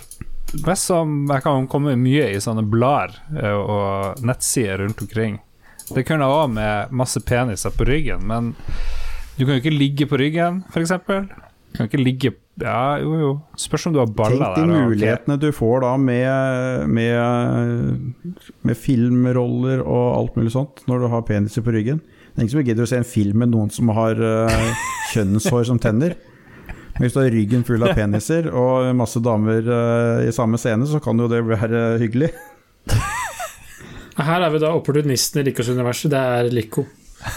Mest 0.66 0.90
som 0.90 1.28
jeg 1.30 1.44
kan 1.46 1.68
komme 1.70 1.94
mye 2.00 2.32
i 2.34 2.40
sånne 2.42 2.64
blader 2.66 3.14
eh, 3.38 3.54
og 3.54 4.24
nettsider 4.26 4.82
rundt 4.84 5.04
omkring. 5.06 5.38
Det 5.90 6.04
kunne 6.06 6.26
jeg 6.26 6.40
òg 6.42 6.52
med 6.54 6.92
masse 6.94 7.22
peniser 7.26 7.74
på 7.74 7.86
ryggen, 7.90 8.26
men 8.30 8.52
du 9.38 9.46
kan 9.46 9.56
jo 9.56 9.62
ikke 9.62 9.74
ligge 9.74 10.06
på 10.10 10.20
ryggen, 10.22 10.64
f.eks. 10.70 10.92
Du 11.00 11.78
kan 11.78 11.88
ikke 11.90 12.02
ligge 12.02 12.34
Ja, 12.60 12.98
jo, 13.00 13.14
jo. 13.16 13.30
Spørs 13.62 13.86
om 13.88 13.94
du 13.96 14.02
har 14.02 14.10
baller 14.12 14.42
Tenk 14.42 14.58
de 14.58 14.66
der. 14.74 14.86
mulighetene 14.90 15.38
du 15.40 15.48
får 15.56 15.86
da 15.86 15.94
med, 16.02 16.90
med, 16.92 18.34
med 18.68 18.78
filmroller 18.78 19.80
og 19.86 20.08
alt 20.18 20.36
mulig 20.38 20.52
sånt, 20.58 20.84
når 20.90 21.06
du 21.06 21.08
har 21.14 21.24
peniser 21.30 21.64
på 21.66 21.74
ryggen. 21.78 22.02
Det 22.30 22.38
er 22.38 22.46
ingen 22.46 22.54
som 22.54 22.64
gidder 22.64 22.86
å 22.86 22.90
se 22.90 23.00
en 23.02 23.08
film 23.08 23.42
med 23.42 23.52
noen 23.54 23.72
som 23.74 23.90
har 23.98 24.20
uh, 24.22 24.84
kjønnshår 25.14 25.66
som 25.72 25.80
tenner. 25.82 26.16
Men 26.96 27.06
hvis 27.06 27.16
du 27.16 27.22
har 27.22 27.34
ryggen 27.34 27.66
full 27.68 27.84
av 27.86 27.96
peniser 27.98 28.50
og 28.52 28.92
masse 29.00 29.22
damer 29.24 29.66
uh, 29.66 30.28
i 30.28 30.34
samme 30.36 30.60
scene, 30.62 30.88
så 30.88 31.02
kan 31.04 31.20
jo 31.20 31.30
det 31.32 31.42
være 31.48 31.98
hyggelig. 32.02 32.32
Her 34.20 34.44
er 34.44 34.52
vi 34.52 34.60
da 34.62 34.74
opportunisten 34.76 35.42
i 35.42 35.46
Likos-universet. 35.48 36.12
Det 36.12 36.24
er 36.40 36.50
Lico 36.54 36.86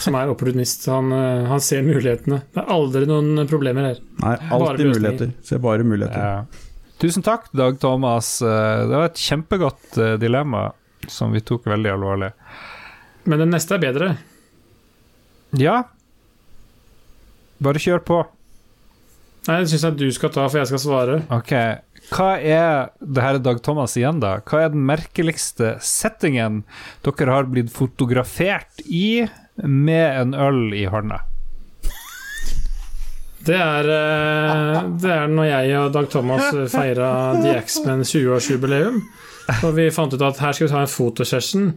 som 0.03 0.15
er 0.19 0.31
opportunist. 0.31 0.85
Han, 0.91 1.15
uh, 1.15 1.47
han 1.51 1.63
ser 1.63 1.87
mulighetene. 1.87 2.43
Det 2.53 2.63
er 2.63 2.75
aldri 2.75 3.07
noen 3.11 3.47
problemer 3.51 3.93
her. 3.93 4.03
Nei, 4.23 4.35
alltid 4.55 4.93
muligheter. 4.93 5.33
Ser 5.47 5.63
bare 5.63 5.87
muligheter. 5.87 6.21
Ja. 6.21 6.69
Tusen 7.03 7.25
takk, 7.27 7.49
Dag 7.59 7.81
Thomas. 7.83 8.37
Det 8.39 8.93
var 8.93 9.09
et 9.09 9.19
kjempegodt 9.19 9.97
dilemma 10.23 10.69
som 11.11 11.33
vi 11.35 11.43
tok 11.43 11.67
veldig 11.67 11.91
alvorlig. 11.97 12.29
Men 13.27 13.43
den 13.43 13.51
neste 13.55 13.75
er 13.75 13.83
bedre. 13.83 14.13
Ja. 15.59 15.83
Bare 17.63 17.83
kjør 17.83 18.03
på. 18.07 18.21
Nei, 19.49 19.57
det 19.63 19.73
syns 19.73 19.85
jeg 19.89 19.99
du 19.99 20.07
skal 20.15 20.31
ta, 20.35 20.45
for 20.47 20.61
jeg 20.61 20.71
skal 20.71 20.83
svare. 20.83 21.17
Ok, 21.35 21.53
hva 22.13 22.29
er 22.39 22.93
Det 23.03 23.25
her 23.25 23.39
er 23.39 23.43
Dag 23.43 23.59
Thomas 23.65 23.97
igjen, 23.99 24.21
da. 24.23 24.37
Hva 24.47 24.65
er 24.65 24.73
den 24.75 24.85
merkeligste 24.87 25.77
settingen 25.83 26.63
dere 27.03 27.35
har 27.35 27.51
blitt 27.51 27.73
fotografert 27.75 28.85
i 28.87 29.27
med 29.59 30.21
en 30.21 30.35
øl 30.39 30.73
i 30.79 30.87
hånda? 30.91 31.21
Det 33.43 33.59
er, 33.59 33.89
eh, 33.91 34.77
det 35.03 35.11
er 35.11 35.27
når 35.27 35.49
jeg 35.49 35.79
og 35.81 35.93
Dag 35.97 36.09
Thomas 36.13 36.47
feira 36.77 37.11
The 37.43 37.57
X-Men 37.65 38.07
20-årsjubileum. 38.07 39.03
Og 39.63 39.73
vi 39.77 39.89
fant 39.95 40.13
ut 40.13 40.23
at 40.23 40.43
her 40.43 40.55
skal 40.55 40.69
vi 40.69 40.73
ta 40.73 40.83
en 40.85 40.91
fotosession 40.91 41.73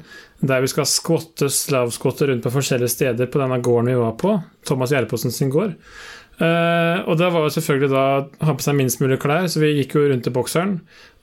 der 0.45 0.61
vi 0.61 0.69
skal 0.69 0.87
skvotte, 0.89 1.49
slavskvotte 1.49 2.27
rundt 2.29 2.45
på 2.45 2.53
forskjellige 2.53 2.93
steder 2.93 3.31
på 3.31 3.41
denne 3.41 3.57
gården 3.63 3.89
vi 3.89 3.97
var 3.97 4.13
på. 4.21 4.35
Thomas 4.67 4.93
Gjerposen 4.93 5.33
sin 5.33 5.53
gård. 5.53 5.73
Uh, 6.35 6.99
og 7.07 7.15
det 7.15 7.29
var 7.31 7.45
jo 7.45 7.53
selvfølgelig 7.55 7.89
da 7.93 8.03
å 8.19 8.47
ha 8.49 8.53
på 8.57 8.65
seg 8.65 8.75
minst 8.75 8.99
mulig 8.99 9.21
klær, 9.23 9.47
så 9.47 9.61
vi 9.61 9.77
gikk 9.77 9.95
jo 9.95 10.03
rundt 10.11 10.27
i 10.27 10.33
bokseren. 10.35 10.77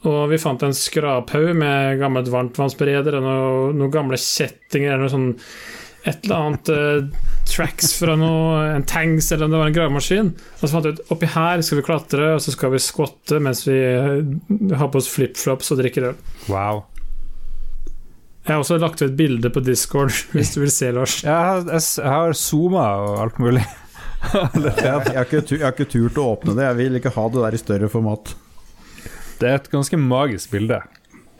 Og 0.09 0.23
vi 0.33 0.41
fant 0.41 0.65
en 0.65 0.75
skraphaug 0.75 1.53
med 1.59 2.01
gammelt 2.01 2.31
varmtvannsbereder 2.33 3.21
og 3.21 3.27
noen 3.27 3.79
noe 3.79 3.93
gamle 3.93 4.19
kjettinger 4.19 4.95
eller 4.95 5.05
noe 5.05 5.13
sånn 5.13 5.29
et 6.03 6.25
eller 6.25 6.37
annet 6.37 6.71
uh, 6.73 7.27
tracks 7.47 7.93
fra 7.95 8.17
noe, 8.19 8.63
en 8.75 8.87
tanks 8.89 9.31
eller 9.33 9.47
om 9.47 9.53
det 9.55 9.61
var 9.61 9.71
en 9.71 9.77
gravemaskin. 9.77 10.31
Og 10.59 10.65
så 10.65 10.73
fant 10.73 10.89
vi 10.89 10.95
ut 10.97 11.13
oppi 11.15 11.29
her 11.31 11.63
skal 11.63 11.79
vi 11.79 11.85
klatre, 11.87 12.33
og 12.37 12.43
så 12.43 12.55
skal 12.55 12.73
vi 12.75 12.81
skotte 12.83 13.39
mens 13.43 13.63
vi 13.69 13.77
uh, 13.79 14.73
har 14.79 14.91
på 14.91 15.03
oss 15.03 15.11
flipflops 15.13 15.71
og 15.75 15.83
drikker 15.83 16.11
øl. 16.11 16.19
Wow. 16.49 16.85
Jeg 18.43 18.57
har 18.57 18.65
også 18.65 18.81
lagt 18.83 18.99
ut 18.99 19.07
et 19.07 19.19
bilde 19.19 19.53
på 19.55 19.63
Discord, 19.63 20.15
hvis 20.35 20.55
du 20.57 20.65
vil 20.65 20.75
se, 20.75 20.91
Lars. 20.95 21.21
Jeg 21.23 21.31
har, 21.33 21.63
jeg, 21.71 21.87
jeg 22.03 22.15
har 22.17 22.35
zooma 22.39 22.89
og 23.05 23.23
alt 23.27 23.41
mulig. 23.43 23.65
Jeg, 24.23 24.53
jeg, 24.55 24.87
har 24.87 25.25
ikke, 25.27 25.41
jeg 25.51 25.65
har 25.65 25.73
ikke 25.75 25.89
turt 25.91 26.19
å 26.23 26.25
åpne 26.37 26.53
det. 26.55 26.63
Jeg 26.63 26.77
vil 26.79 26.99
ikke 27.01 27.11
ha 27.11 27.25
det 27.35 27.41
der 27.43 27.57
i 27.57 27.59
større 27.59 27.89
format. 27.91 28.31
Det 29.41 29.49
er 29.49 29.57
et 29.59 29.67
ganske 29.73 29.99
magisk 29.99 30.53
bilde. 30.55 30.79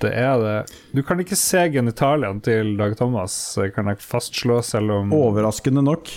Det 0.03 0.13
er 0.19 0.41
det. 0.43 0.57
Du 0.93 1.03
kan 1.07 1.21
ikke 1.23 1.39
se 1.39 1.67
genitaliene 1.75 2.43
til 2.45 2.75
Dag 2.81 2.97
Thomas, 2.99 3.37
kan 3.75 3.91
jeg 3.93 4.03
fastslå, 4.03 4.61
selv 4.67 4.97
om 5.01 5.15
Overraskende 5.15 5.85
nok. 5.87 6.11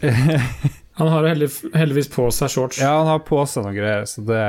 Han 1.00 1.08
har 1.08 1.24
heldig, 1.30 1.48
heldigvis 1.72 2.10
på 2.12 2.26
seg 2.34 2.50
shorts. 2.52 2.80
Ja, 2.82 2.90
han 2.98 3.08
har 3.08 3.22
på 3.24 3.38
seg 3.48 3.64
noen 3.64 3.76
greier, 3.78 4.02
så 4.04 4.20
det, 4.26 4.42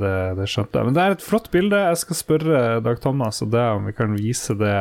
det, 0.00 0.12
det 0.38 0.46
skjønte 0.48 0.80
jeg. 0.80 0.88
Men 0.88 0.96
det 0.96 1.02
er 1.04 1.16
et 1.16 1.24
flott 1.24 1.50
bilde. 1.52 1.82
Jeg 1.90 2.00
skal 2.00 2.16
spørre 2.16 2.62
Dag 2.80 3.02
Thomas 3.04 3.42
og 3.44 3.50
det 3.52 3.64
om 3.74 3.90
vi 3.90 3.92
kan 3.92 4.14
vise 4.16 4.56
det 4.56 4.78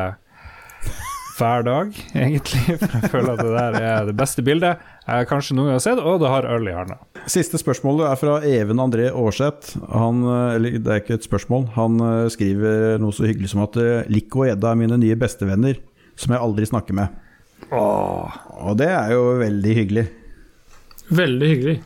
hver 1.37 1.65
dag, 1.67 1.91
egentlig. 2.17 2.63
For 2.81 2.95
jeg 2.97 3.11
føler 3.13 3.31
at 3.33 3.41
det 3.43 3.53
der 3.53 3.77
er 3.79 4.07
det 4.09 4.15
beste 4.17 4.43
bildet 4.45 4.83
jeg 5.07 5.27
kanskje 5.29 5.55
noen 5.55 5.69
gang 5.69 5.77
har 5.77 5.83
sett, 5.85 6.01
og 6.01 6.19
det 6.19 6.31
har 6.31 6.47
øl 6.51 6.67
i 6.67 6.75
hånda. 6.75 6.97
Siste 7.31 7.59
spørsmålet 7.61 8.09
er 8.09 8.19
fra 8.19 8.39
Even 8.43 8.81
André 8.83 9.07
Aarseth. 9.07 9.77
Han, 9.93 10.25
eh, 10.27 10.55
eller 10.57 10.79
det 10.81 10.93
er 10.93 11.03
ikke 11.03 11.15
et 11.19 11.27
spørsmål, 11.27 11.69
han 11.77 12.01
eh, 12.03 12.27
skriver 12.33 12.97
noe 12.99 13.15
så 13.15 13.29
hyggelig 13.29 13.53
som 13.53 13.63
at 13.63 13.77
Lik 13.77 14.27
Lico 14.27 14.43
og 14.43 14.51
Edda 14.51 14.73
er 14.73 14.81
mine 14.81 14.99
nye 14.99 15.19
bestevenner, 15.19 15.79
som 16.19 16.35
jeg 16.35 16.43
aldri 16.43 16.67
snakker 16.67 16.97
med. 16.97 17.23
Åh. 17.71 18.39
Og 18.67 18.77
det 18.79 18.89
er 18.91 19.13
jo 19.15 19.23
veldig 19.39 19.77
hyggelig. 19.81 20.07
Veldig 21.07 21.49
hyggelig. 21.53 21.77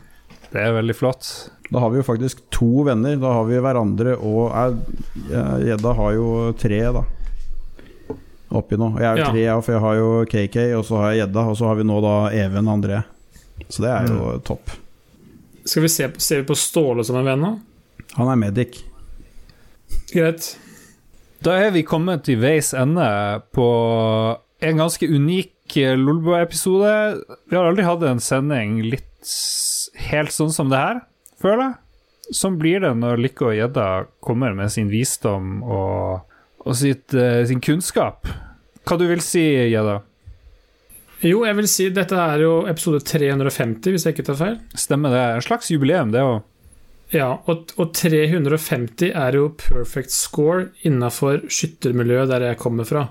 Det 0.52 0.60
er 0.60 0.74
veldig 0.76 0.96
flott. 0.96 1.28
Da 1.72 1.80
har 1.80 1.92
vi 1.92 2.02
jo 2.02 2.04
faktisk 2.04 2.42
to 2.52 2.84
venner. 2.84 3.16
Da 3.20 3.30
har 3.38 3.46
vi 3.48 3.60
hverandre 3.62 4.16
og 4.18 4.52
eh, 4.52 5.58
Gjedda 5.68 5.94
har 5.96 6.16
jo 6.18 6.28
tre, 6.60 6.80
da. 6.98 7.04
Oppi 8.52 8.76
nå. 8.76 8.90
Jeg 9.00 9.06
er 9.08 9.16
jo 9.16 9.22
Ja. 9.24 9.30
tre, 9.32 9.40
ja, 9.46 9.56
for 9.64 9.72
jeg 9.72 9.80
har 9.80 9.94
jo 9.96 10.08
KK, 10.28 10.56
og 10.78 10.84
så 10.84 10.96
har 11.00 11.12
jeg 11.12 11.20
Gjedda, 11.22 11.44
og 11.48 11.56
så 11.56 11.66
har 11.70 11.76
vi 11.78 11.84
nå 11.88 12.00
da 12.04 12.14
Even 12.36 12.66
André. 12.68 13.02
Så 13.68 13.80
det 13.84 13.90
er 13.90 14.08
jo 14.12 14.38
topp. 14.44 14.70
Skal 15.64 15.82
vi 15.82 15.88
se, 15.88 16.08
Ser 16.18 16.42
vi 16.42 16.48
på 16.50 16.56
Ståle 16.58 17.04
som 17.06 17.16
en 17.16 17.24
venn 17.30 17.40
nå? 17.40 17.52
Han 18.18 18.28
er 18.28 18.36
medic. 18.36 18.82
Greit. 20.12 20.56
Da 21.42 21.56
er 21.58 21.70
vi 21.74 21.82
kommet 21.82 22.24
til 22.26 22.38
veis 22.42 22.72
ende 22.76 23.06
på 23.54 23.66
en 24.62 24.76
ganske 24.78 25.08
unik 25.08 25.76
eh, 25.82 25.96
Lolbua-episode. 25.98 26.92
Vi 27.50 27.56
har 27.56 27.66
aldri 27.70 27.86
hatt 27.86 28.02
en 28.06 28.20
sending 28.22 28.80
litt 28.84 29.08
helt 30.10 30.30
sånn 30.34 30.52
som 30.54 30.70
det 30.70 30.78
her, 30.78 31.00
føler 31.42 31.64
jeg. 31.70 31.78
Sånn 32.32 32.58
blir 32.60 32.80
det 32.84 32.92
når 32.96 33.18
Lykke 33.20 33.48
og 33.50 33.56
Gjedda 33.56 33.86
kommer 34.24 34.54
med 34.56 34.70
sin 34.72 34.88
visdom 34.92 35.62
og, 35.66 36.22
og 36.62 36.76
sitt, 36.78 37.14
eh, 37.14 37.44
sin 37.48 37.60
kunnskap. 37.60 38.28
Hva 38.86 38.98
du 38.98 39.06
vil 39.06 39.22
si, 39.24 39.42
Gjedda? 39.70 40.00
Jo, 41.22 41.44
jeg 41.46 41.54
vil 41.54 41.68
si 41.70 41.88
dette 41.94 42.18
er 42.18 42.42
jo 42.42 42.64
episode 42.66 42.98
350, 43.06 43.92
hvis 43.94 44.06
jeg 44.06 44.16
ikke 44.16 44.26
tar 44.26 44.38
feil. 44.40 44.56
Stemmer 44.74 45.14
det? 45.14 45.22
En 45.36 45.44
slags 45.44 45.70
jubileum, 45.70 46.10
det 46.10 46.24
òg. 46.26 46.40
Ja, 47.12 47.28
og, 47.46 47.74
og 47.76 47.92
350 47.94 49.12
er 49.12 49.36
jo 49.36 49.50
perfect 49.60 50.10
score 50.14 50.70
innafor 50.88 51.44
skyttermiljøet 51.52 52.30
der 52.32 52.46
jeg 52.48 52.58
kommer 52.62 52.88
fra. 52.88 53.04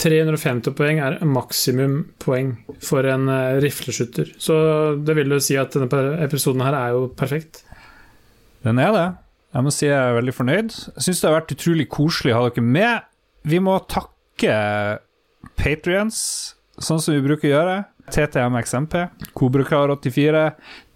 350 0.00 0.74
poeng 0.76 1.00
er 1.04 1.18
maksimum 1.28 1.98
poeng 2.22 2.54
for 2.82 3.06
en 3.08 3.28
uh, 3.28 3.60
rifleskytter. 3.62 4.34
Så 4.40 4.54
det 5.04 5.16
vil 5.18 5.32
jo 5.36 5.40
si 5.44 5.58
at 5.60 5.76
denne 5.76 6.20
episoden 6.24 6.64
her 6.64 6.76
er 6.76 6.96
jo 6.96 7.08
perfekt. 7.16 7.62
Den 8.64 8.80
er 8.82 8.94
det. 8.96 9.06
Jeg 9.50 9.66
må 9.66 9.72
si 9.74 9.86
jeg 9.88 9.96
er 9.98 10.14
veldig 10.14 10.34
fornøyd. 10.36 10.74
Jeg 10.94 11.02
syns 11.06 11.20
det 11.22 11.26
har 11.30 11.40
vært 11.40 11.54
utrolig 11.56 11.88
koselig 11.90 12.34
å 12.34 12.38
ha 12.44 12.50
dere 12.50 12.62
med. 12.62 13.06
Vi 13.50 13.58
må 13.62 13.74
takke 13.90 14.52
Patrions, 15.58 16.20
sånn 16.78 17.00
som 17.02 17.16
vi 17.16 17.24
bruker 17.24 17.48
å 17.50 17.54
gjøre. 17.56 17.78
TTMXMP, 18.10 18.94
Kobrakar84, 19.38 20.44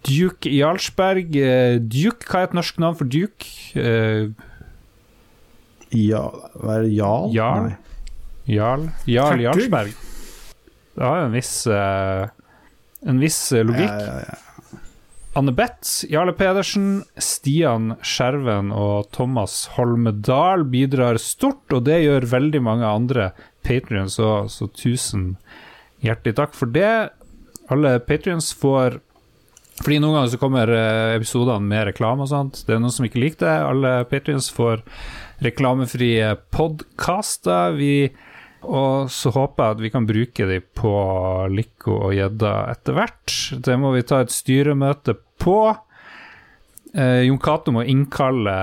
Duke 0.07 0.51
Jarlsberg. 0.51 1.35
Eh, 1.39 1.77
Duke, 1.79 2.27
hva 2.29 2.41
er 2.43 2.49
et 2.49 2.55
norsk 2.57 2.79
navn 2.83 2.97
for 2.99 3.07
Duke? 3.11 3.47
Eh, 3.79 4.31
Ja, 5.95 6.25
hva 6.59 6.79
er 6.79 6.87
det? 6.87 6.93
Jarl? 6.97 7.29
Jarl? 7.35 7.69
Jarl? 8.51 8.87
Jarl 9.07 9.43
Jarlsberg. 9.45 9.93
Det 10.95 11.03
har 11.03 11.21
jo 11.21 11.27
en 11.29 11.35
viss 11.35 11.53
eh, 11.67 12.25
En 13.05 13.19
viss 13.21 13.39
logikk. 13.51 13.91
Ja, 13.91 13.99
ja, 13.99 14.19
ja. 14.25 14.41
Anne 15.35 15.51
Beth, 15.51 16.05
Jarle 16.07 16.31
Pedersen, 16.31 17.01
Stian 17.19 17.97
Skjerven 17.99 18.69
og 18.71 19.09
Thomas 19.11 19.65
Holmedal 19.75 20.63
bidrar 20.71 21.19
stort, 21.19 21.65
og 21.75 21.83
det 21.89 22.05
gjør 22.05 22.29
veldig 22.31 22.61
mange 22.63 22.87
andre 22.87 23.25
patrions 23.65 24.15
òg, 24.23 24.47
så 24.53 24.69
tusen 24.71 25.33
hjertelig 26.05 26.37
takk 26.37 26.55
for 26.55 26.71
det. 26.71 27.11
Alle 27.73 27.97
patrions 28.05 28.53
får 28.55 29.01
Fordi 29.75 29.97
noen 29.99 30.15
ganger 30.15 30.29
så 30.31 30.37
kommer 30.39 30.69
eh, 30.71 31.17
episodene 31.17 31.67
med 31.67 31.89
reklame 31.89 32.23
og 32.23 32.29
sånt. 32.31 32.61
Det 32.63 32.71
er 32.71 32.79
noen 32.79 32.93
som 32.95 33.03
ikke 33.03 33.19
liker 33.19 33.41
det. 33.43 33.55
Alle 33.59 33.89
patrions 34.07 34.47
får 34.55 34.85
reklamefrie 35.43 36.29
podkaster. 36.55 37.75
Vi 37.75 38.07
og 38.67 39.09
så 39.13 39.31
håper 39.35 39.63
jeg 39.69 39.75
at 39.75 39.81
vi 39.83 39.89
kan 39.93 40.05
bruke 40.09 40.47
de 40.49 40.59
på 40.77 40.91
Lico 41.53 41.97
og 42.09 42.13
gjedda 42.17 42.53
etter 42.73 42.97
hvert. 42.97 43.35
Det 43.65 43.75
må 43.81 43.91
vi 43.95 44.03
ta 44.07 44.21
et 44.25 44.33
styremøte 44.33 45.15
på. 45.41 45.57
Eh, 46.95 47.25
Jon 47.27 47.39
Cato 47.43 47.73
må 47.75 47.83
innkalle 47.91 48.55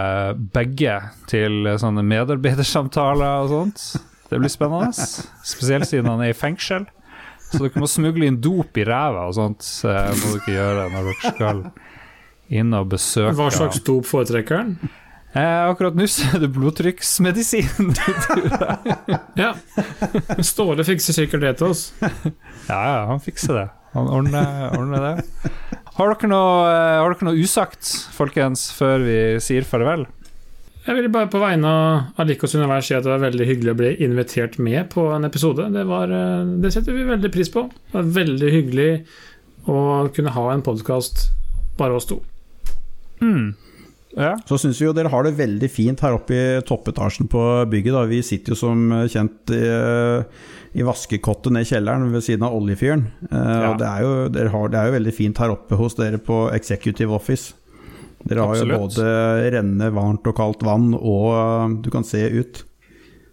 begge 0.55 0.97
til 1.31 1.69
sånne 1.81 2.05
medarbeidersamtaler 2.07 3.45
og 3.45 3.53
sånt. 3.53 3.85
Det 4.31 4.41
blir 4.41 4.53
spennende. 4.53 4.93
Spesielt 5.45 5.91
siden 5.91 6.09
han 6.09 6.23
er 6.25 6.33
i 6.33 6.37
fengsel. 6.37 6.87
Så 7.53 7.61
dere 7.67 7.83
må 7.83 7.89
smugle 7.91 8.25
inn 8.31 8.39
dop 8.41 8.79
i 8.81 8.87
ræva 8.89 9.27
og 9.29 9.35
sånt. 9.37 9.67
eh, 9.85 10.15
må 10.23 10.37
dere 10.39 10.55
gjøre 10.57 10.87
når 10.95 11.11
dere 11.11 11.35
skal 11.35 11.65
inn 12.53 12.73
og 12.77 12.89
besøke 12.93 13.35
Hva 13.37 13.51
slags 13.53 13.83
dop 13.85 14.09
foretrekker 14.09 14.57
han? 14.63 14.73
Eh, 15.33 15.65
akkurat 15.71 15.97
nå 15.97 16.05
så 16.13 16.27
er 16.37 16.43
det 16.45 16.53
blodtrykksmedisin. 16.53 17.93
Ja. 19.43 19.55
Ståle 20.45 20.85
fikser 20.85 21.17
sikkert 21.17 21.45
det 21.45 21.55
til 21.61 21.73
oss. 21.73 21.87
Ja, 22.69 22.77
ja, 22.77 22.99
han 23.09 23.23
fikser 23.25 23.57
det. 23.57 23.69
Han 23.95 24.11
ordner, 24.13 24.73
ordner 24.77 25.07
det. 25.07 25.53
Har 25.97 26.13
dere, 26.13 26.29
noe, 26.29 26.67
eh, 26.69 26.99
har 27.01 27.15
dere 27.15 27.29
noe 27.29 27.41
usagt, 27.41 27.89
folkens, 28.17 28.67
før 28.77 29.05
vi 29.05 29.17
sier 29.45 29.65
farvel? 29.69 30.05
Jeg 30.83 30.97
vil 30.99 31.11
bare 31.15 31.31
på 31.31 31.39
vegne 31.39 31.69
av 31.71 32.23
Alikos 32.23 32.57
univers 32.57 32.89
si 32.89 32.95
at 32.97 33.05
det 33.07 33.13
var 33.13 33.23
veldig 33.23 33.47
hyggelig 33.47 33.73
å 33.73 33.79
bli 33.79 33.91
invitert 34.03 34.57
med 34.59 34.89
på 34.93 35.05
en 35.15 35.29
episode. 35.29 35.69
Det, 35.73 35.85
var, 35.89 36.13
eh, 36.13 36.55
det 36.65 36.73
setter 36.75 36.97
vi 36.97 37.09
veldig 37.09 37.33
pris 37.33 37.53
på. 37.53 37.69
Det 37.73 37.97
var 38.01 38.09
veldig 38.21 38.53
hyggelig 38.57 38.91
å 39.71 39.79
kunne 40.13 40.35
ha 40.35 40.47
en 40.53 40.65
podkast 40.67 41.29
bare 41.79 41.97
oss 41.97 42.09
to. 42.11 42.19
Mm. 43.23 43.53
Ja. 44.19 44.35
Så 44.49 44.59
syns 44.61 44.81
vi 44.81 44.85
jo 44.89 44.93
dere 44.97 45.09
har 45.13 45.25
det 45.25 45.35
veldig 45.39 45.69
fint 45.73 46.01
her 46.05 46.13
oppe 46.19 46.35
i 46.37 46.61
toppetasjen 46.69 47.31
på 47.33 47.43
bygget. 47.73 47.95
Da. 47.97 48.03
Vi 48.11 48.19
sitter 48.27 48.53
jo 48.53 48.59
som 48.61 48.83
kjent 49.09 49.53
i, 49.57 49.63
i 50.77 50.85
vaskekottet 50.85 51.55
ned 51.55 51.65
i 51.65 51.71
kjelleren 51.71 52.11
ved 52.13 52.25
siden 52.27 52.45
av 52.49 52.57
oljefyren. 52.59 53.07
Eh, 53.31 53.39
Ja. 53.39 53.71
og 53.73 53.79
det 53.81 53.89
er, 53.89 54.03
jo, 54.05 54.13
har, 54.53 54.69
det 54.75 54.79
er 54.83 54.91
jo 54.91 54.97
veldig 54.99 55.15
fint 55.17 55.41
her 55.41 55.55
oppe 55.55 55.79
hos 55.81 55.97
dere 55.97 56.21
på 56.21 56.43
Executive 56.53 57.15
Office. 57.17 57.55
Dere 58.23 58.45
har 58.45 58.53
Absolutt. 58.55 58.77
jo 58.77 58.83
både 58.85 59.51
rennende 59.57 59.89
varmt 59.97 60.29
og 60.31 60.37
kaldt 60.39 60.61
vann, 60.63 60.93
og 60.95 61.27
eh, 61.33 61.79
du 61.83 61.89
kan 61.91 62.05
se 62.07 62.21
ut. 62.29 62.63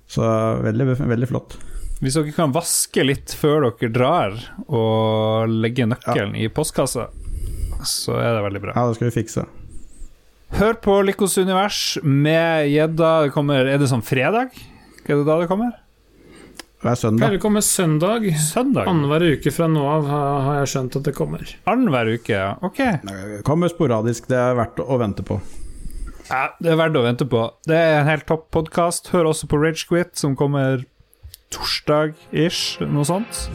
Så 0.10 0.24
veldig, 0.64 0.96
veldig 1.04 1.28
flott. 1.30 1.60
Hvis 2.00 2.16
dere 2.16 2.32
kan 2.34 2.54
vaske 2.56 3.04
litt 3.04 3.36
før 3.36 3.68
dere 3.68 3.92
drar, 3.94 4.40
og 4.72 5.52
legge 5.52 5.86
nøkkelen 5.92 6.38
i 6.40 6.48
postkassa, 6.50 7.10
så 7.86 8.16
er 8.24 8.38
det 8.40 8.46
veldig 8.48 8.62
bra. 8.64 8.74
Ja, 8.80 8.88
det 8.88 8.96
skal 8.98 9.12
vi 9.12 9.18
fikse. 9.20 9.44
Hør 10.58 10.74
på 10.82 10.96
Likos 11.06 11.38
univers 11.38 11.98
med 12.04 12.70
gjedda. 12.72 13.12
Det 13.28 13.34
kommer 13.36 13.68
Er 13.70 13.78
det 13.82 13.90
sånn 13.92 14.04
fredag? 14.06 14.56
Er 15.06 15.20
det 15.22 15.26
da 15.28 15.38
det 15.42 15.48
kommer? 15.50 15.76
Hver 16.80 16.96
søndag. 16.96 17.26
Pleier 17.26 17.40
å 17.40 17.44
komme 17.44 17.62
søndag. 17.66 18.26
Søndag? 18.40 18.88
Annenhver 18.88 19.26
uke 19.36 19.52
fra 19.52 19.68
nå 19.68 19.82
av 19.84 20.06
har 20.08 20.38
har 20.46 20.60
jeg 20.62 20.70
skjønt 20.74 20.96
at 20.96 21.08
det 21.10 21.14
kommer. 21.18 21.44
Annenhver 21.68 22.14
uke, 22.16 22.32
ja. 22.32 22.54
Ok. 22.64 22.80
Det 23.04 23.42
Kommer 23.48 23.72
sporadisk, 23.72 24.30
det 24.32 24.38
er 24.40 24.56
verdt 24.56 24.80
å 24.86 25.00
vente 25.02 25.26
på. 25.28 25.42
Ja, 26.30 26.46
det 26.62 26.72
er 26.72 26.80
verdt 26.80 26.96
å 26.96 27.04
vente 27.04 27.28
på. 27.28 27.42
Det 27.68 27.76
er 27.76 27.98
en 28.00 28.08
helt 28.08 28.28
topp 28.30 28.48
podkast. 28.56 29.12
Hør 29.12 29.32
også 29.34 29.50
på 29.52 29.60
Ragequit, 29.60 30.14
som 30.22 30.38
kommer 30.40 30.86
torsdag-ish, 31.52 32.80
noe 32.88 33.04
sånt. 33.10 33.50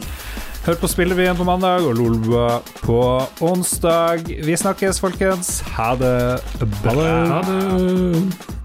Hør 0.65 0.79
på 0.81 0.87
Spillebyen 0.89 1.37
på 1.37 1.45
mandag 1.45 1.85
og 1.85 1.93
Lolbua 1.93 2.55
på 2.81 2.97
onsdag. 3.45 4.25
Vi 4.25 4.55
snakkes, 4.57 4.97
folkens. 4.97 5.59
Ha 5.75 5.91
det 5.99 6.41
bra. 6.81 7.05
Ha 7.29 7.41
det. 7.45 8.64